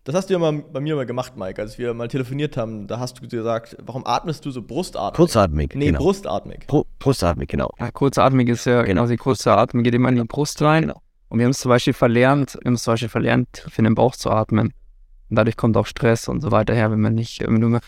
Das 0.04 0.14
hast 0.14 0.30
du 0.30 0.32
ja 0.34 0.38
mal 0.38 0.52
bei 0.62 0.80
mir 0.80 0.96
mal 0.96 1.04
gemacht, 1.04 1.36
Mike, 1.36 1.60
als 1.60 1.76
wir 1.78 1.92
mal 1.92 2.08
telefoniert 2.08 2.56
haben. 2.56 2.86
Da 2.86 2.98
hast 2.98 3.20
du 3.20 3.28
gesagt, 3.28 3.76
warum 3.84 4.06
atmest 4.06 4.44
du 4.46 4.50
so 4.50 4.62
brustatmig? 4.62 5.14
Kurzatmig, 5.16 5.74
Nee, 5.74 5.86
genau. 5.86 5.98
brustatmig. 5.98 6.64
Bru- 6.68 6.86
Brustatmig, 6.98 7.48
genau. 7.48 7.70
Ja, 7.78 7.90
kurzatmig 7.90 8.48
ist 8.48 8.64
ja 8.64 8.82
genau 8.82 9.06
die 9.06 9.16
kurze 9.18 9.52
Atmung, 9.52 9.82
geht 9.84 9.94
immer 9.94 10.08
in 10.08 10.16
die 10.16 10.24
Brust 10.24 10.62
rein. 10.62 10.82
Genau. 10.84 11.02
Und 11.28 11.38
wir 11.38 11.44
haben 11.44 11.50
es 11.50 11.60
zum 11.60 11.68
Beispiel 11.68 11.92
verlernt, 11.92 12.54
wir 12.60 12.66
haben 12.68 12.74
es 12.74 12.82
zum 12.82 12.94
Beispiel 12.94 13.08
verlernt, 13.10 13.52
tief 13.52 13.78
in 13.78 13.84
den 13.84 13.94
Bauch 13.94 14.16
zu 14.16 14.30
atmen. 14.30 14.68
Und 15.28 15.36
dadurch 15.36 15.56
kommt 15.56 15.76
auch 15.76 15.86
Stress 15.86 16.28
und 16.28 16.40
so 16.40 16.50
weiter 16.50 16.74
her, 16.74 16.90
wenn 16.90 17.00
man 17.00 17.14
nicht, 17.14 17.40
wenn 17.46 17.60
du 17.60 17.78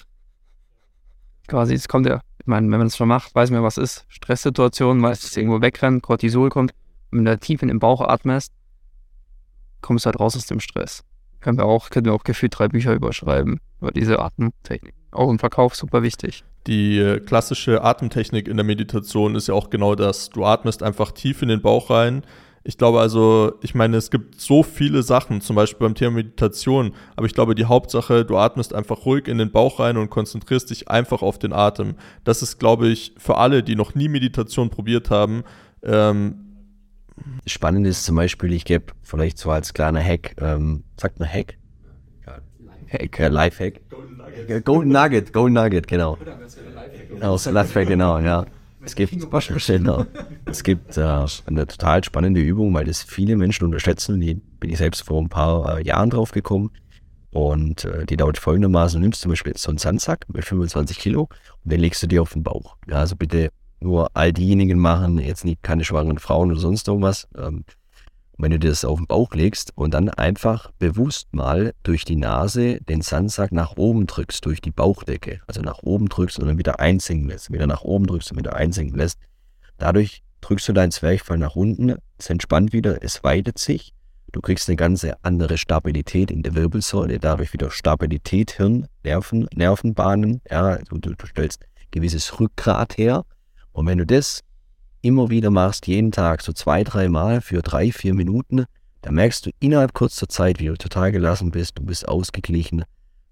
quasi, 1.48 1.74
es 1.74 1.88
kommt 1.88 2.06
ja, 2.06 2.20
ich 2.38 2.46
meine, 2.46 2.64
wenn 2.70 2.78
man 2.78 2.86
das 2.88 2.96
schon 2.96 3.08
macht, 3.08 3.34
weiß 3.34 3.50
man 3.50 3.60
ja, 3.60 3.64
was 3.64 3.78
ist. 3.78 4.04
Stresssituation, 4.08 4.98
meistens 4.98 5.36
irgendwo 5.36 5.60
wegrennen, 5.60 6.02
Cortisol 6.02 6.50
kommt. 6.50 6.72
Und 7.10 7.18
wenn 7.18 7.24
du 7.24 7.30
da 7.32 7.36
tief 7.36 7.62
in 7.62 7.68
den 7.68 7.78
Bauch 7.78 8.00
atmest, 8.00 8.52
kommst 9.80 10.04
du 10.04 10.06
halt 10.06 10.20
raus 10.20 10.36
aus 10.36 10.46
dem 10.46 10.60
Stress. 10.60 11.02
Können 11.42 11.58
wir 11.58 11.66
auch, 11.66 11.90
können 11.90 12.06
wir 12.06 12.14
auch 12.14 12.24
gefühlt 12.24 12.58
drei 12.58 12.68
Bücher 12.68 12.94
überschreiben 12.94 13.60
über 13.80 13.90
diese 13.90 14.20
Atemtechnik. 14.20 14.94
Auch 15.10 15.28
im 15.28 15.38
Verkauf 15.38 15.74
super 15.74 16.02
wichtig. 16.02 16.44
Die 16.66 16.98
äh, 16.98 17.20
klassische 17.20 17.82
Atemtechnik 17.82 18.48
in 18.48 18.56
der 18.56 18.64
Meditation 18.64 19.34
ist 19.34 19.48
ja 19.48 19.54
auch 19.54 19.68
genau 19.68 19.94
das. 19.94 20.30
Du 20.30 20.44
atmest 20.44 20.82
einfach 20.82 21.10
tief 21.12 21.42
in 21.42 21.48
den 21.48 21.60
Bauch 21.60 21.90
rein. 21.90 22.22
Ich 22.64 22.78
glaube 22.78 23.00
also, 23.00 23.54
ich 23.60 23.74
meine, 23.74 23.96
es 23.96 24.12
gibt 24.12 24.40
so 24.40 24.62
viele 24.62 25.02
Sachen, 25.02 25.40
zum 25.40 25.56
Beispiel 25.56 25.84
beim 25.84 25.96
Thema 25.96 26.12
Meditation, 26.12 26.92
aber 27.16 27.26
ich 27.26 27.34
glaube, 27.34 27.56
die 27.56 27.64
Hauptsache, 27.64 28.24
du 28.24 28.36
atmest 28.36 28.72
einfach 28.72 29.04
ruhig 29.04 29.26
in 29.26 29.38
den 29.38 29.50
Bauch 29.50 29.80
rein 29.80 29.96
und 29.96 30.10
konzentrierst 30.10 30.70
dich 30.70 30.88
einfach 30.88 31.22
auf 31.22 31.40
den 31.40 31.52
Atem. 31.52 31.96
Das 32.22 32.40
ist, 32.40 32.58
glaube 32.58 32.86
ich, 32.86 33.14
für 33.18 33.38
alle, 33.38 33.64
die 33.64 33.74
noch 33.74 33.96
nie 33.96 34.08
Meditation 34.08 34.70
probiert 34.70 35.10
haben, 35.10 35.42
ähm, 35.82 36.51
Spannend 37.46 37.86
ist 37.86 38.04
zum 38.04 38.16
Beispiel, 38.16 38.52
ich 38.52 38.64
gebe 38.64 38.86
vielleicht 39.02 39.38
so 39.38 39.50
als 39.50 39.74
kleiner 39.74 40.02
Hack, 40.02 40.34
ähm, 40.40 40.84
sagt 40.96 41.18
man 41.18 41.28
Hack? 41.28 41.56
Hack, 42.92 43.18
äh, 43.20 43.28
Lifehack. 43.28 43.80
Golden 43.88 44.16
Nugget, 44.92 45.32
Golden 45.32 45.54
Nugget, 45.54 45.86
genau. 45.86 46.18
Genau, 47.08 47.36
Lifehack, 47.36 47.88
genau, 47.88 48.18
ja. 48.18 48.46
Es 48.84 48.94
gibt, 48.96 49.12
genau. 49.66 50.06
es 50.44 50.62
gibt 50.64 50.96
äh, 50.96 51.26
eine 51.46 51.66
total 51.66 52.02
spannende 52.04 52.40
Übung, 52.40 52.74
weil 52.74 52.84
das 52.84 53.02
viele 53.02 53.36
Menschen 53.36 53.64
unterschätzen. 53.64 54.20
Die 54.20 54.34
bin 54.34 54.70
ich 54.70 54.78
selbst 54.78 55.04
vor 55.04 55.22
ein 55.22 55.28
paar 55.28 55.78
äh, 55.78 55.84
Jahren 55.84 56.10
drauf 56.10 56.32
gekommen. 56.32 56.70
Und 57.30 57.84
äh, 57.84 58.04
die 58.04 58.16
dauert 58.16 58.38
folgendermaßen. 58.38 59.00
Du 59.00 59.04
nimmst 59.04 59.22
zum 59.22 59.30
Beispiel 59.30 59.56
so 59.56 59.70
einen 59.70 59.78
Sandsack 59.78 60.26
mit 60.28 60.44
25 60.44 60.98
Kilo 60.98 61.28
und 61.64 61.72
den 61.72 61.80
legst 61.80 62.02
du 62.02 62.06
dir 62.06 62.20
auf 62.20 62.32
den 62.32 62.42
Bauch. 62.42 62.76
Ja, 62.86 62.96
also 62.96 63.16
bitte 63.16 63.50
nur 63.82 64.10
all 64.14 64.32
diejenigen 64.32 64.78
machen, 64.78 65.18
jetzt 65.18 65.44
nicht 65.44 65.62
keine 65.62 65.84
schwangeren 65.84 66.18
Frauen 66.18 66.50
oder 66.50 66.60
sonst 66.60 66.88
irgendwas. 66.88 67.28
Ähm, 67.36 67.64
wenn 68.38 68.50
du 68.50 68.58
dir 68.58 68.70
das 68.70 68.84
auf 68.84 68.98
den 68.98 69.06
Bauch 69.06 69.32
legst 69.34 69.72
und 69.76 69.94
dann 69.94 70.08
einfach 70.08 70.72
bewusst 70.78 71.28
mal 71.32 71.74
durch 71.82 72.04
die 72.04 72.16
Nase 72.16 72.80
den 72.80 73.02
Sandsack 73.02 73.52
nach 73.52 73.76
oben 73.76 74.06
drückst, 74.06 74.44
durch 74.44 74.60
die 74.60 74.70
Bauchdecke, 74.70 75.40
also 75.46 75.60
nach 75.60 75.82
oben 75.82 76.08
drückst 76.08 76.40
und 76.40 76.46
dann 76.46 76.58
wieder 76.58 76.80
einsinken 76.80 77.28
lässt, 77.28 77.52
wieder 77.52 77.66
nach 77.66 77.82
oben 77.82 78.06
drückst 78.06 78.32
und 78.32 78.38
wieder 78.38 78.56
einsinken 78.56 78.98
lässt. 78.98 79.18
Dadurch 79.78 80.22
drückst 80.40 80.68
du 80.68 80.72
deinen 80.72 80.90
Zwerchfall 80.90 81.38
nach 81.38 81.54
unten, 81.54 81.96
es 82.18 82.30
entspannt 82.30 82.72
wieder, 82.72 83.02
es 83.02 83.22
weitet 83.22 83.58
sich. 83.58 83.94
Du 84.32 84.40
kriegst 84.40 84.68
eine 84.68 84.76
ganz 84.76 85.06
andere 85.20 85.58
Stabilität 85.58 86.30
in 86.30 86.42
der 86.42 86.54
Wirbelsäule, 86.54 87.18
dadurch 87.18 87.52
wieder 87.52 87.70
Stabilität, 87.70 88.52
Hirn, 88.52 88.88
Nerven, 89.04 89.46
Nervenbahnen. 89.54 90.40
Ja, 90.50 90.78
du, 90.78 90.98
du, 90.98 91.14
du 91.14 91.26
stellst 91.26 91.64
gewisses 91.90 92.40
Rückgrat 92.40 92.96
her. 92.96 93.24
Und 93.72 93.86
wenn 93.86 93.98
du 93.98 94.06
das 94.06 94.42
immer 95.00 95.30
wieder 95.30 95.50
machst, 95.50 95.86
jeden 95.86 96.12
Tag, 96.12 96.42
so 96.42 96.52
zwei, 96.52 96.84
drei 96.84 97.08
Mal 97.08 97.40
für 97.40 97.62
drei, 97.62 97.90
vier 97.90 98.14
Minuten, 98.14 98.64
dann 99.02 99.14
merkst 99.14 99.46
du 99.46 99.50
innerhalb 99.58 99.94
kurzer 99.94 100.28
Zeit, 100.28 100.60
wie 100.60 100.66
du 100.66 100.76
total 100.76 101.10
gelassen 101.10 101.50
bist, 101.50 101.78
du 101.78 101.82
bist 101.82 102.06
ausgeglichen. 102.06 102.84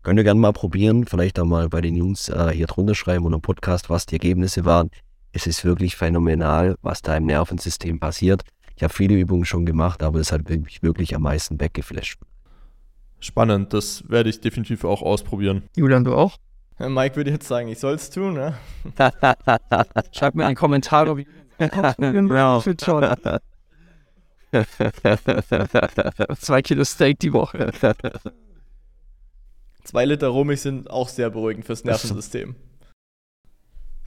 Könnt 0.03 0.19
ihr 0.19 0.25
gerne 0.25 0.41
mal 0.41 0.53
probieren, 0.53 1.07
vielleicht 1.07 1.39
auch 1.39 1.45
mal 1.45 1.69
bei 1.69 1.81
den 1.81 1.95
Jungs 1.95 2.29
äh, 2.29 2.51
hier 2.53 2.67
drunter 2.67 2.95
schreiben 2.95 3.25
oder 3.27 3.37
im 3.37 3.43
Podcast, 3.43 3.91
was 3.91 4.07
die 4.07 4.17
Ergebnisse 4.17 4.65
waren. 4.65 4.91
Es 5.33 5.47
ist 5.47 5.65
wirklich 5.65 5.95
phänomenal, 5.95 6.77
was 6.83 7.03
da 7.03 7.17
im 7.17 7.27
Nervensystem 7.27 8.01
passiert. 8.01 8.43
Ich 8.75 8.83
habe 8.83 8.93
viele 8.93 9.15
Übungen 9.15 9.45
schon 9.45 9.67
gemacht, 9.67 10.03
aber 10.03 10.19
es 10.19 10.33
hat 10.33 10.49
mich 10.49 10.83
wirklich 10.83 11.15
am 11.15 11.23
meisten 11.23 11.61
weggeflasht. 11.61 12.19
Spannend, 13.21 13.75
das 13.75 14.09
werde 14.09 14.31
ich 14.31 14.41
definitiv 14.41 14.85
auch 14.85 15.03
ausprobieren. 15.03 15.65
Julian, 15.77 16.05
du 16.05 16.15
auch? 16.15 16.39
Mike 16.89 17.17
würde 17.17 17.31
jetzt 17.31 17.47
sagen, 17.47 17.69
ich 17.69 17.79
soll 17.79 17.95
es 17.95 18.11
tun, 18.11 18.35
ne? 18.35 18.55
Schreib 20.13 20.35
mir 20.35 20.47
einen 20.47 20.57
Kommentar, 20.57 21.17
wie 21.17 21.27
Genau. 21.99 22.61
Fit 22.61 22.83
schon. 22.83 23.05
Zwei 26.39 26.63
Kilo 26.63 26.85
Steak 26.85 27.19
die 27.19 27.33
Woche. 27.33 27.71
Zwei 29.85 30.05
Liter 30.07 30.29
Rohmilch 30.29 30.63
sind 30.63 30.91
auch 30.91 31.09
sehr 31.09 31.31
beruhigend 31.31 31.67
fürs 31.67 31.85
Nervensystem. 31.85 32.57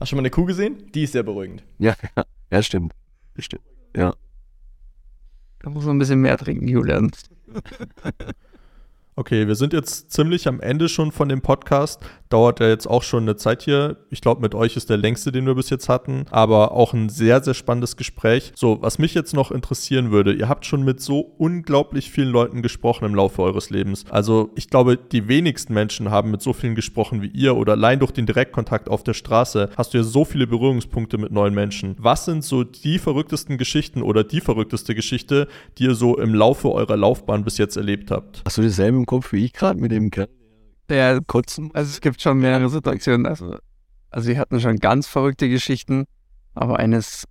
du 0.00 0.06
schon 0.06 0.16
mal 0.16 0.22
eine 0.22 0.30
Kuh 0.30 0.44
gesehen? 0.44 0.90
Die 0.92 1.04
ist 1.04 1.12
sehr 1.12 1.22
beruhigend. 1.22 1.62
Ja, 1.78 1.94
ja, 2.16 2.24
ja, 2.50 2.62
stimmt. 2.62 2.92
Stimmt. 3.38 3.64
Ja. 3.96 4.14
Da 5.60 5.70
muss 5.70 5.84
man 5.84 5.96
ein 5.96 5.98
bisschen 5.98 6.20
mehr 6.20 6.36
trinken, 6.36 6.66
Julian. 6.68 7.10
Okay, 9.16 9.46
wir 9.46 9.54
sind 9.54 9.72
jetzt 9.72 10.10
ziemlich 10.10 10.48
am 10.48 10.60
Ende 10.60 10.88
schon 10.88 11.12
von 11.12 11.28
dem 11.28 11.40
Podcast. 11.40 12.04
Dauert 12.34 12.58
ja 12.58 12.66
jetzt 12.66 12.88
auch 12.88 13.04
schon 13.04 13.22
eine 13.22 13.36
Zeit 13.36 13.62
hier. 13.62 13.96
Ich 14.10 14.20
glaube, 14.20 14.40
mit 14.40 14.56
euch 14.56 14.76
ist 14.76 14.90
der 14.90 14.96
längste, 14.96 15.30
den 15.30 15.46
wir 15.46 15.54
bis 15.54 15.70
jetzt 15.70 15.88
hatten, 15.88 16.24
aber 16.32 16.72
auch 16.72 16.92
ein 16.92 17.08
sehr, 17.08 17.40
sehr 17.40 17.54
spannendes 17.54 17.96
Gespräch. 17.96 18.50
So, 18.56 18.82
was 18.82 18.98
mich 18.98 19.14
jetzt 19.14 19.34
noch 19.34 19.52
interessieren 19.52 20.10
würde, 20.10 20.32
ihr 20.32 20.48
habt 20.48 20.66
schon 20.66 20.82
mit 20.82 21.00
so 21.00 21.20
unglaublich 21.38 22.10
vielen 22.10 22.30
Leuten 22.30 22.60
gesprochen 22.60 23.04
im 23.04 23.14
Laufe 23.14 23.40
eures 23.40 23.70
Lebens. 23.70 24.04
Also, 24.10 24.50
ich 24.56 24.68
glaube, 24.68 24.96
die 24.96 25.28
wenigsten 25.28 25.74
Menschen 25.74 26.10
haben 26.10 26.32
mit 26.32 26.42
so 26.42 26.52
vielen 26.52 26.74
gesprochen 26.74 27.22
wie 27.22 27.28
ihr 27.28 27.56
oder 27.56 27.74
allein 27.74 28.00
durch 28.00 28.10
den 28.10 28.26
Direktkontakt 28.26 28.88
auf 28.88 29.04
der 29.04 29.14
Straße 29.14 29.70
hast 29.76 29.94
du 29.94 29.98
ja 29.98 30.02
so 30.02 30.24
viele 30.24 30.48
Berührungspunkte 30.48 31.18
mit 31.18 31.30
neuen 31.30 31.54
Menschen. 31.54 31.94
Was 32.00 32.24
sind 32.24 32.42
so 32.42 32.64
die 32.64 32.98
verrücktesten 32.98 33.58
Geschichten 33.58 34.02
oder 34.02 34.24
die 34.24 34.40
verrückteste 34.40 34.96
Geschichte, 34.96 35.46
die 35.78 35.84
ihr 35.84 35.94
so 35.94 36.18
im 36.18 36.34
Laufe 36.34 36.72
eurer 36.72 36.96
Laufbahn 36.96 37.44
bis 37.44 37.58
jetzt 37.58 37.76
erlebt 37.76 38.10
habt? 38.10 38.42
Hast 38.44 38.58
du 38.58 38.62
dasselbe 38.62 38.98
im 38.98 39.06
Kopf 39.06 39.30
wie 39.30 39.44
ich 39.44 39.52
gerade 39.52 39.80
mit 39.80 39.92
dem 39.92 40.10
Kerl? 40.10 40.26
Der 40.88 41.20
Kotzen. 41.26 41.70
Also 41.74 41.90
es 41.90 42.00
gibt 42.00 42.20
schon 42.20 42.38
mehrere 42.38 42.68
Situationen. 42.68 43.26
Also, 43.26 43.56
also 44.10 44.28
wir 44.28 44.38
hatten 44.38 44.60
schon 44.60 44.76
ganz 44.76 45.06
verrückte 45.06 45.48
Geschichten, 45.48 46.04
aber 46.54 46.78
eines 46.78 47.24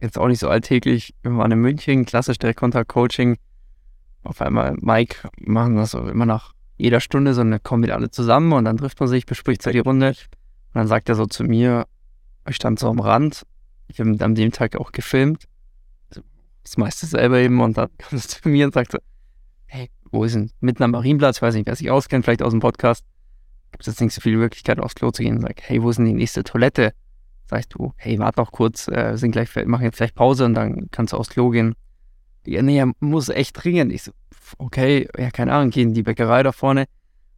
jetzt 0.00 0.18
auch 0.18 0.28
nicht 0.28 0.40
so 0.40 0.48
alltäglich. 0.48 1.14
Wir 1.22 1.36
waren 1.36 1.52
in 1.52 1.60
München, 1.60 2.04
klassisch 2.04 2.38
Direktkontakt-Coaching. 2.38 3.38
Auf 4.24 4.40
einmal, 4.40 4.74
Mike, 4.80 5.28
machen 5.38 5.74
wir 5.74 5.86
so 5.86 6.00
immer 6.08 6.26
nach 6.26 6.52
jeder 6.76 7.00
Stunde 7.00 7.34
so 7.34 7.42
eine, 7.42 7.60
kommen 7.60 7.84
wieder 7.84 7.94
alle 7.94 8.10
zusammen 8.10 8.52
und 8.52 8.64
dann 8.64 8.76
trifft 8.76 8.98
man 8.98 9.08
sich, 9.08 9.26
bespricht 9.26 9.62
so 9.62 9.70
die 9.70 9.78
Runde. 9.78 10.08
Und 10.08 10.16
dann 10.74 10.88
sagt 10.88 11.08
er 11.08 11.14
so 11.14 11.26
zu 11.26 11.44
mir, 11.44 11.86
ich 12.48 12.56
stand 12.56 12.78
so 12.78 12.88
am 12.88 12.98
Rand, 12.98 13.46
ich 13.86 14.00
habe 14.00 14.16
an 14.24 14.34
dem 14.34 14.50
Tag 14.50 14.76
auch 14.76 14.92
gefilmt, 14.92 15.44
Also, 16.08 16.22
das 16.64 16.76
meiste 16.76 17.06
selber 17.06 17.38
eben 17.38 17.60
und 17.60 17.76
dann 17.78 17.88
kam 17.98 18.18
es 18.18 18.28
zu 18.28 18.48
mir 18.48 18.66
und 18.66 18.74
sagte, 18.74 18.98
hey, 18.98 19.11
wo 20.12 20.24
ist 20.24 20.34
denn, 20.34 20.50
mitten 20.60 20.82
am 20.82 20.92
Marienplatz, 20.92 21.38
ich 21.38 21.42
weiß 21.42 21.54
nicht, 21.54 21.66
wer 21.66 21.74
sich 21.74 21.90
auskennt, 21.90 22.24
vielleicht 22.24 22.42
aus 22.42 22.52
dem 22.52 22.60
Podcast, 22.60 23.04
gibt 23.72 23.82
es 23.82 23.86
jetzt 23.86 24.00
nicht 24.00 24.14
so 24.14 24.20
viele 24.20 24.36
Möglichkeiten, 24.36 24.80
aufs 24.80 24.94
Klo 24.94 25.10
zu 25.10 25.22
gehen. 25.22 25.40
Sag, 25.40 25.60
hey, 25.62 25.82
wo 25.82 25.90
ist 25.90 25.96
denn 25.96 26.04
die 26.04 26.12
nächste 26.12 26.44
Toilette? 26.44 26.92
Sagst 27.46 27.74
du, 27.74 27.92
hey, 27.96 28.18
warte 28.18 28.40
noch 28.40 28.52
kurz, 28.52 28.88
äh, 28.88 29.16
sind 29.16 29.32
gleich, 29.32 29.48
machen 29.66 29.84
jetzt 29.84 29.96
vielleicht 29.96 30.14
Pause 30.14 30.44
und 30.44 30.54
dann 30.54 30.88
kannst 30.90 31.12
du 31.12 31.16
aufs 31.16 31.30
Klo 31.30 31.50
gehen. 31.50 31.74
Ja, 32.46 32.62
nee, 32.62 32.78
er 32.78 32.92
muss 33.00 33.28
echt 33.30 33.62
dringend. 33.62 33.92
Ich 33.92 34.04
so, 34.04 34.12
okay, 34.58 35.08
ja, 35.18 35.30
keine 35.30 35.52
Ahnung, 35.52 35.70
gehen 35.70 35.94
die 35.94 36.02
Bäckerei 36.02 36.42
da 36.42 36.52
vorne. 36.52 36.86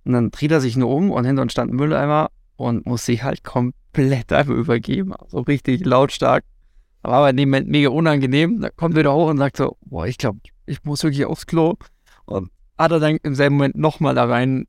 Und 0.04 0.12
dann 0.12 0.30
dreht 0.30 0.50
er 0.50 0.60
sich 0.60 0.76
nur 0.76 0.90
um 0.90 1.10
und 1.10 1.24
hinter 1.24 1.42
uns 1.42 1.52
stand 1.52 1.72
ein 1.72 1.76
Mülleimer 1.76 2.30
und 2.56 2.86
muss 2.86 3.06
sich 3.06 3.22
halt 3.22 3.44
komplett 3.44 4.32
einfach 4.32 4.52
übergeben. 4.52 5.14
So 5.28 5.40
richtig 5.40 5.84
lautstark. 5.84 6.44
Aber 7.02 7.30
in 7.30 7.36
dem 7.36 7.50
Moment 7.50 7.68
mega 7.68 7.90
unangenehm. 7.90 8.60
Da 8.60 8.70
kommt 8.70 8.94
er 8.94 9.00
wieder 9.00 9.14
hoch 9.14 9.28
und 9.28 9.38
sagt 9.38 9.58
so, 9.58 9.76
boah, 9.82 10.06
ich 10.06 10.18
glaube, 10.18 10.40
ich 10.66 10.82
muss 10.84 11.02
wirklich 11.02 11.26
aufs 11.26 11.46
Klo. 11.46 11.74
Und 12.24 12.50
hat 12.78 12.92
er 12.92 13.00
dann 13.00 13.18
im 13.22 13.34
selben 13.34 13.56
Moment 13.56 13.76
nochmal 13.76 14.14
da 14.14 14.24
rein 14.24 14.66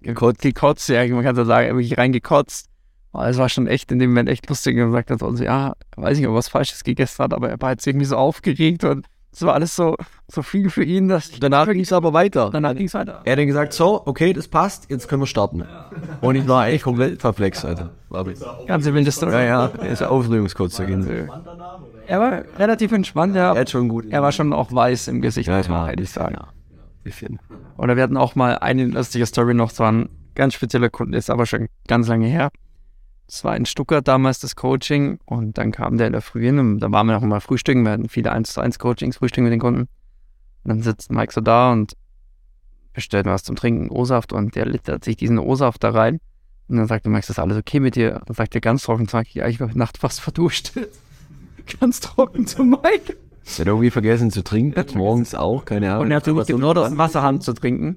gekotzt, 0.00 0.42
gekotzt, 0.42 0.88
ja, 0.88 1.06
man 1.08 1.22
kann 1.24 1.36
so 1.36 1.44
sagen, 1.44 1.68
wirklich 1.76 1.96
reingekotzt. 1.96 2.68
Aber 3.12 3.28
es 3.28 3.36
war 3.36 3.48
schon 3.48 3.66
echt 3.66 3.92
in 3.92 3.98
dem 3.98 4.10
Moment 4.10 4.28
echt 4.30 4.48
lustig 4.48 4.78
und 4.80 4.92
sagt 4.92 5.10
dann 5.10 5.18
so, 5.18 5.26
also, 5.26 5.44
ja, 5.44 5.74
weiß 5.96 6.16
nicht, 6.16 6.26
ob 6.26 6.32
er 6.32 6.36
was 6.38 6.48
Falsches 6.48 6.82
gegessen 6.82 7.22
hat, 7.22 7.34
aber 7.34 7.50
er 7.50 7.60
war 7.60 7.70
jetzt 7.72 7.86
irgendwie 7.86 8.06
so 8.06 8.16
aufgeregt 8.16 8.84
und 8.84 9.06
es 9.34 9.42
war 9.42 9.54
alles 9.54 9.76
so, 9.76 9.96
so 10.28 10.42
viel 10.42 10.68
für 10.70 10.84
ihn, 10.84 11.08
dass 11.08 11.30
Danach 11.38 11.66
ging 11.66 11.80
es 11.80 11.92
aber 11.92 12.12
weiter. 12.12 12.50
danach 12.52 12.74
ging 12.74 12.86
es 12.86 12.94
weiter. 12.94 13.22
Er 13.24 13.32
hat 13.32 13.38
dann 13.38 13.46
gesagt, 13.46 13.72
so, 13.72 14.02
okay, 14.06 14.32
das 14.32 14.48
passt, 14.48 14.90
jetzt 14.90 15.08
können 15.08 15.22
wir 15.22 15.26
starten. 15.26 15.64
Und 16.20 16.36
ich 16.36 16.46
war 16.48 16.68
echt 16.68 16.84
komplett 16.84 17.20
verflext, 17.20 17.64
Alter. 17.64 17.90
Ganze 18.66 18.92
wilde 18.92 19.10
Story. 19.10 19.32
Ja, 19.32 19.42
ja, 19.42 19.66
er 19.80 19.88
ist 19.90 20.02
aufregungskotz 20.02 20.76
dagegen. 20.76 21.06
Er 22.06 22.20
war 22.20 22.42
relativ 22.58 22.92
entspannt, 22.92 23.34
ja. 23.36 23.54
Er 23.54 23.60
hat 23.60 23.70
schon 23.70 23.88
gut. 23.88 24.06
Er 24.10 24.22
war 24.22 24.32
schon 24.32 24.52
auch 24.52 24.72
weiß 24.72 25.08
im 25.08 25.22
Gesicht, 25.22 25.48
Ja, 25.48 25.56
muss 25.56 25.68
man 25.68 25.88
ehrlich 25.88 26.10
sagen. 26.10 26.34
Ja, 26.34 26.48
bisschen. 27.02 27.38
Oder 27.76 27.96
wir 27.96 28.02
hatten 28.02 28.16
auch 28.16 28.34
mal 28.34 28.58
eine 28.58 28.86
lustige 28.86 29.26
Story 29.26 29.54
noch, 29.54 29.70
so 29.70 29.84
ein 29.84 30.08
ganz 30.34 30.54
spezieller 30.54 30.90
Kunde, 30.90 31.18
ist 31.18 31.30
aber 31.30 31.46
schon 31.46 31.68
ganz 31.86 32.08
lange 32.08 32.26
her. 32.26 32.50
Es 33.28 33.44
war 33.44 33.56
in 33.56 33.66
Stuttgart 33.66 34.06
damals 34.06 34.40
das 34.40 34.56
Coaching 34.56 35.18
und 35.24 35.56
dann 35.56 35.72
kam 35.72 35.96
der 35.96 36.08
in 36.08 36.12
der 36.12 36.22
Früh 36.22 36.44
hin 36.44 36.58
und 36.58 36.80
da 36.80 36.90
waren 36.92 37.06
wir 37.06 37.14
noch 37.14 37.22
mal 37.22 37.40
frühstücken. 37.40 37.84
Wir 37.84 37.92
hatten 37.92 38.08
viele 38.08 38.32
1 38.32 38.52
zu 38.52 38.60
1 38.60 38.78
Coachings, 38.78 39.16
Frühstücken 39.16 39.44
mit 39.44 39.52
den 39.52 39.60
Kunden. 39.60 39.82
Und 40.64 40.68
dann 40.68 40.82
sitzt 40.82 41.10
Mike 41.10 41.32
so 41.32 41.40
da 41.40 41.72
und 41.72 41.96
bestellt 42.92 43.26
was 43.26 43.42
zum 43.42 43.56
Trinken, 43.56 43.90
O-Saft 43.90 44.32
und 44.32 44.54
der 44.54 44.66
littert 44.66 45.04
sich 45.04 45.16
diesen 45.16 45.38
O-Saft 45.38 45.82
da 45.82 45.90
rein. 45.90 46.20
Und 46.68 46.76
dann 46.76 46.86
sagt 46.86 47.04
der 47.04 47.10
Mike, 47.10 47.20
ist 47.20 47.30
das 47.30 47.38
alles 47.38 47.56
okay 47.56 47.80
mit 47.80 47.96
dir? 47.96 48.20
Dann 48.26 48.34
sagt 48.34 48.54
er 48.54 48.60
ganz 48.60 48.82
trocken 48.82 49.08
zu 49.08 49.16
Mike, 49.16 49.30
ja, 49.32 49.46
ich 49.48 49.60
war 49.60 49.68
heute 49.68 49.78
Nacht 49.78 49.98
fast 49.98 50.20
verduscht. 50.20 50.72
ganz 51.80 52.00
trocken 52.00 52.46
zu 52.46 52.64
Mike. 52.64 53.16
Er 53.44 53.58
hat 53.58 53.66
irgendwie 53.66 53.90
vergessen 53.90 54.30
zu 54.30 54.42
trinken, 54.42 54.84
morgens 54.96 55.34
auch, 55.34 55.64
keine 55.64 55.90
Ahnung. 55.90 56.04
Und 56.04 56.10
er 56.10 56.18
hat 56.18 56.24
versucht, 56.24 56.46
genau 56.46 56.74
das 56.74 56.96
Wasserhand 56.96 57.42
zu 57.42 57.52
trinken. 57.52 57.96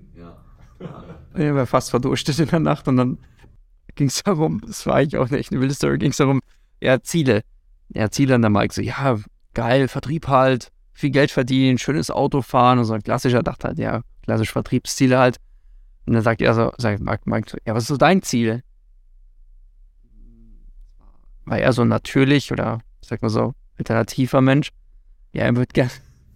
Er 1.34 1.56
war 1.56 1.66
fast 1.66 1.92
verdurstet 1.92 2.40
in 2.40 2.48
der 2.48 2.60
Nacht 2.60 2.88
und 2.88 2.98
dann 2.98 3.18
ging 3.94 4.08
es 4.08 4.24
darum, 4.24 4.62
das 4.66 4.86
war 4.86 4.96
eigentlich 4.96 5.18
auch 5.18 5.30
echt 5.32 5.52
eine 5.52 5.62
wilde 5.62 5.74
Story, 5.74 5.98
ging 5.98 6.12
es 6.12 6.18
darum, 6.18 6.42
er 6.80 6.94
hat 6.94 7.06
Ziele. 7.06 7.44
Er 7.94 8.06
hat 8.06 8.14
Ziele 8.14 8.36
und 8.36 8.42
der 8.42 8.50
Mike 8.50 8.74
so, 8.74 8.82
ja, 8.82 9.18
geil, 9.54 9.88
Vertrieb 9.88 10.28
halt, 10.28 10.72
viel 10.94 11.12
Geld 11.12 11.32
verdienen, 11.32 11.78
schönes 11.78 12.10
Auto 12.10 12.42
fahren 12.42 12.80
und 12.80 12.86
so 12.86 12.94
ein 12.94 13.04
klassischer, 13.04 13.44
dachte 13.44 13.68
halt, 13.68 13.78
ja, 13.78 14.02
klassisch 14.24 14.52
Vertriebsziele 14.52 15.18
halt. 15.18 15.38
Und 16.06 16.14
dann 16.14 16.24
sagt 16.24 16.42
er 16.42 16.54
so, 16.54 16.72
sagt 16.78 17.02
Mike, 17.02 17.24
Mike 17.26 17.50
so, 17.50 17.58
ja, 17.66 17.74
was 17.74 17.84
ist 17.84 17.90
so 17.90 17.98
dein 17.98 18.22
Ziel? 18.22 18.62
War 21.46 21.60
er 21.60 21.74
so 21.74 21.86
natürlich 21.86 22.52
oder, 22.52 22.80
ich 23.02 23.08
sag 23.08 23.22
mal 23.22 23.30
so, 23.30 23.54
alternativer 23.78 24.42
Mensch? 24.42 24.70
Ja, 25.36 25.44
er 25.44 25.56
wird 25.58 25.74
gerne 25.74 25.92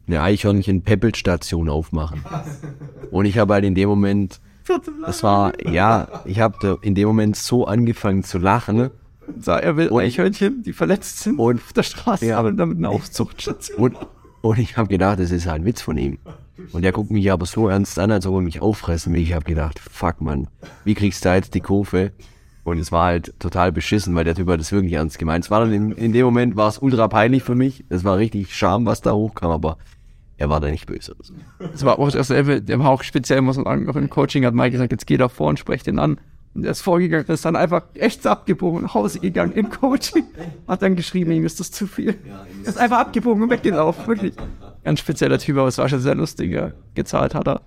eine 0.07 0.21
Eichhörnchen-Peppelstation 0.21 1.69
aufmachen. 1.69 2.21
Und 3.11 3.25
ich 3.25 3.37
habe 3.37 3.53
halt 3.53 3.63
in 3.63 3.73
dem 3.75 3.87
Moment, 3.87 4.41
das 5.05 5.23
war, 5.23 5.53
ja, 5.65 6.07
ich 6.25 6.39
habe 6.41 6.79
in 6.81 6.95
dem 6.95 7.07
Moment 7.07 7.35
so 7.37 7.65
angefangen 7.65 8.23
zu 8.23 8.37
lachen. 8.39 8.89
sah, 9.39 9.57
er 9.59 9.77
will 9.77 9.93
Eichhörnchen, 9.93 10.63
die 10.63 10.73
verletzt 10.73 11.19
sind, 11.19 11.39
Und- 11.39 11.61
auf 11.61 11.71
der 11.73 11.83
Straße, 11.83 12.25
Ja. 12.25 12.39
aber 12.39 12.51
damit 12.51 12.77
eine 12.77 12.89
Aufzuchtstation. 12.89 13.77
Und, 13.79 13.97
Und 14.41 14.57
ich 14.59 14.75
habe 14.75 14.89
gedacht, 14.89 15.19
das 15.19 15.31
ist 15.31 15.47
ein 15.47 15.63
Witz 15.65 15.81
von 15.81 15.97
ihm. 15.97 16.17
Und 16.73 16.81
der 16.81 16.91
guckt 16.91 17.11
mich 17.11 17.31
aber 17.31 17.45
so 17.45 17.69
ernst 17.69 17.99
an, 17.99 18.11
als 18.11 18.25
ob 18.25 18.35
er 18.35 18.41
mich 18.41 18.61
auffressen 18.61 19.13
will. 19.13 19.21
Ich 19.21 19.33
habe 19.33 19.45
gedacht, 19.45 19.79
fuck 19.79 20.19
man, 20.19 20.47
wie 20.83 20.93
kriegst 20.95 21.23
du 21.23 21.29
da 21.29 21.35
jetzt 21.35 21.53
die 21.53 21.61
Kurve? 21.61 22.11
Und 22.69 22.79
es 22.79 22.91
war 22.91 23.05
halt 23.05 23.33
total 23.39 23.71
beschissen, 23.71 24.15
weil 24.15 24.23
der 24.23 24.35
Typ 24.35 24.47
hat 24.47 24.59
das 24.59 24.71
wirklich 24.71 24.93
ernst 24.93 25.19
gemeint. 25.19 25.45
Es 25.45 25.51
war 25.51 25.61
dann 25.61 25.73
in, 25.73 25.91
in 25.91 26.13
dem 26.13 26.25
Moment 26.25 26.55
war 26.55 26.67
es 26.67 26.77
ultra 26.79 27.07
peinlich 27.07 27.43
für 27.43 27.55
mich. 27.55 27.83
Es 27.89 28.03
war 28.03 28.17
richtig 28.17 28.55
Scham, 28.55 28.85
was 28.85 29.01
da 29.01 29.13
hochkam, 29.13 29.51
aber 29.51 29.77
er 30.37 30.49
war 30.49 30.59
da 30.59 30.69
nicht 30.69 30.85
böse. 30.85 31.15
Das 31.59 31.83
war 31.83 31.99
auch 31.99 32.09
dasselbe, 32.11 32.61
der 32.61 32.79
war 32.79 32.89
auch 32.89 33.03
speziell, 33.03 33.41
muss 33.41 33.57
man 33.57 33.65
sagen, 33.65 33.89
auch 33.89 33.95
im 33.95 34.09
Coaching 34.09 34.45
hat 34.45 34.53
Mike 34.53 34.71
gesagt, 34.71 34.91
jetzt 34.91 35.05
geh 35.05 35.17
da 35.17 35.27
vor 35.27 35.47
und 35.49 35.59
sprech 35.59 35.83
den 35.83 35.99
an. 35.99 36.17
Und 36.55 36.63
er 36.65 36.71
ist 36.71 36.81
vorgegangen, 36.81 37.27
ist 37.27 37.45
dann 37.45 37.55
einfach 37.55 37.83
rechts 37.95 38.25
abgebogen, 38.25 38.81
nach 38.83 38.93
Hause 38.93 39.19
gegangen 39.19 39.51
im 39.51 39.69
Coaching, 39.69 40.23
hat 40.67 40.81
dann 40.81 40.95
geschrieben, 40.95 41.31
ihm 41.31 41.45
ist 41.45 41.59
das 41.59 41.71
zu 41.71 41.85
viel. 41.85 42.15
Er 42.63 42.69
ist 42.69 42.77
einfach 42.77 42.99
abgebogen 42.99 43.43
und 43.43 43.49
weggelaufen, 43.49 44.07
wirklich. 44.07 44.33
Ganz 44.83 45.01
spezieller 45.01 45.37
Typ, 45.37 45.57
aber 45.57 45.67
es 45.67 45.77
war 45.77 45.89
schon 45.89 45.99
sehr 45.99 46.15
lustig, 46.15 46.51
ja. 46.51 46.71
gezahlt 46.95 47.35
hat 47.35 47.47
er. 47.47 47.61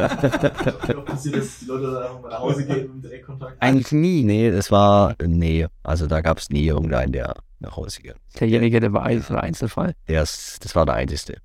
Passiert, 0.00 1.36
dass 1.36 1.58
die 1.60 1.66
Leute 1.66 2.04
einfach 2.04 2.20
mal 2.22 2.30
nach 2.30 2.40
Hause 2.40 2.66
gehen 2.66 2.90
und 2.90 3.02
direkt 3.02 3.26
Kontakt 3.26 3.62
Eigentlich 3.62 3.92
nie, 3.92 4.22
nee, 4.24 4.50
das 4.50 4.70
war, 4.70 5.14
nee, 5.24 5.66
also 5.82 6.06
da 6.06 6.20
gab 6.20 6.38
es 6.38 6.50
nie 6.50 6.66
irgendeinen, 6.66 7.12
der 7.12 7.34
nach 7.60 7.76
Hause 7.76 8.02
ging. 8.02 8.14
Derjenige, 8.38 8.80
der 8.80 8.92
war 8.92 9.04
ein 9.04 9.22
Einzelfall. 9.22 9.94
Der 10.08 10.22
ist, 10.22 10.64
das 10.64 10.74
war 10.74 10.86
der 10.86 10.94
Einzige. 10.96 11.38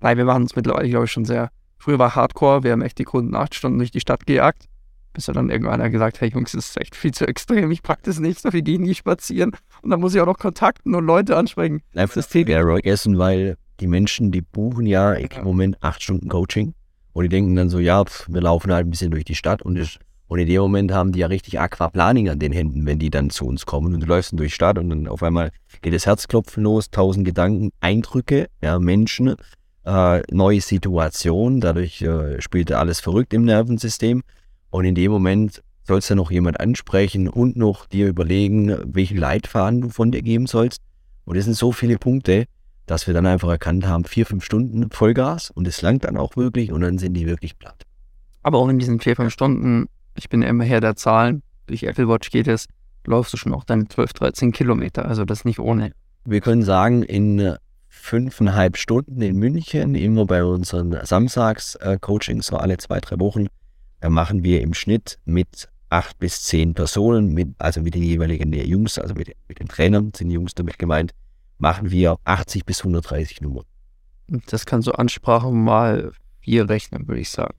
Nein, 0.00 0.16
wir 0.16 0.24
machen 0.24 0.44
es 0.44 0.56
mittlerweile, 0.56 0.88
glaube 0.88 1.04
ich, 1.04 1.12
schon 1.12 1.24
sehr. 1.24 1.50
Früher 1.78 1.98
war 1.98 2.14
Hardcore, 2.14 2.62
wir 2.62 2.72
haben 2.72 2.82
echt 2.82 2.98
die 2.98 3.04
Kunden 3.04 3.34
acht 3.34 3.54
Stunden 3.54 3.78
durch 3.78 3.90
die 3.90 4.00
Stadt 4.00 4.26
gejagt, 4.26 4.64
bis 5.12 5.28
er 5.28 5.34
dann 5.34 5.50
irgendwann 5.50 5.82
hat 5.82 5.92
gesagt, 5.92 6.20
hey 6.20 6.30
Jungs, 6.30 6.52
das 6.52 6.68
ist 6.68 6.80
echt 6.80 6.94
viel 6.94 7.12
zu 7.12 7.26
extrem, 7.26 7.70
ich 7.70 7.82
pack 7.82 8.02
das 8.02 8.18
nicht, 8.18 8.40
so 8.40 8.52
wir 8.52 8.62
gehen 8.62 8.82
nie 8.82 8.94
spazieren. 8.94 9.52
Und 9.82 9.90
dann 9.90 10.00
muss 10.00 10.14
ich 10.14 10.20
auch 10.20 10.26
noch 10.26 10.38
Kontakten 10.38 10.94
und 10.94 11.04
Leute 11.04 11.36
ansprechen. 11.36 11.82
Einfach 11.94 12.16
das 12.16 12.28
Thema 12.28 12.60
vergessen, 12.62 13.18
weil 13.18 13.56
die 13.80 13.86
Menschen, 13.86 14.30
die 14.30 14.42
buchen 14.42 14.86
ja 14.86 15.12
im 15.14 15.44
Moment 15.44 15.82
acht 15.82 16.02
Stunden 16.02 16.28
Coaching 16.28 16.74
und 17.12 17.22
die 17.24 17.28
denken 17.28 17.56
dann 17.56 17.68
so, 17.68 17.78
ja, 17.78 18.04
pf, 18.04 18.26
wir 18.28 18.40
laufen 18.40 18.72
halt 18.72 18.86
ein 18.86 18.90
bisschen 18.90 19.10
durch 19.10 19.24
die 19.24 19.34
Stadt 19.34 19.62
und, 19.62 19.76
ich, 19.76 19.98
und 20.28 20.38
in 20.38 20.46
dem 20.46 20.60
Moment 20.62 20.92
haben 20.92 21.12
die 21.12 21.20
ja 21.20 21.26
richtig 21.26 21.60
Aquaplaning 21.60 22.28
an 22.28 22.38
den 22.38 22.52
Händen, 22.52 22.86
wenn 22.86 22.98
die 22.98 23.10
dann 23.10 23.30
zu 23.30 23.46
uns 23.46 23.66
kommen 23.66 23.94
und 23.94 24.00
du 24.00 24.06
läufst 24.06 24.32
dann 24.32 24.38
durch 24.38 24.50
die 24.50 24.54
Stadt 24.54 24.78
und 24.78 24.90
dann 24.90 25.08
auf 25.08 25.22
einmal 25.22 25.50
geht 25.82 25.94
das 25.94 26.06
Herzklopfen 26.06 26.62
los, 26.62 26.90
tausend 26.90 27.24
Gedanken, 27.24 27.70
Eindrücke, 27.80 28.48
ja, 28.62 28.78
Menschen, 28.78 29.36
äh, 29.84 30.22
neue 30.30 30.60
Situation, 30.60 31.60
dadurch 31.60 32.02
äh, 32.02 32.40
spielt 32.40 32.72
alles 32.72 33.00
verrückt 33.00 33.34
im 33.34 33.44
Nervensystem 33.44 34.22
und 34.70 34.84
in 34.84 34.94
dem 34.94 35.10
Moment 35.10 35.62
sollst 35.90 36.10
du 36.10 36.14
noch 36.14 36.30
jemand 36.30 36.60
ansprechen 36.60 37.28
und 37.28 37.56
noch 37.56 37.86
dir 37.86 38.06
überlegen, 38.06 38.76
welchen 38.84 39.16
Leitfaden 39.16 39.80
du 39.80 39.88
von 39.88 40.12
dir 40.12 40.22
geben 40.22 40.46
sollst. 40.46 40.80
Und 41.24 41.36
das 41.36 41.44
sind 41.44 41.54
so 41.54 41.72
viele 41.72 41.98
Punkte, 41.98 42.46
dass 42.90 43.06
wir 43.06 43.14
dann 43.14 43.26
einfach 43.26 43.48
erkannt 43.48 43.86
haben, 43.86 44.04
vier, 44.04 44.26
fünf 44.26 44.44
Stunden 44.44 44.90
Vollgas 44.90 45.50
und 45.50 45.68
es 45.68 45.80
langt 45.80 46.04
dann 46.04 46.16
auch 46.16 46.36
wirklich 46.36 46.72
und 46.72 46.80
dann 46.80 46.98
sind 46.98 47.14
die 47.14 47.26
wirklich 47.26 47.56
platt. 47.56 47.86
Aber 48.42 48.58
auch 48.58 48.68
in 48.68 48.80
diesen 48.80 49.00
vier, 49.00 49.14
fünf 49.14 49.32
Stunden, 49.32 49.86
ich 50.16 50.28
bin 50.28 50.42
immer 50.42 50.64
Herr 50.64 50.80
der 50.80 50.96
Zahlen, 50.96 51.42
durch 51.66 51.84
Apple 51.84 52.08
Watch 52.08 52.30
geht 52.30 52.48
es, 52.48 52.66
läufst 53.06 53.32
du 53.32 53.36
schon 53.36 53.54
auch 53.54 53.62
deine 53.62 53.86
12, 53.86 54.12
13 54.14 54.52
Kilometer. 54.52 55.04
Also 55.04 55.24
das 55.24 55.44
nicht 55.44 55.60
ohne. 55.60 55.92
Wir 56.24 56.40
können 56.40 56.62
sagen, 56.62 57.04
in 57.04 57.54
fünfeinhalb 57.88 58.76
Stunden 58.76 59.22
in 59.22 59.36
München, 59.36 59.94
immer 59.94 60.26
bei 60.26 60.42
unseren 60.42 60.98
Samstags-Coachings, 61.04 62.46
so 62.46 62.56
alle 62.56 62.76
zwei, 62.78 62.98
drei 62.98 63.20
Wochen, 63.20 63.46
machen 64.06 64.42
wir 64.42 64.62
im 64.62 64.74
Schnitt 64.74 65.18
mit 65.24 65.68
acht 65.90 66.18
bis 66.18 66.42
zehn 66.42 66.74
Personen, 66.74 67.34
mit, 67.34 67.50
also 67.58 67.82
mit 67.82 67.94
den 67.94 68.02
jeweiligen 68.02 68.52
Jungs, 68.52 68.98
also 68.98 69.14
mit, 69.14 69.32
mit 69.48 69.60
den 69.60 69.68
Trainern, 69.68 70.12
sind 70.14 70.28
die 70.28 70.34
Jungs 70.34 70.54
damit 70.54 70.78
gemeint, 70.78 71.12
machen 71.60 71.90
wir 71.90 72.16
80 72.24 72.64
bis 72.64 72.80
130 72.80 73.40
Nummern. 73.42 73.64
Das 74.46 74.66
kann 74.66 74.82
so 74.82 74.92
Ansprache 74.92 75.50
mal 75.50 76.12
vier 76.40 76.68
rechnen, 76.68 77.06
würde 77.06 77.20
ich 77.20 77.30
sagen. 77.30 77.54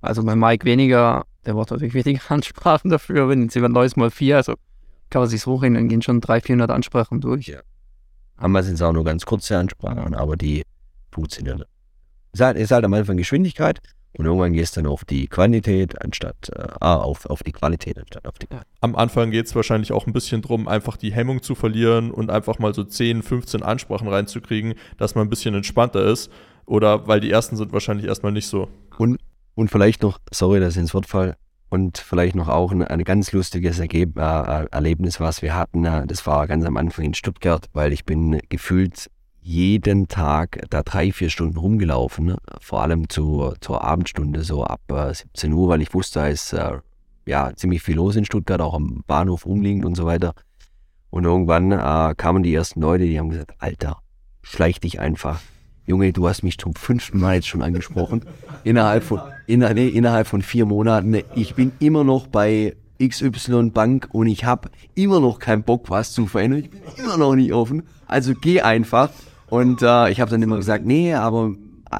Also 0.00 0.22
bei 0.22 0.36
Mike 0.36 0.64
weniger, 0.64 1.24
der 1.44 1.54
braucht 1.54 1.70
natürlich 1.70 1.94
weniger 1.94 2.20
Ansprachen 2.30 2.90
dafür, 2.90 3.28
wenn 3.28 3.42
jetzt 3.42 3.54
jemand 3.54 3.74
Neues 3.74 3.96
mal 3.96 4.10
vier, 4.10 4.36
also 4.36 4.54
kann 5.10 5.22
man 5.22 5.28
sich 5.28 5.46
hochrechnen, 5.46 5.74
dann 5.74 5.88
gehen 5.88 6.02
schon 6.02 6.20
300, 6.20 6.46
400 6.46 6.70
Ansprachen 6.70 7.20
durch. 7.20 7.46
Ja. 7.46 7.60
Einmal 8.36 8.64
sind 8.64 8.74
es 8.74 8.82
auch 8.82 8.92
nur 8.92 9.04
ganz 9.04 9.24
kurze 9.24 9.56
Ansprachen, 9.56 10.14
aber 10.14 10.36
die 10.36 10.62
funktionieren. 11.10 11.62
Es 12.32 12.40
ist 12.40 12.44
halt, 12.44 12.56
es 12.56 12.64
ist 12.64 12.70
halt 12.72 12.84
am 12.84 12.92
Anfang 12.92 13.16
Geschwindigkeit 13.16 13.80
und 14.18 14.24
irgendwann 14.24 14.52
gehst 14.52 14.76
du 14.76 14.82
dann 14.82 14.90
auf 14.90 15.04
die 15.04 15.26
Quantität 15.26 16.00
anstatt, 16.02 16.50
äh, 16.54 16.66
ah, 16.80 16.96
auf, 16.96 17.26
auf 17.26 17.42
die 17.42 17.52
Qualität 17.52 17.98
anstatt 17.98 18.26
auf 18.26 18.38
die 18.38 18.46
Am 18.80 18.96
Anfang 18.96 19.30
geht 19.30 19.46
es 19.46 19.54
wahrscheinlich 19.54 19.92
auch 19.92 20.06
ein 20.06 20.12
bisschen 20.12 20.42
drum, 20.42 20.68
einfach 20.68 20.96
die 20.96 21.12
Hemmung 21.12 21.42
zu 21.42 21.54
verlieren 21.54 22.10
und 22.10 22.30
einfach 22.30 22.58
mal 22.58 22.74
so 22.74 22.84
10, 22.84 23.22
15 23.22 23.62
Ansprachen 23.62 24.08
reinzukriegen, 24.08 24.74
dass 24.98 25.14
man 25.14 25.26
ein 25.26 25.30
bisschen 25.30 25.54
entspannter 25.54 26.04
ist. 26.04 26.30
Oder 26.64 27.06
weil 27.06 27.20
die 27.20 27.30
ersten 27.30 27.56
sind 27.56 27.72
wahrscheinlich 27.72 28.06
erstmal 28.06 28.32
nicht 28.32 28.46
so. 28.48 28.68
Und, 28.98 29.18
und 29.54 29.70
vielleicht 29.70 30.02
noch, 30.02 30.18
sorry, 30.32 30.60
dass 30.60 30.74
ich 30.74 30.80
ins 30.80 30.94
Wort 30.94 31.06
fall, 31.06 31.36
und 31.68 31.98
vielleicht 31.98 32.36
noch 32.36 32.48
auch 32.48 32.70
ein, 32.70 32.82
ein 32.82 33.02
ganz 33.04 33.32
lustiges 33.32 33.78
Ergeb 33.78 34.16
äh, 34.18 34.66
Erlebnis, 34.70 35.20
was 35.20 35.42
wir 35.42 35.54
hatten. 35.54 35.84
äh, 35.84 36.06
Das 36.06 36.26
war 36.26 36.46
ganz 36.46 36.64
am 36.64 36.76
Anfang 36.76 37.04
in 37.04 37.14
Stuttgart, 37.14 37.66
weil 37.72 37.92
ich 37.92 38.04
bin 38.04 38.40
gefühlt 38.48 39.10
jeden 39.46 40.08
Tag 40.08 40.60
da 40.70 40.82
drei, 40.82 41.12
vier 41.12 41.30
Stunden 41.30 41.56
rumgelaufen, 41.56 42.26
ne? 42.26 42.36
vor 42.60 42.82
allem 42.82 43.08
zu, 43.08 43.54
zur 43.60 43.84
Abendstunde, 43.84 44.42
so 44.42 44.64
ab 44.64 44.80
äh, 44.90 45.14
17 45.14 45.52
Uhr, 45.52 45.68
weil 45.68 45.82
ich 45.82 45.94
wusste, 45.94 46.18
da 46.18 46.26
ist 46.26 46.52
äh, 46.52 46.78
ja 47.26 47.52
ziemlich 47.54 47.80
viel 47.80 47.94
los 47.94 48.16
in 48.16 48.24
Stuttgart, 48.24 48.60
auch 48.60 48.74
am 48.74 49.04
Bahnhof 49.06 49.46
umliegend 49.46 49.84
und 49.84 49.94
so 49.94 50.04
weiter. 50.04 50.34
Und 51.10 51.24
irgendwann 51.24 51.70
äh, 51.70 52.14
kamen 52.16 52.42
die 52.42 52.52
ersten 52.52 52.80
Leute, 52.80 53.04
die 53.04 53.20
haben 53.20 53.30
gesagt, 53.30 53.54
Alter, 53.60 53.98
schleich 54.42 54.80
dich 54.80 54.98
einfach. 54.98 55.40
Junge, 55.86 56.12
du 56.12 56.26
hast 56.28 56.42
mich 56.42 56.58
zum 56.58 56.74
fünften 56.74 57.20
Mal 57.20 57.36
jetzt 57.36 57.46
schon 57.46 57.62
angesprochen. 57.62 58.24
Innerhalb 58.64 59.04
von, 59.04 59.20
inner, 59.46 59.72
nee, 59.74 59.86
innerhalb 59.86 60.26
von 60.26 60.42
vier 60.42 60.66
Monaten. 60.66 61.22
Ich 61.36 61.54
bin 61.54 61.70
immer 61.78 62.02
noch 62.02 62.26
bei 62.26 62.74
XY 63.00 63.70
Bank 63.70 64.08
und 64.10 64.26
ich 64.26 64.44
habe 64.44 64.70
immer 64.96 65.20
noch 65.20 65.38
keinen 65.38 65.62
Bock, 65.62 65.88
was 65.88 66.12
zu 66.12 66.26
verändern. 66.26 66.64
Ich 66.64 66.70
bin 66.70 66.80
immer 66.96 67.16
noch 67.16 67.36
nicht 67.36 67.52
offen. 67.52 67.84
Also 68.08 68.34
geh 68.34 68.60
einfach. 68.62 69.10
Und 69.48 69.82
äh, 69.82 70.10
ich 70.10 70.20
habe 70.20 70.30
dann 70.30 70.42
immer 70.42 70.56
gesagt, 70.56 70.84
nee, 70.84 71.14
aber 71.14 71.52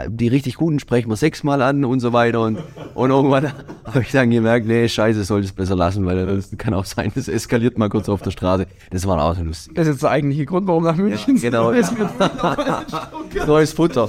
die 0.08 0.26
richtig 0.26 0.56
guten 0.56 0.80
sprechen 0.80 1.08
wir 1.08 1.16
sechsmal 1.16 1.62
an 1.62 1.84
und 1.84 2.00
so 2.00 2.12
weiter. 2.12 2.40
Und, 2.42 2.58
und 2.94 3.10
irgendwann 3.10 3.52
habe 3.84 4.02
ich 4.02 4.10
dann 4.10 4.30
gemerkt, 4.30 4.66
nee, 4.66 4.88
scheiße, 4.88 5.22
solltest 5.22 5.54
besser 5.54 5.76
lassen, 5.76 6.04
weil 6.06 6.26
das 6.26 6.50
kann 6.58 6.74
auch 6.74 6.84
sein, 6.84 7.12
das 7.14 7.28
eskaliert 7.28 7.78
mal 7.78 7.88
kurz 7.88 8.08
auf 8.08 8.20
der 8.20 8.32
Straße. 8.32 8.66
Das 8.90 9.06
war 9.06 9.22
auch 9.22 9.36
so 9.36 9.44
lustig. 9.44 9.74
Das 9.76 9.86
ist 9.86 9.94
jetzt 9.94 10.02
der 10.02 10.10
eigentliche 10.10 10.44
Grund, 10.44 10.66
warum 10.66 10.82
nach 10.82 10.96
München 10.96 11.36
Genau. 11.40 11.70
ist. 11.70 11.96
mir- 11.96 12.10
Neues 13.46 13.72
Futter. 13.74 14.08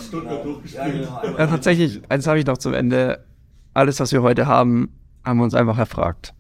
Ja, 1.38 1.48
tatsächlich, 1.48 2.02
eins 2.10 2.26
habe 2.28 2.40
ich 2.40 2.46
noch 2.46 2.58
zum 2.58 2.74
Ende. 2.74 3.24
Alles, 3.76 4.00
was 4.00 4.12
wir 4.12 4.24
heute 4.24 4.48
haben, 4.48 4.90
haben 5.24 5.38
wir 5.38 5.44
uns 5.44 5.54
einfach 5.54 5.78
erfragt. 5.78 6.34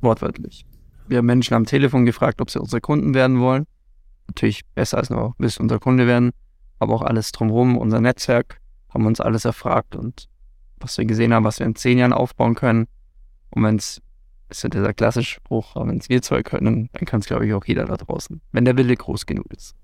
Wortwörtlich. 0.00 0.64
Wir 1.06 1.18
haben 1.18 1.26
Menschen 1.26 1.52
am 1.54 1.66
Telefon 1.66 2.06
gefragt, 2.06 2.40
ob 2.40 2.50
sie 2.50 2.58
unsere 2.58 2.80
Kunden 2.80 3.12
werden 3.12 3.40
wollen. 3.40 3.64
Natürlich 4.32 4.64
besser 4.74 4.96
als 4.96 5.10
nur, 5.10 5.34
willst 5.36 5.60
unser 5.60 5.78
Kunde 5.78 6.06
werden. 6.06 6.30
Aber 6.78 6.94
auch 6.94 7.02
alles 7.02 7.32
drumherum, 7.32 7.76
unser 7.76 8.00
Netzwerk, 8.00 8.60
haben 8.88 9.04
uns 9.04 9.20
alles 9.20 9.44
erfragt 9.44 9.94
und 9.94 10.26
was 10.78 10.96
wir 10.96 11.04
gesehen 11.04 11.34
haben, 11.34 11.44
was 11.44 11.58
wir 11.58 11.66
in 11.66 11.74
zehn 11.74 11.98
Jahren 11.98 12.14
aufbauen 12.14 12.54
können. 12.54 12.86
Und 13.50 13.62
wenn 13.62 13.76
es, 13.76 14.00
ist 14.48 14.62
ja 14.62 14.70
dieser 14.70 14.94
klassische 14.94 15.34
Spruch, 15.34 15.76
wenn 15.76 15.98
es 15.98 16.08
wir 16.08 16.22
zwei 16.22 16.42
können, 16.42 16.88
dann 16.92 17.04
kann 17.04 17.20
es, 17.20 17.26
glaube 17.26 17.46
ich, 17.46 17.52
auch 17.52 17.64
jeder 17.66 17.84
da 17.84 17.96
draußen. 17.96 18.40
Wenn 18.52 18.64
der 18.64 18.76
Wille 18.76 18.96
groß 18.96 19.26
genug 19.26 19.52
ist. 19.52 19.74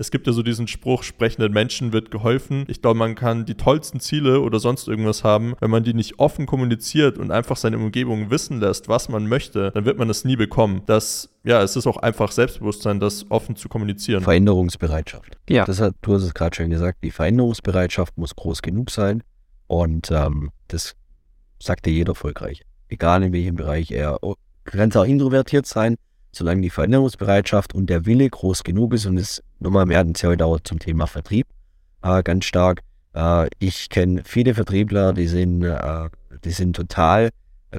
Es 0.00 0.10
gibt 0.10 0.26
ja 0.26 0.32
so 0.32 0.42
diesen 0.42 0.66
Spruch, 0.66 1.02
sprechenden 1.02 1.52
Menschen 1.52 1.92
wird 1.92 2.10
geholfen. 2.10 2.64
Ich 2.68 2.80
glaube, 2.80 2.98
man 2.98 3.14
kann 3.14 3.44
die 3.44 3.54
tollsten 3.54 4.00
Ziele 4.00 4.40
oder 4.40 4.58
sonst 4.58 4.88
irgendwas 4.88 5.24
haben. 5.24 5.52
Wenn 5.60 5.70
man 5.70 5.84
die 5.84 5.92
nicht 5.92 6.18
offen 6.18 6.46
kommuniziert 6.46 7.18
und 7.18 7.30
einfach 7.30 7.58
seine 7.58 7.76
Umgebung 7.76 8.30
wissen 8.30 8.60
lässt, 8.60 8.88
was 8.88 9.10
man 9.10 9.26
möchte, 9.26 9.72
dann 9.72 9.84
wird 9.84 9.98
man 9.98 10.08
es 10.08 10.24
nie 10.24 10.36
bekommen. 10.36 10.80
Das, 10.86 11.28
ja, 11.44 11.62
es 11.62 11.76
ist 11.76 11.86
auch 11.86 11.98
einfach 11.98 12.32
Selbstbewusstsein, 12.32 12.98
das 12.98 13.30
offen 13.30 13.56
zu 13.56 13.68
kommunizieren. 13.68 14.22
Veränderungsbereitschaft. 14.22 15.36
Ja. 15.50 15.66
Das 15.66 15.82
hat, 15.82 15.96
du 16.00 16.14
hast 16.14 16.22
es 16.22 16.32
gerade 16.32 16.56
schon 16.56 16.70
gesagt, 16.70 17.04
die 17.04 17.10
Veränderungsbereitschaft 17.10 18.16
muss 18.16 18.34
groß 18.34 18.62
genug 18.62 18.90
sein. 18.90 19.22
Und 19.66 20.10
ähm, 20.10 20.50
das 20.68 20.96
sagt 21.58 21.84
dir 21.84 21.92
jeder 21.92 22.12
erfolgreich. 22.12 22.62
Egal 22.88 23.22
in 23.22 23.34
welchem 23.34 23.56
Bereich 23.56 23.90
er. 23.90 24.22
oh, 24.22 24.36
Du 24.64 24.78
kannst 24.78 24.96
auch 24.96 25.04
introvertiert 25.04 25.66
sein, 25.66 25.96
solange 26.32 26.62
die 26.62 26.70
Veränderungsbereitschaft 26.70 27.74
und 27.74 27.90
der 27.90 28.06
Wille 28.06 28.30
groß 28.30 28.64
genug 28.64 28.94
ist. 28.94 29.04
Und 29.04 29.16
das, 29.16 29.42
nochmal, 29.60 29.88
wir 29.88 29.98
hatten 29.98 30.12
es 30.14 30.22
ja 30.22 30.28
heute 30.28 30.46
auch 30.46 30.60
zum 30.60 30.78
Thema 30.78 31.06
Vertrieb 31.06 31.46
äh, 32.02 32.22
ganz 32.22 32.44
stark. 32.44 32.82
Äh, 33.14 33.48
ich 33.58 33.88
kenne 33.88 34.22
viele 34.24 34.54
Vertriebler, 34.54 35.12
die 35.12 35.26
sind, 35.26 35.62
äh, 35.62 36.08
die 36.44 36.50
sind 36.50 36.76
total 36.76 37.30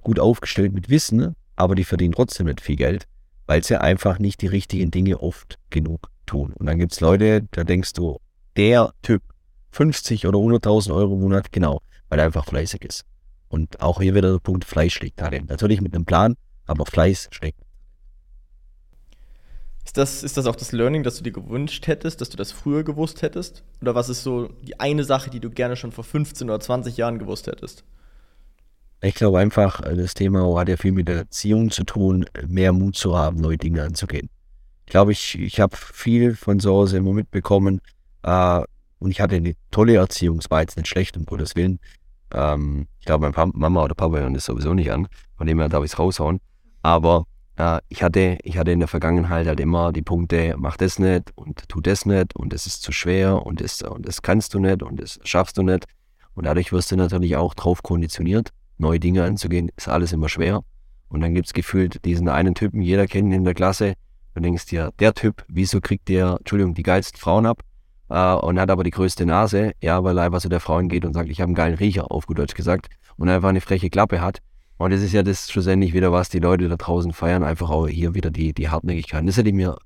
gut 0.02 0.20
aufgestellt 0.20 0.74
mit 0.74 0.90
Wissen, 0.90 1.36
aber 1.56 1.76
die 1.76 1.84
verdienen 1.84 2.14
trotzdem 2.14 2.48
nicht 2.48 2.62
viel 2.62 2.78
Geld, 2.78 3.08
weil 3.46 3.64
sie 3.64 3.80
einfach 3.80 4.20
nicht 4.20 4.42
die 4.42 4.48
richtigen 4.48 4.92
Dinge 4.92 5.20
oft 5.20 5.60
genug 5.70 6.10
tun. 6.26 6.54
Und 6.54 6.66
dann 6.68 6.80
gibt 6.80 6.94
es 6.94 7.02
Leute, 7.02 7.48
da 7.52 7.64
denkst 7.64 7.94
du, 7.94 8.20
der 8.56 8.94
Typ, 9.02 9.22
50 9.72 10.28
oder 10.28 10.38
100.000 10.38 10.94
Euro 10.94 11.14
im 11.14 11.22
Monat, 11.22 11.52
genau, 11.52 11.82
weil 12.10 12.20
er 12.20 12.26
einfach 12.26 12.46
fleißig 12.46 12.84
ist. 12.84 13.06
Und 13.48 13.82
auch 13.82 14.02
hier 14.02 14.16
wieder 14.16 14.32
der 14.32 14.40
Punkt, 14.40 14.66
Fleiß 14.66 14.94
schlägt 14.94 15.18
Talent. 15.18 15.50
Natürlich 15.50 15.82
mit 15.82 15.94
einem 15.94 16.06
Plan, 16.06 16.36
aber 16.66 16.86
Fleiß 16.86 17.30
schlägt. 17.32 17.60
Ist 19.84 19.98
das, 19.98 20.24
ist 20.24 20.38
das 20.38 20.46
auch 20.46 20.56
das 20.56 20.72
Learning, 20.72 21.04
das 21.04 21.18
du 21.18 21.24
dir 21.24 21.32
gewünscht 21.32 21.88
hättest, 21.88 22.22
dass 22.22 22.30
du 22.30 22.38
das 22.38 22.52
früher 22.52 22.84
gewusst 22.84 23.22
hättest? 23.22 23.64
Oder 23.82 23.96
was 23.96 24.10
ist 24.10 24.24
so 24.24 24.50
die 24.62 24.80
eine 24.80 25.04
Sache, 25.04 25.30
die 25.30 25.40
du 25.40 25.50
gerne 25.50 25.76
schon 25.76 25.92
vor 25.92 26.04
15 26.04 26.50
oder 26.50 26.60
20 26.60 26.98
Jahren 26.98 27.20
gewusst 27.20 27.48
hättest? 27.48 27.84
Ich 29.02 29.16
glaube 29.16 29.40
einfach, 29.40 29.82
das 29.82 30.14
Thema 30.14 30.58
hat 30.60 30.70
ja 30.70 30.78
viel 30.78 30.92
mit 30.92 31.08
der 31.08 31.18
Erziehung 31.18 31.72
zu 31.72 31.84
tun, 31.84 32.26
mehr 32.48 32.72
Mut 32.72 32.96
zu 32.96 33.18
haben, 33.18 33.38
neue 33.38 33.58
Dinge 33.58 33.82
anzugehen. 33.82 34.30
Ich 34.86 34.92
glaube, 34.92 35.12
ich, 35.12 35.40
ich 35.40 35.60
habe 35.60 35.76
viel 35.76 36.36
von 36.36 36.60
zu 36.60 36.70
Hause 36.70 36.98
immer 36.98 37.14
mitbekommen 37.14 37.82
äh, 38.22 38.62
und 39.00 39.10
ich 39.10 39.20
hatte 39.20 39.38
eine 39.38 39.56
tolle 39.72 39.96
Erziehung, 39.96 40.38
es 40.38 40.52
war 40.52 40.62
jetzt 40.62 40.78
nicht 40.78 40.88
schlecht, 40.88 41.18
um 41.18 41.26
Gottes 41.26 41.56
Willen. 41.56 41.80
Ähm, 42.32 42.88
ich 43.00 43.06
glaube, 43.08 43.24
mein 43.24 43.34
Papa, 43.34 43.52
Mama 43.56 43.84
oder 43.84 43.96
Papa 43.96 44.18
hören 44.18 44.36
das 44.36 44.46
sowieso 44.46 44.76
nicht 44.76 44.92
an, 44.92 45.08
von 45.36 45.48
dem 45.48 45.60
her 45.60 45.70
darf 45.70 45.84
ich 45.84 45.94
es 45.94 46.00
raushauen. 46.00 46.40
Aber 46.84 47.26
ich, 47.90 48.02
hatte, 48.02 48.38
ich 48.44 48.58
hatte 48.58 48.72
in 48.72 48.80
der 48.80 48.88
Vergangenheit 48.88 49.46
halt 49.46 49.60
immer 49.60 49.92
die 49.92 50.02
Punkte, 50.02 50.56
mach 50.58 50.78
das 50.78 50.98
nicht 50.98 51.32
und 51.36 51.70
tu 51.70 51.80
das 51.80 52.06
nicht 52.06 52.36
und 52.36 52.54
es 52.54 52.66
ist 52.66 52.82
zu 52.82 52.92
schwer 52.92 53.46
und 53.46 53.62
das, 53.62 53.82
und 53.84 54.08
das 54.08 54.22
kannst 54.22 54.54
du 54.54 54.60
nicht 54.60 54.82
und 54.82 55.00
das 55.00 55.20
schaffst 55.24 55.58
du 55.58 55.64
nicht. 55.64 55.86
Und 56.34 56.46
dadurch 56.46 56.72
wirst 56.72 56.92
du 56.92 56.96
natürlich 56.96 57.36
auch 57.36 57.54
drauf 57.54 57.84
konditioniert, 57.84 58.50
neue 58.78 59.00
Dinge 59.00 59.24
anzugehen, 59.24 59.70
ist 59.76 59.90
alles 59.90 60.14
immer 60.14 60.30
schwer. 60.30 60.62
Und 61.10 61.22
dann 61.22 61.34
gibt 61.34 61.48
es 61.48 61.54
gefühlt 61.54 62.04
diesen 62.06 62.30
einen 62.30 62.56
Typen, 62.56 62.82
jeder 62.82 63.06
kennt 63.06 63.28
ihn 63.28 63.34
in 63.34 63.44
der 63.44 63.54
Klasse. 63.54 63.94
Du 64.34 64.42
denkst 64.42 64.66
dir, 64.68 64.92
der 65.00 65.14
Typ, 65.14 65.44
wieso 65.50 65.82
kriegt 65.82 66.08
der, 66.08 66.38
Entschuldigung, 66.40 66.74
die 66.74 66.84
geilsten 66.84 67.20
Frauen 67.20 67.46
ab 67.46 67.62
äh, 68.10 68.34
und 68.34 68.60
hat 68.60 68.72
aber 68.72 68.84
die 68.84 68.92
größte 68.92 69.26
Nase? 69.26 69.74
Ja, 69.82 70.04
weil 70.06 70.18
er 70.18 70.24
einfach 70.24 70.40
zu 70.40 70.48
der 70.48 70.62
Frauen 70.62 70.88
geht 70.88 71.04
und 71.04 71.14
sagt, 71.14 71.30
ich 71.30 71.42
habe 71.42 71.50
einen 71.50 71.56
geilen 71.56 71.76
Riecher, 71.76 72.12
auf 72.12 72.28
gut 72.28 72.40
Deutsch 72.40 72.56
gesagt, 72.56 72.88
und 73.18 73.28
einfach 73.28 73.50
eine 73.50 73.60
freche 73.60 73.90
Klappe 73.90 74.22
hat. 74.22 74.40
Und 74.82 74.92
das 74.92 75.02
ist 75.02 75.14
ja 75.14 75.22
das 75.22 75.52
schlussendlich 75.52 75.94
wieder, 75.94 76.12
was 76.12 76.30
die 76.30 76.40
Leute 76.40 76.68
da 76.68 76.76
draußen 76.76 77.14
feiern, 77.14 77.44
einfach 77.44 77.70
auch 77.70 77.88
hier 77.88 78.16
wieder 78.16 78.32
die, 78.32 78.52
die 78.52 78.70
Hartnäckigkeit. 78.70 79.28
Das 79.28 79.38
hätte 79.38 79.50
ich 79.50 79.56
mir 79.56 79.78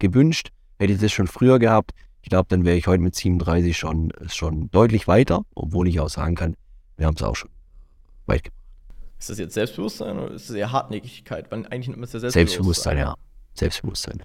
gewünscht, 0.00 0.50
hätte 0.80 0.92
ich 0.92 1.00
das 1.00 1.12
schon 1.12 1.28
früher 1.28 1.60
gehabt. 1.60 1.92
Ich 2.22 2.30
glaube, 2.30 2.46
dann 2.48 2.64
wäre 2.64 2.76
ich 2.76 2.88
heute 2.88 3.00
mit 3.00 3.14
37 3.14 3.76
schon, 3.76 4.12
schon 4.26 4.70
deutlich 4.72 5.06
weiter, 5.06 5.42
obwohl 5.54 5.86
ich 5.86 6.00
auch 6.00 6.08
sagen 6.08 6.34
kann, 6.34 6.56
wir 6.96 7.06
haben 7.06 7.14
es 7.14 7.22
auch 7.22 7.36
schon 7.36 7.50
weit 8.26 8.42
gebracht. 8.42 8.60
Ist 9.20 9.30
das 9.30 9.38
jetzt 9.38 9.54
Selbstbewusstsein 9.54 10.18
oder 10.18 10.34
ist 10.34 10.50
das 10.50 10.56
eher 10.56 10.72
Hartnäckigkeit? 10.72 11.50
Weil 11.52 11.66
eigentlich 11.66 11.86
nimmt 11.86 11.98
man 11.98 12.04
es 12.04 12.12
ja 12.12 12.18
Selbstbewusstsein. 12.18 12.96
Selbstbewusstsein, 12.96 12.98
ja. 12.98 13.14
Selbstbewusstsein. 13.54 14.22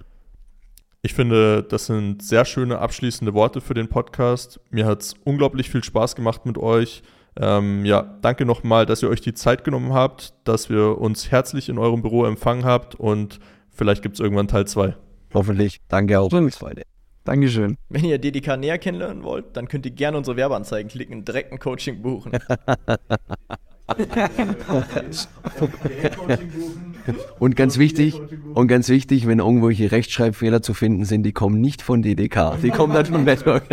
Ich 1.03 1.13
finde, 1.13 1.61
das 1.61 1.85
sind 1.85 2.23
sehr 2.23 2.45
schöne 2.45 2.79
abschließende 2.79 3.35
Worte 3.35 3.61
für 3.61 3.75
den 3.75 3.89
Podcast. 3.89 4.59
Mir 4.71 4.87
hat 4.87 5.01
es 5.03 5.13
unglaublich 5.23 5.69
viel 5.69 5.83
Spaß 5.83 6.15
gemacht 6.15 6.47
mit 6.47 6.57
euch. 6.57 7.03
Ähm, 7.39 7.85
ja, 7.85 8.17
danke 8.21 8.45
nochmal, 8.45 8.85
dass 8.85 9.01
ihr 9.01 9.09
euch 9.09 9.21
die 9.21 9.33
Zeit 9.33 9.63
genommen 9.63 9.93
habt, 9.93 10.33
dass 10.43 10.69
wir 10.69 10.99
uns 10.99 11.31
herzlich 11.31 11.69
in 11.69 11.77
eurem 11.77 12.01
Büro 12.01 12.25
empfangen 12.25 12.65
habt 12.65 12.95
und 12.95 13.39
vielleicht 13.71 14.03
gibt 14.03 14.15
es 14.15 14.19
irgendwann 14.19 14.47
Teil 14.47 14.65
2. 14.65 14.95
Hoffentlich. 15.33 15.81
Danke 15.87 16.19
auch. 16.19 16.29
Freunde. 16.29 16.83
Dankeschön. 17.23 17.77
Wenn 17.89 18.03
ihr 18.03 18.19
DDK 18.19 18.57
näher 18.57 18.77
kennenlernen 18.77 19.23
wollt, 19.23 19.55
dann 19.55 19.67
könnt 19.67 19.85
ihr 19.85 19.93
gerne 19.93 20.17
unsere 20.17 20.35
Werbeanzeigen 20.35 20.91
klicken 20.91 21.19
und 21.19 21.27
direkt 21.27 21.51
ein 21.51 21.59
Coaching 21.59 22.01
buchen. 22.01 22.33
und 27.39 27.55
ganz 27.55 27.77
wichtig, 27.77 28.19
und 28.53 28.67
ganz 28.67 28.89
wichtig, 28.89 29.27
wenn 29.27 29.39
irgendwelche 29.39 29.91
Rechtschreibfehler 29.91 30.61
zu 30.61 30.73
finden 30.73 31.05
sind, 31.05 31.23
die 31.23 31.33
kommen 31.33 31.59
nicht 31.59 31.81
von 31.81 32.01
DDK, 32.01 32.57
die 32.61 32.69
kommen 32.69 32.93
dann 32.93 33.05
von 33.05 33.25
Network. 33.25 33.63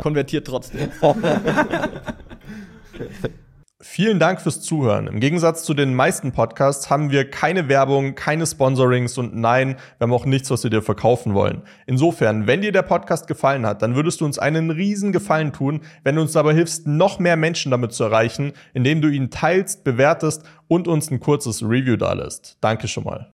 Konvertiert 0.00 0.46
trotzdem. 0.46 0.90
Vielen 3.88 4.18
Dank 4.18 4.42
fürs 4.42 4.60
Zuhören. 4.60 5.06
Im 5.06 5.20
Gegensatz 5.20 5.62
zu 5.62 5.72
den 5.72 5.94
meisten 5.94 6.32
Podcasts 6.32 6.90
haben 6.90 7.12
wir 7.12 7.30
keine 7.30 7.68
Werbung, 7.68 8.14
keine 8.16 8.44
Sponsorings 8.44 9.16
und 9.16 9.34
nein, 9.34 9.76
wir 9.96 10.06
haben 10.06 10.12
auch 10.12 10.26
nichts, 10.26 10.50
was 10.50 10.64
wir 10.64 10.70
dir 10.70 10.82
verkaufen 10.82 11.34
wollen. 11.34 11.62
Insofern, 11.86 12.46
wenn 12.46 12.60
dir 12.60 12.72
der 12.72 12.82
Podcast 12.82 13.26
gefallen 13.26 13.64
hat, 13.64 13.80
dann 13.80 13.94
würdest 13.94 14.20
du 14.20 14.26
uns 14.26 14.38
einen 14.38 14.70
riesen 14.70 15.12
Gefallen 15.12 15.52
tun, 15.52 15.80
wenn 16.02 16.16
du 16.16 16.22
uns 16.22 16.32
dabei 16.32 16.52
hilfst, 16.52 16.86
noch 16.86 17.20
mehr 17.20 17.36
Menschen 17.36 17.70
damit 17.70 17.92
zu 17.92 18.04
erreichen, 18.04 18.52
indem 18.74 19.00
du 19.00 19.08
ihn 19.08 19.30
teilst, 19.30 19.84
bewertest 19.84 20.42
und 20.68 20.88
uns 20.88 21.10
ein 21.10 21.20
kurzes 21.20 21.62
Review 21.62 21.96
dalässt. 21.96 22.58
Danke 22.60 22.88
schon 22.88 23.04
mal. 23.04 23.32